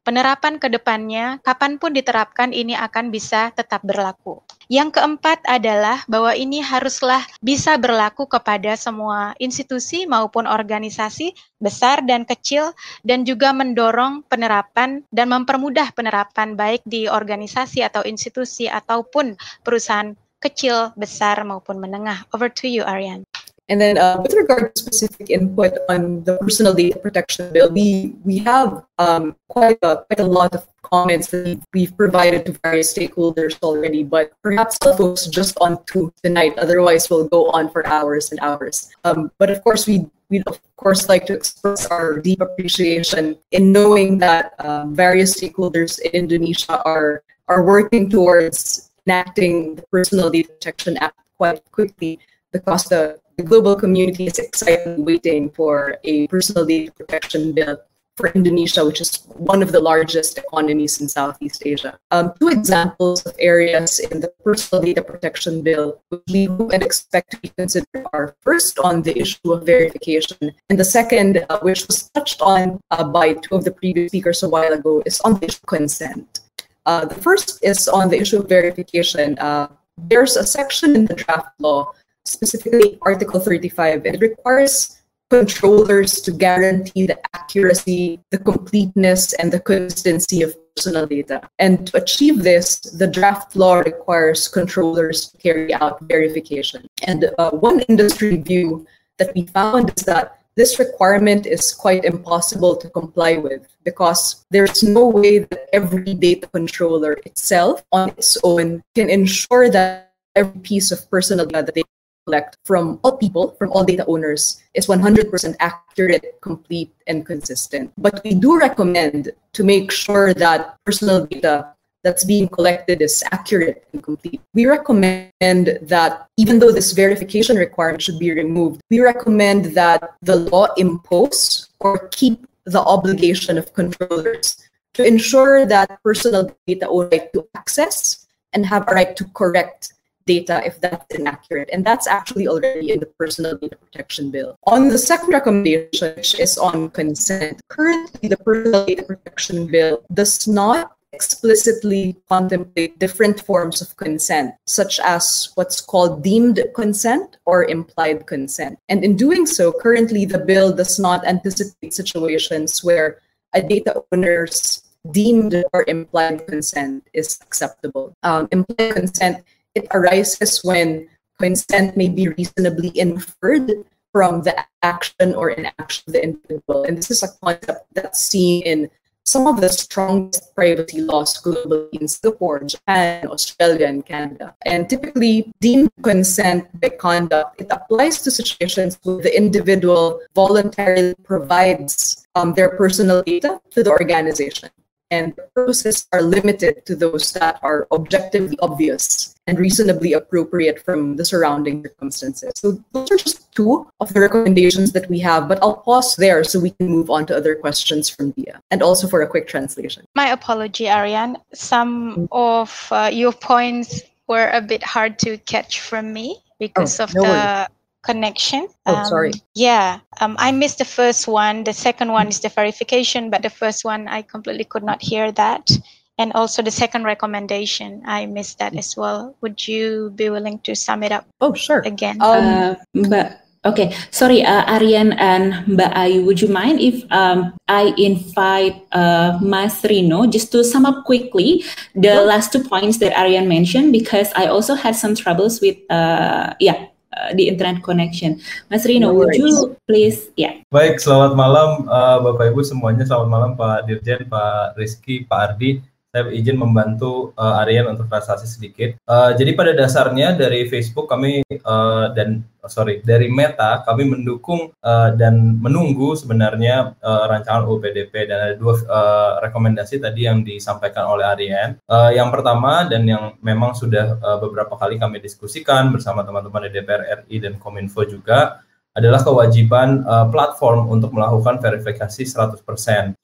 penerapan 0.02 0.58
ke 0.58 0.68
depannya, 0.68 1.38
kapan 1.46 1.78
pun 1.78 1.94
diterapkan 1.94 2.52
ini 2.52 2.74
akan 2.78 3.14
bisa 3.14 3.54
tetap 3.54 3.86
berlaku. 3.86 4.42
Yang 4.72 4.98
keempat 4.98 5.44
adalah 5.52 6.02
bahwa 6.08 6.32
ini 6.32 6.64
haruslah 6.64 7.22
bisa 7.44 7.76
berlaku 7.76 8.24
kepada 8.24 8.74
semua 8.80 9.36
institusi 9.36 10.08
maupun 10.08 10.48
organisasi 10.48 11.36
besar 11.60 12.02
dan 12.08 12.24
kecil 12.24 12.72
dan 13.04 13.28
juga 13.28 13.52
mendorong 13.52 14.24
penerapan 14.32 15.04
dan 15.12 15.28
mempermudah 15.28 15.92
penerapan 15.92 16.56
baik 16.56 16.88
di 16.88 17.12
organisasi 17.12 17.84
atau 17.84 18.02
institusi 18.08 18.72
ataupun 18.72 19.36
perusahaan 19.60 20.16
kecil, 20.42 20.96
besar 20.98 21.44
maupun 21.46 21.78
menengah. 21.78 22.26
Over 22.34 22.50
to 22.50 22.66
you, 22.66 22.82
Aryan. 22.82 23.28
And 23.72 23.80
then 23.80 23.98
uh, 23.98 24.20
with 24.20 24.34
regard 24.34 24.76
to 24.76 24.84
specific 24.84 25.30
input 25.30 25.72
on 25.88 26.26
the 26.26 26.36
personal 26.44 26.74
data 26.74 27.00
protection 27.00 27.54
bill, 27.56 27.72
we 27.72 28.20
we 28.28 28.38
have 28.44 28.84
um, 29.00 29.40
quite 29.48 29.80
a 29.82 30.04
quite 30.12 30.20
a 30.20 30.28
lot 30.28 30.52
of 30.52 30.68
comments 30.84 31.32
that 31.32 31.56
we've 31.72 31.96
provided 31.96 32.46
to 32.48 32.52
various 32.68 32.92
stakeholders 32.92 33.56
already, 33.64 34.04
but 34.04 34.36
perhaps 34.44 34.76
I'll 34.84 34.98
focus 34.98 35.32
just 35.32 35.56
on 35.64 35.80
two 35.88 36.12
tonight. 36.22 36.60
Otherwise, 36.60 37.08
we'll 37.10 37.32
go 37.32 37.48
on 37.56 37.72
for 37.72 37.88
hours 37.88 38.36
and 38.36 38.44
hours. 38.44 38.92
Um, 39.06 39.32
but 39.40 39.50
of 39.50 39.64
course, 39.64 39.88
we 39.88 40.04
we'd 40.28 40.44
of 40.52 40.60
course 40.76 41.08
like 41.08 41.24
to 41.32 41.34
express 41.34 41.88
our 41.88 42.20
deep 42.20 42.44
appreciation 42.44 43.40
in 43.56 43.72
knowing 43.72 44.20
that 44.20 44.52
um, 44.60 44.92
various 44.94 45.40
stakeholders 45.40 45.96
in 46.04 46.12
Indonesia 46.12 46.84
are 46.84 47.24
are 47.48 47.64
working 47.64 48.12
towards 48.12 48.92
enacting 49.08 49.80
the 49.80 49.88
Personal 49.88 50.28
Data 50.28 50.52
Protection 50.60 51.00
Act 51.00 51.16
quite 51.40 51.64
quickly 51.72 52.20
because 52.52 52.84
the 52.92 53.16
the 53.42 53.48
global 53.48 53.76
community 53.76 54.28
is 54.28 54.38
excitedly 54.38 55.02
waiting 55.02 55.50
for 55.50 55.98
a 56.04 56.28
personal 56.28 56.64
data 56.64 56.92
protection 56.92 57.54
bill 57.54 57.78
for 58.18 58.28
Indonesia, 58.38 58.86
which 58.86 59.02
is 59.02 59.26
one 59.34 59.64
of 59.64 59.72
the 59.72 59.80
largest 59.80 60.38
economies 60.38 61.02
in 61.02 61.08
Southeast 61.10 61.64
Asia. 61.66 61.98
Um, 62.12 62.34
two 62.40 62.50
examples 62.50 63.26
of 63.26 63.34
areas 63.40 64.00
in 64.00 64.20
the 64.20 64.30
personal 64.44 64.84
data 64.84 65.02
protection 65.02 65.64
bill 65.64 66.00
which 66.10 66.22
we 66.30 66.46
and 66.46 66.84
expect 66.84 67.32
to 67.32 67.40
be 67.40 67.50
considered 67.58 68.06
are 68.14 68.36
first 68.42 68.78
on 68.78 69.02
the 69.02 69.18
issue 69.18 69.54
of 69.54 69.66
verification, 69.66 70.54
and 70.70 70.78
the 70.78 70.86
second, 70.86 71.44
uh, 71.50 71.58
which 71.62 71.88
was 71.88 72.10
touched 72.14 72.42
on 72.42 72.80
uh, 72.92 73.04
by 73.04 73.34
two 73.34 73.56
of 73.56 73.64
the 73.64 73.72
previous 73.72 74.12
speakers 74.12 74.44
a 74.44 74.50
while 74.50 74.74
ago, 74.74 75.02
is 75.06 75.20
on 75.22 75.40
the 75.40 75.48
issue 75.48 75.64
of 75.64 75.68
consent. 75.68 76.42
Uh, 76.86 77.06
the 77.06 77.16
first 77.16 77.58
is 77.64 77.88
on 77.88 78.10
the 78.10 78.20
issue 78.22 78.40
of 78.40 78.50
verification. 78.50 79.40
Uh, 79.40 79.68
there's 79.98 80.36
a 80.36 80.46
section 80.46 80.96
in 80.96 81.06
the 81.06 81.16
draft 81.16 81.54
law 81.60 81.92
specifically 82.26 82.98
Article 83.02 83.40
35, 83.40 84.06
it 84.06 84.22
requires 84.22 85.02
controllers 85.32 86.20
to 86.20 86.32
guarantee 86.32 87.08
the 87.08 87.18
accuracy, 87.34 88.20
the 88.32 88.38
completeness, 88.38 89.32
and 89.34 89.52
the 89.52 89.62
consistency 89.62 90.42
of 90.42 90.54
personal 90.76 91.08
data. 91.08 91.42
And 91.58 91.88
to 91.88 91.98
achieve 91.98 92.44
this, 92.44 92.80
the 92.80 93.08
draft 93.08 93.56
law 93.56 93.80
requires 93.80 94.50
controllers 94.50 95.30
to 95.30 95.38
carry 95.38 95.74
out 95.74 96.02
verification. 96.02 96.86
And 97.08 97.32
uh, 97.40 97.52
one 97.52 97.80
industry 97.88 98.38
view 98.38 98.86
that 99.20 99.34
we 99.34 99.46
found 99.48 99.94
is 99.96 100.04
that 100.04 100.42
this 100.56 100.80
requirement 100.80 101.46
is 101.46 101.74
quite 101.74 102.04
impossible 102.04 102.76
to 102.76 102.90
comply 102.90 103.38
with 103.38 103.66
because 103.86 104.46
there's 104.52 104.84
no 104.84 105.08
way 105.08 105.40
that 105.40 105.70
every 105.72 106.14
data 106.14 106.48
controller 106.48 107.14
itself 107.26 107.84
on 107.94 108.10
its 108.10 108.38
own 108.44 108.84
can 108.94 109.10
ensure 109.10 109.70
that 109.70 110.12
every 110.36 110.60
piece 110.60 110.92
of 110.92 111.10
personal 111.10 111.46
data 111.46 111.64
that 111.68 111.76
they 111.76 111.84
collect 112.26 112.58
from 112.66 113.00
all 113.04 113.18
people, 113.18 113.56
from 113.58 113.72
all 113.72 113.84
data 113.84 114.06
owners, 114.08 114.62
is 114.74 114.88
100% 114.88 115.56
accurate, 115.60 116.40
complete, 116.42 116.94
and 117.08 117.26
consistent. 117.26 117.92
But 117.98 118.22
we 118.24 118.34
do 118.34 118.58
recommend 118.58 119.32
to 119.54 119.64
make 119.64 119.92
sure 119.92 120.34
that 120.34 120.78
personal 120.86 121.26
data 121.26 121.74
that's 122.04 122.26
being 122.26 122.48
collected 122.48 123.02
is 123.02 123.24
accurate 123.32 123.86
and 123.94 124.02
complete. 124.02 124.42
We 124.54 124.66
recommend 124.66 125.32
that 125.40 126.28
even 126.38 126.60
though 126.60 126.72
this 126.72 126.94
verification 126.94 127.58
requirement 127.58 128.02
should 128.02 128.20
be 128.20 128.32
removed, 128.32 128.82
we 128.90 129.02
recommend 129.02 129.76
that 129.76 130.16
the 130.22 130.36
law 130.36 130.68
impose 130.78 131.70
or 131.80 132.08
keep 132.10 132.48
the 132.66 132.82
obligation 132.82 133.58
of 133.58 133.74
controllers 133.74 134.58
to 134.94 135.06
ensure 135.06 135.66
that 135.66 136.00
personal 136.04 136.52
data 136.68 136.88
own 136.88 137.10
right 137.10 137.32
to 137.34 137.48
access 137.56 138.28
and 138.54 138.66
have 138.66 138.84
a 138.88 138.94
right 138.94 139.16
to 139.16 139.26
correct 139.34 139.94
data 140.26 140.62
if 140.66 140.80
that's 140.82 141.16
inaccurate. 141.16 141.70
And 141.72 141.86
that's 141.86 142.08
actually 142.08 142.48
already 142.48 142.92
in 142.92 143.00
the 143.00 143.06
Personal 143.06 143.58
Data 143.58 143.76
Protection 143.76 144.32
Bill. 144.32 144.56
On 144.66 144.88
the 144.88 144.98
second 144.98 145.32
recommendation, 145.32 146.16
which 146.16 146.40
is 146.40 146.58
on 146.58 146.90
consent, 146.92 147.62
currently 147.68 148.30
the 148.30 148.38
Personal 148.38 148.86
Data 148.86 149.04
Protection 149.04 149.68
Bill 149.68 150.04
does 150.14 150.48
not 150.48 150.96
explicitly 151.14 152.16
contemplate 152.30 152.98
different 152.98 153.42
forms 153.42 153.82
of 153.82 153.96
consent, 153.98 154.56
such 154.66 155.00
as 155.00 155.52
what's 155.56 155.82
called 155.82 156.24
deemed 156.24 156.64
consent 156.74 157.38
or 157.46 157.66
implied 157.66 158.26
consent. 158.26 158.80
And 158.88 159.04
in 159.04 159.18
doing 159.18 159.46
so, 159.46 159.74
currently 159.74 160.26
the 160.26 160.40
bill 160.40 160.74
does 160.74 161.00
not 161.00 161.28
anticipate 161.28 161.94
situations 161.94 162.84
where 162.84 163.20
a 163.54 163.62
data 163.62 164.02
owner's 164.12 164.84
deemed 165.12 165.64
or 165.74 165.84
implied 165.88 166.48
consent 166.48 167.08
is 167.14 167.40
acceptable. 167.42 168.16
Um, 168.24 168.48
implied 168.52 168.94
consent 168.94 169.44
it 169.76 169.88
arises 169.92 170.62
when 170.64 171.08
consent 171.40 171.98
may 171.98 172.10
be 172.10 172.30
reasonably 172.30 172.92
inferred 172.98 173.72
from 174.12 174.42
the 174.44 174.56
action 174.84 175.34
or 175.36 175.52
inaction 175.52 176.04
of 176.08 176.14
the 176.14 176.24
individual. 176.24 176.84
And 176.84 176.98
this 176.98 177.12
is 177.12 177.24
a 177.24 177.30
concept 177.44 177.86
that's 177.94 178.20
seen 178.20 178.64
in 178.64 178.90
some 179.24 179.48
of 179.48 179.62
the 179.62 179.70
strongest 179.70 180.54
privacy 180.56 181.00
laws 181.00 181.42
globally 181.42 181.90
in 181.94 182.08
Singapore, 182.08 182.60
Japan, 182.64 183.28
Australia, 183.28 183.88
and 183.88 184.06
Canada. 184.06 184.56
And 184.66 184.90
typically, 184.90 185.54
deemed 185.62 185.92
consent 186.02 186.68
by 186.82 186.90
conduct, 186.90 187.62
it 187.62 187.68
applies 187.70 188.22
to 188.24 188.32
situations 188.32 189.00
where 189.04 189.22
the 189.22 189.36
individual 189.36 190.20
voluntarily 190.34 191.16
provides 191.24 192.28
um, 192.36 192.54
their 192.56 192.76
personal 192.76 193.22
data 193.22 193.62
to 193.72 193.84
the 193.84 193.92
organization 193.92 194.70
and 195.12 195.36
purposes 195.54 196.08
are 196.14 196.22
limited 196.22 196.86
to 196.86 196.96
those 196.96 197.34
that 197.34 197.60
are 197.62 197.86
objectively 197.92 198.58
obvious 198.62 199.36
and 199.46 199.60
reasonably 199.60 200.14
appropriate 200.14 200.80
from 200.80 201.18
the 201.18 201.26
surrounding 201.26 201.84
circumstances. 201.84 202.54
So 202.56 202.82
those 202.94 203.12
are 203.12 203.18
just 203.18 203.52
two 203.54 203.86
of 204.00 204.14
the 204.14 204.22
recommendations 204.22 204.94
that 204.94 205.10
we 205.10 205.20
have, 205.20 205.48
but 205.48 205.60
I'll 205.62 205.78
pause 205.78 206.16
there 206.16 206.44
so 206.44 206.60
we 206.60 206.72
can 206.72 206.88
move 206.88 207.10
on 207.10 207.26
to 207.28 207.36
other 207.36 207.56
questions 207.56 208.10
from 208.10 208.32
Dia 208.32 208.62
and 208.72 208.82
also 208.82 209.08
for 209.08 209.22
a 209.22 209.28
quick 209.28 209.48
translation. 209.48 210.06
My 210.16 210.30
apology, 210.32 210.88
Ariane. 210.88 211.38
Some 211.54 212.30
of 212.32 212.88
uh, 212.92 213.10
your 213.12 213.34
points 213.34 214.02
were 214.28 214.50
a 214.54 214.62
bit 214.62 214.82
hard 214.82 215.20
to 215.20 215.38
catch 215.40 215.82
from 215.82 216.14
me 216.14 216.42
because 216.60 217.00
oh, 217.00 217.04
of 217.04 217.14
no 217.14 217.22
the 217.24 217.28
worries 217.28 217.68
connection. 218.04 218.68
Oh, 218.86 218.96
um, 218.96 219.06
sorry. 219.06 219.32
Yeah, 219.56 220.00
um, 220.20 220.36
I 220.40 220.52
missed 220.52 220.80
the 220.80 220.86
first 220.86 221.28
one. 221.28 221.64
The 221.64 221.74
second 221.74 222.12
one 222.12 222.28
is 222.28 222.40
the 222.40 222.50
verification, 222.50 223.30
but 223.30 223.42
the 223.42 223.50
first 223.50 223.86
one 223.86 224.08
I 224.08 224.22
completely 224.22 224.66
could 224.66 224.84
not 224.84 225.02
hear 225.02 225.32
that. 225.34 225.70
And 226.18 226.34
also 226.34 226.62
the 226.62 226.72
second 226.72 227.04
recommendation, 227.06 228.04
I 228.06 228.26
missed 228.26 228.60
that 228.60 228.76
as 228.76 228.96
well. 228.96 229.36
Would 229.42 229.68
you 229.68 230.12
be 230.14 230.30
willing 230.30 230.60
to 230.60 230.76
sum 230.76 231.04
it 231.04 231.12
up? 231.12 231.26
Oh, 231.42 231.54
sure. 231.54 231.80
Again. 231.80 232.22
Um, 232.22 232.46
uh, 232.46 232.76
but 233.10 233.42
Okay, 233.62 233.94
sorry, 234.10 234.42
uh, 234.42 234.66
Aryan 234.66 235.14
and 235.22 235.54
Mbak 235.70 235.94
Ayu, 235.94 236.26
would 236.26 236.42
you 236.42 236.50
mind 236.50 236.82
if 236.82 237.06
um, 237.14 237.54
I 237.70 237.94
invite 237.94 238.74
uh, 238.92 239.38
Mas 239.38 239.86
Rino 239.86 240.26
just 240.26 240.52
to 240.54 240.64
sum 240.66 240.84
up 240.84 241.06
quickly 241.06 241.64
the 241.94 242.26
last 242.26 242.52
two 242.52 242.66
points 242.66 242.98
that 243.06 243.14
Aryan 243.14 243.48
mentioned 243.48 243.94
because 243.94 244.34
I 244.34 244.48
also 244.48 244.74
had 244.74 244.96
some 244.96 245.14
troubles 245.14 245.62
with, 245.62 245.78
uh, 245.94 246.58
yeah, 246.60 246.90
uh, 247.16 247.30
di 247.36 247.48
internet 247.52 247.84
connection. 247.84 248.40
Mas 248.72 248.88
Rino, 248.88 249.12
no 249.12 249.16
would 249.16 249.36
you 249.36 249.76
please, 249.86 250.32
ya. 250.40 250.52
Yeah. 250.52 250.54
Baik, 250.72 251.04
selamat 251.04 251.36
malam 251.36 251.86
uh, 251.88 252.18
Bapak 252.24 252.56
Ibu 252.56 252.64
semuanya. 252.64 253.04
Selamat 253.04 253.30
malam 253.30 253.52
Pak 253.60 253.88
Dirjen, 253.88 254.28
Pak 254.28 254.80
Rizky, 254.80 255.28
Pak 255.28 255.56
Ardi. 255.56 255.91
Saya 256.12 256.28
izin 256.28 256.60
membantu 256.60 257.32
uh, 257.40 257.64
Aryan 257.64 257.96
untuk 257.96 258.12
transaksi 258.12 258.44
sedikit. 258.44 259.00
Uh, 259.08 259.32
jadi 259.32 259.56
pada 259.56 259.72
dasarnya 259.72 260.36
dari 260.36 260.68
Facebook 260.68 261.08
kami 261.08 261.40
uh, 261.64 262.12
dan 262.12 262.44
sorry 262.68 263.00
dari 263.02 263.32
Meta 263.32 263.82
kami 263.88 264.06
mendukung 264.06 264.76
uh, 264.84 265.10
dan 265.16 265.58
menunggu 265.64 266.14
sebenarnya 266.20 267.00
uh, 267.00 267.32
rancangan 267.32 267.64
UPDP 267.64 268.28
dan 268.28 268.38
ada 268.52 268.56
dua 268.60 268.76
uh, 268.92 269.32
rekomendasi 269.40 270.04
tadi 270.04 270.28
yang 270.28 270.44
disampaikan 270.44 271.08
oleh 271.08 271.24
Aryan. 271.24 271.80
Uh, 271.88 272.12
yang 272.12 272.28
pertama 272.28 272.84
dan 272.92 273.08
yang 273.08 273.40
memang 273.40 273.72
sudah 273.72 274.20
uh, 274.20 274.38
beberapa 274.44 274.76
kali 274.76 275.00
kami 275.00 275.24
diskusikan 275.24 275.96
bersama 275.96 276.28
teman-teman 276.28 276.68
di 276.68 276.76
DPR 276.76 277.24
RI 277.24 277.40
dan 277.40 277.56
Kominfo 277.56 278.04
juga 278.04 278.60
adalah 278.92 279.24
kewajiban 279.24 280.04
uh, 280.04 280.28
platform 280.28 280.92
untuk 280.92 281.16
melakukan 281.16 281.64
verifikasi 281.64 282.28
100%. 282.28 283.16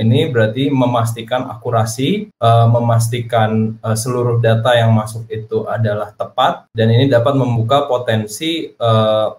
ini 0.00 0.32
berarti 0.32 0.72
memastikan 0.72 1.52
akurasi, 1.52 2.32
uh, 2.40 2.66
memastikan 2.72 3.76
uh, 3.84 3.92
seluruh 3.92 4.40
data 4.40 4.72
yang 4.72 4.96
masuk 4.96 5.28
itu 5.28 5.68
adalah 5.68 6.16
tepat 6.16 6.64
dan 6.72 6.88
ini 6.88 7.12
dapat 7.12 7.36
membuka 7.36 7.84
potensi 7.84 8.72
uh, 8.80 9.36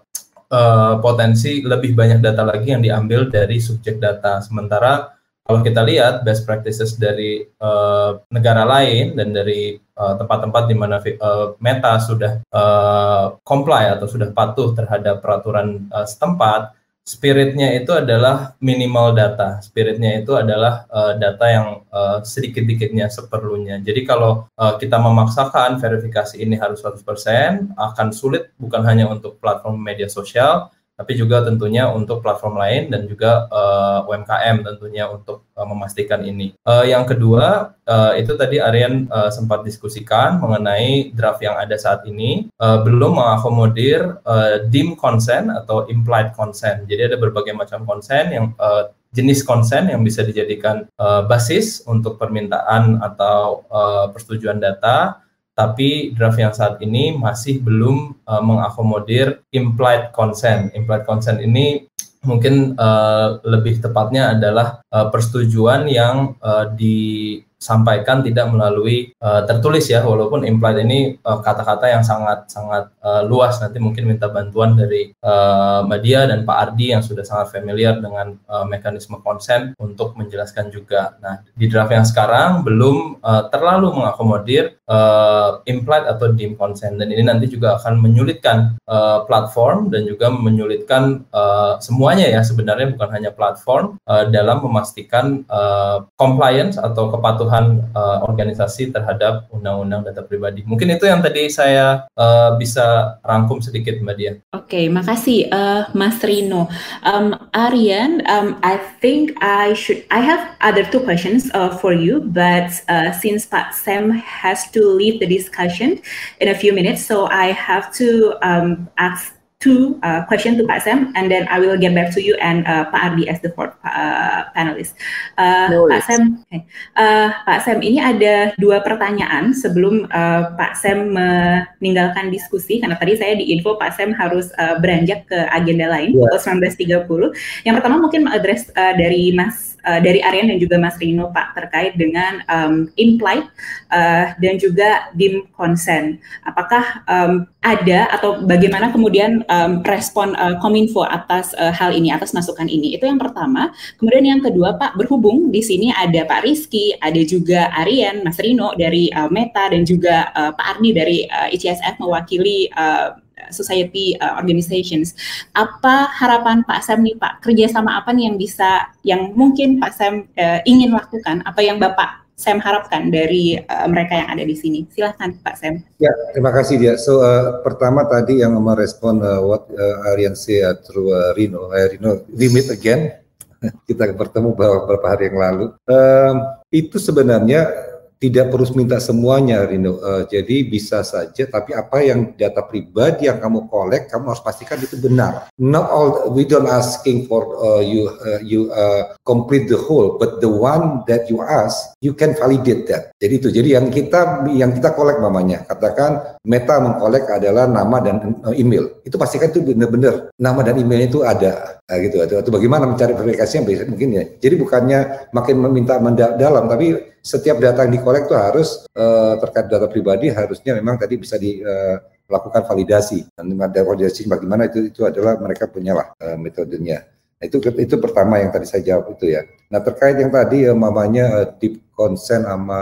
potensi 1.01 1.65
lebih 1.65 1.97
banyak 1.97 2.21
data 2.21 2.45
lagi 2.45 2.77
yang 2.77 2.85
diambil 2.85 3.25
dari 3.25 3.57
subjek 3.57 3.97
data. 3.97 4.37
Sementara 4.37 5.09
kalau 5.43 5.59
kita 5.59 5.83
lihat 5.83 6.23
best 6.23 6.47
practices 6.47 6.95
dari 6.95 7.43
uh, 7.59 8.23
negara 8.31 8.63
lain 8.63 9.19
dan 9.19 9.35
dari 9.35 9.75
eh, 9.75 10.13
tempat-tempat 10.17 10.63
uh, 10.65 10.69
di 10.71 10.75
mana 10.75 10.97
uh, 10.97 11.53
Meta 11.59 11.99
sudah 11.99 12.39
uh, 12.47 13.35
comply 13.43 13.91
atau 13.91 14.07
sudah 14.07 14.31
patuh 14.31 14.71
terhadap 14.71 15.19
peraturan 15.19 15.91
uh, 15.91 16.07
setempat, 16.07 16.71
spiritnya 17.03 17.75
itu 17.75 17.91
adalah 17.91 18.55
minimal 18.63 19.11
data. 19.11 19.59
Spiritnya 19.59 20.23
itu 20.23 20.33
adalah 20.39 20.87
uh, 20.87 21.19
data 21.19 21.45
yang 21.51 21.67
uh, 21.91 22.23
sedikit-dikitnya 22.23 23.11
seperlunya. 23.11 23.83
Jadi 23.83 24.07
kalau 24.07 24.47
uh, 24.55 24.79
kita 24.79 24.95
memaksakan 24.95 25.77
verifikasi 25.83 26.39
ini 26.39 26.55
harus 26.55 26.79
100%, 26.81 27.75
akan 27.75 28.07
sulit 28.15 28.55
bukan 28.55 28.81
hanya 28.87 29.11
untuk 29.11 29.37
platform 29.43 29.83
media 29.83 30.07
sosial, 30.07 30.71
tapi 30.93 31.17
juga 31.17 31.41
tentunya 31.41 31.89
untuk 31.89 32.21
platform 32.21 32.61
lain 32.61 32.93
dan 32.93 33.09
juga 33.09 33.49
uh, 33.49 34.05
eh, 34.05 34.09
UMKM 34.13 34.55
tentunya 34.61 35.09
untuk 35.09 35.49
uh, 35.57 35.65
memastikan 35.65 36.21
ini. 36.21 36.53
Uh, 36.61 36.85
yang 36.85 37.03
kedua 37.09 37.73
uh, 37.89 38.13
itu 38.13 38.37
tadi 38.37 38.61
Aryan 38.61 39.09
uh, 39.09 39.33
sempat 39.33 39.65
diskusikan 39.65 40.37
mengenai 40.37 41.09
draft 41.17 41.41
yang 41.41 41.57
ada 41.57 41.73
saat 41.75 42.05
ini 42.05 42.47
uh, 42.61 42.85
belum 42.85 43.17
mengakomodir 43.17 44.21
uh, 44.23 44.63
dim 44.69 44.93
consent 44.93 45.49
atau 45.49 45.89
implied 45.89 46.31
consent. 46.37 46.85
Jadi 46.85 47.13
ada 47.13 47.17
berbagai 47.17 47.57
macam 47.57 47.83
consent 47.89 48.29
yang 48.29 48.53
uh, 48.61 48.93
jenis 49.13 49.45
konsen 49.45 49.93
yang 49.93 50.01
bisa 50.01 50.25
dijadikan 50.25 50.89
uh, 50.97 51.21
basis 51.29 51.85
untuk 51.85 52.17
permintaan 52.17 52.97
atau 52.97 53.61
uh, 53.69 54.09
persetujuan 54.09 54.57
data 54.57 55.22
tapi 55.53 56.11
draft 56.17 56.41
yang 56.41 56.53
saat 56.53 56.81
ini 56.81 57.13
masih 57.13 57.61
belum 57.61 58.17
uh, 58.25 58.41
mengakomodir 58.41 59.45
implied 59.53 60.09
consent. 60.09 60.73
Implied 60.73 61.05
consent 61.05 61.39
ini 61.41 61.85
mungkin 62.25 62.73
uh, 62.79 63.37
lebih 63.45 63.83
tepatnya 63.83 64.33
adalah 64.33 64.81
uh, 64.89 65.07
persetujuan 65.13 65.85
yang 65.91 66.33
uh, 66.41 66.71
di 66.73 67.37
sampaikan 67.63 68.19
tidak 68.19 68.51
melalui 68.51 69.15
uh, 69.23 69.47
tertulis 69.47 69.87
ya 69.87 70.03
walaupun 70.03 70.43
implied 70.43 70.83
ini 70.83 71.15
eh, 71.15 71.39
kata-kata 71.39 71.87
uh, 71.87 71.91
yang 71.95 72.03
sangat 72.03 72.51
sangat 72.51 72.91
uh, 72.99 73.23
luas 73.23 73.55
nanti 73.63 73.79
mungkin 73.79 74.03
minta 74.03 74.27
bantuan 74.27 74.75
dari 74.75 75.15
uh, 75.23 75.87
media 75.87 76.27
dan 76.27 76.43
Pak 76.43 76.57
Ardi 76.59 76.91
yang 76.91 76.99
sudah 76.99 77.23
sangat 77.23 77.55
familiar 77.55 78.03
dengan 78.03 78.35
uh, 78.51 78.67
mekanisme 78.67 79.23
konsen 79.23 79.71
untuk 79.79 80.19
menjelaskan 80.19 80.67
juga. 80.75 81.15
Nah 81.23 81.39
di 81.55 81.71
draft 81.71 81.95
yang 81.95 82.03
sekarang 82.03 82.67
belum 82.67 83.23
uh, 83.23 83.47
terlalu 83.47 83.95
mengakomodir 83.95 84.75
uh, 84.91 85.63
implied 85.63 86.03
atau 86.03 86.35
dim 86.35 86.59
consent 86.59 86.99
dan 86.99 87.07
ini 87.07 87.23
nanti 87.23 87.47
juga 87.47 87.79
akan 87.79 88.03
menyulitkan 88.03 88.75
uh, 88.91 89.23
platform 89.23 89.87
dan 89.87 90.03
juga 90.03 90.27
menyulitkan 90.27 91.23
uh, 91.31 91.79
semuanya 91.79 92.27
ya 92.27 92.43
sebenarnya 92.43 92.91
bukan 92.91 93.09
hanya 93.15 93.31
platform 93.31 93.95
uh, 94.09 94.27
dalam 94.27 94.59
memastikan 94.65 95.47
uh, 95.47 96.03
compliance 96.19 96.75
atau 96.75 97.13
kepatuhan 97.13 97.52
kepatuhan 97.53 97.85
uh, 97.93 98.25
organisasi 98.25 98.89
terhadap 98.89 99.45
undang-undang 99.53 100.01
data 100.01 100.25
pribadi. 100.25 100.65
Mungkin 100.65 100.97
itu 100.97 101.05
yang 101.05 101.21
tadi 101.21 101.49
saya 101.53 102.09
uh, 102.17 102.57
bisa 102.57 103.17
rangkum 103.21 103.61
sedikit 103.61 104.01
Mbak 104.01 104.15
Dia. 104.17 104.33
Oke, 104.57 104.65
okay, 104.65 104.85
makasih 104.89 105.53
uh, 105.53 105.85
Mas 105.93 106.17
Rino. 106.25 106.65
Um, 107.05 107.37
Aryan, 107.53 108.25
um, 108.25 108.57
I 108.65 108.81
think 108.97 109.37
I 109.37 109.77
should 109.77 110.01
I 110.09 110.25
have 110.25 110.57
other 110.65 110.83
two 110.89 111.05
questions 111.05 111.53
uh, 111.53 111.69
for 111.77 111.93
you, 111.93 112.25
but 112.25 112.73
uh, 112.89 113.13
since 113.13 113.45
Pak 113.45 113.77
Sam 113.77 114.09
has 114.17 114.73
to 114.73 114.81
leave 114.81 115.21
the 115.21 115.29
discussion 115.29 116.01
in 116.41 116.49
a 116.49 116.57
few 116.57 116.73
minutes, 116.73 117.05
so 117.05 117.29
I 117.29 117.53
have 117.53 117.93
to 118.01 118.33
um, 118.41 118.89
ask 118.97 119.37
two 119.63 119.95
uh, 120.03 120.27
questions 120.27 120.59
to 120.59 120.67
Pak 120.67 120.83
Sam, 120.83 121.15
and 121.15 121.31
then 121.31 121.47
I 121.47 121.63
will 121.63 121.79
get 121.79 121.95
back 121.95 122.11
to 122.13 122.19
you 122.19 122.35
and 122.43 122.67
uh, 122.67 122.91
Pak 122.91 123.15
Ardi 123.15 123.31
as 123.31 123.39
the 123.39 123.55
fourth 123.55 123.71
uh, 123.87 124.51
panelist. 124.51 124.99
Uh, 125.39 125.71
no 125.71 125.87
Pak 125.87 126.03
Sam, 126.03 126.43
okay. 126.43 126.67
uh, 126.99 127.31
Pak 127.47 127.63
Sam, 127.63 127.79
ini 127.79 128.03
ada 128.03 128.51
dua 128.59 128.83
pertanyaan 128.83 129.55
sebelum 129.55 130.11
uh, 130.11 130.51
Pak 130.59 130.75
Sam 130.75 131.15
meninggalkan 131.15 132.27
diskusi, 132.27 132.83
karena 132.83 132.99
tadi 132.99 133.15
saya 133.15 133.39
di 133.39 133.55
info 133.55 133.79
Pak 133.79 133.95
Sam 133.95 134.11
harus 134.11 134.51
uh, 134.59 134.75
beranjak 134.83 135.31
ke 135.31 135.39
agenda 135.55 135.87
lain 135.87 136.11
yeah. 136.11 136.27
pukul 136.27 137.31
19.30. 137.31 137.63
Yang 137.63 137.75
pertama 137.79 137.95
mungkin 138.03 138.27
address 138.27 138.67
uh, 138.75 138.93
dari 138.99 139.31
Mas 139.31 139.72
uh, 139.85 139.99
dari 139.99 140.19
Aryan 140.23 140.51
dan 140.55 140.57
juga 140.59 140.75
Mas 140.79 140.97
Rino 140.97 141.29
Pak 141.29 141.55
terkait 141.55 141.93
dengan 141.99 142.41
um, 142.47 142.89
implied 142.95 143.45
uh, 143.91 144.33
dan 144.39 144.55
juga 144.57 145.11
dim 145.15 145.45
consent. 145.53 146.19
Apakah 146.47 147.03
um, 147.07 147.47
ada 147.63 148.11
atau 148.11 148.43
bagaimana 148.43 148.91
kemudian 148.91 149.47
um, 149.47 149.79
respon 149.87 150.35
uh, 150.35 150.59
Kominfo 150.59 151.07
atas 151.07 151.55
uh, 151.55 151.71
hal 151.71 151.95
ini, 151.95 152.11
atas 152.11 152.35
masukan 152.35 152.67
ini? 152.67 152.95
Itu 152.95 153.07
yang 153.07 153.19
pertama. 153.19 153.71
Kemudian 153.99 154.25
yang 154.27 154.41
kedua 154.43 154.75
Pak, 154.75 154.99
berhubung 154.99 155.51
di 155.51 155.63
sini 155.63 155.91
ada 155.95 156.27
Pak 156.27 156.43
Rizky, 156.43 156.95
ada 156.99 157.21
juga 157.23 157.71
Aryan, 157.75 158.23
Mas 158.23 158.39
Rino 158.39 158.75
dari 158.75 159.07
uh, 159.13 159.31
Meta 159.31 159.71
dan 159.71 159.87
juga 159.87 160.31
uh, 160.35 160.51
Pak 160.51 160.79
Ardi 160.79 160.89
dari 160.91 161.17
uh, 161.27 161.47
ICSF 161.51 161.99
mewakili 161.99 162.67
uh, 162.75 163.22
society 163.49 164.17
uh, 164.19 164.37
organizations. 164.39 165.17
Apa 165.53 166.09
harapan 166.13 166.65
Pak 166.65 166.81
Sam 166.85 167.01
nih 167.01 167.17
Pak? 167.17 167.43
Kerjasama 167.43 167.99
apa 168.01 168.13
nih 168.13 168.29
yang 168.31 168.37
bisa, 168.37 168.89
yang 169.05 169.33
mungkin 169.33 169.81
Pak 169.81 169.91
Sam 169.93 170.29
uh, 170.37 170.59
ingin 170.65 170.93
lakukan? 170.93 171.41
Apa 171.45 171.61
yang 171.65 171.81
Bapak 171.81 172.23
Sam 172.33 172.57
harapkan 172.57 173.13
dari 173.13 173.55
uh, 173.57 173.87
mereka 173.87 174.17
yang 174.17 174.29
ada 174.33 174.43
di 174.43 174.57
sini? 174.57 174.85
Silahkan 174.89 175.37
Pak 175.41 175.55
Sam. 175.57 175.81
Ya, 176.01 176.11
terima 176.33 176.49
kasih 176.49 176.81
dia. 176.81 176.93
So 176.97 177.21
uh, 177.21 177.61
pertama 177.61 178.05
tadi 178.09 178.41
yang 178.41 178.57
merespon 178.57 179.21
uh, 179.21 179.41
what 179.41 179.69
uh, 179.73 180.11
Aryan 180.13 180.33
say 180.33 180.65
uh, 180.65 180.77
through 180.81 181.13
uh, 181.13 181.31
Rino, 181.37 181.69
uh, 181.69 181.87
Rino, 181.89 182.25
we 182.33 182.49
meet 182.49 182.69
again. 182.73 183.21
Kita 183.87 184.11
bertemu 184.11 184.51
beberapa 184.51 185.07
hari 185.07 185.31
yang 185.31 185.39
lalu. 185.39 185.65
Um, 185.87 186.35
itu 186.73 186.99
sebenarnya 186.99 187.92
tidak 188.23 188.55
perlu 188.55 188.63
minta 188.79 189.03
semuanya 189.03 189.67
Rino. 189.67 189.99
Uh, 189.99 190.23
jadi 190.23 190.63
bisa 190.63 191.03
saja 191.03 191.43
tapi 191.43 191.75
apa 191.75 191.99
yang 191.99 192.31
data 192.39 192.63
pribadi 192.63 193.27
yang 193.27 193.43
kamu 193.43 193.67
collect 193.67 194.07
kamu 194.07 194.31
harus 194.31 194.39
pastikan 194.39 194.79
itu 194.79 194.95
benar. 194.95 195.51
Not 195.59 195.91
all 195.91 196.31
we 196.31 196.47
don't 196.47 196.71
asking 196.71 197.27
for 197.27 197.59
uh, 197.59 197.83
you 197.83 198.07
uh, 198.07 198.39
you 198.39 198.71
uh, 198.71 199.11
complete 199.27 199.67
the 199.67 199.75
whole 199.75 200.15
but 200.15 200.39
the 200.39 200.47
one 200.47 201.03
that 201.11 201.27
you 201.27 201.43
ask 201.43 201.91
you 201.99 202.15
can 202.15 202.31
validate 202.39 202.87
that. 202.87 203.11
Jadi 203.19 203.33
itu. 203.43 203.49
Jadi 203.51 203.75
yang 203.75 203.91
kita 203.91 204.47
yang 204.55 204.71
kita 204.71 204.95
collect 204.95 205.19
mamanya 205.19 205.67
katakan 205.67 206.39
Meta 206.47 206.79
mengkolek 206.79 207.27
adalah 207.27 207.67
nama 207.67 207.99
dan 207.99 208.39
email. 208.55 209.03
Itu 209.03 209.19
pastikan 209.19 209.51
itu 209.51 209.63
benar-benar 209.63 210.31
nama 210.39 210.63
dan 210.63 210.79
emailnya 210.79 211.11
itu 211.11 211.19
ada. 211.27 211.83
Nah, 211.83 211.97
gitu. 211.99 212.23
Atau, 212.23 212.39
atau 212.39 212.51
bagaimana 212.55 212.87
mencari 212.87 213.11
verifikasinya 213.15 213.67
mungkin 213.91 214.09
ya. 214.15 214.23
Jadi 214.39 214.55
bukannya 214.55 214.99
makin 215.35 215.55
meminta 215.59 215.99
mendalam 215.99 216.71
tapi 216.71 217.11
setiap 217.23 217.55
data 217.63 217.87
yang 217.87 217.95
dikolek 218.13 218.29
itu 218.29 218.35
harus 218.37 218.69
uh, 218.93 219.33
terkait 219.41 219.65
data 219.65 219.87
pribadi 219.89 220.29
harusnya 220.29 220.77
memang 220.77 221.01
tadi 221.01 221.17
bisa 221.17 221.41
dilakukan 221.41 222.61
uh, 222.61 222.67
validasi 222.69 223.25
dan 223.33 223.49
validasi 223.57 224.29
bagaimana 224.29 224.69
itu 224.69 224.93
itu 224.93 225.01
adalah 225.01 225.41
mereka 225.41 225.65
punya 225.65 225.97
lah 225.97 226.07
uh, 226.21 226.37
metodenya. 226.37 227.09
Nah, 227.41 227.45
itu 227.49 227.57
itu 227.59 227.95
pertama 227.97 228.39
yang 228.39 228.53
tadi 228.53 228.69
saya 228.69 228.85
jawab 228.85 229.17
itu 229.17 229.33
ya. 229.33 229.41
Nah 229.73 229.81
terkait 229.81 230.21
yang 230.21 230.29
tadi 230.29 230.69
uh, 230.69 230.77
mamanya 230.77 231.25
uh, 231.41 231.47
deep 231.57 231.81
consent 231.97 232.45
sama 232.45 232.81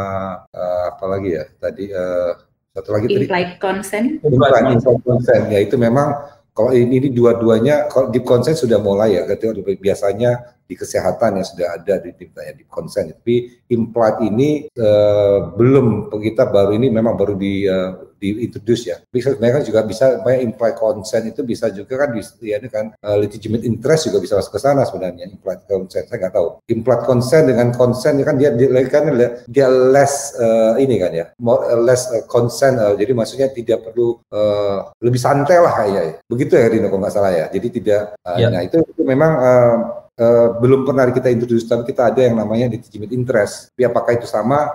uh, 0.52 0.84
apa 0.92 1.06
lagi 1.08 1.40
ya 1.40 1.46
tadi 1.64 1.88
uh, 1.96 2.36
satu 2.76 2.90
lagi 2.92 3.08
implied 3.08 3.56
tadi, 3.56 3.64
consent. 3.64 4.08
Implied 4.20 4.84
consent 4.84 5.44
ya 5.48 5.60
itu 5.64 5.80
memang 5.80 6.41
kalau 6.52 6.76
ini, 6.76 7.00
ini 7.00 7.10
dua-duanya 7.16 7.88
kalau 7.88 8.12
deep 8.12 8.28
consent 8.28 8.60
sudah 8.60 8.76
mulai 8.76 9.16
ya 9.16 9.24
ketika 9.24 9.56
biasanya 9.80 10.60
di 10.68 10.76
kesehatan 10.76 11.40
yang 11.40 11.48
sudah 11.48 11.68
ada 11.80 12.00
di 12.00 12.12
ya, 12.16 12.54
di 12.56 12.64
konsen. 12.68 13.12
Tapi 13.12 13.64
implied 13.72 14.24
ini 14.24 14.68
uh, 14.80 15.52
belum 15.56 16.12
kita 16.12 16.48
baru 16.48 16.76
ini 16.76 16.88
memang 16.92 17.16
baru 17.16 17.36
di 17.36 17.68
uh, 17.68 18.11
diintroduce 18.22 18.94
ya. 18.94 18.98
Bisa 19.10 19.34
mereka 19.42 19.66
juga 19.66 19.82
bisa 19.82 20.22
banyak 20.22 20.54
implied 20.54 20.78
consent 20.78 21.26
itu 21.26 21.42
bisa 21.42 21.74
juga 21.74 22.06
kan 22.06 22.14
di 22.14 22.22
ya, 22.46 22.62
ini 22.62 22.70
kan 22.70 22.94
uh, 23.02 23.18
legitimate 23.18 23.66
interest 23.66 24.14
juga 24.14 24.22
bisa 24.22 24.38
masuk 24.38 24.54
ke 24.54 24.62
sana 24.62 24.86
sebenarnya 24.86 25.26
implied 25.26 25.66
consent 25.66 26.06
saya 26.06 26.18
nggak 26.22 26.34
tahu. 26.38 26.48
Implied 26.70 27.04
consent 27.10 27.50
dengan 27.50 27.74
consent 27.74 28.22
kan 28.22 28.38
dia 28.38 28.54
dia 28.54 28.70
kan 28.86 29.10
dia 29.50 29.68
less 29.68 30.38
uh, 30.38 30.78
ini 30.78 31.02
kan 31.02 31.12
ya 31.12 31.26
more, 31.42 31.66
uh, 31.66 31.82
less 31.82 32.06
uh, 32.14 32.22
consent 32.30 32.78
uh, 32.78 32.94
jadi 32.94 33.18
maksudnya 33.18 33.50
tidak 33.50 33.90
perlu 33.90 34.22
uh, 34.30 34.94
lebih 35.02 35.18
santai 35.18 35.58
lah 35.58 35.74
ya. 35.90 36.22
Begitu 36.30 36.54
ya 36.54 36.70
Rino 36.70 36.88
kalau 36.94 37.02
nggak 37.02 37.16
salah 37.18 37.34
ya. 37.34 37.46
Jadi 37.50 37.82
tidak 37.82 38.14
uh, 38.22 38.38
ya. 38.38 38.54
nah 38.54 38.62
itu, 38.62 38.78
itu 38.86 39.02
memang 39.02 39.34
uh, 39.42 39.78
Uh, 40.22 40.54
belum 40.62 40.86
pernah 40.86 41.10
kita 41.10 41.34
introduce 41.34 41.66
tapi 41.66 41.88
kita 41.88 42.14
ada 42.14 42.22
yang 42.22 42.38
namanya 42.38 42.70
legitimate 42.70 43.10
interest. 43.10 43.74
Tapi 43.74 43.90
apakah 43.90 44.14
itu 44.14 44.30
sama? 44.30 44.70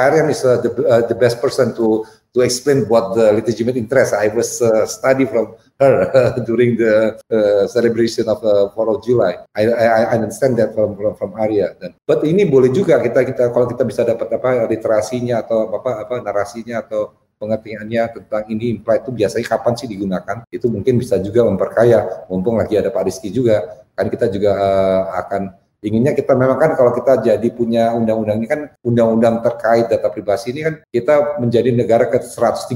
Arian 0.00 0.32
is 0.32 0.42
uh, 0.42 0.58
the, 0.58 0.70
uh, 0.82 1.02
the 1.06 1.14
best 1.14 1.38
person 1.38 1.70
to 1.76 2.02
to 2.36 2.44
explain 2.44 2.84
what 2.92 3.16
the 3.16 3.32
legitimate 3.32 3.80
interest. 3.80 4.12
I 4.12 4.28
was 4.28 4.60
uh, 4.60 4.84
study 4.84 5.24
from 5.24 5.56
her 5.80 6.04
uh, 6.12 6.36
during 6.48 6.76
the 6.76 7.16
uh, 7.32 7.64
celebration 7.72 8.28
of 8.28 8.44
uh, 8.44 8.68
4 8.76 8.92
of 8.92 9.00
July. 9.00 9.40
I, 9.56 9.64
I, 9.64 9.84
I 10.04 10.20
understand 10.20 10.60
that 10.60 10.76
from 10.76 10.92
from, 11.00 11.16
from 11.16 11.32
Arya. 11.40 11.72
Dan, 11.80 11.96
but 12.04 12.20
ini 12.28 12.44
boleh 12.44 12.68
juga 12.68 13.00
kita 13.00 13.24
kita 13.24 13.48
kalau 13.56 13.64
kita 13.64 13.88
bisa 13.88 14.04
dapat 14.04 14.28
apa 14.36 14.68
literasinya 14.68 15.40
atau 15.40 15.72
apa 15.72 16.04
apa 16.04 16.14
narasinya 16.20 16.84
atau 16.84 17.16
pengertiannya 17.40 18.02
tentang 18.20 18.44
ini 18.52 18.76
implied 18.76 19.04
itu 19.04 19.12
biasanya 19.12 19.44
kapan 19.44 19.72
sih 19.76 19.88
digunakan 19.88 20.36
itu 20.48 20.72
mungkin 20.72 21.00
bisa 21.00 21.20
juga 21.20 21.44
memperkaya 21.44 22.28
mumpung 22.32 22.56
lagi 22.56 22.80
ada 22.80 22.88
Pak 22.88 23.04
Rizky 23.04 23.28
juga 23.28 23.84
kan 23.92 24.08
kita 24.08 24.32
juga 24.32 24.56
uh, 24.56 25.02
akan 25.24 25.52
inginnya 25.86 26.12
kita 26.18 26.34
memang 26.34 26.58
kan 26.58 26.74
kalau 26.74 26.90
kita 26.90 27.22
jadi 27.22 27.48
punya 27.54 27.94
undang-undang 27.94 28.42
ini 28.42 28.48
kan 28.50 28.60
undang-undang 28.82 29.38
terkait 29.46 29.86
data 29.86 30.10
privasi 30.10 30.50
ini 30.50 30.60
kan 30.66 30.74
kita 30.90 31.38
menjadi 31.38 31.70
negara 31.70 32.10
ke 32.10 32.18
130. 32.18 32.74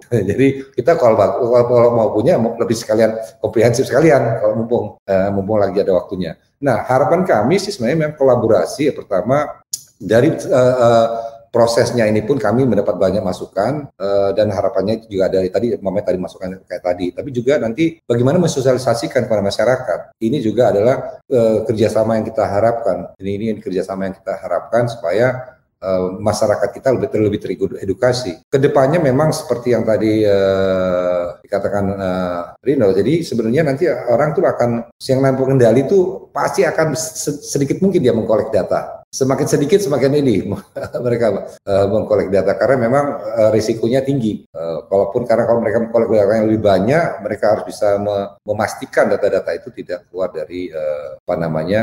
jadi 0.32 0.46
kita 0.72 0.96
kalau, 0.96 1.16
kalau 1.44 1.90
mau 1.92 2.08
punya 2.16 2.40
lebih 2.40 2.76
sekalian 2.76 3.20
komprehensif 3.44 3.92
sekalian 3.92 4.40
kalau 4.40 4.54
mumpung 4.56 4.84
uh, 5.04 5.28
mumpung 5.28 5.60
lagi 5.60 5.84
ada 5.84 5.92
waktunya. 5.92 6.40
Nah, 6.56 6.88
harapan 6.88 7.28
kami 7.28 7.60
sih 7.60 7.68
sebenarnya 7.68 8.08
memang 8.08 8.16
kolaborasi 8.16 8.88
ya 8.88 8.94
pertama 8.96 9.60
dari 10.00 10.32
uh, 10.32 10.76
uh, 10.80 11.35
prosesnya 11.56 12.04
ini 12.04 12.20
pun 12.20 12.36
kami 12.36 12.68
mendapat 12.68 13.00
banyak 13.00 13.24
masukan 13.24 13.88
uh, 13.96 14.36
dan 14.36 14.52
harapannya 14.52 15.08
juga 15.08 15.32
dari 15.32 15.48
tadi 15.48 15.72
momen 15.80 16.04
tadi 16.04 16.20
masukan 16.20 16.60
kayak 16.68 16.84
tadi 16.84 17.16
tapi 17.16 17.32
juga 17.32 17.56
nanti 17.56 17.96
bagaimana 18.04 18.36
mensosialisasikan 18.36 19.24
kepada 19.24 19.40
masyarakat 19.40 20.20
ini 20.20 20.44
juga 20.44 20.68
adalah 20.68 21.24
uh, 21.32 21.64
kerjasama 21.64 22.20
yang 22.20 22.28
kita 22.28 22.44
harapkan 22.44 23.16
ini 23.16 23.56
ini 23.56 23.64
kerjasama 23.64 24.04
yang 24.04 24.14
kita 24.20 24.36
harapkan 24.36 24.84
supaya 24.84 25.56
uh, 25.80 26.16
masyarakat 26.20 26.68
kita 26.72 26.88
lebih 26.92 27.08
lebih 27.12 27.40
teredukasi. 27.40 28.44
Ke 28.48 28.58
depannya 28.60 29.00
memang 29.00 29.32
seperti 29.32 29.72
yang 29.76 29.84
tadi 29.84 30.24
uh, 30.24 31.36
dikatakan 31.44 31.84
uh, 31.96 32.42
Rino. 32.64 32.90
Jadi 32.92 33.22
sebenarnya 33.22 33.62
nanti 33.66 33.84
orang 33.88 34.32
tuh 34.32 34.44
akan 34.46 34.90
yang 35.04 35.18
namanya 35.20 35.36
pengendali 35.40 35.80
itu 35.84 36.28
pasti 36.32 36.64
akan 36.64 36.96
sedikit 37.42 37.80
mungkin 37.80 38.00
dia 38.00 38.12
mengkolek 38.12 38.52
data 38.52 38.95
semakin 39.10 39.46
sedikit 39.48 39.80
semakin 39.80 40.12
ini 40.20 40.36
mereka 41.06 41.56
uh, 41.64 41.86
mengkolek 41.88 42.28
data 42.28 42.52
karena 42.58 42.76
memang 42.88 43.04
uh, 43.16 43.50
risikonya 43.54 44.04
tinggi. 44.04 44.44
Uh, 44.52 44.84
kalaupun 44.90 45.24
karena 45.24 45.48
kalau 45.48 45.60
mereka 45.62 45.82
mengkolek 45.82 46.08
data 46.12 46.32
yang 46.36 46.46
lebih 46.50 46.62
banyak, 46.62 47.06
mereka 47.22 47.44
harus 47.56 47.64
bisa 47.64 47.96
me 47.96 48.36
memastikan 48.44 49.08
data-data 49.08 49.50
itu 49.56 49.68
tidak 49.72 50.06
keluar 50.10 50.30
dari 50.34 50.68
uh, 50.68 51.16
apa 51.22 51.34
namanya 51.38 51.82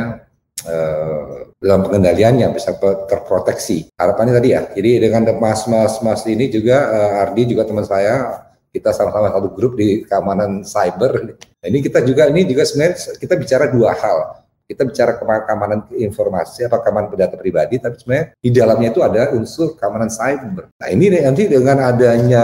uh, 0.67 1.49
dalam 1.57 1.81
pengendaliannya 1.87 2.53
bisa 2.53 2.75
terproteksi. 3.09 3.89
Harapannya 3.97 4.33
tadi 4.37 4.49
ya. 4.53 4.61
Jadi 4.69 4.91
dengan 5.01 5.27
mas-mas 5.39 5.99
mas 6.05 6.21
ini 6.29 6.51
juga 6.51 6.91
uh, 6.91 7.23
Ardi 7.23 7.49
juga 7.49 7.65
teman 7.65 7.87
saya 7.87 8.45
kita 8.73 8.89
sama-sama 8.89 9.29
satu 9.29 9.53
grup 9.53 9.77
di 9.77 10.01
keamanan 10.01 10.65
cyber. 10.65 11.37
Nah, 11.37 11.67
ini 11.69 11.79
kita 11.79 12.01
juga 12.01 12.25
ini 12.27 12.41
juga 12.49 12.65
sebenarnya 12.65 13.21
kita 13.21 13.37
bicara 13.37 13.69
dua 13.69 13.93
hal 13.93 14.42
kita 14.63 14.87
bicara 14.87 15.19
keamanan 15.19 15.85
informasi 15.91 16.65
apa 16.65 16.79
keamanan 16.79 17.11
data 17.13 17.35
pribadi 17.35 17.77
tapi 17.77 17.99
sebenarnya 17.99 18.27
di 18.39 18.49
dalamnya 18.49 18.89
itu 18.89 19.01
ada 19.03 19.21
unsur 19.35 19.75
keamanan 19.75 20.07
cyber. 20.07 20.71
Nah 20.79 20.87
ini 20.89 21.05
nanti 21.11 21.51
dengan 21.51 21.77
adanya 21.83 22.43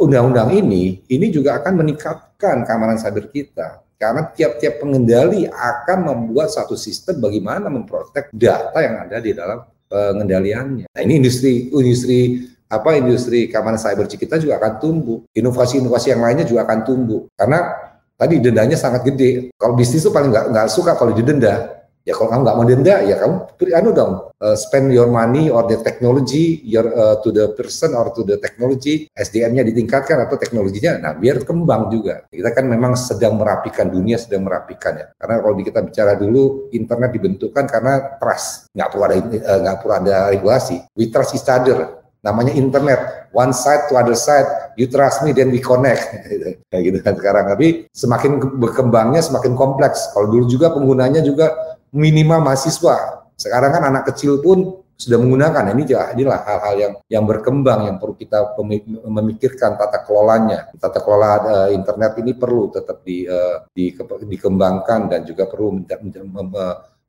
undang-undang 0.00 0.50
ini 0.52 1.04
ini 1.08 1.26
juga 1.30 1.60
akan 1.62 1.84
meningkatkan 1.84 2.64
keamanan 2.66 2.98
cyber 2.98 3.30
kita 3.30 3.84
karena 3.94 4.26
tiap-tiap 4.34 4.82
pengendali 4.82 5.46
akan 5.48 5.98
membuat 6.12 6.50
satu 6.50 6.74
sistem 6.74 7.22
bagaimana 7.22 7.70
memprotek 7.70 8.28
data 8.34 8.78
yang 8.82 9.06
ada 9.06 9.16
di 9.22 9.30
dalam 9.32 9.62
pengendaliannya. 9.88 10.90
Nah 10.90 11.00
ini 11.00 11.22
industri 11.22 11.70
industri 11.70 12.50
apa 12.66 12.98
industri 12.98 13.46
keamanan 13.46 13.78
cyber 13.78 14.10
kita 14.10 14.42
juga 14.42 14.58
akan 14.58 14.72
tumbuh. 14.82 15.18
Inovasi-inovasi 15.30 16.10
yang 16.10 16.22
lainnya 16.26 16.44
juga 16.48 16.66
akan 16.66 16.78
tumbuh 16.82 17.30
karena 17.38 17.93
tadi 18.14 18.40
dendanya 18.40 18.78
sangat 18.78 19.06
gede. 19.06 19.50
Kalau 19.54 19.74
bisnis 19.74 20.02
itu 20.02 20.10
paling 20.10 20.30
nggak 20.30 20.46
nggak 20.54 20.66
suka 20.70 20.94
kalau 20.98 21.12
didenda. 21.14 21.74
Ya 22.04 22.12
kalau 22.12 22.28
kamu 22.28 22.40
nggak 22.44 22.56
mau 22.60 22.66
denda, 22.68 23.00
ya 23.00 23.16
kamu 23.16 23.36
anu 23.80 23.90
dong, 23.96 24.12
uh, 24.36 24.52
spend 24.60 24.92
your 24.92 25.08
money 25.08 25.48
or 25.48 25.64
the 25.64 25.80
technology 25.80 26.60
your 26.60 26.84
uh, 26.92 27.16
to 27.24 27.32
the 27.32 27.56
person 27.56 27.96
or 27.96 28.12
to 28.12 28.20
the 28.28 28.36
technology, 28.44 29.08
SDM-nya 29.16 29.64
ditingkatkan 29.64 30.20
atau 30.28 30.36
teknologinya, 30.36 31.00
nah 31.00 31.12
biar 31.16 31.40
kembang 31.48 31.88
juga. 31.88 32.28
Kita 32.28 32.52
kan 32.52 32.68
memang 32.68 32.92
sedang 32.92 33.40
merapikan 33.40 33.88
dunia, 33.88 34.20
sedang 34.20 34.44
merapikan 34.44 35.00
ya. 35.00 35.06
Karena 35.16 35.40
kalau 35.40 35.56
kita 35.56 35.80
bicara 35.80 36.12
dulu, 36.20 36.68
internet 36.76 37.08
dibentukkan 37.08 37.64
karena 37.64 38.20
trust, 38.20 38.68
nggak 38.76 38.88
perlu 38.92 39.04
ada 39.08 39.16
uh, 39.16 39.58
nggak 39.64 39.76
perlu 39.80 39.94
ada 39.96 40.16
regulasi. 40.28 40.76
We 40.92 41.08
trust 41.08 41.40
each 41.40 41.48
other 41.48 42.03
namanya 42.24 42.56
internet. 42.56 43.28
One 43.36 43.52
side 43.52 43.92
to 43.92 44.00
other 44.00 44.16
side. 44.16 44.74
You 44.80 44.88
trust 44.88 45.20
me 45.22 45.36
then 45.36 45.52
we 45.52 45.60
connect. 45.60 46.08
Kayak 46.72 46.82
gitu 46.82 46.98
kan 47.04 47.14
sekarang. 47.20 47.44
Tapi 47.52 47.92
semakin 47.92 48.40
berkembangnya 48.56 49.20
semakin 49.20 49.52
kompleks. 49.52 50.08
Kalau 50.16 50.32
dulu 50.32 50.48
juga 50.48 50.72
penggunanya 50.72 51.20
juga 51.20 51.52
minimal 51.92 52.40
mahasiswa. 52.40 53.28
Sekarang 53.36 53.70
kan 53.76 53.82
anak 53.84 54.08
kecil 54.08 54.40
pun 54.40 54.80
sudah 54.96 55.18
menggunakan. 55.20 55.74
Ini 55.74 55.82
inilah 56.16 56.38
hal-hal 56.46 56.74
yang 56.78 56.92
yang 57.10 57.24
berkembang 57.28 57.90
yang 57.92 57.96
perlu 58.00 58.14
kita 58.16 58.56
memikirkan 59.04 59.76
tata 59.76 60.00
kelolanya. 60.06 60.72
Tata 60.80 61.02
kelola 61.04 61.30
uh, 61.44 61.68
internet 61.74 62.16
ini 62.22 62.32
perlu 62.32 62.72
tetap 62.72 63.04
di, 63.04 63.28
uh, 63.28 63.68
di 63.74 63.92
dikembangkan 64.30 65.12
dan 65.12 65.20
juga 65.26 65.50
perlu 65.50 65.82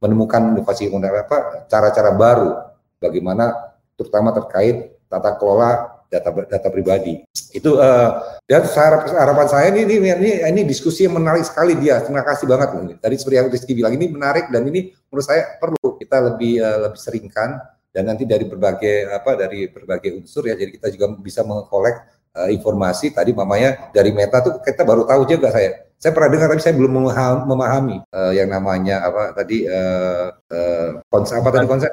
menemukan 0.01 0.41
inovasi 0.53 0.91
apa 0.91 1.69
cara-cara 1.71 2.11
baru 2.11 2.51
bagaimana 2.99 3.53
terutama 3.95 4.35
terkait 4.35 4.94
tata 5.07 5.37
kelola 5.37 6.01
data 6.09 6.29
data 6.45 6.67
pribadi. 6.69 7.21
Itu 7.55 7.79
uh, 7.79 8.39
dan 8.45 8.67
harap, 8.67 9.07
harapan 9.09 9.47
saya 9.47 9.67
ini, 9.71 9.87
ini 9.87 10.11
ini 10.11 10.31
ini 10.43 10.61
diskusi 10.67 11.07
yang 11.07 11.17
menarik 11.17 11.43
sekali 11.43 11.75
dia. 11.79 12.03
Terima 12.03 12.21
kasih 12.21 12.45
banget 12.45 12.69
ini. 12.79 12.93
Tadi 12.99 13.15
seperti 13.17 13.35
yang 13.39 13.47
Rizky 13.51 13.73
bilang 13.73 13.93
ini 13.95 14.05
menarik 14.11 14.51
dan 14.51 14.67
ini 14.67 14.91
menurut 15.09 15.25
saya 15.25 15.57
perlu 15.57 15.97
kita 15.97 16.17
lebih 16.33 16.59
uh, 16.61 16.89
lebih 16.89 16.99
seringkan 16.99 17.49
dan 17.95 18.11
nanti 18.11 18.27
dari 18.27 18.43
berbagai 18.43 19.07
apa 19.07 19.39
dari 19.39 19.71
berbagai 19.71 20.19
unsur 20.19 20.43
ya 20.43 20.59
jadi 20.59 20.75
kita 20.75 20.91
juga 20.91 21.15
bisa 21.15 21.47
mengkolek 21.47 21.95
uh, 22.35 22.51
informasi 22.51 23.15
tadi 23.15 23.31
mamanya 23.31 23.87
dari 23.95 24.11
meta 24.11 24.43
tuh 24.43 24.59
kita 24.59 24.83
baru 24.83 25.07
tahu 25.07 25.23
juga 25.23 25.47
saya 25.55 25.87
saya 25.95 26.11
pernah 26.11 26.27
dengar 26.35 26.51
tapi 26.51 26.59
saya 26.61 26.75
belum 26.75 26.91
memahami, 26.91 27.41
memahami 27.47 27.97
uh, 28.11 28.35
yang 28.35 28.51
namanya 28.51 28.99
apa 29.07 29.31
tadi 29.31 29.63
uh, 29.63 30.27
uh, 30.35 30.89
konsep 31.07 31.39
apa 31.39 31.49
tadi 31.55 31.65
konsep 31.71 31.87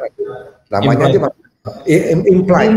namanya 0.75 1.07
aja 1.07 1.31
implied, 1.87 2.75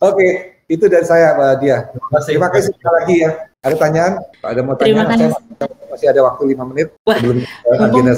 Oke, 0.00 0.28
itu 0.68 0.84
dari 0.88 1.06
saya 1.08 1.36
Mbak 1.36 1.52
Dia. 1.60 1.78
Terima 2.24 2.48
kasih 2.52 2.72
sekali 2.72 2.94
lagi 3.00 3.16
ya. 3.24 3.30
Ada 3.58 3.74
pertanyaan? 3.74 4.12
Ada 4.44 4.60
mau 4.62 4.74
tanya? 4.78 5.28
Saya 5.58 5.88
masih 5.90 6.06
ada 6.14 6.20
waktu 6.22 6.42
lima 6.54 6.64
menit 6.68 6.88
Wah, 7.02 7.18
sebelum 7.18 7.42
agenda. 7.74 8.12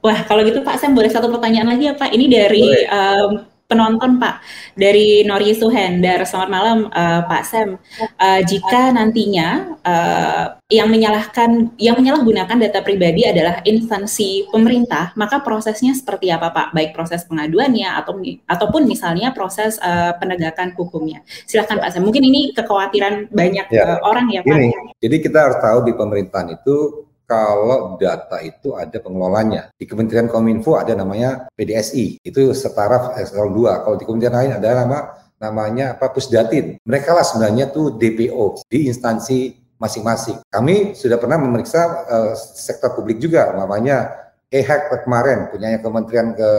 Wah, 0.00 0.18
kalau 0.24 0.40
gitu 0.46 0.64
Pak 0.64 0.80
Sam 0.80 0.96
boleh 0.96 1.10
satu 1.12 1.28
pertanyaan 1.28 1.76
lagi 1.76 1.92
ya 1.92 1.94
Pak. 1.94 2.10
Ini 2.10 2.26
dari 2.32 2.64
um, 2.88 3.44
penonton 3.68 4.16
Pak 4.16 4.40
dari 4.72 5.22
Nori 5.28 5.52
Suhendar. 5.52 6.24
Selamat 6.24 6.50
malam 6.50 6.78
uh, 6.88 7.20
Pak 7.28 7.42
Sam. 7.44 7.76
Uh, 8.16 8.40
jika 8.48 8.90
nantinya 8.96 9.76
uh, 9.84 10.56
yang 10.72 10.88
menyalahkan 10.88 11.76
yang 11.76 12.00
menyalahgunakan 12.00 12.56
data 12.56 12.80
pribadi 12.80 13.28
adalah 13.28 13.60
instansi 13.68 14.48
pemerintah, 14.48 15.12
maka 15.20 15.44
prosesnya 15.44 15.92
seperti 15.92 16.32
apa 16.32 16.48
Pak? 16.48 16.72
Baik 16.72 16.96
proses 16.96 17.28
pengaduannya 17.28 17.92
atau 17.92 18.16
ataupun 18.48 18.88
misalnya 18.88 19.36
proses 19.36 19.76
uh, 19.84 20.16
penegakan 20.16 20.72
hukumnya. 20.72 21.20
Silahkan 21.44 21.76
Pak 21.76 21.92
Sam. 21.92 22.08
Mungkin 22.08 22.24
ini 22.24 22.56
kekhawatiran 22.56 23.28
banyak 23.28 23.68
ya. 23.68 23.84
uh, 23.84 24.00
orang 24.00 24.32
ya 24.32 24.40
Pak. 24.40 24.56
Ini, 24.56 24.96
jadi 24.96 25.16
kita 25.20 25.38
harus 25.44 25.58
tahu 25.60 25.84
di 25.84 25.92
pemerintahan 25.92 26.56
itu 26.56 27.07
kalau 27.28 28.00
data 28.00 28.40
itu 28.40 28.72
ada 28.72 28.96
pengelolanya. 28.98 29.68
Di 29.76 29.84
Kementerian 29.84 30.26
Kominfo 30.32 30.80
ada 30.80 30.96
namanya 30.96 31.52
PDSI, 31.52 32.24
itu 32.24 32.40
setara 32.56 33.12
eselon 33.20 33.52
2. 33.52 33.84
Kalau 33.84 33.96
di 34.00 34.08
kementerian 34.08 34.34
lain 34.34 34.52
ada 34.56 34.68
nama 34.82 34.98
namanya 35.36 35.94
apa 35.94 36.08
Pusdatin. 36.10 36.80
Mereka 36.82 37.12
lah 37.12 37.22
sebenarnya 37.22 37.68
tuh 37.68 38.00
DPO 38.00 38.64
di 38.66 38.88
instansi 38.88 39.54
masing-masing. 39.78 40.42
Kami 40.50 40.96
sudah 40.96 41.20
pernah 41.20 41.38
memeriksa 41.38 41.80
uh, 42.08 42.32
sektor 42.34 42.96
publik 42.98 43.22
juga, 43.22 43.54
namanya 43.54 44.10
EHEC 44.48 45.04
kemarin, 45.04 45.52
punyanya 45.52 45.78
Kementerian 45.78 46.34
ke 46.34 46.50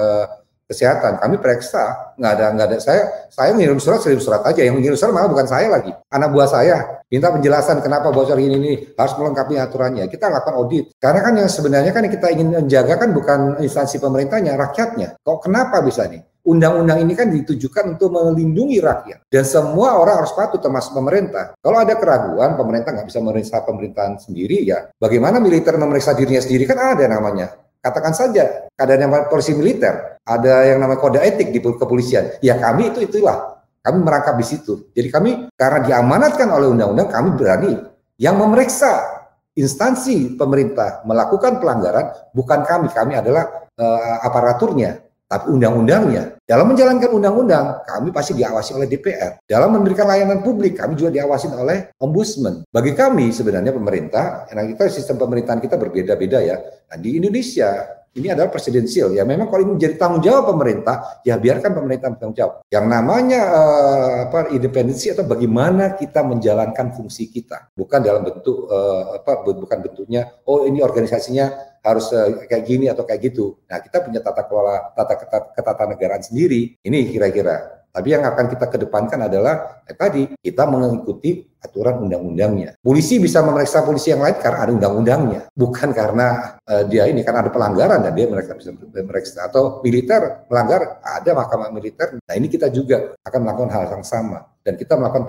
kesehatan. 0.70 1.18
Kami 1.18 1.42
periksa 1.42 2.14
nggak 2.14 2.32
ada 2.38 2.46
nggak 2.54 2.68
ada. 2.70 2.78
Saya 2.78 3.02
saya 3.34 3.58
ngirim 3.58 3.82
surat 3.82 4.06
ngirim 4.06 4.22
surat 4.22 4.46
aja. 4.46 4.62
Yang 4.62 4.86
ngirim 4.86 4.98
surat 5.02 5.12
malah 5.18 5.30
bukan 5.34 5.50
saya 5.50 5.68
lagi. 5.68 5.90
Anak 6.14 6.30
buah 6.30 6.46
saya. 6.46 6.78
Minta 7.10 7.34
penjelasan 7.34 7.82
kenapa 7.82 8.14
bocor 8.14 8.38
ini 8.38 8.56
ini 8.62 8.74
harus 8.94 9.18
melengkapi 9.18 9.58
aturannya. 9.58 10.06
Kita 10.06 10.30
lakukan 10.30 10.54
audit. 10.62 10.94
Karena 11.02 11.26
kan 11.26 11.34
yang 11.34 11.50
sebenarnya 11.50 11.90
kan 11.90 12.06
kita 12.06 12.30
ingin 12.30 12.54
menjaga 12.54 13.02
kan 13.02 13.10
bukan 13.10 13.58
instansi 13.66 13.98
pemerintahnya 13.98 14.54
rakyatnya. 14.54 15.18
Kok 15.26 15.50
kenapa 15.50 15.82
bisa 15.82 16.06
nih? 16.06 16.22
Undang-undang 16.40 17.04
ini 17.04 17.14
kan 17.18 17.28
ditujukan 17.34 18.00
untuk 18.00 18.16
melindungi 18.16 18.80
rakyat. 18.80 19.28
Dan 19.28 19.44
semua 19.44 19.98
orang 19.98 20.24
harus 20.24 20.34
patuh 20.34 20.62
termasuk 20.62 20.96
pemerintah. 20.96 21.58
Kalau 21.60 21.78
ada 21.82 21.98
keraguan 21.98 22.56
pemerintah 22.56 22.94
nggak 22.94 23.10
bisa 23.10 23.20
memeriksa 23.20 23.66
pemerintahan 23.66 24.22
sendiri 24.22 24.64
ya. 24.64 24.88
Bagaimana 24.96 25.42
militer 25.42 25.76
memeriksa 25.76 26.14
dirinya 26.14 26.40
sendiri 26.40 26.70
kan 26.70 26.78
ada 26.78 27.06
namanya 27.10 27.69
Katakan 27.80 28.12
saja, 28.12 28.68
keadaan 28.76 29.08
yang 29.08 29.12
polisi 29.32 29.56
militer, 29.56 30.20
ada 30.28 30.68
yang 30.68 30.84
namanya 30.84 31.00
kode 31.00 31.20
etik 31.24 31.56
di 31.56 31.64
kepolisian. 31.64 32.36
Ya 32.44 32.60
kami 32.60 32.92
itu 32.92 33.08
itulah, 33.08 33.64
kami 33.80 34.04
merangkap 34.04 34.36
di 34.36 34.44
situ. 34.44 34.92
Jadi 34.92 35.08
kami 35.08 35.32
karena 35.56 35.80
diamanatkan 35.88 36.52
oleh 36.52 36.68
undang-undang, 36.76 37.08
kami 37.08 37.40
berani 37.40 37.80
yang 38.20 38.36
memeriksa 38.36 39.20
instansi 39.56 40.36
pemerintah 40.36 41.08
melakukan 41.08 41.64
pelanggaran 41.64 42.12
bukan 42.36 42.68
kami, 42.68 42.92
kami 42.92 43.16
adalah 43.16 43.48
uh, 43.80 44.28
aparaturnya. 44.28 45.09
Tapi 45.30 45.46
undang-undangnya, 45.54 46.42
dalam 46.42 46.74
menjalankan 46.74 47.14
undang-undang, 47.14 47.86
kami 47.86 48.10
pasti 48.10 48.34
diawasi 48.34 48.74
oleh 48.74 48.90
DPR. 48.90 49.46
Dalam 49.46 49.78
memberikan 49.78 50.10
layanan 50.10 50.42
publik, 50.42 50.82
kami 50.82 50.98
juga 50.98 51.14
diawasi 51.22 51.54
oleh 51.54 51.94
ombudsman. 52.02 52.66
Bagi 52.74 52.98
kami 52.98 53.30
sebenarnya 53.30 53.70
pemerintah, 53.70 54.50
karena 54.50 54.66
kita 54.66 54.90
sistem 54.90 55.22
pemerintahan 55.22 55.62
kita 55.62 55.78
berbeda-beda 55.78 56.42
ya. 56.42 56.58
Nah, 56.90 56.98
di 56.98 57.22
Indonesia 57.22 58.00
ini 58.18 58.34
adalah 58.34 58.50
presidensial 58.50 59.14
ya 59.14 59.22
memang 59.22 59.54
kalau 59.54 59.62
ini 59.62 59.78
menjadi 59.78 59.96
tanggung 60.02 60.24
jawab 60.26 60.50
pemerintah 60.50 61.22
ya 61.22 61.38
biarkan 61.38 61.72
pemerintah 61.78 62.10
bertanggung 62.10 62.38
jawab 62.38 62.56
yang 62.74 62.90
namanya 62.90 63.42
uh, 63.54 64.10
apa 64.26 64.40
independensi 64.50 65.14
atau 65.14 65.30
bagaimana 65.30 65.94
kita 65.94 66.26
menjalankan 66.26 66.90
fungsi 66.98 67.30
kita 67.30 67.70
bukan 67.78 68.02
dalam 68.02 68.26
bentuk 68.26 68.66
uh, 68.66 69.22
apa 69.22 69.46
bukan 69.46 69.78
bentuknya 69.86 70.34
oh 70.50 70.66
ini 70.66 70.82
organisasinya 70.82 71.69
harus 71.84 72.12
uh, 72.12 72.46
kayak 72.48 72.64
gini 72.68 72.86
atau 72.92 73.04
kayak 73.08 73.32
gitu. 73.32 73.60
Nah, 73.68 73.80
kita 73.80 74.04
punya 74.04 74.20
tata 74.20 74.46
kelola 74.46 74.92
tata 74.94 75.16
ketatanegaraan 75.56 76.24
sendiri. 76.24 76.78
Ini 76.84 76.98
kira-kira. 77.12 77.80
Tapi 77.90 78.14
yang 78.14 78.22
akan 78.22 78.46
kita 78.54 78.70
kedepankan 78.70 79.18
adalah 79.26 79.82
eh, 79.90 79.98
tadi 79.98 80.30
kita 80.38 80.70
mengikuti 80.70 81.42
aturan 81.58 82.06
undang-undangnya. 82.06 82.78
Polisi 82.78 83.18
bisa 83.18 83.42
memeriksa 83.42 83.82
polisi 83.82 84.14
yang 84.14 84.22
lain 84.22 84.38
karena 84.38 84.60
ada 84.62 84.72
undang-undangnya, 84.78 85.42
bukan 85.58 85.90
karena 85.90 86.56
uh, 86.64 86.86
dia 86.86 87.10
ini 87.10 87.26
karena 87.26 87.44
ada 87.44 87.52
pelanggaran 87.52 88.00
dan 88.06 88.14
dia 88.14 88.30
mereka 88.30 88.54
bisa 88.56 88.72
memeriksa 88.72 89.50
atau 89.50 89.82
militer 89.82 90.46
melanggar 90.48 91.02
ada 91.02 91.32
mahkamah 91.34 91.74
militer. 91.74 92.22
Nah 92.22 92.34
ini 92.38 92.48
kita 92.48 92.70
juga 92.70 93.18
akan 93.26 93.40
melakukan 93.42 93.70
hal 93.74 93.84
yang 94.00 94.06
sama 94.06 94.48
dan 94.62 94.78
kita 94.78 94.94
melakukan 94.94 95.26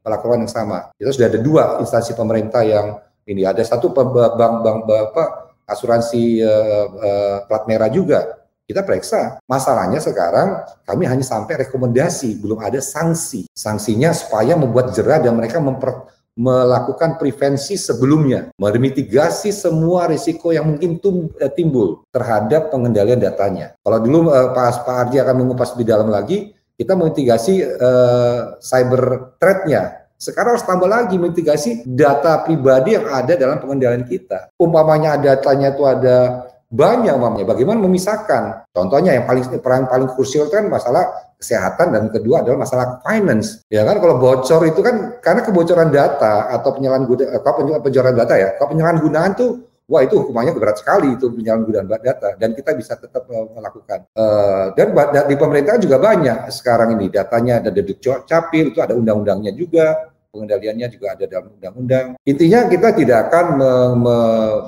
pelakuan 0.00 0.48
yang 0.48 0.50
sama. 0.50 0.88
Kita 0.96 1.12
sudah 1.12 1.28
ada 1.28 1.40
dua 1.44 1.62
instansi 1.84 2.16
pemerintah 2.16 2.64
yang 2.64 2.98
ini 3.28 3.44
ada 3.44 3.60
satu 3.60 3.92
bank 3.92 4.16
bank 4.64 4.78
bapak 4.88 5.47
asuransi 5.68 6.40
uh, 6.40 6.86
uh, 6.96 7.36
plat 7.46 7.68
merah 7.68 7.92
juga 7.92 8.38
kita 8.68 8.84
periksa. 8.84 9.40
Masalahnya 9.48 9.96
sekarang 9.96 10.60
kami 10.84 11.08
hanya 11.08 11.24
sampai 11.24 11.64
rekomendasi, 11.64 12.36
belum 12.36 12.60
ada 12.60 12.84
sanksi. 12.84 13.48
Sanksinya 13.56 14.12
supaya 14.12 14.60
membuat 14.60 14.92
jerah 14.92 15.24
dan 15.24 15.40
mereka 15.40 15.56
memper, 15.56 16.04
melakukan 16.36 17.16
prevensi 17.16 17.80
sebelumnya, 17.80 18.52
memitigasi 18.60 19.50
semua 19.50 20.06
risiko 20.06 20.52
yang 20.52 20.68
mungkin 20.68 21.00
tum, 21.00 21.32
eh, 21.40 21.48
timbul 21.48 22.04
terhadap 22.12 22.68
pengendalian 22.68 23.18
datanya. 23.18 23.72
Kalau 23.80 23.98
dulu 24.04 24.30
uh, 24.30 24.52
Pak, 24.52 24.84
Pak 24.84 24.96
Arji 25.08 25.16
akan 25.16 25.36
mengupas 25.40 25.72
di 25.72 25.88
dalam 25.88 26.12
lagi, 26.12 26.52
kita 26.78 26.94
memitigasi 26.94 27.64
uh, 27.64 28.60
cyber 28.62 29.34
threat-nya, 29.42 30.07
sekarang 30.18 30.58
harus 30.58 30.66
tambah 30.66 30.90
lagi 30.90 31.14
mitigasi 31.14 31.86
data 31.86 32.42
pribadi 32.42 32.98
yang 32.98 33.06
ada 33.06 33.38
dalam 33.38 33.62
pengendalian 33.62 34.02
kita. 34.02 34.50
Umpamanya 34.58 35.14
datanya 35.14 35.70
itu 35.70 35.86
ada 35.86 36.50
banyak 36.68 37.14
umpamanya. 37.14 37.46
Bagaimana 37.46 37.78
memisahkan? 37.86 38.66
Contohnya 38.74 39.14
yang 39.14 39.30
paling 39.30 39.46
peran 39.62 39.86
paling 39.86 40.10
krusial 40.10 40.50
itu 40.50 40.58
kan 40.58 40.66
masalah 40.66 41.06
kesehatan 41.38 41.94
dan 41.94 42.02
kedua 42.10 42.42
adalah 42.42 42.66
masalah 42.66 42.98
finance. 43.06 43.62
Ya 43.70 43.86
kan 43.86 44.02
kalau 44.02 44.18
bocor 44.18 44.66
itu 44.66 44.82
kan 44.82 45.22
karena 45.22 45.46
kebocoran 45.46 45.94
data 45.94 46.50
atau 46.50 46.74
penyalahgunaan 46.74 47.38
kalau 47.38 47.78
penjualan 47.78 48.12
data 48.12 48.34
ya, 48.34 48.48
kalau 48.58 48.74
penyalahgunaan 48.74 49.38
tuh 49.38 49.70
wah 49.88 50.04
itu 50.04 50.20
hukumannya 50.20 50.52
berat 50.52 50.82
sekali 50.84 51.16
itu 51.16 51.32
penyalahgunaan 51.32 51.88
data 51.88 52.36
dan 52.36 52.52
kita 52.52 52.76
bisa 52.76 53.00
tetap 53.00 53.24
uh, 53.32 53.48
melakukan 53.56 54.04
uh, 54.12 54.76
dan 54.76 54.92
di 55.24 55.36
pemerintah 55.40 55.80
juga 55.80 55.96
banyak 55.96 56.52
sekarang 56.52 57.00
ini 57.00 57.08
datanya 57.08 57.64
ada 57.64 57.72
deduk 57.72 57.96
capil 58.28 58.68
itu 58.68 58.84
ada 58.84 58.92
undang-undangnya 58.92 59.56
juga 59.56 60.07
pengendaliannya 60.32 60.86
juga 60.92 61.16
ada 61.16 61.24
dalam 61.24 61.52
undang-undang. 61.56 62.06
Intinya 62.24 62.68
kita 62.68 62.88
tidak 62.96 63.18
akan 63.28 63.46
me 63.56 63.70
me 64.00 64.16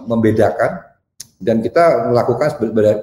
membedakan 0.08 0.90
dan 1.40 1.64
kita 1.64 2.12
melakukan 2.12 2.52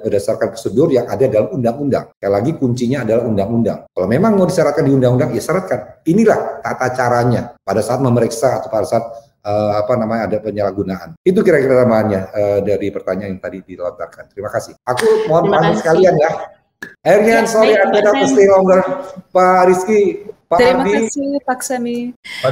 berdasarkan 0.06 0.54
prosedur 0.54 0.94
yang 0.94 1.10
ada 1.10 1.26
dalam 1.26 1.50
undang-undang. 1.58 2.14
Sekali 2.14 2.32
lagi 2.32 2.50
kuncinya 2.54 3.02
adalah 3.02 3.26
undang-undang. 3.26 3.90
Kalau 3.90 4.06
memang 4.06 4.38
mau 4.38 4.46
disyaratkan 4.46 4.86
di 4.86 4.94
undang-undang, 4.94 5.34
ya 5.34 5.42
syaratkan. 5.42 6.06
Inilah 6.06 6.62
tata 6.62 6.86
caranya 6.94 7.58
pada 7.66 7.82
saat 7.82 7.98
memeriksa 7.98 8.62
atau 8.62 8.70
pada 8.70 8.86
saat 8.86 9.04
uh, 9.42 9.82
apa 9.82 9.98
namanya 9.98 10.30
ada 10.30 10.38
penyalahgunaan. 10.38 11.18
Itu 11.26 11.42
kira-kira 11.42 11.82
namanya 11.82 12.30
uh, 12.30 12.58
dari 12.62 12.94
pertanyaan 12.94 13.34
yang 13.34 13.42
tadi 13.42 13.58
dilontarkan. 13.66 14.30
Terima 14.30 14.54
kasih. 14.54 14.78
Aku 14.86 15.26
mohon 15.26 15.50
maaf 15.50 15.82
sekalian 15.82 16.14
ya. 16.14 16.30
Akhirnya, 17.02 17.42
ya, 17.42 17.50
sorry, 17.50 17.74
cannot 17.74 18.22
stay 18.30 18.46
longer. 18.46 18.78
Pak 19.34 19.66
Rizky, 19.66 20.30
Pak 20.48 20.58
Terima 20.64 20.80
Ardi. 20.80 20.92
kasih 20.96 21.28
Pak 21.44 21.60
Semi. 21.60 21.98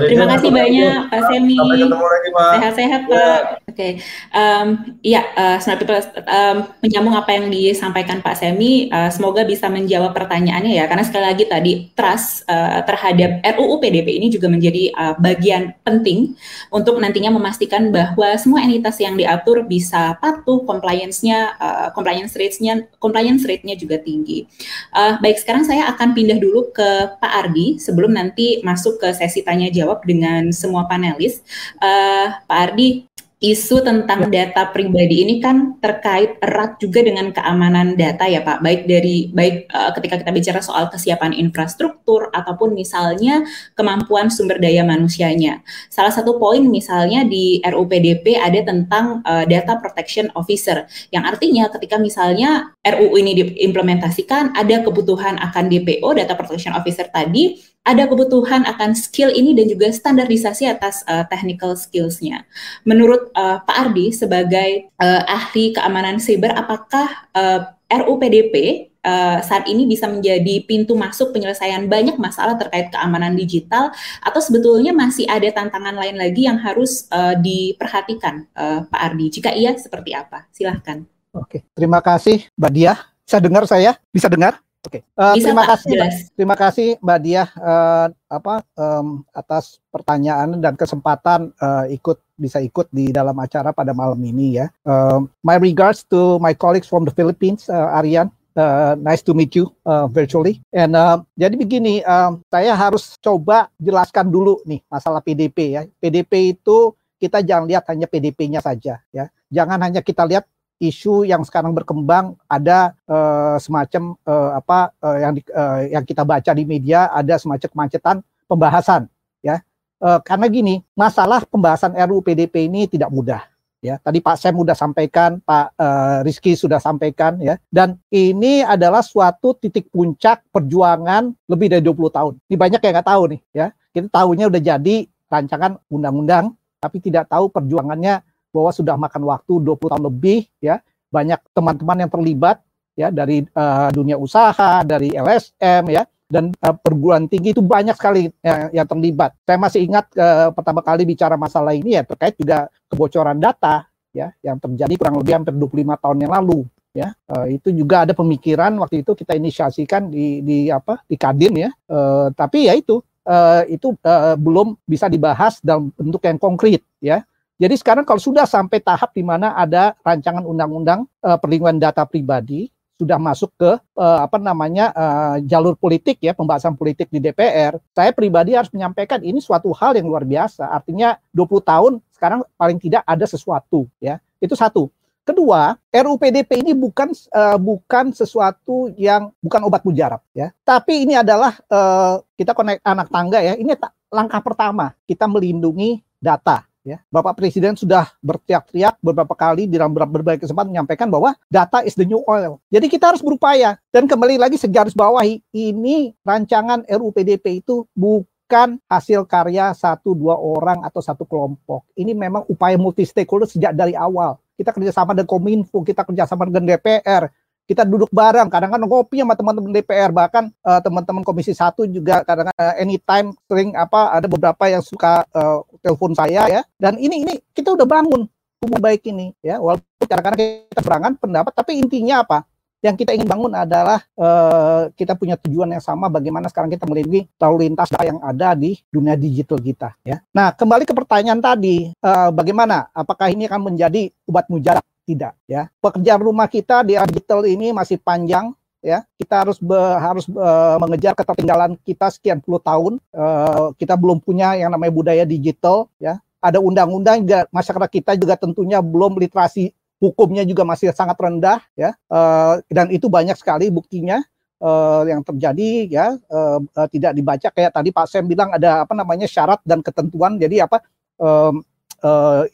Terima 0.05 0.27
kasih 0.29 0.49
banyak 0.53 1.09
Pak 1.09 1.23
Semi. 1.33 1.57
Sampai 1.57 1.77
ketemu 1.81 2.05
lagi 2.05 2.29
Pak. 2.29 2.53
Sehat-sehat 2.53 3.03
ya. 3.09 3.29
Oke, 3.77 4.01
okay. 4.01 4.33
um, 4.33 4.97
ya 5.05 5.21
uh, 5.37 5.61
Smart 5.61 5.77
People 5.77 6.01
um, 6.01 6.65
menyambung 6.81 7.13
apa 7.13 7.37
yang 7.37 7.53
disampaikan 7.53 8.25
Pak 8.25 8.41
Semi. 8.41 8.89
Uh, 8.89 9.13
semoga 9.13 9.45
bisa 9.45 9.69
menjawab 9.69 10.17
pertanyaannya 10.17 10.81
ya. 10.81 10.89
Karena 10.89 11.05
sekali 11.05 11.25
lagi 11.29 11.45
tadi 11.45 11.73
trust 11.93 12.49
uh, 12.49 12.81
terhadap 12.89 13.45
RUU 13.45 13.77
PDP 13.77 14.17
ini 14.17 14.33
juga 14.33 14.49
menjadi 14.49 14.97
uh, 14.97 15.21
bagian 15.21 15.77
penting 15.85 16.33
untuk 16.73 16.97
nantinya 16.97 17.29
memastikan 17.37 17.93
bahwa 17.93 18.33
semua 18.41 18.65
entitas 18.65 18.97
yang 18.97 19.13
diatur 19.13 19.69
bisa 19.69 20.17
patuh, 20.25 20.65
compliance-nya, 20.65 21.61
uh, 21.61 21.89
compliance 21.93 22.33
rate-nya, 22.33 22.81
compliance 22.97 23.45
rate-nya 23.45 23.77
juga 23.77 24.01
tinggi. 24.01 24.49
Uh, 24.89 25.21
baik, 25.21 25.37
sekarang 25.37 25.69
saya 25.69 25.85
akan 25.93 26.17
pindah 26.17 26.41
dulu 26.41 26.73
ke 26.73 27.21
Pak 27.21 27.33
Ardi 27.45 27.77
sebelum 27.77 28.17
nanti 28.17 28.65
masuk 28.65 28.97
ke 29.05 29.13
sesi 29.13 29.45
tanya 29.45 29.69
jawab 29.69 30.01
dengan 30.09 30.49
semua 30.49 30.89
panelis. 30.89 31.45
Uh, 31.77 32.33
Pak 32.49 32.73
Ardi, 32.73 33.05
isu 33.37 33.85
tentang 33.85 34.33
ya. 34.33 34.49
data 34.49 34.73
pribadi 34.73 35.21
ini 35.21 35.45
kan 35.45 35.77
terkait 35.77 36.41
erat 36.41 36.81
juga 36.81 37.05
dengan 37.05 37.29
keamanan 37.37 37.93
data 37.93 38.25
ya 38.25 38.41
Pak, 38.41 38.65
baik 38.65 38.89
dari 38.89 39.29
baik 39.29 39.69
uh, 39.69 39.93
ketika 39.93 40.25
kita 40.25 40.33
bicara 40.33 40.61
soal 40.65 40.89
kesiapan 40.89 41.37
infrastruktur 41.37 42.33
ataupun 42.33 42.73
misalnya 42.73 43.45
kemampuan 43.77 44.33
sumber 44.33 44.57
daya 44.57 44.89
manusianya. 44.89 45.61
Salah 45.93 46.09
satu 46.09 46.41
poin 46.41 46.65
misalnya 46.65 47.29
di 47.29 47.61
RUPDP 47.61 48.41
ada 48.41 48.65
tentang 48.65 49.21
uh, 49.21 49.45
data 49.45 49.77
protection 49.85 50.33
officer 50.33 50.89
yang 51.13 51.29
artinya 51.29 51.69
ketika 51.77 52.01
misalnya 52.01 52.73
RUU 52.89 53.21
ini 53.21 53.37
diimplementasikan 53.37 54.57
ada 54.57 54.81
kebutuhan 54.81 55.37
akan 55.37 55.69
DPO 55.69 56.09
data 56.17 56.33
protection 56.33 56.73
officer 56.73 57.05
tadi 57.13 57.76
ada 57.87 58.11
kebutuhan 58.11 58.67
akan 58.67 58.99
skill 58.99 59.31
ini 59.31 59.55
dan 59.55 59.71
juga 59.71 59.95
standarisasi 59.95 60.67
atas 60.67 61.07
uh, 61.07 61.23
technical 61.31 61.79
skills-nya. 61.79 62.43
Menurut 62.83 63.31
uh, 63.39 63.63
Pak 63.63 63.77
Ardi 63.79 64.11
sebagai 64.11 64.91
uh, 64.99 65.23
ahli 65.31 65.71
keamanan 65.71 66.19
siber, 66.19 66.51
apakah 66.51 67.31
uh, 67.31 67.71
RUPDP 67.87 68.91
uh, 69.07 69.39
saat 69.39 69.71
ini 69.71 69.87
bisa 69.87 70.11
menjadi 70.11 70.67
pintu 70.67 70.99
masuk 70.99 71.31
penyelesaian 71.31 71.87
banyak 71.87 72.19
masalah 72.19 72.59
terkait 72.59 72.91
keamanan 72.91 73.39
digital 73.39 73.95
atau 74.19 74.41
sebetulnya 74.43 74.91
masih 74.91 75.31
ada 75.31 75.47
tantangan 75.55 75.95
lain 75.95 76.19
lagi 76.19 76.51
yang 76.51 76.59
harus 76.59 77.07
uh, 77.15 77.39
diperhatikan 77.39 78.51
uh, 78.59 78.83
Pak 78.91 79.01
Ardi? 79.01 79.27
Jika 79.31 79.55
iya, 79.55 79.79
seperti 79.79 80.11
apa? 80.19 80.51
Silahkan. 80.51 81.07
Oke, 81.31 81.63
terima 81.79 82.03
kasih 82.03 82.51
Mbak 82.59 82.73
Dia. 82.75 82.99
Bisa 83.23 83.39
dengar 83.39 83.63
saya? 83.71 83.95
Bisa 84.11 84.27
dengar? 84.27 84.66
Oke, 84.87 85.03
okay. 85.03 85.19
uh, 85.19 85.35
eh, 85.35 85.43
terima 85.43 85.67
kasih, 85.67 85.91
jelas. 85.99 86.15
terima 86.39 86.55
kasih 86.55 86.89
Mbak 87.03 87.19
Diah 87.27 87.49
uh, 87.59 88.07
apa 88.31 88.63
um, 88.79 89.27
atas 89.35 89.83
pertanyaan 89.91 90.63
dan 90.63 90.79
kesempatan 90.79 91.51
uh, 91.59 91.91
ikut 91.91 92.23
bisa 92.39 92.63
ikut 92.63 92.87
di 92.95 93.11
dalam 93.11 93.35
acara 93.43 93.75
pada 93.75 93.91
malam 93.91 94.23
ini 94.23 94.63
ya. 94.63 94.71
Uh, 94.87 95.27
my 95.43 95.59
regards 95.59 96.07
to 96.07 96.39
my 96.39 96.55
colleagues 96.55 96.87
from 96.87 97.03
the 97.03 97.11
Philippines, 97.11 97.67
uh, 97.67 97.99
Aryan. 97.99 98.31
Uh, 98.57 98.97
nice 98.97 99.21
to 99.21 99.37
meet 99.37 99.53
you 99.53 99.69
uh, 99.85 100.09
virtually. 100.09 100.65
And 100.73 100.97
uh, 100.97 101.21
jadi 101.37 101.61
begini, 101.61 102.01
uh, 102.01 102.41
saya 102.49 102.73
harus 102.73 103.21
coba 103.21 103.69
jelaskan 103.77 104.33
dulu 104.33 104.65
nih 104.65 104.81
masalah 104.89 105.21
PDP 105.21 105.77
ya. 105.77 105.83
PDP 106.01 106.57
itu 106.57 106.97
kita 107.21 107.45
jangan 107.45 107.69
lihat 107.69 107.85
hanya 107.93 108.09
PDP-nya 108.09 108.65
saja 108.65 109.05
ya. 109.13 109.29
Jangan 109.53 109.77
hanya 109.85 110.01
kita 110.01 110.25
lihat 110.25 110.49
isu 110.77 111.25
yang 111.25 111.41
sekarang 111.43 111.73
berkembang 111.73 112.37
ada 112.45 112.93
uh, 113.09 113.57
semacam 113.57 114.17
uh, 114.29 114.61
apa 114.61 114.93
uh, 115.01 115.17
yang 115.17 115.33
di, 115.37 115.43
uh, 115.53 115.81
yang 115.89 116.05
kita 116.05 116.23
baca 116.23 116.53
di 116.53 116.65
media 116.69 117.09
ada 117.13 117.41
semacam 117.41 117.69
kemacetan 117.69 118.17
pembahasan 118.45 119.09
ya. 119.41 119.65
Uh, 119.97 120.21
karena 120.21 120.47
gini 120.53 120.85
masalah 120.93 121.41
pembahasan 121.49 121.97
RUU 121.97 122.21
PDP 122.21 122.69
ini 122.69 122.85
tidak 122.85 123.09
mudah 123.09 123.49
ya. 123.81 123.97
Tadi 124.03 124.21
Pak 124.21 124.37
Sem 124.37 124.53
sudah 124.53 124.77
sampaikan 124.77 125.41
Pak 125.41 125.67
uh, 125.81 126.19
Rizky 126.21 126.53
sudah 126.53 126.77
sampaikan 126.77 127.41
ya. 127.41 127.57
Dan 127.73 127.97
ini 128.13 128.61
adalah 128.61 129.01
suatu 129.01 129.57
titik 129.57 129.89
puncak 129.89 130.45
perjuangan 130.53 131.33
lebih 131.49 131.73
dari 131.73 131.83
20 131.85 132.17
tahun. 132.17 132.35
Ini 132.53 132.57
banyak 132.61 132.81
yang 132.85 132.93
nggak 133.01 133.09
tahu 133.09 133.23
nih 133.33 133.41
ya. 133.57 133.67
Kita 133.97 134.09
tahunya 134.13 134.53
udah 134.53 134.61
jadi 134.61 134.97
rancangan 135.33 135.81
undang-undang 135.89 136.53
tapi 136.77 137.01
tidak 137.01 137.27
tahu 137.33 137.49
perjuangannya 137.51 138.21
bahwa 138.57 138.73
sudah 138.73 138.97
makan 138.97 139.23
waktu 139.29 139.53
20 139.61 139.93
tahun 139.93 140.05
lebih 140.09 140.49
ya. 140.65 140.81
Banyak 141.13 141.39
teman-teman 141.53 142.09
yang 142.09 142.11
terlibat 142.11 142.65
ya 142.97 143.13
dari 143.13 143.45
uh, 143.53 143.93
dunia 143.93 144.17
usaha 144.17 144.81
dari 144.83 145.13
LSM 145.13 145.93
ya 145.93 146.09
dan 146.27 146.51
uh, 146.65 146.75
perguruan 146.75 147.31
tinggi 147.31 147.55
itu 147.55 147.63
banyak 147.63 147.95
sekali 147.95 148.33
yang, 148.43 148.83
yang 148.83 148.87
terlibat. 148.89 149.37
Saya 149.47 149.59
masih 149.61 149.87
ingat 149.87 150.11
uh, 150.19 150.51
pertama 150.51 150.83
kali 150.83 151.07
bicara 151.07 151.39
masalah 151.39 151.77
ini 151.77 151.95
ya 151.95 152.03
terkait 152.03 152.35
juga 152.35 152.67
kebocoran 152.91 153.39
data 153.39 153.87
ya 154.11 154.33
yang 154.43 154.59
terjadi 154.59 154.97
kurang 154.99 155.21
lebih 155.21 155.33
hampir 155.37 155.55
25 155.55 156.03
tahun 156.03 156.19
yang 156.27 156.33
lalu 156.33 156.59
ya. 156.97 157.09
Uh, 157.31 157.47
itu 157.53 157.69
juga 157.71 158.09
ada 158.09 158.13
pemikiran 158.17 158.75
waktu 158.83 159.07
itu 159.07 159.13
kita 159.15 159.39
inisiasikan 159.39 160.11
di 160.11 160.43
di 160.43 160.59
apa 160.73 161.05
di 161.07 161.15
Kadin 161.15 161.55
ya. 161.55 161.71
Uh, 161.87 162.35
tapi 162.35 162.67
ya 162.67 162.75
itu 162.75 162.99
uh, 163.29 163.63
itu 163.71 163.95
uh, 164.03 164.35
belum 164.35 164.75
bisa 164.89 165.07
dibahas 165.07 165.63
dalam 165.63 165.95
bentuk 165.95 166.23
yang 166.27 166.39
konkret 166.41 166.83
ya 166.99 167.23
jadi 167.57 167.73
sekarang 167.73 168.05
kalau 168.05 168.21
sudah 168.21 168.45
sampai 168.45 168.85
tahap 168.85 169.17
di 169.17 169.25
mana 169.25 169.57
ada 169.57 169.97
rancangan 170.05 170.45
undang-undang 170.45 171.09
uh, 171.25 171.41
perlindungan 171.41 171.81
data 171.81 172.05
pribadi 172.05 172.69
sudah 172.97 173.21
masuk 173.21 173.53
ke 173.61 173.77
uh, 173.97 174.21
apa 174.25 174.41
namanya 174.41 174.89
uh, 174.97 175.37
jalur 175.45 175.77
politik 175.77 176.17
ya 176.21 176.33
pembahasan 176.33 176.73
politik 176.77 177.13
di 177.13 177.21
DPR, 177.21 177.77
saya 177.93 178.11
pribadi 178.13 178.57
harus 178.57 178.73
menyampaikan 178.73 179.21
ini 179.21 179.37
suatu 179.41 179.69
hal 179.77 180.01
yang 180.01 180.09
luar 180.09 180.25
biasa. 180.25 180.65
Artinya 180.73 181.21
20 181.37 181.61
tahun 181.61 181.93
sekarang 182.17 182.41
paling 182.57 182.81
tidak 182.81 183.05
ada 183.05 183.25
sesuatu 183.29 183.85
ya. 184.01 184.17
Itu 184.41 184.57
satu. 184.57 184.89
Kedua, 185.27 185.75
RUU 185.91 186.17
PDP 186.23 186.63
ini 186.63 186.73
bukan 186.73 187.11
uh, 187.35 187.59
bukan 187.59 188.15
sesuatu 188.15 188.95
yang 188.95 189.35
bukan 189.43 189.61
obat 189.69 189.83
mujarab 189.85 190.23
ya. 190.33 190.55
Tapi 190.65 191.05
ini 191.05 191.19
adalah 191.19 191.53
uh, 191.69 192.23
kita 192.39 192.57
konek 192.57 192.81
anak 192.81 193.13
tangga 193.13 193.45
ya. 193.45 193.59
Ini 193.59 193.77
langkah 194.09 194.41
pertama 194.41 194.95
kita 195.05 195.29
melindungi 195.29 196.01
data 196.17 196.65
ya 196.87 197.03
Bapak 197.11 197.35
Presiden 197.35 197.75
sudah 197.75 198.15
berteriak-teriak 198.23 199.03
beberapa 199.03 199.35
kali 199.35 199.67
di 199.67 199.75
dalam 199.75 199.91
berbagai 199.91 200.47
kesempatan 200.47 200.71
menyampaikan 200.71 201.11
bahwa 201.11 201.35
data 201.51 201.83
is 201.83 201.99
the 201.99 202.07
new 202.07 202.23
oil. 202.31 202.63
Jadi 202.71 202.87
kita 202.87 203.11
harus 203.11 203.19
berupaya 203.19 203.75
dan 203.91 204.07
kembali 204.07 204.39
lagi 204.39 204.55
segaris 204.55 204.95
bawahi 204.95 205.43
ini 205.51 206.15
rancangan 206.23 206.87
RUU 206.87 207.11
PDP 207.11 207.59
itu 207.59 207.83
bukan 207.99 208.79
hasil 208.87 209.27
karya 209.27 209.75
satu 209.75 210.15
dua 210.15 210.39
orang 210.39 210.87
atau 210.87 211.03
satu 211.03 211.27
kelompok. 211.27 211.83
Ini 211.99 212.15
memang 212.15 212.47
upaya 212.47 212.79
multi 212.79 213.03
stakeholder 213.03 213.51
sejak 213.51 213.75
dari 213.75 213.99
awal. 213.99 214.39
Kita 214.57 214.73
kerjasama 214.73 215.13
dengan 215.13 215.29
Kominfo, 215.29 215.85
kita 215.85 216.07
kerjasama 216.07 216.49
dengan 216.49 216.65
DPR, 216.65 217.29
kita 217.67 217.83
duduk 217.83 218.09
bareng 218.15 218.47
kadang-kadang 218.47 218.87
ngopi 218.87 219.21
sama 219.21 219.35
teman-teman 219.35 219.75
DPR 219.75 220.15
bahkan 220.15 220.49
uh, 220.63 220.79
teman-teman 220.79 221.27
komisi 221.27 221.51
satu 221.51 221.83
juga 221.85 222.23
kadang, 222.23 222.49
kadang 222.49 222.57
uh, 222.63 222.75
anytime 222.79 223.35
sering 223.51 223.75
apa 223.75 224.15
ada 224.15 224.27
beberapa 224.31 224.65
yang 224.71 224.81
suka 224.81 225.27
uh, 225.35 225.67
telepon 225.83 226.15
saya 226.15 226.47
ya 226.47 226.63
dan 226.79 226.95
ini 226.97 227.27
ini 227.27 227.35
kita 227.51 227.75
udah 227.75 227.85
bangun 227.85 228.31
tubuh 228.63 228.79
baik 228.79 229.03
ini 229.11 229.35
ya 229.43 229.59
walaupun 229.59 230.07
kadang-kadang 230.07 230.39
kita 230.71 230.81
berangan 230.81 231.13
pendapat 231.19 231.53
tapi 231.53 231.77
intinya 231.83 232.23
apa 232.23 232.47
yang 232.85 232.95
kita 232.95 233.17
ingin 233.19 233.27
bangun 233.27 233.51
adalah 233.57 233.99
uh, 234.15 234.93
kita 234.95 235.19
punya 235.19 235.35
tujuan 235.41 235.75
yang 235.75 235.83
sama 235.83 236.07
bagaimana 236.07 236.47
sekarang 236.47 236.71
kita 236.71 236.87
melindungi 236.87 237.27
lalu 237.41 237.67
lintas 237.67 237.91
yang 237.99 238.23
ada 238.23 238.55
di 238.55 238.79
dunia 238.93 239.19
digital 239.19 239.59
kita 239.59 239.97
ya. 240.07 240.23
Nah, 240.31 240.55
kembali 240.55 240.85
ke 240.87 240.95
pertanyaan 240.95 241.43
tadi, 241.43 241.91
uh, 242.05 242.31
bagaimana 242.31 242.87
apakah 242.95 243.33
ini 243.33 243.51
akan 243.51 243.75
menjadi 243.75 244.13
obat 244.29 244.47
mujarab? 244.53 244.85
Tidak 245.07 245.39
ya. 245.47 245.71
Pekerjaan 245.79 246.19
rumah 246.19 246.51
kita 246.51 246.83
di 246.83 246.99
digital 246.99 247.47
ini 247.47 247.71
masih 247.71 248.03
panjang 248.03 248.51
ya. 248.83 249.07
Kita 249.15 249.47
harus 249.47 249.63
be, 249.63 249.79
harus 249.79 250.27
uh, 250.35 250.77
mengejar 250.83 251.15
ketertinggalan 251.15 251.79
kita 251.87 252.11
sekian 252.11 252.43
puluh 252.43 252.59
tahun. 252.59 252.99
Uh, 253.15 253.71
kita 253.79 253.95
belum 253.95 254.19
punya 254.19 254.59
yang 254.59 254.75
namanya 254.75 254.91
budaya 254.91 255.23
digital 255.23 255.87
ya. 256.03 256.19
Ada 256.43 256.59
undang-undang 256.59 257.23
masyarakat 257.55 257.91
kita 258.03 258.13
juga 258.19 258.35
tentunya 258.35 258.83
belum 258.83 259.17
literasi 259.23 259.71
hukumnya 259.97 260.45
juga 260.45 260.67
masih 260.67 260.91
sangat 260.91 261.17
rendah 261.17 261.63
ya. 261.79 261.95
Uh, 262.11 262.59
dan 262.67 262.91
itu 262.91 263.07
banyak 263.07 263.39
sekali 263.39 263.71
buktinya 263.71 264.21
uh, 264.61 265.03
yang 265.07 265.23
terjadi 265.25 265.71
ya 265.89 266.07
uh, 266.31 266.59
uh, 266.61 266.89
tidak 266.91 267.13
dibaca 267.17 267.49
kayak 267.53 267.73
tadi 267.73 267.91
Pak 267.93 268.07
Sem 268.09 268.25
bilang 268.25 268.53
ada 268.53 268.85
apa 268.85 268.93
namanya 268.93 269.29
syarat 269.29 269.61
dan 269.65 269.81
ketentuan 269.85 270.37
jadi 270.41 270.69
apa 270.69 270.85
uh, 271.21 271.53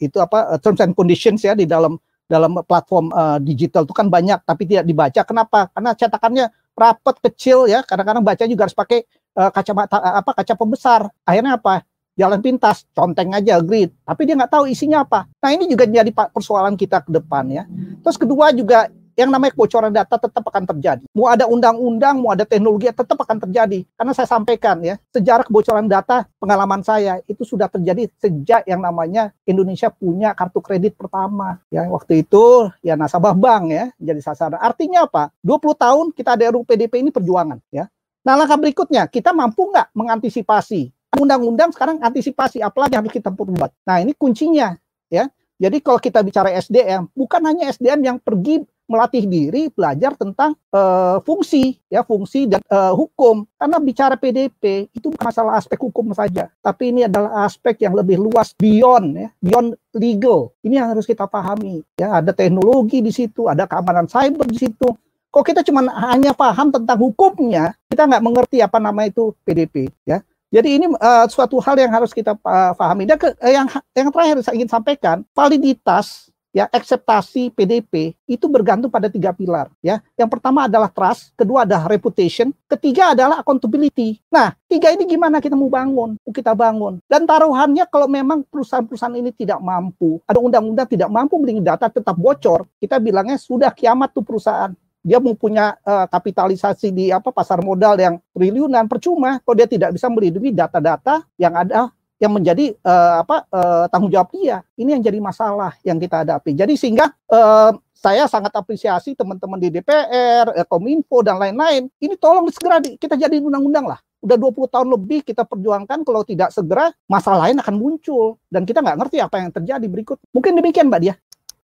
itu 0.01 0.17
apa 0.17 0.57
terms 0.57 0.81
and 0.81 0.97
conditions 0.97 1.45
ya 1.45 1.53
di 1.53 1.69
dalam 1.69 1.99
dalam 2.27 2.59
platform 2.63 3.11
uh, 3.11 3.37
digital 3.39 3.83
itu 3.83 3.93
kan 3.93 4.07
banyak 4.07 4.39
tapi 4.47 4.63
tidak 4.65 4.87
dibaca. 4.87 5.21
Kenapa? 5.23 5.69
Karena 5.71 5.91
cetakannya 5.93 6.45
rapat 6.73 7.15
kecil 7.29 7.69
ya. 7.69 7.85
Kadang-kadang 7.85 8.23
baca 8.25 8.43
juga 8.47 8.65
harus 8.65 8.77
pakai 8.77 9.05
uh, 9.37 9.51
kacamata 9.53 9.97
uh, 9.99 10.15
apa 10.23 10.31
kaca 10.33 10.53
pembesar. 10.57 11.01
Akhirnya 11.27 11.59
apa? 11.59 11.83
Jalan 12.13 12.45
pintas, 12.45 12.85
conteng 12.93 13.33
aja 13.33 13.57
grid, 13.57 13.89
tapi 14.05 14.29
dia 14.29 14.37
nggak 14.37 14.53
tahu 14.53 14.69
isinya 14.69 15.01
apa. 15.01 15.25
Nah 15.41 15.49
ini 15.49 15.65
juga 15.65 15.89
jadi 15.89 16.13
persoalan 16.13 16.77
kita 16.77 17.01
ke 17.01 17.09
depan 17.09 17.49
ya. 17.49 17.65
Terus 18.05 18.21
kedua 18.21 18.53
juga 18.53 18.85
yang 19.13 19.29
namanya 19.29 19.53
kebocoran 19.53 19.93
data 19.93 20.15
tetap 20.17 20.43
akan 20.43 20.63
terjadi. 20.75 21.03
Mau 21.13 21.29
ada 21.29 21.45
undang-undang, 21.45 22.19
mau 22.21 22.33
ada 22.33 22.45
teknologi, 22.45 22.89
tetap 22.89 23.17
akan 23.17 23.37
terjadi. 23.47 23.85
Karena 23.95 24.13
saya 24.13 24.27
sampaikan 24.29 24.81
ya, 24.81 24.97
sejarah 25.13 25.45
kebocoran 25.45 25.85
data, 25.85 26.25
pengalaman 26.37 26.81
saya 26.81 27.21
itu 27.29 27.45
sudah 27.45 27.69
terjadi 27.69 28.09
sejak 28.17 28.65
yang 28.65 28.81
namanya 28.81 29.31
Indonesia 29.45 29.89
punya 29.93 30.33
kartu 30.33 30.59
kredit 30.61 30.97
pertama. 30.97 31.61
Ya, 31.69 31.85
waktu 31.89 32.25
itu 32.25 32.69
ya 32.81 32.97
nasabah 32.97 33.37
bank 33.37 33.63
ya 33.69 33.85
jadi 34.01 34.21
sasaran. 34.21 34.59
Artinya 34.59 35.05
apa? 35.05 35.33
20 35.41 35.73
tahun 35.77 36.05
kita 36.13 36.35
ada 36.37 36.53
RUU 36.53 36.65
PDP 36.65 37.01
ini 37.01 37.09
perjuangan 37.09 37.59
ya. 37.69 37.89
Nah 38.23 38.39
langkah 38.39 38.55
berikutnya 38.55 39.11
kita 39.11 39.35
mampu 39.35 39.67
nggak 39.67 39.91
mengantisipasi 39.91 40.95
undang-undang 41.19 41.69
sekarang 41.69 42.01
antisipasi 42.01 42.63
apalagi 42.63 42.97
harus 42.97 43.13
kita 43.13 43.29
perbuat. 43.29 43.69
Nah 43.85 44.01
ini 44.01 44.17
kuncinya 44.17 44.73
ya. 45.11 45.29
Jadi 45.61 45.79
kalau 45.79 46.01
kita 46.01 46.19
bicara 46.25 46.49
SDM, 46.51 47.07
bukan 47.13 47.39
hanya 47.45 47.71
SDM 47.71 48.01
yang 48.03 48.17
pergi 48.19 48.65
melatih 48.87 49.23
diri 49.25 49.71
belajar 49.71 50.13
tentang 50.19 50.53
uh, 50.75 51.17
fungsi 51.23 51.79
ya 51.87 52.03
fungsi 52.03 52.45
dan 52.45 52.61
uh, 52.67 52.91
hukum. 52.91 53.47
Karena 53.55 53.77
bicara 53.79 54.15
PDP 54.19 54.91
itu 54.91 55.11
bukan 55.11 55.23
masalah 55.23 55.57
aspek 55.57 55.79
hukum 55.79 56.11
saja 56.11 56.51
tapi 56.59 56.91
ini 56.91 57.07
adalah 57.07 57.47
aspek 57.47 57.79
yang 57.83 57.95
lebih 57.95 58.19
luas 58.19 58.51
beyond 58.55 59.15
ya 59.15 59.29
beyond 59.39 59.67
legal. 59.95 60.51
Ini 60.61 60.83
yang 60.83 60.87
harus 60.91 61.07
kita 61.07 61.25
pahami 61.25 61.81
ya. 61.95 62.19
Ada 62.21 62.35
teknologi 62.35 62.99
di 62.99 63.11
situ 63.11 63.47
ada 63.47 63.65
keamanan 63.65 64.05
cyber 64.05 64.45
di 64.47 64.59
situ. 64.59 64.87
Kok 65.33 65.41
kita 65.41 65.65
cuma 65.65 65.81
hanya 66.13 66.29
paham 66.37 66.69
tentang 66.69 67.01
hukumnya 67.01 67.73
kita 67.89 68.05
nggak 68.05 68.23
mengerti 68.23 68.61
apa 68.61 68.77
nama 68.77 69.09
itu 69.09 69.33
PDP 69.41 69.89
ya. 70.05 70.21
Jadi 70.53 70.69
ini 70.77 70.85
uh, 70.85 71.25
suatu 71.25 71.57
hal 71.57 71.81
yang 71.81 71.89
harus 71.89 72.13
kita 72.13 72.37
pahami. 72.77 73.09
Dan 73.09 73.17
ke, 73.17 73.33
uh, 73.33 73.49
yang 73.49 73.65
yang 73.97 74.13
terakhir 74.13 74.45
saya 74.45 74.53
ingin 74.53 74.69
sampaikan 74.69 75.25
validitas 75.33 76.29
ya 76.53 76.69
akseptasi 76.69 77.49
PDP 77.51 78.13
itu 78.29 78.45
bergantung 78.45 78.93
pada 78.93 79.09
tiga 79.09 79.33
pilar 79.33 79.73
ya. 79.81 79.99
Yang 80.15 80.29
pertama 80.37 80.69
adalah 80.69 80.87
trust, 80.87 81.33
kedua 81.33 81.65
adalah 81.65 81.89
reputation, 81.89 82.53
ketiga 82.69 83.17
adalah 83.17 83.41
accountability. 83.41 84.21
Nah, 84.29 84.53
tiga 84.69 84.93
ini 84.93 85.09
gimana 85.09 85.41
kita 85.41 85.57
mau 85.57 85.67
bangun? 85.67 86.15
Kita 86.29 86.53
bangun. 86.53 87.01
Dan 87.09 87.25
taruhannya 87.25 87.89
kalau 87.89 88.05
memang 88.05 88.45
perusahaan-perusahaan 88.47 89.17
ini 89.17 89.33
tidak 89.33 89.57
mampu, 89.59 90.21
ada 90.29 90.37
undang-undang 90.37 90.85
tidak 90.87 91.09
mampu 91.09 91.35
melindungi 91.41 91.65
data 91.65 91.89
tetap 91.89 92.13
bocor, 92.13 92.69
kita 92.77 93.01
bilangnya 93.01 93.41
sudah 93.41 93.73
kiamat 93.73 94.13
tuh 94.13 94.21
perusahaan 94.23 94.71
dia 95.03 95.19
mau 95.19 95.35
punya 95.35 95.75
uh, 95.83 96.07
kapitalisasi 96.07 96.95
di 96.95 97.11
apa 97.11 97.27
pasar 97.35 97.59
modal 97.59 97.99
yang 97.99 98.15
triliunan 98.31 98.87
percuma 98.87 99.43
kalau 99.43 99.55
dia 99.59 99.67
tidak 99.67 99.91
bisa 99.91 100.07
melindungi 100.07 100.55
data-data 100.55 101.27
yang 101.35 101.51
ada 101.59 101.91
yang 102.23 102.31
menjadi 102.31 102.71
uh, 102.87 103.19
apa 103.19 103.43
uh, 103.51 103.85
tanggung 103.91 104.07
jawab 104.07 104.31
dia. 104.31 104.63
Ini 104.79 104.95
yang 104.95 105.03
jadi 105.03 105.19
masalah 105.19 105.75
yang 105.83 105.99
kita 105.99 106.23
hadapi. 106.23 106.55
Jadi 106.55 106.79
sehingga 106.79 107.11
uh, 107.27 107.75
saya 107.91 108.23
sangat 108.31 108.55
apresiasi 108.55 109.11
teman-teman 109.11 109.59
di 109.59 109.67
DPR, 109.67 110.63
Kominfo 110.71 111.19
dan 111.19 111.35
lain-lain. 111.35 111.91
Ini 111.99 112.15
tolong 112.15 112.47
segera 112.47 112.79
di, 112.79 112.95
kita 112.95 113.19
jadi 113.19 113.43
undang-undang 113.43 113.91
lah. 113.91 113.99
Udah 114.23 114.39
20 114.39 114.71
tahun 114.71 114.87
lebih 114.87 115.19
kita 115.27 115.43
perjuangkan 115.43 116.07
kalau 116.07 116.23
tidak 116.23 116.55
segera 116.55 116.95
masalah 117.11 117.51
lain 117.51 117.59
akan 117.59 117.75
muncul 117.75 118.39
dan 118.47 118.63
kita 118.63 118.79
nggak 118.79 119.03
ngerti 119.03 119.19
apa 119.19 119.35
yang 119.43 119.51
terjadi 119.51 119.85
berikut. 119.91 120.15
Mungkin 120.31 120.55
demikian 120.55 120.87
Mbak 120.87 121.01
Dia. 121.03 121.15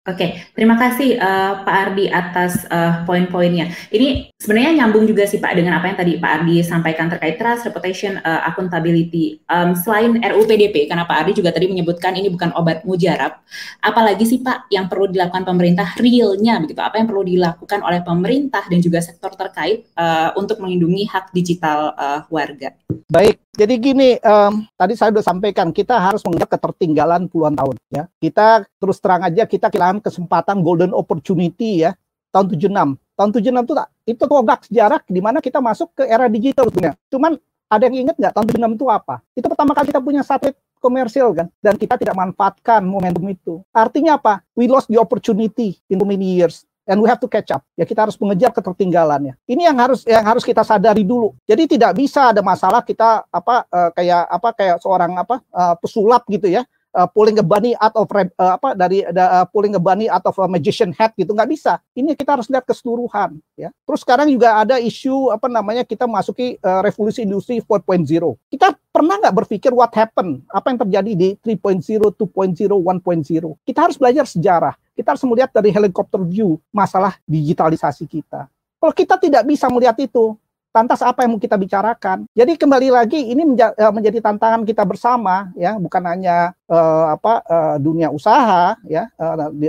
Oke, 0.08 0.16
okay, 0.16 0.32
terima 0.56 0.80
kasih 0.80 1.20
uh, 1.20 1.60
Pak 1.68 1.76
Ardi 1.92 2.08
atas 2.08 2.64
uh, 2.72 3.04
poin-poinnya. 3.04 3.68
Ini 3.92 4.32
sebenarnya 4.40 4.80
nyambung 4.80 5.04
juga 5.04 5.28
sih 5.28 5.44
Pak 5.44 5.52
dengan 5.60 5.76
apa 5.76 5.92
yang 5.92 6.00
tadi 6.00 6.16
Pak 6.16 6.32
Ardi 6.40 6.64
sampaikan 6.64 7.12
terkait 7.12 7.36
trust, 7.36 7.68
reputation, 7.68 8.16
uh, 8.24 8.48
accountability. 8.48 9.44
Um, 9.52 9.76
selain 9.76 10.16
RUU 10.24 10.48
PDP, 10.48 10.88
karena 10.88 11.04
Pak 11.04 11.28
Ardi 11.28 11.44
juga 11.44 11.52
tadi 11.52 11.68
menyebutkan 11.68 12.16
ini 12.16 12.32
bukan 12.32 12.56
obat 12.56 12.88
mujarab, 12.88 13.44
apalagi 13.84 14.24
sih 14.24 14.40
Pak 14.40 14.72
yang 14.72 14.88
perlu 14.88 15.12
dilakukan 15.12 15.44
pemerintah 15.44 15.92
realnya 16.00 16.64
begitu? 16.64 16.80
Apa 16.80 16.96
yang 17.04 17.08
perlu 17.12 17.28
dilakukan 17.28 17.84
oleh 17.84 18.00
pemerintah 18.00 18.64
dan 18.72 18.80
juga 18.80 19.04
sektor 19.04 19.36
terkait 19.36 19.84
uh, 20.00 20.32
untuk 20.40 20.64
melindungi 20.64 21.12
hak 21.12 21.36
digital 21.36 21.92
uh, 22.00 22.24
warga? 22.32 22.72
Baik, 23.12 23.36
jadi 23.60 23.76
gini, 23.76 24.16
um, 24.24 24.64
tadi 24.80 24.96
saya 24.96 25.12
sudah 25.12 25.26
sampaikan 25.36 25.76
kita 25.76 26.00
harus 26.00 26.24
mengejar 26.24 26.48
ketertinggalan 26.56 27.28
puluhan 27.28 27.60
tahun 27.60 27.76
ya. 27.92 28.08
Kita 28.24 28.64
terus 28.80 29.04
terang 29.04 29.20
aja 29.28 29.44
kita 29.44 29.68
kehilangan 29.68 30.00
kesempatan 30.00 30.64
golden 30.64 30.96
opportunity 30.96 31.84
ya 31.84 31.92
tahun 32.32 32.56
76. 32.56 32.96
Tahun 32.96 33.30
76 33.36 33.68
itu 33.68 33.74
itu 34.16 34.24
tonggak 34.24 34.60
sejarah 34.64 35.04
di 35.04 35.20
mana 35.20 35.44
kita 35.44 35.60
masuk 35.60 35.92
ke 35.92 36.08
era 36.08 36.32
digital 36.32 36.72
punya. 36.72 36.96
Cuman 37.12 37.36
ada 37.68 37.84
yang 37.92 38.08
ingat 38.08 38.16
nggak 38.16 38.32
tahun 38.32 38.46
76 38.48 38.80
itu 38.80 38.86
apa? 38.88 39.16
Itu 39.36 39.48
pertama 39.52 39.76
kali 39.76 39.92
kita 39.92 40.00
punya 40.00 40.22
satelit 40.24 40.56
komersial 40.80 41.36
kan 41.36 41.52
dan 41.60 41.76
kita 41.76 42.00
tidak 42.00 42.16
manfaatkan 42.16 42.80
momentum 42.88 43.28
itu. 43.28 43.60
Artinya 43.76 44.16
apa? 44.16 44.40
We 44.56 44.72
lost 44.72 44.88
the 44.88 44.96
opportunity 44.96 45.76
in 45.92 46.00
many 46.08 46.40
years 46.40 46.64
and 46.90 46.98
we 46.98 47.06
have 47.06 47.22
to 47.22 47.30
catch 47.30 47.54
up. 47.54 47.62
Ya 47.78 47.86
kita 47.86 48.10
harus 48.10 48.18
mengejar 48.18 48.50
ketertinggalannya. 48.50 49.38
Ini 49.46 49.70
yang 49.70 49.78
harus 49.78 50.02
yang 50.10 50.26
harus 50.26 50.42
kita 50.42 50.66
sadari 50.66 51.06
dulu. 51.06 51.38
Jadi 51.46 51.78
tidak 51.78 51.94
bisa 51.94 52.34
ada 52.34 52.42
masalah 52.42 52.82
kita 52.82 53.30
apa 53.30 53.70
uh, 53.70 53.90
kayak 53.94 54.24
apa 54.26 54.50
kayak 54.58 54.78
seorang 54.82 55.14
apa 55.14 55.46
uh, 55.54 55.78
pesulap 55.78 56.26
gitu 56.26 56.50
ya 56.50 56.66
uh, 56.94 57.08
pulling 57.10 57.38
a 57.38 57.46
bunny 57.46 57.74
out 57.78 57.94
of 57.94 58.08
uh, 58.10 58.28
apa 58.38 58.74
dari 58.74 59.06
uh, 59.06 59.46
pulling 59.50 59.76
a 59.78 59.82
bunny 59.82 60.10
out 60.10 60.24
of 60.26 60.36
a 60.40 60.46
magician 60.50 60.94
hat 60.96 61.14
gitu 61.18 61.34
nggak 61.34 61.50
bisa. 61.50 61.78
Ini 61.94 62.16
kita 62.18 62.40
harus 62.40 62.48
lihat 62.50 62.66
keseluruhan 62.66 63.38
ya. 63.58 63.70
Terus 63.86 64.00
sekarang 64.02 64.28
juga 64.30 64.62
ada 64.62 64.82
isu 64.82 65.34
apa 65.34 65.48
namanya 65.52 65.86
kita 65.86 66.10
masuki 66.10 66.58
uh, 66.62 66.82
revolusi 66.82 67.26
industri 67.26 67.62
4.0. 67.62 68.06
Kita 68.50 68.74
pernah 68.90 69.16
nggak 69.22 69.36
berpikir 69.46 69.72
what 69.74 69.94
happened? 69.94 70.46
Apa 70.50 70.74
yang 70.74 70.80
terjadi 70.88 71.12
di 71.14 71.30
3.0, 71.42 72.14
2.0, 72.16 72.18
1.0? 72.18 73.68
Kita 73.68 73.80
harus 73.80 73.98
belajar 73.98 74.26
sejarah. 74.26 74.74
Kita 74.94 75.16
harus 75.16 75.24
melihat 75.24 75.50
dari 75.56 75.72
helikopter 75.72 76.20
view 76.28 76.60
masalah 76.76 77.16
digitalisasi 77.24 78.04
kita. 78.04 78.52
Kalau 78.80 78.96
kita 78.96 79.20
tidak 79.20 79.44
bisa 79.44 79.68
melihat 79.68 79.96
itu, 80.00 80.40
lantas 80.70 81.02
apa 81.02 81.26
yang 81.26 81.36
mau 81.36 81.42
kita 81.42 81.58
bicarakan. 81.58 82.30
Jadi 82.38 82.54
kembali 82.56 82.90
lagi 82.94 83.20
ini 83.34 83.42
menja 83.42 83.74
eh, 83.74 83.92
menjadi 83.94 84.22
tantangan 84.22 84.62
kita 84.64 84.86
bersama 84.86 85.50
ya, 85.58 85.76
bukan 85.82 86.04
hanya 86.06 86.54
uh, 86.70 87.18
apa 87.18 87.42
uh, 87.50 87.76
dunia 87.82 88.14
usaha 88.14 88.78
ya, 88.86 89.10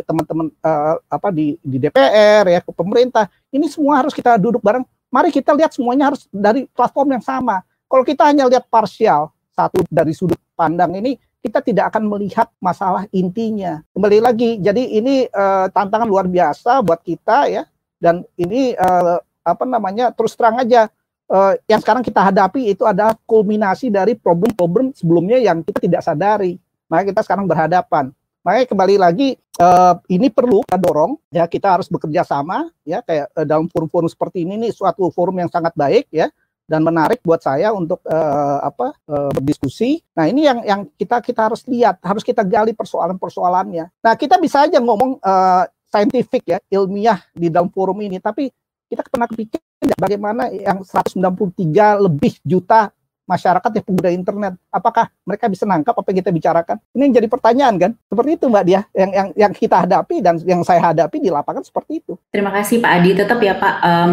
teman-teman 0.04 0.52
uh, 0.60 1.00
apa 1.08 1.28
di 1.32 1.56
di 1.64 1.80
DPR 1.80 2.44
ya, 2.44 2.60
ke 2.60 2.70
pemerintah. 2.76 3.26
Ini 3.48 3.66
semua 3.72 4.04
harus 4.04 4.12
kita 4.12 4.36
duduk 4.36 4.60
bareng. 4.60 4.84
Mari 5.10 5.34
kita 5.34 5.56
lihat 5.56 5.74
semuanya 5.74 6.12
harus 6.12 6.28
dari 6.30 6.68
platform 6.70 7.18
yang 7.18 7.24
sama. 7.24 7.64
Kalau 7.90 8.04
kita 8.06 8.22
hanya 8.30 8.46
lihat 8.46 8.70
parsial 8.70 9.34
satu 9.50 9.82
dari 9.90 10.14
sudut 10.14 10.38
pandang 10.54 10.94
ini 10.94 11.18
kita 11.40 11.64
tidak 11.64 11.96
akan 11.96 12.04
melihat 12.06 12.52
masalah 12.60 13.08
intinya. 13.16 13.80
Kembali 13.96 14.20
lagi, 14.20 14.60
jadi 14.60 14.84
ini 15.00 15.24
uh, 15.32 15.72
tantangan 15.72 16.04
luar 16.04 16.28
biasa 16.28 16.84
buat 16.84 17.00
kita 17.00 17.48
ya, 17.48 17.64
dan 17.96 18.22
ini 18.36 18.76
uh, 18.76 19.18
apa 19.52 19.64
namanya 19.66 20.14
terus 20.14 20.38
terang 20.38 20.58
aja 20.62 20.88
uh, 21.30 21.54
yang 21.70 21.80
sekarang 21.80 22.02
kita 22.02 22.20
hadapi 22.20 22.74
itu 22.74 22.82
adalah 22.82 23.14
kulminasi 23.24 23.88
dari 23.88 24.18
problem-problem 24.18 24.90
sebelumnya 24.92 25.38
yang 25.38 25.62
kita 25.62 25.78
tidak 25.78 26.02
sadari. 26.02 26.58
Maka 26.90 27.06
kita 27.06 27.22
sekarang 27.22 27.46
berhadapan. 27.46 28.10
Makanya 28.42 28.66
kembali 28.66 28.96
lagi 28.98 29.28
uh, 29.60 29.94
ini 30.10 30.32
perlu 30.32 30.64
kita 30.64 30.80
dorong 30.80 31.12
ya 31.28 31.44
kita 31.44 31.76
harus 31.76 31.86
bekerja 31.92 32.24
sama 32.24 32.72
ya 32.88 33.04
kayak 33.04 33.28
uh, 33.36 33.44
dalam 33.44 33.68
forum-forum 33.68 34.08
seperti 34.08 34.48
ini 34.48 34.56
nih 34.56 34.72
suatu 34.72 35.12
forum 35.12 35.36
yang 35.38 35.52
sangat 35.52 35.76
baik 35.76 36.08
ya 36.08 36.32
dan 36.64 36.80
menarik 36.80 37.20
buat 37.20 37.44
saya 37.44 37.68
untuk 37.76 38.00
uh, 38.08 38.58
apa 38.64 38.96
uh, 39.12 39.30
berdiskusi. 39.36 40.00
Nah 40.16 40.24
ini 40.24 40.48
yang 40.48 40.64
yang 40.64 40.80
kita 40.96 41.20
kita 41.20 41.52
harus 41.52 41.68
lihat 41.68 42.00
harus 42.00 42.24
kita 42.24 42.40
gali 42.40 42.72
persoalan-persoalannya. 42.72 43.92
Nah 44.00 44.14
kita 44.16 44.40
bisa 44.40 44.64
aja 44.64 44.80
ngomong 44.80 45.20
uh, 45.20 45.68
saintifik 45.90 46.46
ya 46.48 46.58
ilmiah 46.72 47.20
di 47.36 47.52
dalam 47.52 47.68
forum 47.68 47.98
ini 48.00 48.22
tapi 48.22 48.48
kita 48.90 49.06
pernah 49.06 49.30
kepikir 49.30 49.62
bagaimana 49.94 50.50
yang 50.50 50.82
193 50.82 52.04
lebih 52.10 52.34
juta 52.42 52.90
masyarakat 53.30 53.70
yang 53.70 53.84
pengguna 53.86 54.10
internet, 54.10 54.52
apakah 54.74 55.06
mereka 55.22 55.46
bisa 55.46 55.62
nangkap 55.62 55.94
apa 55.94 56.06
yang 56.10 56.18
kita 56.18 56.30
bicarakan? 56.34 56.76
Ini 56.90 57.02
yang 57.06 57.14
jadi 57.22 57.28
pertanyaan 57.30 57.74
kan? 57.78 57.90
Seperti 58.10 58.30
itu 58.34 58.44
Mbak 58.50 58.64
Dia, 58.66 58.80
yang 58.90 59.10
yang 59.14 59.28
yang 59.38 59.52
kita 59.54 59.86
hadapi 59.86 60.18
dan 60.18 60.34
yang 60.42 60.66
saya 60.66 60.82
hadapi 60.90 61.22
di 61.22 61.30
lapangan 61.30 61.62
seperti 61.62 62.02
itu. 62.02 62.18
Terima 62.34 62.50
kasih 62.50 62.82
Pak 62.82 62.90
Adi, 62.90 63.10
tetap 63.14 63.38
ya 63.38 63.54
Pak. 63.54 63.74
Uh, 63.78 64.06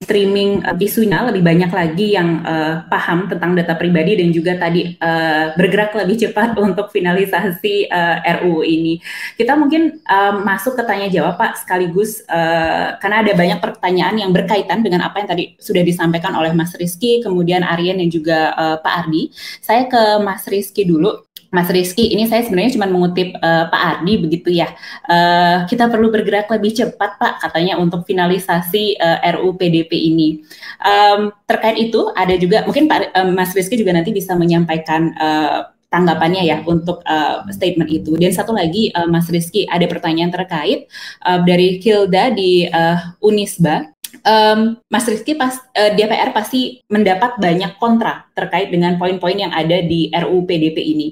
streaming 0.00 0.64
uh, 0.64 0.72
isunya 0.80 1.20
lebih 1.28 1.44
banyak 1.44 1.68
lagi 1.68 2.16
yang 2.16 2.40
uh, 2.40 2.88
paham 2.88 3.28
tentang 3.28 3.52
data 3.52 3.76
pribadi 3.76 4.16
dan 4.16 4.32
juga 4.32 4.56
tadi 4.56 4.96
uh, 4.96 5.52
bergerak 5.60 5.92
lebih 5.92 6.16
cepat 6.24 6.56
untuk 6.66 6.88
finalisasi 6.88 7.92
uh, 7.92 8.24
RUU 8.40 8.64
ini. 8.64 8.96
Kita 9.36 9.60
mungkin 9.60 10.00
uh, 10.08 10.40
masuk 10.40 10.80
ke 10.80 10.82
tanya 10.88 11.12
jawab 11.12 11.36
Pak 11.36 11.60
sekaligus 11.60 12.24
uh, 12.32 12.96
karena 12.96 13.20
ada 13.20 13.32
banyak 13.36 13.60
pertanyaan 13.60 14.16
yang 14.16 14.32
berkaitan 14.32 14.80
dengan 14.80 15.04
apa 15.04 15.20
yang 15.20 15.28
tadi 15.28 15.44
sudah 15.60 15.84
disampaikan 15.84 16.32
oleh 16.32 16.56
Mas 16.56 16.72
Rizky, 16.80 17.20
kemudian 17.20 17.60
Aryan 17.60 18.00
dan 18.00 18.08
juga 18.08 18.56
uh, 18.56 18.76
Pak 18.80 19.04
Ardi. 19.04 19.28
Saya 19.60 19.84
ke 19.84 20.16
Mas 20.24 20.48
Rizky 20.48 20.88
dulu. 20.88 21.12
Mas 21.50 21.66
Rizky, 21.66 22.14
ini 22.14 22.30
saya 22.30 22.46
sebenarnya 22.46 22.78
cuma 22.78 22.86
mengutip 22.86 23.34
uh, 23.42 23.66
Pak 23.66 23.82
Ardi 23.98 24.22
begitu 24.22 24.54
ya. 24.54 24.70
Uh, 25.10 25.66
kita 25.66 25.90
perlu 25.90 26.14
bergerak 26.14 26.46
lebih 26.46 26.78
cepat 26.78 27.18
Pak, 27.18 27.42
katanya 27.42 27.74
untuk 27.82 28.06
finalisasi 28.06 28.94
uh, 29.02 29.18
eh, 29.18 29.34
PDP 29.34 29.90
ini. 29.98 30.46
Um, 30.78 31.34
terkait 31.50 31.90
itu 31.90 32.06
ada 32.14 32.38
juga 32.38 32.62
mungkin 32.62 32.86
Pak 32.86 33.10
uh, 33.18 33.28
Mas 33.34 33.50
Rizky 33.50 33.74
juga 33.74 33.90
nanti 33.90 34.14
bisa 34.14 34.38
menyampaikan 34.38 35.10
uh, 35.18 35.74
tanggapannya 35.90 36.46
ya 36.46 36.62
untuk 36.70 37.02
uh, 37.02 37.42
statement 37.50 37.90
itu. 37.90 38.14
Dan 38.14 38.30
satu 38.30 38.54
lagi 38.54 38.94
uh, 38.94 39.10
Mas 39.10 39.26
Rizky 39.26 39.66
ada 39.66 39.84
pertanyaan 39.90 40.30
terkait 40.30 40.86
uh, 41.26 41.42
dari 41.42 41.82
Hilda 41.82 42.30
di 42.30 42.70
uh, 42.70 43.18
Unisba 43.18 43.90
um, 44.24 44.76
Mas 44.88 45.06
Rizky 45.06 45.36
pas 45.36 45.54
uh, 45.56 45.90
DPR 45.94 46.34
pasti 46.34 46.82
mendapat 46.90 47.36
banyak 47.38 47.76
kontra 47.80 48.26
terkait 48.34 48.72
dengan 48.72 48.96
poin-poin 48.96 49.36
yang 49.36 49.52
ada 49.52 49.80
di 49.84 50.08
RUU 50.12 50.44
PDP 50.48 50.78
ini. 50.80 51.08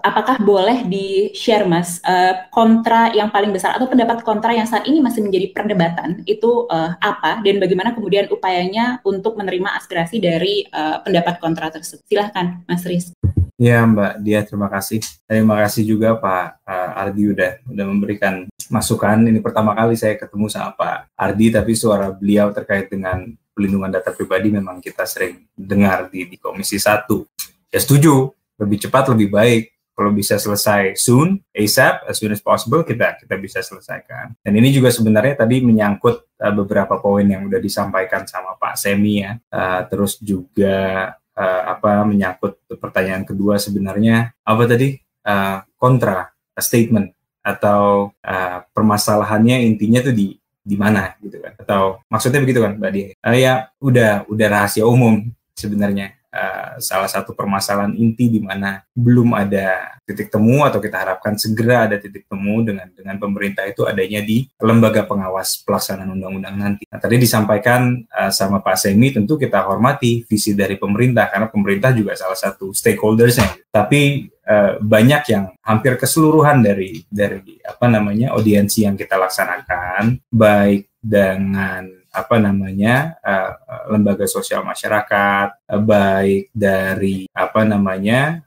Apakah 0.00 0.38
boleh 0.38 0.84
di-share 0.86 1.64
Mas 1.64 1.98
uh, 2.04 2.46
kontra 2.52 3.10
yang 3.16 3.32
paling 3.32 3.50
besar 3.50 3.74
atau 3.74 3.88
pendapat 3.88 4.22
kontra 4.22 4.52
yang 4.52 4.68
saat 4.68 4.84
ini 4.84 5.00
masih 5.00 5.24
menjadi 5.24 5.50
perdebatan 5.56 6.22
itu 6.28 6.68
uh, 6.68 6.94
apa 7.00 7.40
dan 7.40 7.58
bagaimana 7.58 7.96
kemudian 7.96 8.28
upayanya 8.28 9.00
untuk 9.02 9.34
menerima 9.40 9.72
aspirasi 9.80 10.20
dari 10.20 10.68
uh, 10.70 11.00
pendapat 11.00 11.40
kontra 11.40 11.72
tersebut? 11.72 12.04
Silahkan 12.06 12.62
Mas 12.68 12.84
Rizky. 12.84 13.16
Ya 13.56 13.80
Mbak 13.88 14.20
Dia, 14.20 14.44
terima 14.44 14.68
kasih. 14.68 15.00
Terima 15.24 15.56
kasih 15.64 15.88
juga 15.88 16.12
Pak 16.20 16.60
Ardi 16.68 17.32
udah 17.32 17.52
udah 17.72 17.84
memberikan 17.88 18.44
masukan. 18.68 19.22
Ini 19.26 19.40
pertama 19.42 19.72
kali 19.72 19.94
saya 19.94 20.18
ketemu 20.18 20.46
sama 20.50 20.74
Pak 20.74 21.16
Ardi, 21.16 21.52
tapi 21.54 21.72
suara 21.74 22.10
beliau 22.12 22.50
terkait 22.50 22.90
dengan 22.90 23.26
pelindungan 23.56 23.88
data 23.88 24.12
pribadi 24.12 24.52
memang 24.52 24.84
kita 24.84 25.08
sering 25.08 25.48
dengar 25.56 26.12
di, 26.12 26.28
di 26.28 26.36
Komisi 26.36 26.76
Satu. 26.76 27.24
Ya 27.72 27.80
setuju, 27.80 28.28
lebih 28.60 28.84
cepat 28.84 29.08
lebih 29.12 29.32
baik. 29.32 29.72
Kalau 29.96 30.12
bisa 30.12 30.36
selesai 30.36 30.92
soon, 31.00 31.40
ASAP, 31.56 32.04
as 32.04 32.20
soon 32.20 32.28
as 32.28 32.44
possible, 32.44 32.84
kita 32.84 33.16
kita 33.16 33.32
bisa 33.40 33.64
selesaikan. 33.64 34.36
Dan 34.44 34.52
ini 34.60 34.68
juga 34.68 34.92
sebenarnya 34.92 35.40
tadi 35.40 35.64
menyangkut 35.64 36.36
uh, 36.36 36.52
beberapa 36.52 37.00
poin 37.00 37.24
yang 37.24 37.48
udah 37.48 37.56
disampaikan 37.56 38.28
sama 38.28 38.60
Pak 38.60 38.76
Semi 38.76 39.24
ya. 39.24 39.40
Uh, 39.48 39.88
terus 39.88 40.20
juga 40.20 41.16
uh, 41.32 41.62
apa 41.64 42.04
menyangkut 42.04 42.60
pertanyaan 42.76 43.24
kedua 43.24 43.56
sebenarnya 43.56 44.36
apa 44.44 44.62
tadi 44.68 45.00
uh, 45.24 45.64
kontra 45.80 46.28
statement 46.60 47.15
atau 47.46 48.10
uh, 48.26 48.58
permasalahannya 48.74 49.62
intinya 49.62 50.02
tuh 50.02 50.10
di 50.10 50.34
di 50.66 50.74
mana 50.74 51.14
gitu 51.22 51.38
kan. 51.38 51.54
Atau 51.62 52.02
maksudnya 52.10 52.42
begitu 52.42 52.58
kan 52.58 52.74
mbak 52.74 52.90
Dia 52.90 53.06
uh, 53.22 53.36
ya 53.38 53.70
udah 53.78 54.26
udah 54.26 54.46
rahasia 54.50 54.82
umum 54.82 55.30
sebenarnya 55.56 56.12
uh, 56.36 56.76
salah 56.78 57.08
satu 57.08 57.32
permasalahan 57.32 57.96
inti 57.96 58.28
di 58.28 58.44
mana 58.44 58.84
belum 58.92 59.32
ada 59.32 59.96
titik 60.04 60.28
temu 60.28 60.62
atau 60.62 60.78
kita 60.78 61.00
harapkan 61.00 61.34
segera 61.40 61.88
ada 61.88 61.96
titik 61.96 62.28
temu 62.28 62.60
dengan 62.60 62.92
dengan 62.92 63.16
pemerintah 63.16 63.64
itu 63.64 63.88
adanya 63.88 64.20
di 64.20 64.44
lembaga 64.60 65.08
pengawas 65.08 65.64
pelaksanaan 65.64 66.12
undang-undang 66.12 66.54
nanti. 66.60 66.84
Nah, 66.92 67.00
tadi 67.00 67.16
disampaikan 67.16 68.04
uh, 68.12 68.28
sama 68.28 68.60
Pak 68.60 68.76
Semi 68.76 69.10
tentu 69.16 69.40
kita 69.40 69.64
hormati 69.64 70.22
visi 70.28 70.52
dari 70.52 70.76
pemerintah 70.76 71.32
karena 71.32 71.48
pemerintah 71.48 71.90
juga 71.96 72.12
salah 72.12 72.36
satu 72.36 72.70
stakeholdersnya. 72.76 73.72
Tapi 73.72 74.28
uh, 74.44 74.76
banyak 74.78 75.22
yang 75.32 75.56
hampir 75.64 75.96
keseluruhan 75.96 76.60
dari 76.60 77.00
dari 77.08 77.58
apa 77.64 77.88
namanya 77.88 78.36
audiensi 78.36 78.84
yang 78.84 78.94
kita 78.94 79.16
laksanakan 79.16 80.20
baik 80.28 80.92
dengan 81.00 81.95
apa 82.16 82.40
namanya 82.40 83.20
uh, 83.20 83.52
lembaga 83.92 84.24
sosial 84.24 84.64
masyarakat 84.64 85.52
uh, 85.68 85.82
baik 85.84 86.48
dari 86.56 87.28
apa 87.36 87.60
namanya 87.68 88.40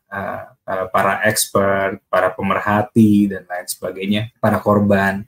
para 0.93 1.25
expert, 1.25 1.97
para 2.13 2.29
pemerhati 2.29 3.25
dan 3.25 3.45
lain 3.45 3.65
sebagainya, 3.65 4.29
para 4.37 4.61
korban 4.61 5.25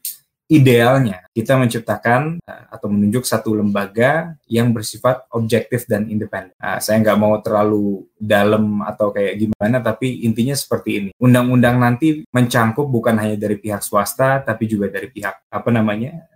idealnya 0.51 1.23
kita 1.31 1.55
menciptakan 1.55 2.43
atau 2.45 2.91
menunjuk 2.91 3.23
satu 3.23 3.55
lembaga 3.55 4.35
yang 4.51 4.75
bersifat 4.75 5.23
objektif 5.31 5.87
dan 5.87 6.11
independen. 6.11 6.51
Saya 6.83 6.99
nggak 6.99 7.15
mau 7.15 7.39
terlalu 7.39 8.03
dalam 8.19 8.83
atau 8.83 9.15
kayak 9.15 9.47
gimana, 9.47 9.79
tapi 9.79 10.27
intinya 10.27 10.51
seperti 10.51 10.89
ini. 10.91 11.09
Undang-undang 11.15 11.79
nanti 11.79 12.27
mencangkup 12.35 12.83
bukan 12.83 13.15
hanya 13.15 13.39
dari 13.39 13.55
pihak 13.55 13.79
swasta, 13.79 14.43
tapi 14.43 14.67
juga 14.67 14.91
dari 14.91 15.07
pihak 15.07 15.47
apa 15.47 15.69
namanya 15.71 16.27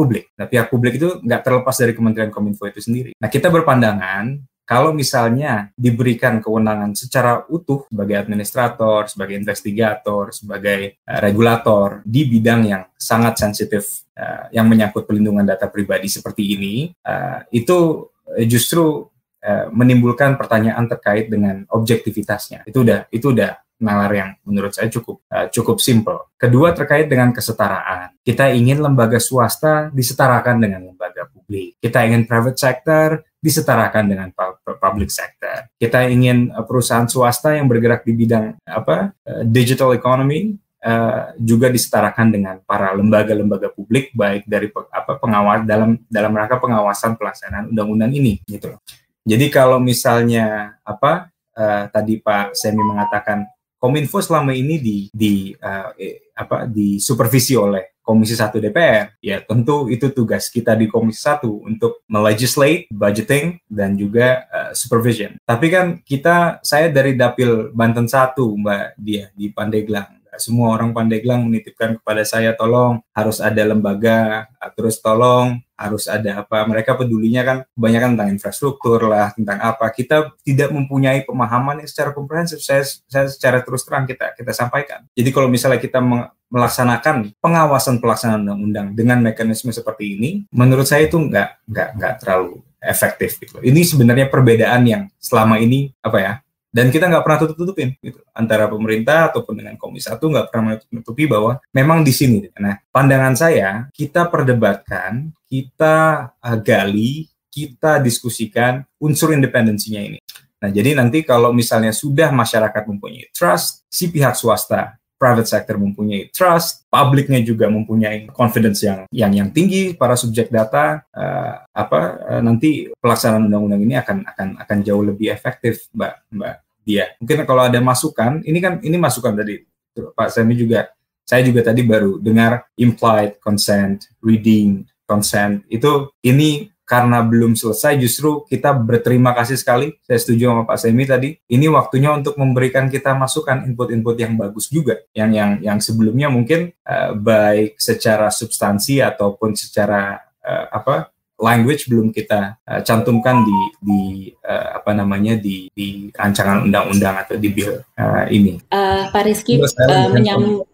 publik. 0.00 0.32
Nah, 0.40 0.48
pihak 0.48 0.72
publik 0.72 0.96
itu 0.96 1.20
nggak 1.20 1.44
terlepas 1.44 1.76
dari 1.76 1.92
Kementerian 1.92 2.32
Kominfo 2.32 2.64
itu 2.64 2.80
sendiri. 2.80 3.12
Nah, 3.20 3.28
kita 3.28 3.52
berpandangan 3.52 4.40
kalau 4.64 4.94
misalnya 4.96 5.68
diberikan 5.76 6.38
kewenangan 6.38 6.94
secara 6.96 7.44
utuh 7.52 7.90
sebagai 7.90 8.16
administrator, 8.16 9.10
sebagai 9.10 9.36
investigator, 9.36 10.32
sebagai 10.32 10.96
uh, 11.04 11.20
regulator 11.20 12.00
di 12.06 12.24
bidang 12.24 12.62
yang 12.64 12.82
sangat 12.94 13.36
sensitif 13.42 14.06
uh, 14.16 14.48
yang 14.54 14.70
menyangkut 14.70 15.04
pelindungan 15.04 15.44
data 15.44 15.68
pribadi 15.68 16.08
seperti 16.08 16.54
ini, 16.56 16.74
uh, 17.02 17.42
itu 17.52 18.08
justru 18.46 19.10
uh, 19.42 19.66
menimbulkan 19.74 20.38
pertanyaan 20.38 20.86
terkait 20.86 21.26
dengan 21.26 21.66
objektivitasnya. 21.66 22.62
Itu 22.62 22.86
udah 22.86 23.10
itu 23.10 23.34
udah 23.34 23.58
nalar 23.80 24.12
yang 24.12 24.30
menurut 24.44 24.76
saya 24.76 24.92
cukup 24.92 25.24
uh, 25.32 25.48
cukup 25.48 25.80
simple. 25.80 26.30
Kedua 26.36 26.76
terkait 26.76 27.08
dengan 27.08 27.32
kesetaraan. 27.32 28.14
Kita 28.20 28.52
ingin 28.52 28.84
lembaga 28.84 29.16
swasta 29.16 29.88
disetarakan 29.90 30.60
dengan 30.60 30.92
lembaga 30.92 31.26
publik. 31.32 31.80
Kita 31.80 32.04
ingin 32.04 32.28
private 32.28 32.60
sector 32.60 33.24
disetarakan 33.40 34.04
dengan 34.04 34.28
public 34.62 35.08
sector. 35.08 35.72
Kita 35.80 36.04
ingin 36.06 36.52
uh, 36.52 36.62
perusahaan 36.62 37.08
swasta 37.08 37.56
yang 37.56 37.66
bergerak 37.66 38.04
di 38.04 38.12
bidang 38.12 38.60
apa 38.68 39.16
uh, 39.26 39.42
digital 39.42 39.96
economy 39.96 40.60
Uh, 40.80 41.36
juga 41.36 41.68
disetarakan 41.68 42.32
dengan 42.32 42.56
para 42.64 42.96
lembaga-lembaga 42.96 43.68
publik 43.68 44.16
baik 44.16 44.48
dari 44.48 44.72
pe, 44.72 44.80
apa 44.88 45.20
pengawas 45.20 45.68
dalam 45.68 46.00
dalam 46.08 46.32
rangka 46.32 46.56
pengawasan 46.56 47.20
pelaksanaan 47.20 47.68
undang-undang 47.68 48.08
ini 48.16 48.40
gitu 48.48 48.80
Jadi 49.28 49.52
kalau 49.52 49.76
misalnya 49.76 50.80
apa 50.80 51.28
uh, 51.52 51.84
tadi 51.92 52.24
Pak 52.24 52.56
Semi 52.56 52.80
mengatakan 52.80 53.44
Kominfo 53.80 54.20
selama 54.20 54.52
ini 54.52 54.76
di 54.76 54.98
di 55.08 55.56
uh, 55.56 55.96
eh, 55.96 56.28
apa 56.36 56.68
supervisi 57.00 57.56
oleh 57.56 57.96
Komisi 58.10 58.34
1 58.34 58.58
DPR, 58.58 59.22
ya 59.22 59.38
tentu 59.38 59.86
itu 59.86 60.10
tugas 60.10 60.50
kita 60.50 60.74
di 60.74 60.90
Komisi 60.90 61.22
1 61.22 61.46
untuk 61.46 62.02
melegislate, 62.10 62.90
budgeting, 62.90 63.62
dan 63.70 63.94
juga 63.94 64.50
uh, 64.50 64.72
supervision. 64.74 65.38
Tapi 65.46 65.66
kan 65.70 65.86
kita, 66.02 66.58
saya 66.66 66.90
dari 66.90 67.14
Dapil 67.14 67.70
Banten 67.70 68.10
1, 68.10 68.34
Mbak 68.34 68.84
Dia, 68.98 69.30
di 69.30 69.46
Pandeglang 69.54 70.20
semua 70.40 70.72
orang 70.72 70.96
Pandeglang 70.96 71.44
menitipkan 71.44 72.00
kepada 72.00 72.24
saya 72.24 72.56
tolong 72.56 73.04
harus 73.12 73.38
ada 73.44 73.60
lembaga 73.60 74.48
terus 74.72 74.96
tolong 74.96 75.60
harus 75.80 76.04
ada 76.04 76.44
apa. 76.44 76.68
Mereka 76.68 76.92
pedulinya 77.00 77.40
kan 77.40 77.58
kebanyakan 77.72 78.08
tentang 78.14 78.30
infrastruktur 78.36 79.08
lah 79.08 79.32
tentang 79.32 79.56
apa. 79.64 79.88
Kita 79.88 80.36
tidak 80.44 80.68
mempunyai 80.68 81.24
pemahaman 81.24 81.80
yang 81.80 81.88
secara 81.88 82.12
komprehensif. 82.12 82.60
Saya, 82.60 82.84
saya 82.84 83.32
secara 83.32 83.64
terus 83.64 83.88
terang 83.88 84.04
kita 84.04 84.36
kita 84.36 84.52
sampaikan. 84.52 85.08
Jadi 85.16 85.30
kalau 85.32 85.48
misalnya 85.48 85.80
kita 85.80 86.04
melaksanakan 86.52 87.32
pengawasan 87.40 88.02
pelaksanaan 88.02 88.44
undang-undang 88.44 88.92
dengan 88.92 89.24
mekanisme 89.24 89.72
seperti 89.72 90.18
ini 90.18 90.30
menurut 90.52 90.84
saya 90.84 91.06
itu 91.08 91.16
nggak 91.16 91.64
nggak 91.64 91.88
nggak 91.96 92.14
terlalu 92.20 92.60
efektif 92.84 93.40
gitu. 93.40 93.62
Ini 93.64 93.80
sebenarnya 93.86 94.26
perbedaan 94.28 94.82
yang 94.84 95.02
selama 95.16 95.56
ini 95.62 95.94
apa 96.04 96.18
ya 96.20 96.32
dan 96.70 96.86
kita 96.94 97.10
nggak 97.10 97.26
pernah 97.26 97.38
tutup-tutupin 97.42 97.98
gitu. 97.98 98.22
Antara 98.30 98.70
pemerintah 98.70 99.34
ataupun 99.34 99.58
dengan 99.58 99.74
komisi 99.74 100.06
satu 100.06 100.30
nggak 100.30 100.46
pernah 100.54 100.78
menutupi 100.90 101.26
bahwa 101.26 101.58
memang 101.74 102.06
di 102.06 102.14
sini. 102.14 102.46
Nah 102.62 102.78
pandangan 102.94 103.34
saya 103.34 103.90
kita 103.90 104.30
perdebatkan 104.30 105.34
kita 105.50 106.30
gali 106.62 107.26
kita 107.50 107.98
diskusikan 107.98 108.86
unsur 109.02 109.34
independensinya 109.34 109.98
ini. 109.98 110.22
Nah 110.60 110.70
jadi 110.70 110.94
nanti 110.94 111.26
kalau 111.26 111.50
misalnya 111.50 111.90
sudah 111.90 112.30
masyarakat 112.30 112.82
mempunyai 112.86 113.32
trust 113.34 113.82
si 113.90 114.06
pihak 114.12 114.38
swasta 114.38 114.99
private 115.20 115.44
sector 115.44 115.76
mempunyai 115.76 116.32
trust, 116.32 116.88
publiknya 116.88 117.44
juga 117.44 117.68
mempunyai 117.68 118.32
confidence 118.32 118.80
yang 118.80 119.04
yang 119.12 119.28
yang 119.36 119.48
tinggi 119.52 119.92
para 119.92 120.16
subjek 120.16 120.48
data, 120.48 121.04
uh, 121.12 121.60
apa 121.68 122.00
uh, 122.24 122.40
nanti 122.40 122.88
pelaksanaan 122.96 123.44
undang-undang 123.52 123.84
ini 123.84 124.00
akan 124.00 124.24
akan 124.24 124.48
akan 124.64 124.78
jauh 124.80 125.04
lebih 125.04 125.28
efektif, 125.28 125.92
Mbak 125.92 126.14
Mbak 126.32 126.54
Dia. 126.88 127.04
Mungkin 127.20 127.44
kalau 127.44 127.68
ada 127.68 127.76
masukan, 127.84 128.40
ini 128.48 128.58
kan 128.64 128.80
ini 128.80 128.96
masukan 128.96 129.36
tadi 129.36 129.60
Pak 129.92 130.32
Semi 130.32 130.56
juga, 130.56 130.88
saya 131.28 131.44
juga 131.44 131.60
tadi 131.68 131.84
baru 131.84 132.16
dengar 132.16 132.72
implied 132.80 133.36
consent, 133.44 134.08
reading 134.24 134.88
consent 135.04 135.66
itu 135.66 136.08
ini 136.22 136.72
karena 136.90 137.22
belum 137.22 137.54
selesai 137.54 137.94
justru 138.02 138.42
kita 138.50 138.74
berterima 138.74 139.30
kasih 139.30 139.54
sekali 139.54 139.94
saya 140.02 140.18
setuju 140.18 140.50
sama 140.50 140.62
Pak 140.66 140.78
Semi 140.82 141.06
tadi 141.06 141.38
ini 141.46 141.70
waktunya 141.70 142.10
untuk 142.10 142.34
memberikan 142.34 142.90
kita 142.90 143.14
masukan 143.14 143.62
input-input 143.70 144.18
yang 144.18 144.34
bagus 144.34 144.66
juga 144.66 144.98
yang 145.14 145.30
yang 145.30 145.50
yang 145.62 145.78
sebelumnya 145.78 146.26
mungkin 146.26 146.74
uh, 146.82 147.14
baik 147.14 147.78
secara 147.78 148.34
substansi 148.34 148.98
ataupun 148.98 149.54
secara 149.54 150.18
uh, 150.42 150.66
apa 150.74 151.14
language 151.38 151.86
belum 151.86 152.10
kita 152.10 152.58
uh, 152.66 152.82
cantumkan 152.82 153.46
di 153.46 153.58
di 153.78 154.02
uh, 154.42 154.82
apa 154.82 154.90
namanya 154.90 155.38
di 155.38 155.70
di 155.70 156.10
rancangan 156.10 156.66
undang-undang 156.66 157.22
atau 157.22 157.38
di 157.38 157.48
bill 157.54 157.80
uh, 157.96 158.26
ini. 158.28 158.58
Uh, 158.68 159.08
Pak 159.08 159.24
Rizky 159.24 159.62
uh, 159.62 160.10
menyambung. 160.12 160.66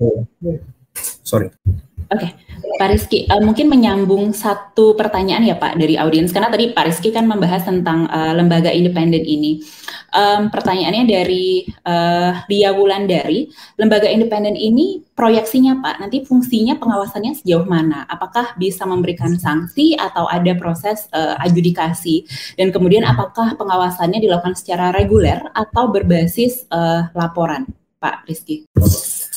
Sorry. 1.22 1.52
Oke, 2.07 2.22
okay. 2.22 2.30
Pak 2.78 2.88
Rizky, 2.94 3.26
uh, 3.26 3.42
mungkin 3.42 3.66
menyambung 3.66 4.30
satu 4.30 4.94
pertanyaan 4.94 5.42
ya 5.42 5.59
Pak 5.59 5.74
dari 5.74 5.98
audiens, 5.98 6.30
karena 6.30 6.54
tadi 6.54 6.70
Pak 6.70 6.86
Rizky 6.86 7.11
kan 7.11 7.26
membahas 7.26 7.66
tentang 7.66 8.07
uh, 8.07 8.30
lembaga 8.30 8.70
independen 8.70 9.26
ini. 9.26 9.59
Um, 10.14 10.48
pertanyaannya 10.54 11.04
dari 11.04 11.66
uh, 11.82 12.46
Lia 12.46 12.70
Wulandari, 12.78 13.50
lembaga 13.74 14.07
independen 14.07 14.54
ini 14.54 15.02
proyeksinya 15.18 15.82
Pak, 15.82 15.98
nanti 15.98 16.22
fungsinya 16.22 16.78
pengawasannya 16.78 17.42
sejauh 17.42 17.66
mana? 17.66 18.07
Apakah 18.07 18.54
bisa 18.54 18.86
memberikan 18.86 19.34
sanksi 19.34 19.98
atau 19.98 20.30
ada 20.30 20.54
proses 20.54 21.11
uh, 21.11 21.34
adjudikasi? 21.42 22.22
Dan 22.54 22.70
kemudian 22.70 23.02
apakah 23.02 23.59
pengawasannya 23.59 24.22
dilakukan 24.22 24.54
secara 24.54 24.94
reguler 24.94 25.42
atau 25.52 25.90
berbasis 25.90 26.70
uh, 26.70 27.11
laporan, 27.18 27.66
Pak 27.98 28.30
Rizky? 28.30 28.64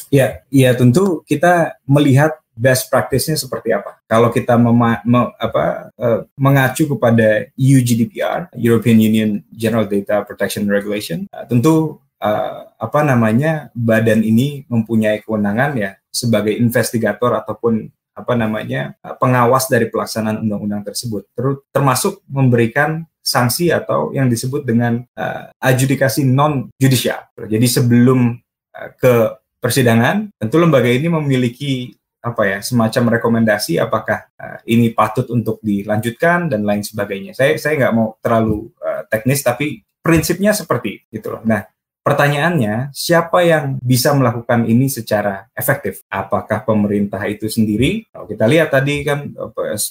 Ya, 0.09 0.41
ya 0.49 0.73
tentu 0.73 1.21
kita 1.27 1.77
melihat 1.85 2.38
best 2.59 2.91
practice-nya 2.91 3.39
seperti 3.39 3.71
apa. 3.71 4.03
Kalau 4.03 4.27
kita 4.27 4.59
me, 4.59 4.99
apa, 5.39 5.95
uh, 5.95 6.27
mengacu 6.35 6.91
kepada 6.91 7.47
EU 7.55 7.79
GDPR, 7.79 8.51
European 8.59 8.99
Union 8.99 9.29
General 9.55 9.87
Data 9.87 10.27
Protection 10.27 10.67
Regulation, 10.67 11.23
uh, 11.31 11.47
tentu 11.47 12.03
uh, 12.19 12.67
apa 12.75 12.99
namanya 13.07 13.71
badan 13.71 14.19
ini 14.27 14.67
mempunyai 14.67 15.23
kewenangan 15.23 15.79
ya 15.79 15.95
sebagai 16.11 16.51
investigator 16.51 17.31
ataupun 17.39 17.87
apa 18.19 18.35
namanya 18.35 18.99
pengawas 19.15 19.71
dari 19.71 19.87
pelaksanaan 19.87 20.43
undang-undang 20.43 20.83
tersebut, 20.83 21.23
termasuk 21.71 22.19
memberikan 22.27 23.07
sanksi 23.23 23.71
atau 23.71 24.11
yang 24.11 24.27
disebut 24.27 24.67
dengan 24.67 25.07
uh, 25.15 25.53
adjudikasi 25.63 26.27
non 26.27 26.67
judicial. 26.75 27.29
Jadi 27.37 27.67
sebelum 27.69 28.35
uh, 28.75 28.89
ke 28.99 29.39
persidangan, 29.59 30.33
tentu 30.39 30.55
lembaga 30.57 30.87
ini 30.87 31.11
memiliki 31.11 31.93
apa 32.19 32.43
ya 32.43 32.59
semacam 32.59 33.15
rekomendasi 33.15 33.79
apakah 33.79 34.27
uh, 34.35 34.59
ini 34.67 34.91
patut 34.91 35.23
untuk 35.31 35.63
dilanjutkan 35.63 36.51
dan 36.51 36.67
lain 36.67 36.83
sebagainya. 36.83 37.31
Saya 37.31 37.55
saya 37.55 37.79
nggak 37.79 37.95
mau 37.95 38.19
terlalu 38.19 38.67
uh, 38.83 39.07
teknis 39.07 39.39
tapi 39.39 39.79
prinsipnya 40.03 40.51
seperti 40.51 41.07
itu 41.11 41.27
loh. 41.31 41.39
Nah, 41.47 41.63
Pertanyaannya, 41.99 42.95
siapa 42.95 43.43
yang 43.45 43.77
bisa 43.83 44.15
melakukan 44.17 44.65
ini 44.65 44.89
secara 44.89 45.45
efektif? 45.53 46.01
Apakah 46.09 46.63
pemerintah 46.65 47.21
itu 47.27 47.51
sendiri? 47.51 48.07
Kalau 48.09 48.25
kita 48.25 48.49
lihat 48.49 48.73
tadi 48.73 49.05
kan 49.05 49.29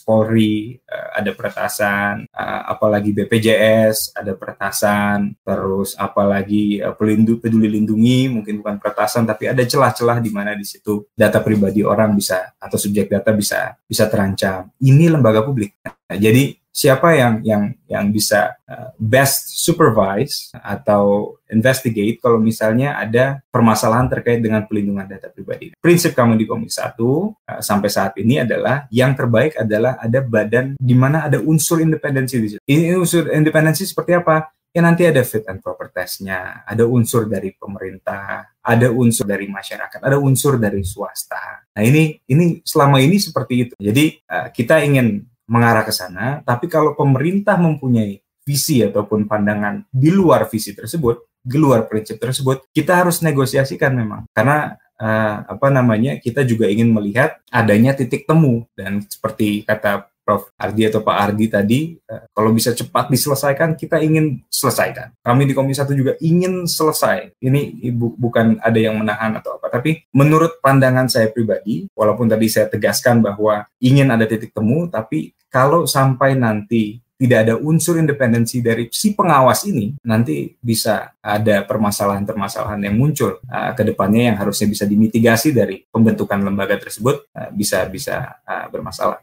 Polri 0.03 0.75
eh, 0.75 1.09
ada 1.15 1.31
peretasan, 1.37 2.27
eh, 2.27 2.63
apalagi 2.67 3.15
BPJS 3.15 4.19
ada 4.19 4.35
peretasan, 4.35 5.37
terus 5.45 5.95
apalagi 5.95 6.83
eh, 6.83 6.95
peduli 7.39 7.71
lindungi 7.71 8.33
mungkin 8.33 8.65
bukan 8.65 8.77
peretasan 8.83 9.23
tapi 9.29 9.47
ada 9.53 9.63
celah-celah 9.63 10.19
di 10.19 10.31
mana 10.35 10.59
di 10.59 10.67
situ 10.67 11.07
data 11.15 11.39
pribadi 11.39 11.87
orang 11.87 12.19
bisa 12.19 12.57
atau 12.59 12.75
subjek 12.75 13.07
data 13.13 13.31
bisa 13.31 13.79
bisa 13.87 14.11
terancam. 14.11 14.75
Ini 14.83 15.13
lembaga 15.13 15.47
publik. 15.47 15.79
Nah, 15.87 16.17
jadi 16.19 16.58
siapa 16.73 17.15
yang 17.17 17.43
yang 17.43 17.63
yang 17.91 18.07
bisa 18.15 18.55
uh, 18.69 18.95
best 18.97 19.59
supervise 19.59 20.53
atau 20.55 21.35
investigate 21.51 22.21
kalau 22.23 22.39
misalnya 22.39 23.01
ada 23.01 23.43
permasalahan 23.51 24.07
terkait 24.07 24.39
dengan 24.39 24.63
pelindungan 24.69 25.09
data 25.09 25.33
pribadi. 25.33 25.75
Prinsip 25.81 26.15
kami 26.15 26.39
di 26.39 26.47
Komisi 26.47 26.79
1 26.79 26.99
uh, 27.01 27.31
sampai 27.59 27.89
saat 27.91 28.15
ini 28.21 28.41
adalah 28.45 28.87
yang 28.95 29.17
terbaik 29.19 29.59
adalah 29.59 29.99
ada 29.99 30.21
badan 30.23 30.79
di 30.79 30.95
mana 30.95 31.27
ada 31.27 31.43
unsur 31.43 31.83
independensi 31.83 32.37
di 32.39 32.49
situ. 32.55 32.63
Ini 32.63 32.95
unsur 32.95 33.29
independensi 33.33 33.89
seperti 33.89 34.15
apa? 34.15 34.49
ya 34.73 34.81
nanti 34.85 35.03
ada 35.09 35.25
fit 35.25 35.43
and 35.49 35.65
proper 35.65 35.89
testnya, 35.89 36.63
ada 36.63 36.85
unsur 36.85 37.27
dari 37.27 37.57
pemerintah, 37.57 38.53
ada 38.61 38.93
unsur 38.93 39.25
dari 39.25 39.49
masyarakat, 39.49 39.99
ada 39.99 40.21
unsur 40.21 40.61
dari 40.61 40.85
swasta. 40.85 41.67
Nah 41.73 41.83
ini 41.83 42.21
ini 42.29 42.61
selama 42.63 43.01
ini 43.01 43.17
seperti 43.17 43.55
itu. 43.69 43.75
Jadi 43.75 44.21
uh, 44.29 44.49
kita 44.53 44.85
ingin 44.85 45.25
mengarah 45.49 45.83
ke 45.83 45.91
sana, 45.91 46.45
tapi 46.45 46.69
kalau 46.69 46.93
pemerintah 46.93 47.57
mempunyai 47.57 48.21
visi 48.45 48.81
ataupun 48.81 49.29
pandangan 49.29 49.85
di 49.89 50.09
luar 50.13 50.49
visi 50.49 50.73
tersebut, 50.73 51.41
di 51.41 51.57
luar 51.57 51.89
prinsip 51.89 52.21
tersebut, 52.21 52.69
kita 52.73 53.01
harus 53.05 53.25
negosiasikan 53.25 53.93
memang. 53.93 54.29
Karena 54.33 54.77
uh, 55.01 55.37
apa 55.49 55.69
namanya 55.73 56.21
kita 56.21 56.45
juga 56.45 56.69
ingin 56.69 56.93
melihat 56.93 57.41
adanya 57.49 57.97
titik 57.97 58.29
temu 58.29 58.69
dan 58.77 59.05
seperti 59.05 59.65
kata 59.65 60.09
Prof. 60.29 60.53
Ardi 60.61 60.85
atau 60.85 61.01
Pak 61.01 61.17
Ardi 61.17 61.49
tadi, 61.49 61.97
uh, 61.97 62.29
kalau 62.37 62.53
bisa 62.53 62.77
cepat 62.77 63.09
diselesaikan, 63.09 63.73
kita 63.81 63.97
ingin 64.05 64.45
selesaikan. 64.53 65.17
Kami 65.25 65.49
di 65.49 65.57
Komisi 65.57 65.81
Satu 65.81 65.97
juga 65.97 66.21
ingin 66.21 66.69
selesai. 66.69 67.33
Ini 67.41 67.81
ibu 67.89 68.13
bukan 68.13 68.61
ada 68.61 68.77
yang 68.77 69.01
menahan 69.01 69.41
atau 69.41 69.57
apa, 69.57 69.73
tapi 69.73 70.05
menurut 70.13 70.61
pandangan 70.61 71.09
saya 71.09 71.33
pribadi, 71.33 71.89
walaupun 71.97 72.29
tadi 72.29 72.45
saya 72.53 72.69
tegaskan 72.69 73.25
bahwa 73.25 73.65
ingin 73.81 74.13
ada 74.13 74.29
titik 74.29 74.53
temu, 74.53 74.85
tapi 74.93 75.33
kalau 75.49 75.89
sampai 75.89 76.37
nanti 76.37 77.01
tidak 77.19 77.39
ada 77.45 77.55
unsur 77.59 77.99
independensi 77.99 78.63
dari 78.63 78.87
si 78.95 79.11
pengawas 79.13 79.67
ini, 79.67 79.99
nanti 80.07 80.55
bisa 80.63 81.19
ada 81.19 81.67
permasalahan-permasalahan 81.67 82.79
yang 82.87 82.95
muncul 82.95 83.43
uh, 83.51 83.75
ke 83.75 83.83
depannya 83.83 84.31
yang 84.33 84.37
harusnya 84.39 84.71
bisa 84.71 84.87
dimitigasi 84.87 85.51
dari 85.51 85.83
pembentukan 85.91 86.39
lembaga 86.39 86.79
tersebut 86.79 87.27
uh, 87.35 87.51
bisa 87.51 87.83
bisa 87.91 88.39
uh, 88.47 88.71
bermasalah. 88.71 89.19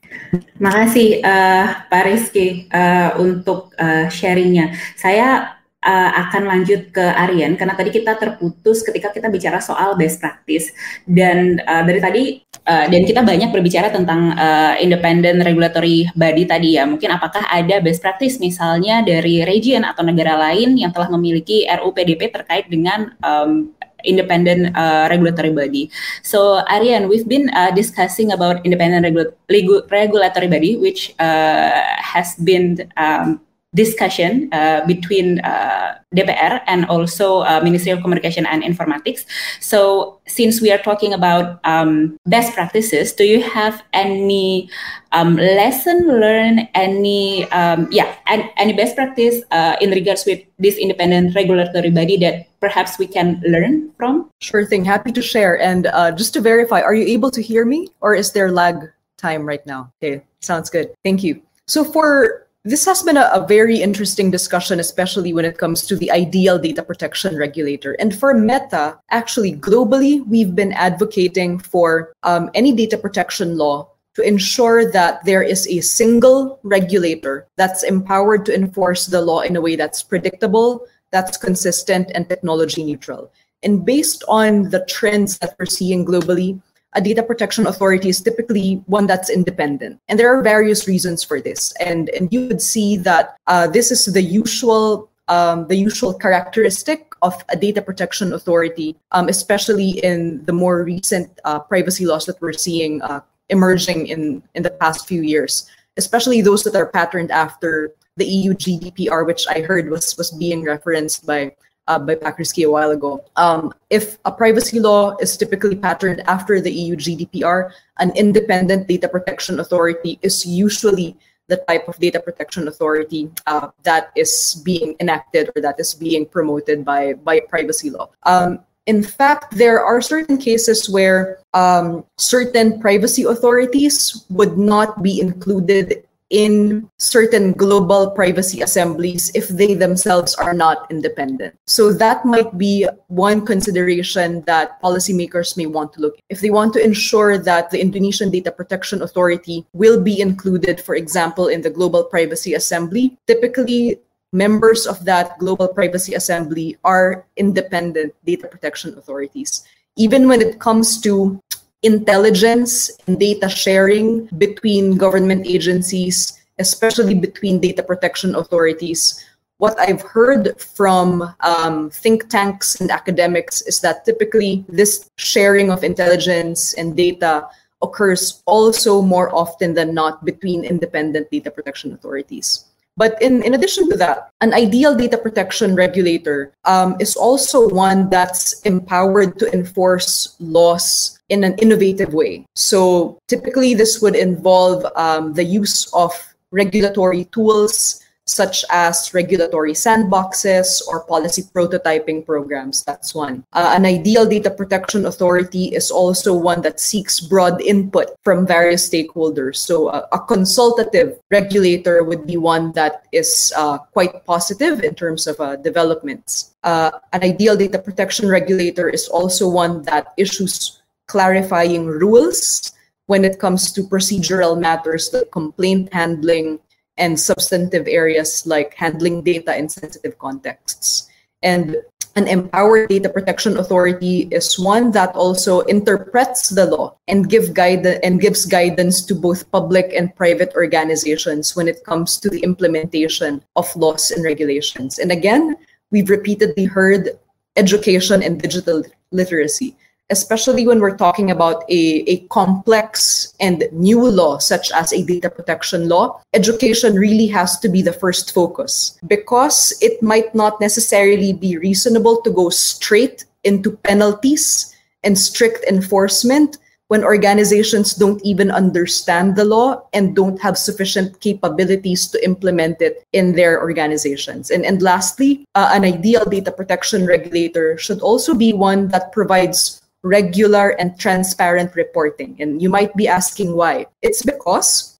Makasih 0.59 1.23
uh, 1.23 1.87
Pak 1.87 2.03
Rizky 2.03 2.67
uh, 2.67 3.15
untuk 3.15 3.71
uh, 3.79 4.11
sharingnya. 4.11 4.75
Saya 4.99 5.55
uh, 5.85 6.11
akan 6.27 6.43
lanjut 6.49 6.89
ke 6.89 7.05
Aryan 7.05 7.53
karena 7.53 7.77
tadi 7.77 7.93
kita 7.93 8.17
terputus 8.17 8.81
ketika 8.81 9.13
kita 9.13 9.29
bicara 9.29 9.61
soal 9.61 9.93
best 9.93 10.17
practice 10.17 10.73
dan 11.05 11.61
uh, 11.61 11.85
dari 11.85 11.99
tadi 12.01 12.23
uh, 12.65 12.85
dan 12.89 13.01
kita 13.05 13.21
banyak 13.21 13.53
berbicara 13.53 13.93
tentang 13.93 14.33
uh, 14.35 14.75
independent 14.81 15.45
regulatory 15.45 16.09
body 16.17 16.43
tadi 16.49 16.69
ya. 16.77 16.83
Mungkin 16.83 17.09
apakah 17.13 17.45
ada 17.47 17.79
best 17.79 18.01
practice 18.01 18.41
misalnya 18.41 19.05
dari 19.05 19.45
region 19.45 19.85
atau 19.85 20.01
negara 20.01 20.35
lain 20.35 20.75
yang 20.75 20.91
telah 20.91 21.07
memiliki 21.13 21.63
RUU 21.69 21.93
PDP 21.93 22.33
terkait 22.33 22.65
dengan 22.67 23.13
um, 23.21 23.71
independent 24.05 24.69
uh, 24.77 25.09
regulatory 25.09 25.49
body. 25.49 25.89
So 26.21 26.61
Arian, 26.69 27.09
we've 27.09 27.25
been 27.25 27.49
uh, 27.53 27.73
discussing 27.73 28.31
about 28.31 28.61
independent 28.65 29.05
regula 29.49 29.81
regulatory 29.89 30.47
body, 30.47 30.77
which 30.77 31.13
uh, 31.17 31.81
has 31.97 32.37
been 32.37 32.85
um, 32.97 33.41
discussion 33.75 34.49
uh, 34.53 34.85
between 34.87 35.39
uh, 35.39 35.99
DPR 36.15 36.61
and 36.65 36.85
also 36.85 37.41
uh, 37.41 37.59
Ministry 37.61 37.91
of 37.91 38.01
Communication 38.01 38.45
and 38.47 38.63
Informatics. 38.63 39.25
So, 39.59 40.19
since 40.25 40.61
we 40.61 40.71
are 40.71 40.79
talking 40.79 41.13
about 41.13 41.59
um, 41.65 42.17
best 42.25 42.53
practices, 42.53 43.13
do 43.13 43.25
you 43.25 43.43
have 43.43 43.83
any 43.93 44.69
um, 45.11 45.35
lesson 45.35 46.07
learned, 46.07 46.67
any 46.73 47.49
um, 47.51 47.87
yeah, 47.91 48.15
and, 48.27 48.49
any 48.57 48.73
best 48.73 48.95
practice 48.95 49.43
uh, 49.51 49.75
in 49.81 49.91
regards 49.91 50.25
with 50.25 50.41
this 50.57 50.77
independent 50.77 51.35
regulatory 51.35 51.91
body 51.91 52.17
that 52.17 52.47
perhaps 52.59 52.97
we 52.97 53.05
can 53.05 53.43
learn 53.45 53.91
from? 53.97 54.31
Sure 54.39 54.65
thing. 54.65 54.85
Happy 54.85 55.11
to 55.11 55.21
share. 55.21 55.59
And 55.59 55.87
uh, 55.87 56.11
just 56.11 56.33
to 56.33 56.41
verify, 56.41 56.81
are 56.81 56.95
you 56.95 57.05
able 57.05 57.29
to 57.31 57.41
hear 57.41 57.65
me, 57.65 57.89
or 58.01 58.15
is 58.15 58.31
there 58.31 58.51
lag 58.51 58.77
time 59.17 59.45
right 59.45 59.65
now? 59.67 59.91
Okay, 60.01 60.23
sounds 60.39 60.69
good. 60.69 60.95
Thank 61.03 61.23
you. 61.23 61.41
So 61.67 61.83
for 61.83 62.44
this 62.65 62.83
has 62.83 63.03
been 63.03 63.15
a, 63.15 63.29
a, 63.31 63.45
very 63.45 63.79
interesting 63.79 64.31
discussion, 64.31 64.79
especially 64.79 65.33
when 65.33 65.45
it 65.45 65.59
comes 65.59 65.85
to 65.85 65.95
the 65.95 66.09
ideal 66.11 66.57
data 66.57 66.81
protection 66.81 67.37
regulator. 67.37 67.93
And 67.99 68.13
for 68.13 68.33
Meta, 68.33 68.97
actually, 69.11 69.53
globally, 69.53 70.25
we've 70.25 70.55
been 70.55 70.73
advocating 70.73 71.59
for 71.59 72.13
um, 72.23 72.49
any 72.55 72.73
data 72.73 72.97
protection 72.97 73.55
law 73.55 73.87
to 74.15 74.27
ensure 74.27 74.91
that 74.91 75.23
there 75.25 75.43
is 75.43 75.67
a 75.67 75.81
single 75.81 76.59
regulator 76.63 77.47
that's 77.55 77.83
empowered 77.83 78.45
to 78.47 78.55
enforce 78.55 79.05
the 79.05 79.21
law 79.21 79.41
in 79.41 79.55
a 79.55 79.61
way 79.61 79.75
that's 79.75 80.01
predictable, 80.01 80.87
that's 81.11 81.37
consistent, 81.37 82.09
and 82.15 82.27
technology 82.27 82.83
neutral. 82.83 83.31
And 83.61 83.85
based 83.85 84.23
on 84.27 84.71
the 84.71 84.83
trends 84.89 85.37
that 85.39 85.55
we're 85.59 85.67
seeing 85.67 86.03
globally, 86.03 86.59
a 86.95 87.01
data 87.01 87.21
protection 87.21 87.67
authority 87.67 88.09
is 88.09 88.21
typically 88.21 88.81
one 88.87 89.05
that's 89.05 89.29
independent. 89.29 89.99
And 90.07 90.17
there 90.17 90.33
are 90.35 90.41
various 90.41 90.87
reasons 90.87 91.23
for 91.23 91.41
this. 91.41 91.73
And, 91.79 92.09
and 92.09 92.31
you 92.31 92.47
would 92.47 92.61
see 92.61 92.97
that 92.97 93.35
uh, 93.47 93.67
this 93.67 93.91
is 93.91 94.05
the 94.05 94.21
usual 94.21 95.09
um, 95.27 95.67
the 95.67 95.75
usual 95.75 96.13
characteristic 96.13 97.13
of 97.23 97.43
a 97.49 97.57
data 97.57 97.81
protection 97.81 98.33
authority, 98.33 98.95
um, 99.11 99.27
especially 99.27 99.91
in 100.03 100.45
the 100.45 100.53
more 100.53 100.83
recent 100.83 101.39
uh, 101.45 101.57
privacy 101.57 102.05
laws 102.05 102.27
that 102.27 102.39
we're 102.41 102.53
seeing 102.53 103.01
uh, 103.01 103.21
emerging 103.49 104.05
in, 104.05 104.43
in 104.53 104.61
the 104.61 104.69
past 104.69 105.07
few 105.07 105.23
years, 105.23 105.67
especially 105.97 106.41
those 106.41 106.63
that 106.63 106.75
are 106.75 106.85
patterned 106.85 107.31
after 107.31 107.91
the 108.17 108.25
EU 108.25 108.53
GDPR, 108.53 109.25
which 109.25 109.45
I 109.49 109.61
heard 109.61 109.89
was, 109.89 110.15
was 110.17 110.31
being 110.31 110.63
referenced 110.63 111.25
by 111.25 111.55
uh, 111.87 111.99
by 111.99 112.15
Pakrisky 112.15 112.65
a 112.65 112.71
while 112.71 112.91
ago. 112.91 113.23
Um, 113.35 113.73
if 113.89 114.17
a 114.25 114.31
privacy 114.31 114.79
law 114.79 115.15
is 115.17 115.37
typically 115.37 115.75
patterned 115.75 116.21
after 116.27 116.61
the 116.61 116.71
EU 116.71 116.95
GDPR, 116.95 117.71
an 117.99 118.11
independent 118.15 118.87
data 118.87 119.07
protection 119.07 119.59
authority 119.59 120.19
is 120.21 120.45
usually 120.45 121.17
the 121.47 121.57
type 121.67 121.87
of 121.87 121.97
data 121.99 122.19
protection 122.19 122.67
authority 122.67 123.29
uh, 123.45 123.69
that 123.83 124.11
is 124.15 124.61
being 124.65 124.95
enacted 124.99 125.51
or 125.55 125.61
that 125.61 125.79
is 125.79 125.93
being 125.93 126.25
promoted 126.25 126.83
by, 126.83 127.13
by 127.13 127.39
privacy 127.39 127.89
law. 127.89 128.09
Um, 128.23 128.59
in 128.85 129.01
fact, 129.01 129.55
there 129.55 129.83
are 129.83 129.99
certain 130.01 130.37
cases 130.37 130.89
where 130.89 131.39
um, 131.53 132.05
certain 132.17 132.79
privacy 132.79 133.23
authorities 133.23 134.25
would 134.29 134.57
not 134.57 135.01
be 135.01 135.19
included 135.19 136.04
in 136.29 136.89
certain 136.97 137.51
global 137.51 138.09
privacy 138.11 138.61
assemblies 138.61 139.31
if 139.35 139.47
they 139.47 139.73
themselves 139.73 140.33
are 140.35 140.53
not 140.53 140.89
independent. 140.89 141.55
So 141.67 141.93
that 141.93 142.25
might 142.25 142.57
be 142.57 142.87
one 143.07 143.45
consideration 143.45 144.41
that 144.47 144.81
policymakers 144.81 145.55
may 145.55 145.67
want 145.67 145.93
to 145.93 146.01
look. 146.01 146.17
at. 146.17 146.23
If 146.29 146.41
they 146.41 146.49
want 146.49 146.73
to 146.73 146.83
ensure 146.83 147.37
that 147.37 147.69
the 147.69 147.79
Indonesian 147.79 148.31
Data 148.31 148.51
Protection 148.51 149.01
Authority 149.01 149.65
will 149.73 150.01
be 150.01 150.19
included, 150.19 150.81
for 150.81 150.95
example, 150.95 151.47
in 151.47 151.61
the 151.61 151.69
Global 151.69 152.03
Privacy 152.03 152.55
Assembly, 152.55 153.17
typically 153.27 154.01
members 154.33 154.85
of 154.85 155.05
that 155.05 155.37
Global 155.39 155.67
Privacy 155.67 156.13
Assembly 156.13 156.77
are 156.83 157.25
independent 157.37 158.13
data 158.25 158.47
protection 158.47 158.97
authorities. 158.97 159.63
Even 159.97 160.27
when 160.27 160.41
it 160.41 160.59
comes 160.59 160.99
to 160.99 161.39
intelligence 161.85 162.89
and 163.05 163.19
data 163.19 163.47
sharing 163.47 164.25
between 164.41 164.97
government 164.97 165.45
agencies, 165.45 166.41
especially 166.57 167.13
between 167.13 167.61
data 167.61 167.83
protection 167.83 168.33
authorities. 168.35 169.23
What 169.57 169.79
I've 169.79 170.01
heard 170.01 170.59
from 170.59 171.33
um, 171.39 171.89
think 171.91 172.27
tanks 172.27 172.81
and 172.81 172.91
academics 172.91 173.61
is 173.61 173.79
that 173.81 174.03
typically 174.03 174.65
this 174.67 175.09
sharing 175.15 175.71
of 175.71 175.83
intelligence 175.83 176.73
and 176.73 176.97
data 176.97 177.47
occurs 177.81 178.41
also 178.45 179.01
more 179.01 179.33
often 179.33 179.73
than 179.73 179.93
not 179.93 180.25
between 180.25 180.65
independent 180.65 181.29
data 181.31 181.51
protection 181.51 181.93
authorities. 181.93 182.65
But 182.97 183.21
in, 183.21 183.43
in 183.43 183.53
addition 183.53 183.89
to 183.89 183.97
that, 183.97 184.29
an 184.39 184.53
ideal 184.53 184.95
data 184.95 185.17
protection 185.17 185.75
regulator 185.75 186.53
um, 186.63 186.95
is 186.99 187.15
also 187.15 187.67
one 187.69 188.09
that's 188.09 188.61
empowered 188.61 189.37
to 189.39 189.51
enforce 189.53 190.35
laws 190.39 191.19
in 191.27 191.43
an 191.43 191.55
innovative 191.57 192.13
way. 192.13 192.45
So 192.55 193.19
typically, 193.27 193.73
this 193.73 194.01
would 194.01 194.15
involve 194.15 194.85
um, 194.95 195.33
the 195.33 195.43
use 195.43 195.91
of 195.93 196.13
regulatory 196.51 197.25
tools 197.25 198.04
such 198.25 198.65
as 198.69 199.13
regulatory 199.13 199.73
sandboxes 199.73 200.81
or 200.87 201.05
policy 201.05 201.43
prototyping 201.43 202.25
programs. 202.25 202.83
That's 202.83 203.13
one. 203.13 203.43
Uh, 203.53 203.73
an 203.75 203.85
ideal 203.85 204.25
data 204.25 204.49
protection 204.49 205.05
authority 205.05 205.65
is 205.75 205.91
also 205.91 206.33
one 206.33 206.61
that 206.61 206.79
seeks 206.79 207.19
broad 207.19 207.61
input 207.61 208.15
from 208.23 208.47
various 208.47 208.89
stakeholders. 208.89 209.57
So, 209.57 209.87
uh, 209.87 210.07
a 210.11 210.19
consultative 210.19 211.19
regulator 211.31 212.03
would 212.03 212.25
be 212.25 212.37
one 212.37 212.71
that 212.73 213.05
is 213.11 213.53
uh, 213.55 213.77
quite 213.77 214.25
positive 214.25 214.83
in 214.83 214.95
terms 214.95 215.27
of 215.27 215.39
uh, 215.39 215.55
developments. 215.57 216.55
Uh, 216.63 216.91
an 217.13 217.23
ideal 217.23 217.55
data 217.55 217.77
protection 217.77 218.27
regulator 218.27 218.89
is 218.89 219.07
also 219.07 219.47
one 219.47 219.83
that 219.83 220.13
issues 220.17 220.81
clarifying 221.07 221.85
rules 221.85 222.73
when 223.07 223.23
it 223.23 223.39
comes 223.39 223.71
to 223.71 223.83
procedural 223.83 224.59
matters 224.59 225.13
like 225.13 225.29
complaint 225.31 225.93
handling 225.93 226.59
and 226.97 227.19
substantive 227.19 227.87
areas 227.87 228.45
like 228.45 228.73
handling 228.73 229.21
data 229.21 229.57
in 229.57 229.69
sensitive 229.69 230.17
contexts. 230.17 231.09
And 231.43 231.77
an 232.15 232.27
empowered 232.27 232.89
data 232.89 233.09
protection 233.09 233.57
authority 233.57 234.29
is 234.31 234.57
one 234.57 234.91
that 234.91 235.13
also 235.15 235.59
interprets 235.61 236.49
the 236.49 236.65
law 236.65 236.95
and 237.09 237.29
give 237.29 237.53
guide 237.53 237.85
and 237.85 238.21
gives 238.21 238.45
guidance 238.45 239.03
to 239.05 239.13
both 239.13 239.51
public 239.51 239.91
and 239.93 240.15
private 240.15 240.53
organizations 240.55 241.55
when 241.55 241.67
it 241.67 241.83
comes 241.83 242.17
to 242.19 242.29
the 242.29 242.39
implementation 242.39 243.43
of 243.57 243.67
laws 243.75 244.11
and 244.11 244.23
regulations. 244.23 244.97
And 244.97 245.11
again, 245.11 245.57
we've 245.91 246.09
repeatedly 246.09 246.63
heard 246.63 247.19
education 247.57 248.23
and 248.23 248.39
digital 248.39 248.83
literacy 249.11 249.75
especially 250.09 250.67
when 250.67 250.79
we're 250.79 250.97
talking 250.97 251.31
about 251.31 251.63
a, 251.69 252.03
a 252.07 252.19
complex 252.27 253.33
and 253.39 253.63
new 253.71 253.99
law, 253.99 254.37
such 254.37 254.71
as 254.71 254.93
a 254.93 255.03
data 255.03 255.29
protection 255.29 255.89
law, 255.89 256.21
education 256.33 256.95
really 256.95 257.27
has 257.27 257.59
to 257.59 257.69
be 257.69 257.81
the 257.81 257.93
first 257.93 258.33
focus 258.33 258.99
because 259.07 259.77
it 259.81 260.01
might 260.01 260.33
not 260.35 260.61
necessarily 260.61 261.33
be 261.33 261.57
reasonable 261.57 262.21
to 262.21 262.31
go 262.31 262.49
straight 262.49 263.25
into 263.43 263.71
penalties 263.83 264.75
and 265.03 265.17
strict 265.17 265.63
enforcement 265.65 266.57
when 266.87 267.03
organizations 267.03 267.95
don't 267.95 268.21
even 268.23 268.51
understand 268.51 269.35
the 269.35 269.43
law 269.43 269.81
and 269.93 270.15
don't 270.15 270.39
have 270.39 270.55
sufficient 270.55 271.19
capabilities 271.19 272.07
to 272.07 272.23
implement 272.23 272.79
it 272.79 273.03
in 273.11 273.33
their 273.33 273.59
organizations. 273.59 274.51
And, 274.51 274.63
and 274.63 274.81
lastly, 274.83 275.47
uh, 275.55 275.71
an 275.73 275.83
ideal 275.83 276.25
data 276.25 276.51
protection 276.51 277.07
regulator 277.07 277.75
should 277.79 278.01
also 278.01 278.35
be 278.35 278.53
one 278.53 278.89
that 278.89 279.11
provides 279.11 279.81
regular 280.05 280.77
and 280.77 280.97
transparent 280.99 281.75
reporting. 281.75 282.37
And 282.39 282.61
you 282.61 282.69
might 282.69 282.95
be 282.95 283.07
asking 283.07 283.57
why. 283.57 283.87
It's 284.03 284.21
because 284.21 284.99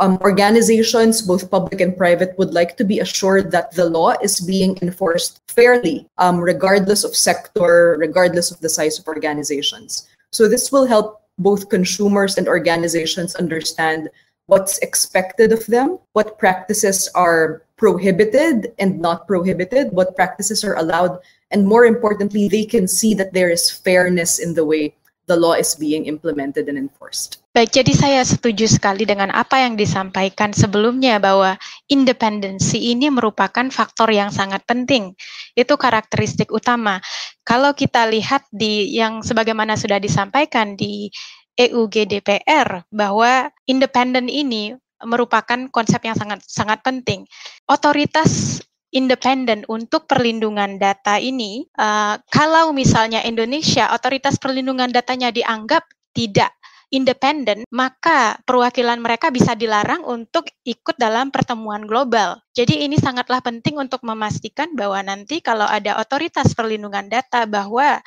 um, 0.00 0.18
organizations, 0.22 1.22
both 1.22 1.50
public 1.50 1.80
and 1.80 1.96
private, 1.96 2.36
would 2.36 2.52
like 2.52 2.76
to 2.78 2.84
be 2.84 2.98
assured 2.98 3.52
that 3.52 3.70
the 3.72 3.88
law 3.88 4.16
is 4.22 4.40
being 4.40 4.76
enforced 4.82 5.40
fairly, 5.48 6.08
um, 6.18 6.40
regardless 6.40 7.04
of 7.04 7.14
sector, 7.14 7.96
regardless 7.98 8.50
of 8.50 8.58
the 8.60 8.68
size 8.68 8.98
of 8.98 9.06
organizations. 9.06 10.08
So 10.32 10.48
this 10.48 10.72
will 10.72 10.86
help 10.86 11.22
both 11.38 11.68
consumers 11.68 12.36
and 12.36 12.48
organizations 12.48 13.36
understand 13.36 14.10
what's 14.46 14.78
expected 14.78 15.52
of 15.52 15.64
them, 15.66 15.98
what 16.12 16.38
practices 16.38 17.08
are 17.14 17.62
prohibited 17.76 18.74
and 18.78 19.00
not 19.00 19.28
prohibited, 19.28 19.92
what 19.92 20.16
practices 20.16 20.64
are 20.64 20.74
allowed 20.74 21.20
and 21.50 21.66
more 21.66 21.86
importantly, 21.86 22.48
they 22.48 22.64
can 22.64 22.86
see 22.86 23.14
that 23.18 23.34
there 23.34 23.50
is 23.50 23.70
fairness 23.70 24.38
in 24.38 24.54
the 24.54 24.64
way 24.64 24.94
the 25.30 25.38
law 25.38 25.54
is 25.54 25.78
being 25.78 26.10
implemented 26.10 26.66
and 26.66 26.74
enforced. 26.74 27.38
Baik, 27.54 27.82
jadi 27.82 27.92
saya 27.94 28.20
setuju 28.22 28.66
sekali 28.66 29.06
dengan 29.06 29.30
apa 29.30 29.62
yang 29.62 29.78
disampaikan 29.78 30.50
sebelumnya 30.54 31.18
bahwa 31.22 31.58
independensi 31.86 32.94
ini 32.94 33.10
merupakan 33.10 33.66
faktor 33.70 34.10
yang 34.10 34.30
sangat 34.34 34.62
penting. 34.66 35.14
Itu 35.54 35.78
karakteristik 35.78 36.50
utama. 36.50 36.98
Kalau 37.46 37.74
kita 37.74 38.06
lihat 38.10 38.46
di 38.50 38.94
yang 38.94 39.22
sebagaimana 39.22 39.78
sudah 39.78 39.98
disampaikan 39.98 40.78
di 40.78 41.10
EU 41.58 41.90
GDPR 41.90 42.86
bahwa 42.90 43.50
independen 43.66 44.30
ini 44.30 44.74
merupakan 45.02 45.66
konsep 45.74 46.02
yang 46.06 46.14
sangat 46.14 46.42
sangat 46.46 46.82
penting. 46.86 47.26
Otoritas 47.66 48.62
independen 48.90 49.62
untuk 49.70 50.10
perlindungan 50.10 50.78
data 50.78 51.18
ini, 51.18 51.66
uh, 51.78 52.18
kalau 52.30 52.74
misalnya 52.74 53.22
Indonesia 53.22 53.90
otoritas 53.94 54.36
perlindungan 54.38 54.90
datanya 54.90 55.30
dianggap 55.30 55.86
tidak 56.10 56.50
independen, 56.90 57.62
maka 57.70 58.34
perwakilan 58.42 58.98
mereka 58.98 59.30
bisa 59.30 59.54
dilarang 59.54 60.02
untuk 60.02 60.50
ikut 60.66 60.98
dalam 60.98 61.30
pertemuan 61.30 61.86
global. 61.86 62.42
Jadi 62.50 62.82
ini 62.82 62.98
sangatlah 62.98 63.38
penting 63.38 63.78
untuk 63.78 64.02
memastikan 64.02 64.74
bahwa 64.74 64.98
nanti 65.06 65.38
kalau 65.38 65.64
ada 65.70 66.02
otoritas 66.02 66.50
perlindungan 66.52 67.06
data 67.06 67.46
bahwa 67.46 68.02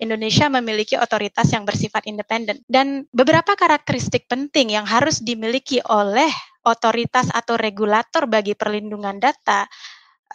Indonesia 0.00 0.48
memiliki 0.48 0.96
otoritas 0.96 1.52
yang 1.52 1.68
bersifat 1.68 2.08
independen 2.08 2.58
dan 2.66 3.04
beberapa 3.12 3.52
karakteristik 3.54 4.26
penting 4.26 4.72
yang 4.74 4.88
harus 4.88 5.20
dimiliki 5.20 5.78
oleh 5.86 6.32
otoritas 6.64 7.28
atau 7.30 7.54
regulator 7.60 8.26
bagi 8.26 8.56
perlindungan 8.58 9.18
data 9.18 9.68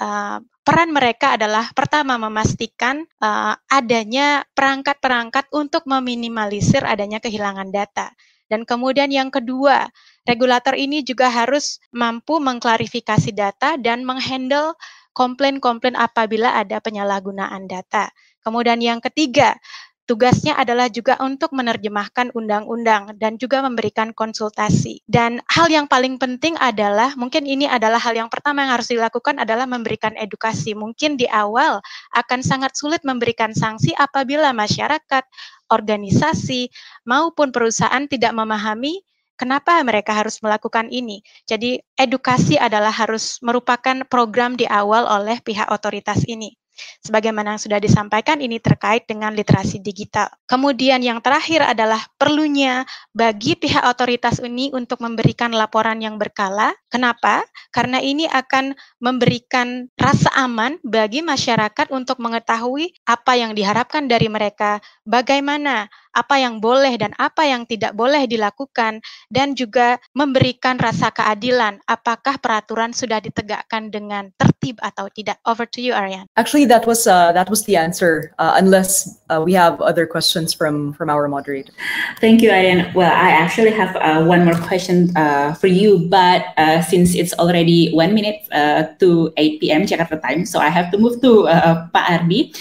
uh, 0.02 0.40
peran 0.64 0.90
mereka 0.91 1.40
adalah 1.40 1.72
pertama 1.72 2.19
memastikan 2.19 3.06
uh, 3.22 3.56
adanya 3.72 4.44
perangkat-perangkat 4.53 5.48
untuk 5.56 5.86
meminimalisir 5.88 6.84
adanya 6.84 7.22
kehilangan 7.24 7.69
data. 7.72 8.11
Dan 8.48 8.64
kemudian 8.64 9.11
yang 9.11 9.28
kedua, 9.28 9.91
regulator 10.24 10.76
ini 10.76 11.03
juga 11.03 11.28
harus 11.28 11.84
mampu 11.91 12.40
mengklarifikasi 12.40 13.36
data 13.36 13.76
dan 13.76 14.07
menghandle 14.07 14.76
komplain-komplain 15.11 15.99
apabila 15.99 16.56
ada 16.56 16.80
penyalahgunaan 16.80 17.68
data. 17.68 18.07
Kemudian 18.40 18.80
yang 18.80 19.03
ketiga, 19.03 19.60
Tugasnya 20.08 20.56
adalah 20.56 20.88
juga 20.88 21.20
untuk 21.20 21.52
menerjemahkan 21.52 22.32
undang-undang 22.32 23.12
dan 23.20 23.36
juga 23.36 23.60
memberikan 23.60 24.16
konsultasi. 24.16 25.04
Dan 25.04 25.44
hal 25.52 25.68
yang 25.68 25.84
paling 25.84 26.16
penting 26.16 26.56
adalah, 26.64 27.12
mungkin 27.20 27.44
ini 27.44 27.68
adalah 27.68 28.00
hal 28.00 28.16
yang 28.16 28.32
pertama 28.32 28.64
yang 28.64 28.80
harus 28.80 28.88
dilakukan 28.88 29.36
adalah 29.36 29.68
memberikan 29.68 30.16
edukasi. 30.16 30.72
Mungkin 30.72 31.20
di 31.20 31.28
awal 31.28 31.84
akan 32.16 32.40
sangat 32.40 32.80
sulit 32.80 33.04
memberikan 33.04 33.52
sanksi 33.52 33.92
apabila 34.00 34.56
masyarakat, 34.56 35.28
organisasi, 35.68 36.72
maupun 37.04 37.52
perusahaan 37.52 38.08
tidak 38.08 38.32
memahami 38.32 39.04
kenapa 39.36 39.76
mereka 39.84 40.16
harus 40.16 40.40
melakukan 40.40 40.88
ini. 40.88 41.20
Jadi 41.44 41.84
edukasi 42.00 42.56
adalah 42.56 42.96
harus 42.96 43.44
merupakan 43.44 44.08
program 44.08 44.56
di 44.56 44.64
awal 44.64 45.04
oleh 45.04 45.44
pihak 45.44 45.68
otoritas 45.68 46.24
ini. 46.32 46.56
Sebagaimana 47.04 47.56
yang 47.56 47.62
sudah 47.62 47.80
disampaikan, 47.82 48.40
ini 48.40 48.62
terkait 48.62 49.06
dengan 49.10 49.34
literasi 49.34 49.82
digital. 49.82 50.30
Kemudian 50.45 51.02
yang 51.02 51.20
terakhir 51.20 51.66
adalah 51.66 52.02
perlunya 52.16 52.88
bagi 53.12 53.58
pihak 53.58 53.84
otoritas 53.86 54.40
ini 54.40 54.70
untuk 54.74 55.02
memberikan 55.02 55.54
laporan 55.54 55.99
yang 55.99 56.16
berkala. 56.16 56.74
Kenapa? 56.88 57.44
Karena 57.74 57.99
ini 57.99 58.30
akan 58.30 58.74
memberikan 59.04 59.90
rasa 59.98 60.30
aman 60.38 60.80
bagi 60.86 61.22
masyarakat 61.22 61.90
untuk 61.94 62.18
mengetahui 62.22 62.94
apa 63.06 63.34
yang 63.36 63.54
diharapkan 63.54 64.08
dari 64.08 64.32
mereka, 64.32 64.80
bagaimana 65.04 65.91
apa 66.14 66.40
yang 66.40 66.60
boleh 66.62 66.96
dan 66.96 67.12
apa 67.18 67.48
yang 67.48 67.66
tidak 67.66 67.94
boleh 67.98 68.26
dilakukan 68.30 69.00
dan 69.32 69.58
juga 69.58 69.98
memberikan 70.14 70.78
rasa 70.80 71.12
keadilan. 71.12 71.80
Apakah 71.88 72.40
peraturan 72.40 72.92
sudah 72.94 73.20
ditegakkan 73.20 73.90
dengan 73.92 74.32
tertib 74.38 74.78
atau 74.84 75.10
tidak? 75.12 75.40
Over 75.46 75.66
to 75.70 75.80
you 75.80 75.94
Aryan. 75.94 76.28
Actually 76.36 76.66
that 76.68 76.86
was 76.86 77.06
uh, 77.08 77.32
that 77.34 77.50
was 77.50 77.64
the 77.66 77.76
answer 77.76 78.34
uh, 78.40 78.58
unless 78.58 79.08
uh, 79.30 79.42
we 79.42 79.54
have 79.54 79.80
other 79.82 80.06
questions 80.06 80.54
from 80.54 80.94
from 80.94 81.10
our 81.10 81.28
moderator. 81.28 81.72
Thank 82.20 82.42
you 82.42 82.50
Aryan. 82.52 82.92
Well 82.94 83.12
I 83.12 83.32
actually 83.32 83.72
have 83.72 83.96
uh, 83.98 84.24
one 84.26 84.44
more 84.46 84.58
question 84.58 85.12
uh, 85.16 85.54
for 85.54 85.68
you 85.68 86.08
but 86.10 86.54
uh, 86.58 86.82
since 86.82 87.16
it's 87.16 87.34
already 87.38 87.92
one 87.94 88.14
minute 88.14 88.44
uh, 88.52 88.92
to 89.00 89.32
8 89.38 89.62
p.m. 89.62 89.82
Jakarta 89.86 90.20
time 90.22 90.46
so 90.46 90.60
I 90.60 90.70
have 90.70 90.92
to 90.92 90.98
move 90.98 91.22
to 91.22 91.48
uh, 91.48 91.88
Pak 91.94 92.06
Ardi 92.10 92.54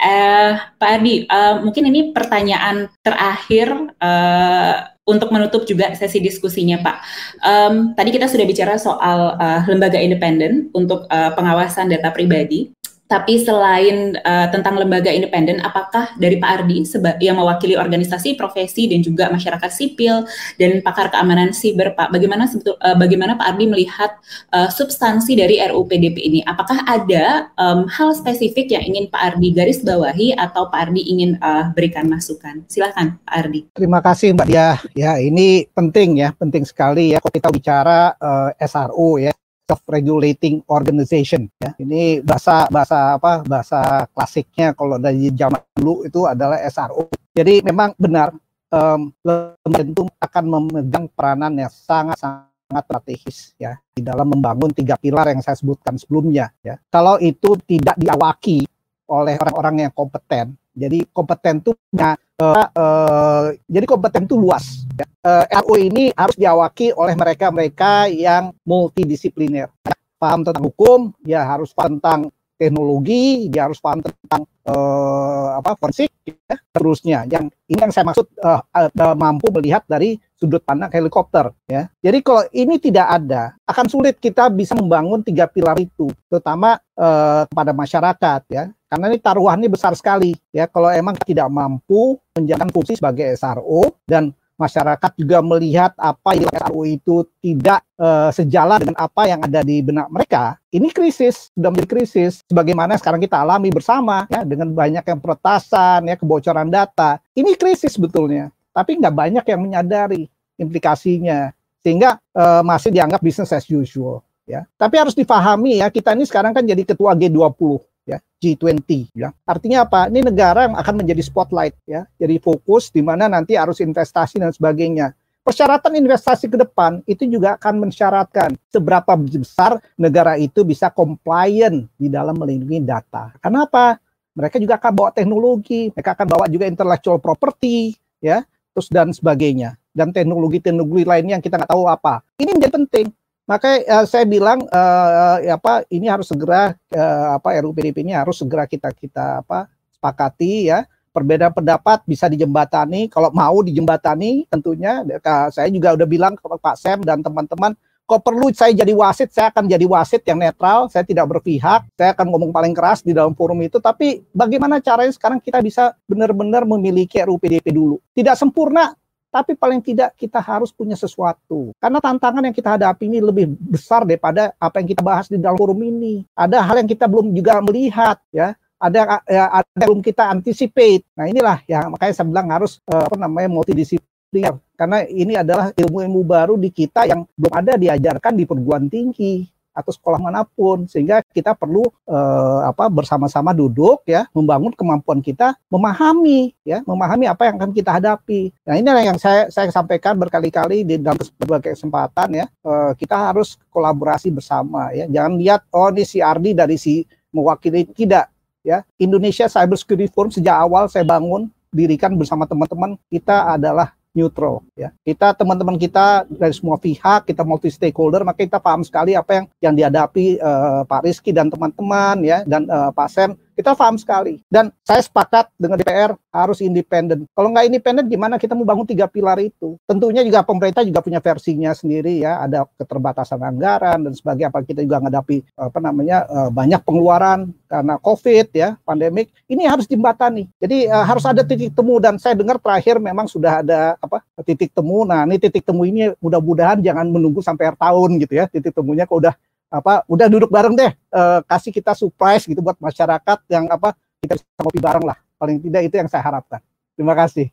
Uh, 0.00 0.56
Pak 0.80 0.90
Ardi, 0.96 1.28
uh, 1.28 1.60
mungkin 1.60 1.84
ini 1.92 2.16
pertanyaan 2.16 2.88
terakhir 3.04 3.68
uh, 4.00 4.74
untuk 5.04 5.28
menutup 5.28 5.68
juga 5.68 5.92
sesi 5.92 6.24
diskusinya, 6.24 6.80
Pak. 6.80 6.96
Um, 7.44 7.74
tadi 7.92 8.08
kita 8.14 8.24
sudah 8.24 8.46
bicara 8.48 8.80
soal 8.80 9.36
uh, 9.36 9.60
lembaga 9.68 10.00
independen 10.00 10.72
untuk 10.72 11.04
uh, 11.12 11.36
pengawasan 11.36 11.92
data 11.92 12.08
pribadi. 12.14 12.72
Tapi 13.10 13.42
selain 13.42 14.14
uh, 14.22 14.46
tentang 14.54 14.78
lembaga 14.78 15.10
independen, 15.10 15.58
apakah 15.66 16.14
dari 16.14 16.38
Pak 16.38 16.62
Ardi 16.62 16.86
yang 17.18 17.42
mewakili 17.42 17.74
organisasi, 17.74 18.38
profesi 18.38 18.86
dan 18.86 19.02
juga 19.02 19.26
masyarakat 19.34 19.66
sipil 19.66 20.22
dan 20.62 20.78
pakar 20.78 21.10
keamanan 21.10 21.50
siber, 21.50 21.90
Pak, 21.98 22.14
bagaimana 22.14 22.46
sebetul, 22.46 22.78
uh, 22.78 22.94
bagaimana 22.94 23.34
Pak 23.34 23.50
Ardi 23.50 23.66
melihat 23.66 24.14
uh, 24.54 24.70
substansi 24.70 25.34
dari 25.34 25.58
RUU 25.58 25.90
PDP 25.90 26.22
ini? 26.22 26.40
Apakah 26.46 26.86
ada 26.86 27.50
um, 27.58 27.90
hal 27.90 28.14
spesifik 28.14 28.78
yang 28.78 28.86
ingin 28.86 29.10
Pak 29.10 29.34
Ardi 29.34 29.58
garis 29.58 29.82
bawahi 29.82 30.38
atau 30.38 30.70
Pak 30.70 30.94
Ardi 30.94 31.02
ingin 31.10 31.34
uh, 31.42 31.74
berikan 31.74 32.06
masukan? 32.06 32.62
Silahkan 32.70 33.18
Pak 33.26 33.34
Ardi. 33.34 33.60
Terima 33.74 33.98
kasih 33.98 34.38
Mbak 34.38 34.46
Dia. 34.46 34.78
Ya 34.94 35.18
ini 35.18 35.66
penting 35.74 36.22
ya, 36.22 36.30
penting 36.38 36.62
sekali 36.62 37.10
ya. 37.10 37.18
Kalau 37.18 37.34
kita 37.34 37.50
bicara 37.50 38.14
uh, 38.22 38.54
SRO 38.62 39.18
ya, 39.18 39.34
self-regulating 39.70 40.66
organization 40.66 41.46
ya. 41.62 41.70
Ini 41.78 42.26
bahasa 42.26 42.66
bahasa 42.66 43.14
apa? 43.14 43.46
Bahasa 43.46 44.10
klasiknya 44.10 44.74
kalau 44.74 44.98
dari 44.98 45.30
zaman 45.30 45.62
dulu 45.78 46.02
itu 46.02 46.26
adalah 46.26 46.58
SRO. 46.66 47.06
Jadi 47.30 47.62
memang 47.62 47.94
benar 47.94 48.34
um, 48.74 49.14
lembaga 49.22 50.10
akan 50.18 50.44
memegang 50.50 51.06
peranan 51.14 51.54
yang 51.54 51.70
sangat 51.70 52.18
sangat 52.18 52.82
strategis 52.86 53.54
ya 53.58 53.78
di 53.94 54.02
dalam 54.02 54.30
membangun 54.30 54.74
tiga 54.74 54.98
pilar 54.98 55.30
yang 55.30 55.38
saya 55.38 55.54
sebutkan 55.54 55.94
sebelumnya 55.94 56.50
ya. 56.66 56.74
Kalau 56.90 57.22
itu 57.22 57.54
tidak 57.62 57.94
diawaki 57.94 58.66
oleh 59.10 59.34
orang-orang 59.38 59.86
yang 59.86 59.92
kompeten, 59.94 60.54
jadi 60.80 61.04
kompeten 61.12 61.60
itu 61.60 61.76
punya 61.76 62.16
uh, 62.40 62.66
uh, 62.72 63.44
jadi 63.68 63.84
kompeten 63.84 64.24
itu 64.24 64.40
luas. 64.40 64.88
Ya. 64.96 65.04
Uh, 65.20 65.44
eh, 65.44 65.60
RU 65.60 65.74
ini 65.76 66.04
harus 66.16 66.36
diawaki 66.40 66.96
oleh 66.96 67.12
mereka-mereka 67.12 68.08
yang 68.08 68.56
multidisipliner. 68.64 69.68
Paham 70.16 70.40
tentang 70.40 70.64
hukum, 70.64 71.12
ya 71.24 71.44
harus 71.44 71.76
paham 71.76 72.00
tentang 72.00 72.32
teknologi, 72.60 73.48
dia 73.48 73.64
harus 73.64 73.80
paham 73.80 74.04
tentang 74.04 74.44
uh, 74.68 75.56
apa 75.56 75.80
forensik, 75.80 76.12
ya, 76.28 76.60
terusnya. 76.76 77.24
Yang 77.24 77.56
ini 77.72 77.80
yang 77.80 77.88
saya 77.88 78.04
maksud 78.04 78.28
uh, 78.44 78.60
uh, 78.60 79.16
mampu 79.16 79.48
melihat 79.48 79.80
dari 79.88 80.20
sudut 80.36 80.60
pandang 80.60 80.92
helikopter, 80.92 81.56
ya. 81.64 81.88
Jadi 82.04 82.20
kalau 82.20 82.44
ini 82.52 82.76
tidak 82.76 83.08
ada, 83.08 83.56
akan 83.64 83.86
sulit 83.88 84.20
kita 84.20 84.52
bisa 84.52 84.76
membangun 84.76 85.24
tiga 85.24 85.48
pilar 85.48 85.80
itu, 85.80 86.12
terutama 86.28 86.76
uh, 87.00 87.48
kepada 87.48 87.72
masyarakat, 87.72 88.40
ya. 88.52 88.68
Karena 88.92 89.06
ini 89.08 89.18
taruhannya 89.24 89.72
besar 89.72 89.96
sekali, 89.96 90.36
ya. 90.52 90.68
Kalau 90.68 90.92
emang 90.92 91.16
tidak 91.24 91.48
mampu 91.48 92.20
menjalankan 92.36 92.68
fungsi 92.76 93.00
sebagai 93.00 93.24
SRO 93.40 93.96
dan 94.04 94.36
masyarakat 94.60 95.10
juga 95.16 95.40
melihat 95.40 95.96
apa 95.96 96.36
yang 96.36 96.52
RU 96.68 96.84
itu 96.84 97.24
tidak 97.40 97.80
uh, 97.96 98.28
sejalan 98.28 98.84
dengan 98.84 98.98
apa 99.00 99.24
yang 99.24 99.40
ada 99.40 99.64
di 99.64 99.80
benak 99.80 100.12
mereka, 100.12 100.60
ini 100.68 100.92
krisis 100.92 101.48
sudah 101.56 101.72
menjadi 101.72 101.88
krisis. 101.88 102.44
Sebagaimana 102.44 103.00
sekarang 103.00 103.24
kita 103.24 103.40
alami 103.40 103.72
bersama 103.72 104.28
ya 104.28 104.44
dengan 104.44 104.68
banyak 104.76 105.00
yang 105.00 105.18
peretasan, 105.18 106.04
ya 106.04 106.20
kebocoran 106.20 106.68
data, 106.68 107.16
ini 107.32 107.56
krisis 107.56 107.96
sebetulnya. 107.96 108.52
Tapi 108.76 109.00
nggak 109.00 109.14
banyak 109.16 109.44
yang 109.48 109.60
menyadari 109.64 110.28
implikasinya, 110.60 111.56
sehingga 111.80 112.20
uh, 112.36 112.60
masih 112.60 112.92
dianggap 112.92 113.24
business 113.24 113.56
as 113.56 113.64
usual. 113.66 114.20
Ya, 114.50 114.66
tapi 114.74 114.98
harus 114.98 115.14
dipahami 115.14 115.78
ya 115.78 115.86
kita 115.94 116.10
ini 116.10 116.26
sekarang 116.26 116.50
kan 116.50 116.66
jadi 116.66 116.82
ketua 116.82 117.14
G20 117.14 117.86
ya 118.08 118.18
G20 118.40 119.12
ya. 119.12 119.30
Artinya 119.44 119.84
apa? 119.84 120.08
Ini 120.08 120.24
negara 120.24 120.66
yang 120.66 120.76
akan 120.76 120.94
menjadi 121.04 121.22
spotlight 121.24 121.76
ya. 121.84 122.08
Jadi 122.16 122.40
fokus 122.40 122.88
di 122.88 123.04
mana 123.04 123.28
nanti 123.28 123.54
harus 123.54 123.78
investasi 123.80 124.40
dan 124.40 124.50
sebagainya. 124.50 125.12
Persyaratan 125.40 125.96
investasi 125.96 126.52
ke 126.52 126.56
depan 126.60 127.00
itu 127.08 127.24
juga 127.24 127.56
akan 127.56 127.88
mensyaratkan 127.88 128.60
seberapa 128.68 129.16
besar 129.16 129.80
negara 129.96 130.36
itu 130.36 130.60
bisa 130.68 130.92
compliant 130.92 131.88
di 131.96 132.12
dalam 132.12 132.36
melindungi 132.36 132.84
data. 132.84 133.32
Kenapa? 133.40 133.96
Mereka 134.36 134.60
juga 134.60 134.76
akan 134.76 134.92
bawa 134.92 135.10
teknologi, 135.10 135.88
mereka 135.90 136.12
akan 136.12 136.26
bawa 136.28 136.44
juga 136.46 136.68
intellectual 136.68 137.18
property, 137.18 137.96
ya, 138.20 138.44
terus 138.76 138.92
dan 138.92 139.10
sebagainya. 139.10 139.80
Dan 139.90 140.14
teknologi-teknologi 140.14 141.02
lainnya 141.02 141.40
yang 141.40 141.42
kita 141.42 141.58
nggak 141.58 141.72
tahu 141.72 141.88
apa. 141.88 142.22
Ini 142.38 142.54
menjadi 142.54 142.72
penting. 142.76 143.06
Maka 143.50 143.82
uh, 143.82 144.06
saya 144.06 144.22
bilang 144.30 144.62
uh, 144.70 145.36
apa 145.50 145.82
ini 145.90 146.06
harus 146.06 146.30
segera 146.30 146.70
uh, 146.94 147.34
apa 147.34 147.58
RUU 147.58 147.74
PDP 147.74 148.06
ini 148.06 148.14
harus 148.14 148.38
segera 148.38 148.62
kita 148.62 148.94
kita 148.94 149.42
apa 149.42 149.66
sepakati 149.98 150.70
ya. 150.70 150.86
Perbedaan 151.10 151.50
pendapat 151.50 152.06
bisa 152.06 152.30
dijembatani 152.30 153.10
kalau 153.10 153.34
mau 153.34 153.58
dijembatani 153.66 154.46
tentunya 154.46 155.02
saya 155.50 155.66
juga 155.66 155.98
udah 155.98 156.06
bilang 156.06 156.38
ke 156.38 156.46
Pak 156.46 156.78
Sem 156.78 157.02
dan 157.02 157.18
teman-teman 157.18 157.74
kok 158.06 158.26
perlu 158.26 158.50
saya 158.50 158.74
jadi 158.74 158.90
wasit, 158.90 159.30
saya 159.30 159.54
akan 159.54 159.70
jadi 159.70 159.86
wasit 159.86 160.26
yang 160.26 160.42
netral, 160.42 160.90
saya 160.90 161.06
tidak 161.06 161.30
berpihak, 161.30 161.86
saya 161.94 162.10
akan 162.10 162.26
ngomong 162.34 162.50
paling 162.50 162.74
keras 162.74 163.06
di 163.06 163.14
dalam 163.14 163.38
forum 163.38 163.62
itu, 163.62 163.78
tapi 163.78 164.26
bagaimana 164.34 164.82
caranya 164.82 165.14
sekarang 165.14 165.38
kita 165.38 165.62
bisa 165.62 165.94
benar-benar 166.10 166.66
memiliki 166.66 167.22
RUU 167.22 167.38
PDP 167.38 167.70
dulu. 167.70 168.02
Tidak 168.10 168.34
sempurna, 168.34 168.90
tapi 169.30 169.54
paling 169.54 169.78
tidak 169.78 170.12
kita 170.18 170.42
harus 170.42 170.74
punya 170.74 170.98
sesuatu. 170.98 171.70
Karena 171.78 172.02
tantangan 172.02 172.42
yang 172.42 172.54
kita 172.54 172.76
hadapi 172.76 173.06
ini 173.06 173.22
lebih 173.22 173.54
besar 173.56 174.02
daripada 174.02 174.50
apa 174.58 174.82
yang 174.82 174.88
kita 174.90 175.00
bahas 175.00 175.30
di 175.30 175.38
dalam 175.38 175.56
forum 175.56 175.78
ini. 175.80 176.26
Ada 176.34 176.60
hal 176.60 176.82
yang 176.82 176.90
kita 176.90 177.06
belum 177.06 177.30
juga 177.30 177.62
melihat, 177.62 178.18
ya. 178.34 178.58
Ada 178.80 179.22
ya, 179.28 179.44
ada 179.60 179.68
yang 179.76 179.88
belum 179.92 180.00
kita 180.02 180.22
anticipate. 180.32 181.04
Nah 181.12 181.28
inilah 181.28 181.60
ya 181.68 181.84
makanya 181.86 182.16
saya 182.16 182.26
bilang 182.26 182.48
harus 182.48 182.80
uh, 182.88 183.06
apa 183.06 183.16
namanya 183.20 183.48
multidisipliner. 183.52 184.56
Karena 184.72 185.04
ini 185.04 185.36
adalah 185.36 185.68
ilmu-ilmu 185.76 186.20
baru 186.24 186.56
di 186.56 186.72
kita 186.72 187.04
yang 187.04 187.28
belum 187.36 187.52
ada 187.52 187.76
diajarkan 187.76 188.32
di 188.40 188.48
perguruan 188.48 188.88
tinggi 188.88 189.44
atau 189.80 189.92
sekolah 189.92 190.20
mana 190.20 190.44
pun. 190.44 190.84
Sehingga 190.86 191.24
kita 191.32 191.56
perlu 191.56 191.84
eh, 192.06 192.60
apa 192.68 192.86
bersama-sama 192.92 193.56
duduk 193.56 194.04
ya 194.04 194.28
membangun 194.36 194.72
kemampuan 194.76 195.24
kita 195.24 195.56
memahami 195.72 196.52
ya 196.62 196.84
memahami 196.84 197.26
apa 197.26 197.48
yang 197.48 197.56
akan 197.58 197.72
kita 197.72 197.90
hadapi. 197.96 198.52
Nah 198.64 198.76
ini 198.76 198.88
yang 199.04 199.18
saya 199.18 199.48
saya 199.48 199.72
sampaikan 199.72 200.16
berkali-kali 200.20 200.84
di 200.84 201.00
dalam 201.00 201.18
berbagai 201.40 201.74
kesempatan 201.74 202.28
ya. 202.36 202.46
Eh, 202.46 202.92
kita 203.00 203.16
harus 203.32 203.56
kolaborasi 203.72 204.28
bersama 204.30 204.92
ya. 204.92 205.08
Jangan 205.08 205.32
lihat 205.40 205.60
oh 205.72 205.88
ini 205.90 206.04
si 206.04 206.20
Ardi 206.20 206.52
dari 206.52 206.76
si 206.76 207.02
mewakili 207.34 207.86
tidak 207.90 208.28
ya. 208.62 208.84
Indonesia 209.00 209.48
Cyber 209.48 209.78
Security 209.78 210.10
Forum 210.10 210.30
sejak 210.30 210.56
awal 210.56 210.86
saya 210.86 211.06
bangun 211.06 211.48
dirikan 211.70 212.12
bersama 212.18 212.44
teman-teman 212.50 212.98
kita 213.06 213.54
adalah 213.54 213.94
neutral 214.10 214.62
ya. 214.74 214.90
Kita 215.06 215.32
teman-teman 215.34 215.78
kita 215.78 216.26
dari 216.26 216.54
semua 216.54 216.76
pihak, 216.76 217.30
kita 217.30 217.46
multi 217.46 217.70
stakeholder, 217.70 218.26
maka 218.26 218.42
kita 218.42 218.58
paham 218.58 218.82
sekali 218.82 219.14
apa 219.14 219.38
yang 219.38 219.46
yang 219.62 219.74
dihadapi 219.78 220.40
uh, 220.42 220.82
Pak 220.86 221.06
Rizky 221.06 221.30
dan 221.30 221.46
teman-teman 221.46 222.18
ya 222.26 222.42
dan 222.46 222.66
uh, 222.66 222.90
Pak 222.90 223.08
Sam 223.10 223.38
kita 223.54 223.74
paham 223.74 223.96
sekali. 223.96 224.42
Dan 224.46 224.70
saya 224.86 225.02
sepakat 225.02 225.50
dengan 225.56 225.80
DPR 225.80 226.14
harus 226.30 226.58
independen. 226.62 227.26
Kalau 227.34 227.48
nggak 227.50 227.66
independen, 227.66 228.04
gimana 228.06 228.38
kita 228.38 228.54
membangun 228.54 228.86
tiga 228.86 229.10
pilar 229.10 229.38
itu? 229.42 229.74
Tentunya 229.86 230.22
juga 230.22 230.46
pemerintah 230.46 230.86
juga 230.86 231.02
punya 231.02 231.18
versinya 231.18 231.74
sendiri 231.74 232.22
ya. 232.22 232.42
Ada 232.44 232.66
keterbatasan 232.78 233.40
anggaran 233.42 234.06
dan 234.06 234.12
sebagainya. 234.14 234.48
Apa 234.50 234.62
kita 234.62 234.80
juga 234.82 235.02
menghadapi 235.02 235.42
apa 235.58 235.78
namanya 235.78 236.26
eh, 236.26 236.50
banyak 236.50 236.80
pengeluaran 236.86 237.50
karena 237.70 237.94
COVID 238.02 238.46
ya, 238.50 238.74
pandemik. 238.82 239.30
Ini 239.46 239.70
harus 239.70 239.86
jembatani. 239.86 240.50
Jadi 240.58 240.90
uh, 240.90 241.06
harus 241.06 241.22
ada 241.22 241.46
titik 241.46 241.70
temu 241.70 242.02
dan 242.02 242.18
saya 242.18 242.34
dengar 242.34 242.58
terakhir 242.58 242.98
memang 242.98 243.30
sudah 243.30 243.62
ada 243.62 243.94
apa 244.02 244.26
titik 244.42 244.74
temu. 244.74 245.06
Nah 245.06 245.22
ini 245.22 245.38
titik 245.38 245.62
temu 245.62 245.86
ini 245.86 246.10
mudah-mudahan 246.18 246.82
jangan 246.82 247.06
menunggu 247.06 247.38
sampai 247.38 247.70
akhir 247.70 247.78
tahun 247.78 248.10
gitu 248.26 248.34
ya. 248.34 248.44
Titik 248.50 248.74
temunya 248.74 249.06
kok 249.06 249.22
udah 249.22 249.34
apa 249.70 250.02
udah 250.10 250.26
duduk 250.26 250.50
bareng 250.50 250.74
deh 250.74 250.90
uh, 251.14 251.40
kasih 251.46 251.70
kita 251.70 251.94
surprise 251.94 252.42
gitu 252.42 252.58
buat 252.58 252.74
masyarakat 252.82 253.38
yang 253.46 253.70
apa 253.70 253.94
kita 254.20 254.36
bisa 254.36 254.60
ngopi 254.60 254.80
bareng 254.82 255.04
lah. 255.06 255.16
Paling 255.40 255.56
tidak 255.64 255.82
itu 255.88 255.94
yang 255.96 256.08
saya 256.10 256.20
harapkan. 256.20 256.60
Terima 257.00 257.16
kasih. 257.16 257.48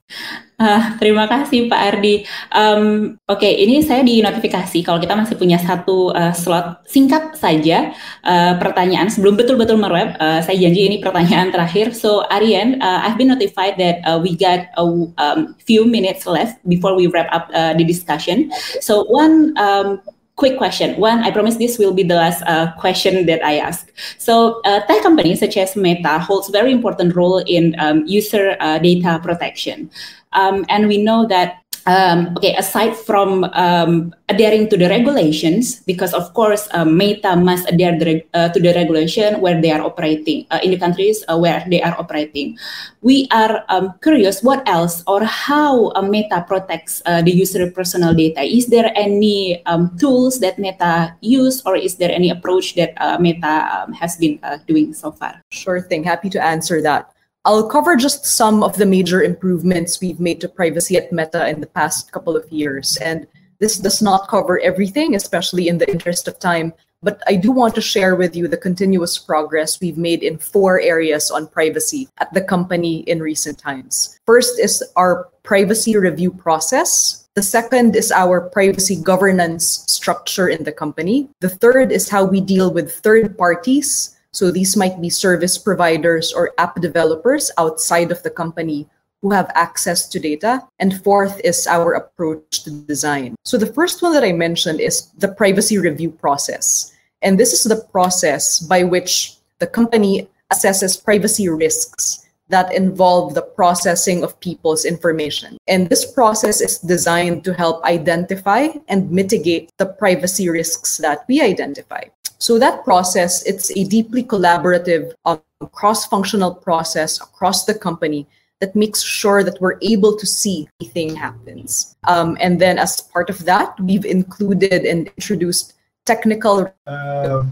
Uh, 0.59 0.97
terima 0.99 1.23
kasih 1.23 1.71
Pak 1.71 1.79
Ardi. 1.79 2.27
Um, 2.51 3.15
oke 3.29 3.39
okay, 3.39 3.63
ini 3.63 3.79
saya 3.79 4.03
di 4.03 4.19
notifikasi 4.19 4.83
kalau 4.83 4.99
kita 4.99 5.15
masih 5.15 5.39
punya 5.39 5.55
satu 5.55 6.11
uh, 6.11 6.35
slot 6.35 6.83
singkat 6.83 7.39
saja 7.39 7.95
uh, 8.27 8.59
pertanyaan 8.59 9.07
sebelum 9.07 9.39
betul-betul 9.39 9.79
merweb 9.79 10.19
uh, 10.19 10.43
saya 10.43 10.57
janji 10.59 10.91
ini 10.91 10.97
pertanyaan 10.99 11.53
terakhir. 11.55 11.95
So 11.95 12.27
Aryan 12.27 12.83
uh, 12.83 13.07
I've 13.07 13.15
been 13.15 13.31
notified 13.31 13.79
that 13.79 14.03
uh, 14.03 14.19
we 14.19 14.35
got 14.35 14.67
a 14.75 14.83
um, 14.83 15.55
few 15.63 15.87
minutes 15.87 16.27
left 16.27 16.59
before 16.67 16.91
we 16.91 17.07
wrap 17.07 17.31
up 17.31 17.47
uh, 17.55 17.71
the 17.71 17.87
discussion. 17.87 18.51
So 18.83 19.07
one 19.07 19.55
um, 19.55 20.03
quick 20.37 20.57
question. 20.57 20.95
One, 21.01 21.19
I 21.19 21.31
promise 21.31 21.57
this 21.57 21.77
will 21.77 21.93
be 21.93 22.03
the 22.03 22.15
last 22.15 22.41
uh, 22.47 22.71
question 22.79 23.25
that 23.25 23.43
I 23.43 23.57
ask. 23.57 23.91
So, 24.17 24.61
uh, 24.63 24.79
tech 24.85 25.03
companies 25.03 25.41
such 25.41 25.57
as 25.57 25.75
Meta 25.75 26.19
holds 26.19 26.47
very 26.49 26.71
important 26.71 27.15
role 27.15 27.39
in 27.39 27.75
um, 27.79 28.05
user 28.05 28.55
uh, 28.61 28.77
data 28.79 29.19
protection, 29.21 29.89
um, 30.33 30.65
and 30.69 30.87
we 30.87 31.01
know 31.01 31.27
that 31.27 31.66
um, 31.87 32.35
okay, 32.37 32.53
aside 32.59 32.95
from 32.95 33.45
um, 33.55 34.13
adhering 34.29 34.69
to 34.69 34.77
the 34.77 34.89
regulations, 34.89 35.81
because 35.87 36.13
of 36.13 36.33
course 36.33 36.67
um, 36.71 36.97
Meta 36.97 37.35
must 37.35 37.67
adhere 37.71 37.97
the, 37.97 38.23
uh, 38.33 38.49
to 38.49 38.59
the 38.59 38.73
regulation 38.75 39.39
where 39.39 39.59
they 39.59 39.71
are 39.71 39.81
operating 39.81 40.45
uh, 40.51 40.59
in 40.61 40.71
the 40.71 40.77
countries 40.77 41.23
uh, 41.27 41.37
where 41.37 41.63
they 41.69 41.81
are 41.81 41.97
operating. 41.97 42.57
We 43.01 43.27
are 43.31 43.63
um, 43.69 43.95
curious 44.03 44.43
what 44.43 44.67
else 44.67 45.01
or 45.07 45.23
how 45.23 45.87
uh, 45.95 46.01
Meta 46.01 46.43
protects 46.47 47.01
uh, 47.05 47.21
the 47.21 47.31
user 47.31 47.71
personal 47.71 48.13
data. 48.13 48.41
Is 48.41 48.67
there 48.67 48.91
any 48.95 49.65
um, 49.65 49.97
tools 49.97 50.39
that 50.41 50.59
Meta 50.59 51.15
use, 51.21 51.63
or 51.65 51.77
is 51.77 51.95
there 51.95 52.11
any 52.11 52.29
approach 52.29 52.75
that 52.75 52.93
uh, 52.97 53.17
Meta 53.17 53.69
um, 53.71 53.93
has 53.93 54.17
been 54.17 54.39
doing 54.67 54.93
so 54.93 55.11
far? 55.11 55.41
Sure 55.51 55.81
thing. 55.81 56.03
Happy 56.03 56.29
to 56.29 56.43
answer 56.43 56.81
that. 56.81 57.13
I'll 57.47 57.69
cover 57.69 57.95
just 57.95 58.25
some 58.25 58.61
of 58.61 58.75
the 58.75 58.85
major 58.85 59.23
improvements 59.23 60.01
we've 60.01 60.19
made 60.19 60.41
to 60.41 60.49
privacy 60.49 60.97
at 60.97 61.13
Meta 61.13 61.47
in 61.47 61.61
the 61.61 61.67
past 61.67 62.11
couple 62.11 62.35
of 62.35 62.51
years. 62.51 62.97
And 62.97 63.25
this 63.59 63.77
does 63.77 64.01
not 64.01 64.27
cover 64.27 64.59
everything, 64.59 65.15
especially 65.15 65.69
in 65.69 65.77
the 65.77 65.89
interest 65.89 66.27
of 66.27 66.39
time, 66.39 66.73
but 67.01 67.23
I 67.25 67.37
do 67.37 67.53
want 67.53 67.73
to 67.75 67.81
share 67.81 68.17
with 68.17 68.35
you 68.35 68.49
the 68.49 68.57
continuous 68.57 69.17
progress 69.17 69.79
we've 69.79 69.97
made 69.97 70.23
in 70.23 70.37
four 70.37 70.81
areas 70.81 71.31
on 71.31 71.47
privacy 71.47 72.09
at 72.17 72.33
the 72.33 72.41
company 72.41 73.07
in 73.07 73.23
recent 73.23 73.57
times. 73.57 74.19
First 74.25 74.59
is 74.59 74.83
our 74.97 75.29
privacy 75.43 75.95
review 75.95 76.31
process. 76.31 77.29
The 77.35 77.43
second 77.43 77.95
is 77.95 78.11
our 78.11 78.41
privacy 78.41 78.97
governance 79.01 79.85
structure 79.87 80.49
in 80.49 80.65
the 80.65 80.73
company. 80.73 81.29
The 81.39 81.49
third 81.49 81.93
is 81.93 82.09
how 82.09 82.25
we 82.25 82.41
deal 82.41 82.73
with 82.73 82.91
third 82.91 83.37
parties 83.37 84.16
so 84.31 84.51
these 84.51 84.77
might 84.77 85.01
be 85.01 85.09
service 85.09 85.57
providers 85.57 86.33
or 86.33 86.53
app 86.57 86.79
developers 86.81 87.51
outside 87.57 88.11
of 88.11 88.21
the 88.23 88.29
company 88.29 88.87
who 89.21 89.31
have 89.31 89.51
access 89.55 90.07
to 90.09 90.19
data. 90.19 90.61
And 90.79 91.03
fourth 91.03 91.41
is 91.43 91.67
our 91.67 91.93
approach 91.93 92.63
to 92.63 92.71
design. 92.71 93.35
So 93.43 93.57
the 93.57 93.73
first 93.73 94.01
one 94.01 94.13
that 94.13 94.23
I 94.23 94.31
mentioned 94.31 94.79
is 94.79 95.07
the 95.17 95.29
privacy 95.29 95.77
review 95.77 96.11
process. 96.11 96.93
And 97.21 97.39
this 97.39 97.53
is 97.53 97.63
the 97.63 97.83
process 97.91 98.59
by 98.59 98.83
which 98.83 99.37
the 99.59 99.67
company 99.67 100.29
assesses 100.53 101.03
privacy 101.03 101.49
risks 101.49 102.23
that 102.49 102.73
involve 102.73 103.33
the 103.33 103.41
processing 103.41 104.23
of 104.23 104.39
people's 104.39 104.85
information. 104.85 105.57
And 105.67 105.89
this 105.89 106.09
process 106.09 106.61
is 106.61 106.79
designed 106.79 107.43
to 107.43 107.53
help 107.53 107.83
identify 107.83 108.69
and 108.87 109.11
mitigate 109.11 109.69
the 109.77 109.85
privacy 109.85 110.47
risks 110.47 110.97
that 110.97 111.25
we 111.27 111.41
identify. 111.41 112.03
So 112.37 112.59
that 112.59 112.83
process, 112.83 113.43
it's 113.45 113.71
a 113.71 113.83
deeply 113.83 114.23
collaborative, 114.23 115.11
uh, 115.25 115.37
cross-functional 115.71 116.55
process 116.55 117.19
across 117.21 117.65
the 117.65 117.73
company 117.73 118.27
that 118.59 118.75
makes 118.75 119.01
sure 119.01 119.43
that 119.43 119.59
we're 119.61 119.77
able 119.81 120.17
to 120.17 120.25
see 120.25 120.67
anything 120.81 121.15
happens. 121.15 121.95
Um, 122.05 122.37
and 122.39 122.59
then 122.59 122.77
as 122.77 123.01
part 123.01 123.29
of 123.29 123.45
that, 123.45 123.79
we've 123.79 124.05
included 124.05 124.85
and 124.85 125.07
introduced 125.17 125.73
technical. 126.05 126.71
Uh, 126.87 127.43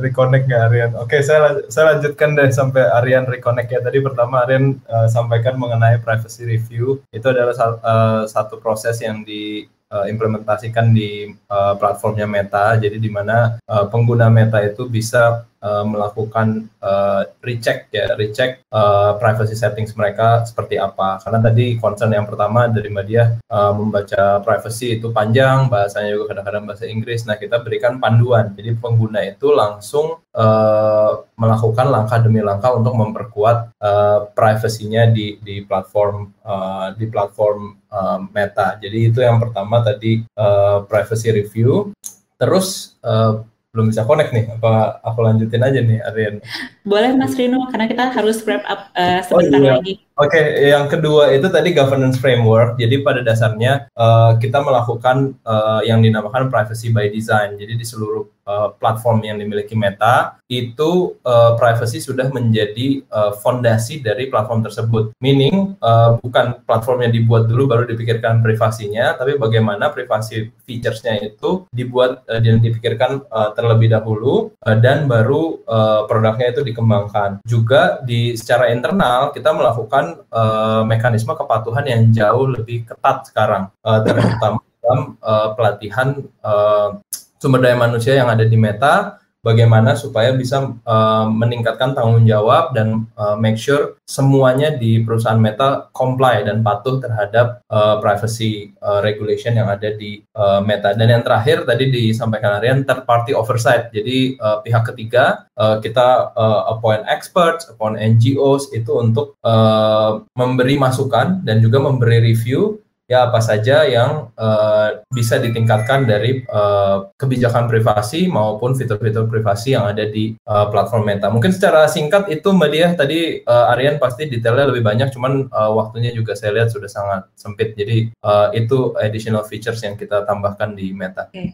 reconnect 0.00 0.48
nggak 0.48 0.62
Aryan? 0.72 0.90
Oke, 0.96 1.12
okay, 1.12 1.20
saya 1.20 1.60
saya 1.68 1.94
lanjutkan 1.94 2.34
deh 2.34 2.48
sampai 2.48 2.82
Aryan 2.88 3.28
reconnect 3.28 3.68
ya. 3.68 3.84
Tadi 3.84 4.00
pertama 4.00 4.48
Aryan 4.48 4.80
uh, 4.88 5.06
sampaikan 5.06 5.60
mengenai 5.60 6.00
privacy 6.00 6.48
review. 6.48 7.04
Itu 7.12 7.30
adalah 7.30 7.54
uh, 7.84 8.24
satu 8.24 8.58
proses 8.58 8.98
yang 9.04 9.22
di 9.22 9.68
uh, 9.92 10.08
implementasikan 10.08 10.90
di 10.96 11.28
uh, 11.52 11.74
platformnya 11.76 12.24
Meta. 12.24 12.74
Jadi 12.80 12.96
di 12.96 13.12
mana 13.12 13.60
uh, 13.68 13.86
pengguna 13.92 14.32
Meta 14.32 14.64
itu 14.64 14.88
bisa 14.88 15.44
uh, 15.62 15.86
melakukan 15.86 16.68
uh, 16.82 17.24
recheck 17.40 17.88
ya, 17.94 18.12
recheck 18.18 18.60
uh, 18.74 19.16
privacy 19.16 19.54
settings 19.54 19.94
mereka 19.94 20.42
seperti 20.42 20.76
apa. 20.76 21.22
Karena 21.22 21.38
tadi 21.38 21.78
concern 21.78 22.12
yang 22.12 22.26
pertama 22.26 22.66
dari 22.66 22.90
media 22.90 23.38
uh, 23.48 23.72
membaca 23.72 24.42
privacy 24.42 24.98
itu 24.98 25.14
panjang, 25.14 25.70
bahasanya 25.70 26.12
juga 26.12 26.34
kadang-kadang 26.34 26.66
bahasa 26.66 26.84
Inggris. 26.90 27.24
Nah 27.24 27.38
kita 27.38 27.62
berikan 27.62 28.02
panduan, 28.02 28.52
jadi 28.52 28.74
pengguna 28.76 29.22
itu 29.22 29.54
langsung 29.54 30.20
uh, 30.34 31.22
melakukan 31.38 31.86
langkah 31.88 32.18
demi 32.18 32.42
langkah 32.42 32.74
untuk 32.74 32.98
memperkuat 32.98 33.78
uh, 33.78 34.26
privasinya 34.34 35.06
di 35.08 35.38
di 35.38 35.62
platform 35.62 36.34
uh, 36.42 36.90
di 36.98 37.06
platform 37.06 37.78
uh, 37.88 38.18
Meta. 38.34 38.76
Jadi 38.82 38.98
itu 39.14 39.22
yang 39.22 39.38
pertama 39.38 39.80
tadi 39.80 40.26
uh, 40.34 40.82
privacy 40.84 41.30
review. 41.30 41.94
Terus 42.42 42.98
uh, 43.06 43.46
belum 43.72 43.88
bisa 43.88 44.04
connect 44.04 44.36
nih. 44.36 44.44
Apa 44.52 45.00
aku 45.00 45.24
lanjutin 45.24 45.64
aja 45.64 45.80
nih, 45.80 45.98
Aryan? 46.04 46.44
Boleh 46.84 47.16
Mas 47.16 47.32
Rino, 47.32 47.64
karena 47.72 47.88
kita 47.88 48.12
harus 48.12 48.44
wrap 48.44 48.60
up 48.68 48.92
uh, 48.92 49.20
sebentar 49.24 49.58
oh, 49.58 49.64
iya. 49.64 49.72
lagi. 49.80 49.94
Oke, 50.12 50.36
okay, 50.36 50.68
yang 50.68 50.92
kedua 50.92 51.32
itu 51.32 51.48
tadi 51.48 51.72
governance 51.72 52.20
framework. 52.20 52.76
Jadi 52.76 53.00
pada 53.00 53.24
dasarnya 53.24 53.88
uh, 53.96 54.36
kita 54.36 54.60
melakukan 54.60 55.40
uh, 55.40 55.80
yang 55.88 56.04
dinamakan 56.04 56.52
privacy 56.52 56.92
by 56.92 57.08
design. 57.08 57.56
Jadi 57.56 57.80
di 57.80 57.84
seluruh 57.88 58.28
uh, 58.46 58.68
platform 58.76 59.24
yang 59.24 59.38
dimiliki 59.38 59.72
Meta 59.72 60.36
itu 60.52 61.16
uh, 61.24 61.56
privacy 61.56 61.96
sudah 62.02 62.28
menjadi 62.28 63.00
uh, 63.08 63.32
fondasi 63.40 64.04
dari 64.04 64.28
platform 64.28 64.60
tersebut. 64.66 65.16
Meaning 65.24 65.80
uh, 65.80 66.20
bukan 66.20 66.60
platform 66.68 67.08
yang 67.08 67.12
dibuat 67.16 67.48
dulu 67.48 67.72
baru 67.72 67.84
dipikirkan 67.88 68.44
privasinya, 68.44 69.16
tapi 69.16 69.40
bagaimana 69.40 69.88
privasi 69.88 70.52
featuresnya 70.68 71.24
itu 71.24 71.64
dibuat 71.72 72.28
uh, 72.28 72.40
dan 72.42 72.60
dipikirkan 72.60 73.24
uh, 73.32 73.56
terlebih 73.56 73.88
dahulu 73.88 74.52
uh, 74.60 74.76
dan 74.76 75.08
baru 75.08 75.62
uh, 75.64 76.04
produknya 76.04 76.52
itu 76.52 76.60
dikembangkan. 76.66 77.40
Juga 77.48 78.02
di 78.04 78.36
secara 78.36 78.68
internal 78.68 79.32
kita 79.32 79.56
melakukan 79.56 80.01
melakukan 80.02 80.26
uh, 80.34 80.82
mekanisme 80.86 81.32
kepatuhan 81.34 81.84
yang 81.86 82.02
jauh 82.10 82.46
lebih 82.50 82.84
ketat 82.86 83.30
sekarang, 83.30 83.70
uh, 83.86 83.98
terutama 84.02 84.58
dalam 84.82 85.00
uh, 85.22 85.48
pelatihan 85.54 86.08
uh, 86.42 86.98
sumber 87.38 87.62
daya 87.62 87.78
manusia 87.78 88.18
yang 88.18 88.26
ada 88.30 88.42
di 88.42 88.58
Meta 88.58 89.21
bagaimana 89.42 89.98
supaya 89.98 90.30
bisa 90.32 90.70
uh, 90.86 91.26
meningkatkan 91.26 91.98
tanggung 91.98 92.24
jawab 92.24 92.70
dan 92.72 93.10
uh, 93.18 93.34
make 93.34 93.58
sure 93.58 93.98
semuanya 94.06 94.74
di 94.78 95.02
perusahaan 95.02 95.38
Meta 95.38 95.90
comply 95.90 96.46
dan 96.46 96.62
patuh 96.62 97.02
terhadap 97.02 97.60
uh, 97.66 97.98
privacy 97.98 98.70
uh, 98.78 99.02
regulation 99.02 99.58
yang 99.58 99.66
ada 99.66 99.92
di 99.98 100.22
uh, 100.38 100.62
Meta. 100.62 100.94
Dan 100.94 101.10
yang 101.10 101.22
terakhir 101.26 101.66
tadi 101.66 101.90
disampaikan 101.90 102.62
Aryan 102.62 102.86
third 102.86 103.02
party 103.02 103.34
oversight. 103.34 103.90
Jadi 103.90 104.38
uh, 104.38 104.62
pihak 104.62 104.94
ketiga 104.94 105.50
uh, 105.58 105.82
kita 105.82 106.32
uh, 106.38 106.70
appoint 106.70 107.02
experts, 107.10 107.66
appoint 107.66 107.98
NGOs 107.98 108.70
itu 108.70 108.94
untuk 108.94 109.34
uh, 109.42 110.22
memberi 110.38 110.78
masukan 110.78 111.42
dan 111.42 111.58
juga 111.58 111.82
memberi 111.82 112.22
review 112.22 112.81
ya 113.10 113.28
apa 113.28 113.42
saja 113.42 113.84
yang 113.84 114.30
uh, 114.38 115.02
bisa 115.10 115.36
ditingkatkan 115.42 116.06
dari 116.06 116.46
uh, 116.48 117.10
kebijakan 117.18 117.66
privasi 117.66 118.30
maupun 118.30 118.72
fitur-fitur 118.78 119.26
privasi 119.26 119.74
yang 119.74 119.90
ada 119.90 120.06
di 120.06 120.38
uh, 120.46 120.70
platform 120.70 121.04
Meta. 121.10 121.28
Mungkin 121.28 121.50
secara 121.50 121.90
singkat 121.90 122.30
itu 122.30 122.48
Mbak 122.48 122.70
Dia 122.70 122.86
tadi 122.94 123.42
uh, 123.42 123.72
Aryan 123.74 123.98
pasti 123.98 124.30
detailnya 124.30 124.70
lebih 124.70 124.86
banyak, 124.86 125.10
cuman 125.10 125.50
uh, 125.50 125.72
waktunya 125.74 126.14
juga 126.14 126.38
saya 126.38 126.54
lihat 126.56 126.70
sudah 126.70 126.88
sangat 126.88 127.26
sempit. 127.34 127.74
Jadi 127.74 128.14
uh, 128.22 128.54
itu 128.54 128.94
additional 128.96 129.44
features 129.44 129.82
yang 129.82 129.98
kita 129.98 130.22
tambahkan 130.24 130.72
di 130.72 130.94
Meta. 130.94 131.28
Okay. 131.28 131.52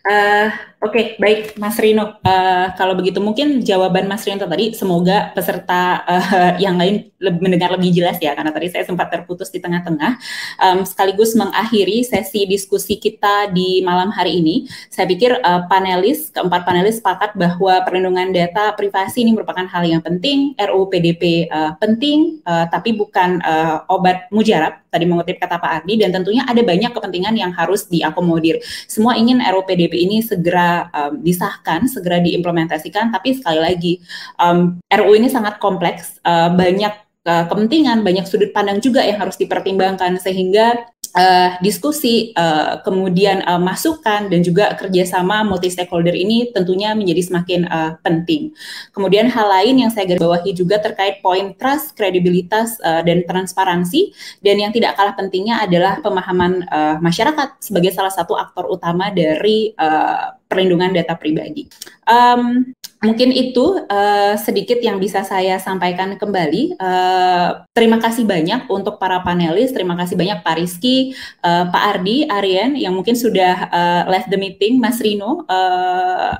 Uh, 0.00 0.48
Oke, 0.80 0.96
okay, 0.96 1.06
baik 1.20 1.60
Mas 1.60 1.76
Rino. 1.76 2.16
Uh, 2.24 2.72
kalau 2.72 2.96
begitu 2.96 3.20
mungkin 3.20 3.60
jawaban 3.60 4.08
Mas 4.08 4.24
Rino 4.24 4.40
tadi 4.40 4.72
semoga 4.72 5.28
peserta 5.36 6.00
uh, 6.08 6.56
yang 6.56 6.80
lain 6.80 7.12
lebih, 7.20 7.36
mendengar 7.44 7.68
lebih 7.76 7.92
jelas 7.92 8.16
ya, 8.16 8.32
karena 8.32 8.48
tadi 8.48 8.72
saya 8.72 8.88
sempat 8.88 9.12
terputus 9.12 9.52
di 9.52 9.60
tengah-tengah. 9.60 10.16
Um, 10.56 10.88
sekaligus 10.88 11.36
mengakhiri 11.36 12.00
sesi 12.00 12.48
diskusi 12.48 12.96
kita 12.96 13.52
di 13.52 13.84
malam 13.84 14.08
hari 14.08 14.40
ini. 14.40 14.64
Saya 14.88 15.04
pikir 15.04 15.36
uh, 15.44 15.68
panelis, 15.68 16.32
keempat 16.32 16.64
panelis 16.64 16.96
sepakat 16.96 17.36
bahwa 17.36 17.84
perlindungan 17.84 18.32
data 18.32 18.72
privasi 18.72 19.20
ini 19.20 19.36
merupakan 19.36 19.68
hal 19.68 19.84
yang 19.84 20.00
penting, 20.00 20.56
RUU 20.56 20.88
PDP 20.88 21.44
uh, 21.52 21.76
penting, 21.76 22.40
uh, 22.48 22.64
tapi 22.72 22.96
bukan 22.96 23.44
uh, 23.44 23.84
obat 23.92 24.32
mujarab, 24.32 24.79
tadi 24.90 25.04
mengutip 25.06 25.42
kata 25.42 25.58
Pak 25.58 25.70
Ardi, 25.82 25.98
dan 25.98 26.14
tentunya 26.14 26.46
ada 26.46 26.62
banyak 26.62 26.94
kepentingan 26.94 27.34
yang 27.34 27.50
harus 27.54 27.86
diakomodir. 27.90 28.62
Semua 28.86 29.18
ingin 29.18 29.42
RUU 29.42 29.66
PDP 29.66 29.80
PDP 29.80 30.04
ini 30.04 30.20
segera 30.20 30.92
um, 30.92 31.24
disahkan, 31.24 31.88
segera 31.88 32.20
diimplementasikan. 32.20 33.08
Tapi 33.08 33.40
sekali 33.40 33.60
lagi, 33.64 33.92
um, 34.36 34.76
RUU 34.86 35.16
ini 35.16 35.32
sangat 35.32 35.56
kompleks, 35.56 36.22
uh, 36.22 36.52
banyak 36.52 36.92
uh, 37.26 37.44
kepentingan, 37.48 38.00
banyak 38.06 38.24
sudut 38.24 38.52
pandang 38.54 38.80
juga 38.80 39.04
yang 39.04 39.20
harus 39.20 39.36
dipertimbangkan 39.36 40.16
sehingga 40.20 40.88
uh, 41.14 41.58
diskusi, 41.60 42.30
uh, 42.36 42.78
kemudian 42.86 43.42
uh, 43.44 43.58
masukan 43.58 44.30
dan 44.30 44.40
juga 44.40 44.74
kerjasama 44.78 45.42
multi 45.42 45.70
stakeholder 45.72 46.14
ini 46.14 46.50
tentunya 46.54 46.94
menjadi 46.94 47.22
semakin 47.32 47.60
uh, 47.66 47.90
penting. 48.02 48.54
Kemudian 48.94 49.28
hal 49.30 49.46
lain 49.50 49.86
yang 49.86 49.90
saya 49.90 50.06
garis 50.06 50.22
bawahi 50.22 50.50
juga 50.54 50.78
terkait 50.78 51.18
poin 51.24 51.52
trust, 51.56 51.96
kredibilitas 51.98 52.78
uh, 52.82 53.02
dan 53.02 53.26
transparansi 53.26 54.14
dan 54.44 54.56
yang 54.60 54.72
tidak 54.72 54.94
kalah 54.94 55.14
pentingnya 55.16 55.62
adalah 55.62 55.98
pemahaman 56.00 56.64
uh, 56.70 56.96
masyarakat 57.02 57.58
sebagai 57.60 57.92
salah 57.94 58.12
satu 58.12 58.36
aktor 58.38 58.70
utama 58.70 59.10
dari 59.10 59.74
uh, 59.76 60.34
perlindungan 60.50 60.90
data 60.90 61.14
pribadi. 61.14 61.70
Um, 62.10 62.74
mungkin 63.00 63.32
itu 63.32 63.80
uh, 63.88 64.36
sedikit 64.36 64.76
yang 64.84 65.00
bisa 65.00 65.24
saya 65.24 65.56
sampaikan 65.56 66.20
kembali. 66.20 66.76
Uh, 66.76 67.64
terima 67.72 67.96
kasih 67.96 68.28
banyak 68.28 68.68
untuk 68.68 69.00
para 69.00 69.24
panelis, 69.24 69.72
terima 69.72 69.96
kasih 69.96 70.20
banyak 70.20 70.44
Pak 70.44 70.56
Rizky, 70.60 71.16
uh, 71.40 71.68
Pak 71.72 71.82
Ardi, 71.96 72.28
Aryan 72.28 72.76
yang 72.76 72.92
mungkin 72.92 73.16
sudah 73.16 73.72
uh, 73.72 74.02
left 74.12 74.28
the 74.28 74.36
meeting, 74.36 74.76
Mas 74.76 75.00
Rino 75.00 75.48
uh, 75.48 76.32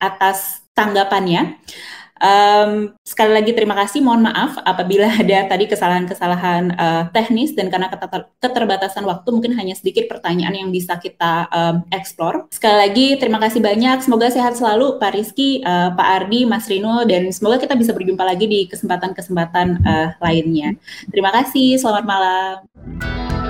atas 0.00 0.64
tanggapannya. 0.72 1.60
Um, 2.16 2.96
sekali 3.04 3.32
lagi 3.36 3.52
terima 3.52 3.76
kasih, 3.76 4.00
mohon 4.00 4.24
maaf 4.24 4.56
apabila 4.64 5.04
ada 5.22 5.48
tadi 5.48 5.68
kesalahan-kesalahan 5.68 6.72
uh, 6.76 7.02
teknis 7.12 7.52
dan 7.52 7.68
karena 7.68 7.92
keterbatasan 8.40 9.04
waktu 9.04 9.28
mungkin 9.32 9.52
hanya 9.56 9.76
sedikit 9.76 10.08
pertanyaan 10.08 10.56
yang 10.56 10.70
bisa 10.72 10.96
kita 10.96 11.48
um, 11.52 11.84
explore. 11.92 12.48
Sekali 12.48 12.76
lagi 12.88 13.06
terima 13.20 13.36
kasih 13.36 13.60
banyak, 13.60 14.00
semoga 14.00 14.32
sehat 14.32 14.56
selalu 14.56 14.96
Pak 14.96 15.12
Rizky, 15.12 15.60
uh, 15.64 15.92
Pak 15.92 16.08
Ardi, 16.24 16.48
Mas 16.48 16.64
Rino, 16.68 17.04
dan 17.04 17.28
semoga 17.32 17.60
kita 17.60 17.76
bisa 17.76 17.92
berjumpa 17.92 18.24
lagi 18.24 18.48
di 18.48 18.64
kesempatan-kesempatan 18.68 19.84
uh, 19.84 20.08
lainnya. 20.24 20.72
Terima 21.12 21.28
kasih, 21.32 21.76
selamat 21.76 22.04
malam. 22.08 23.45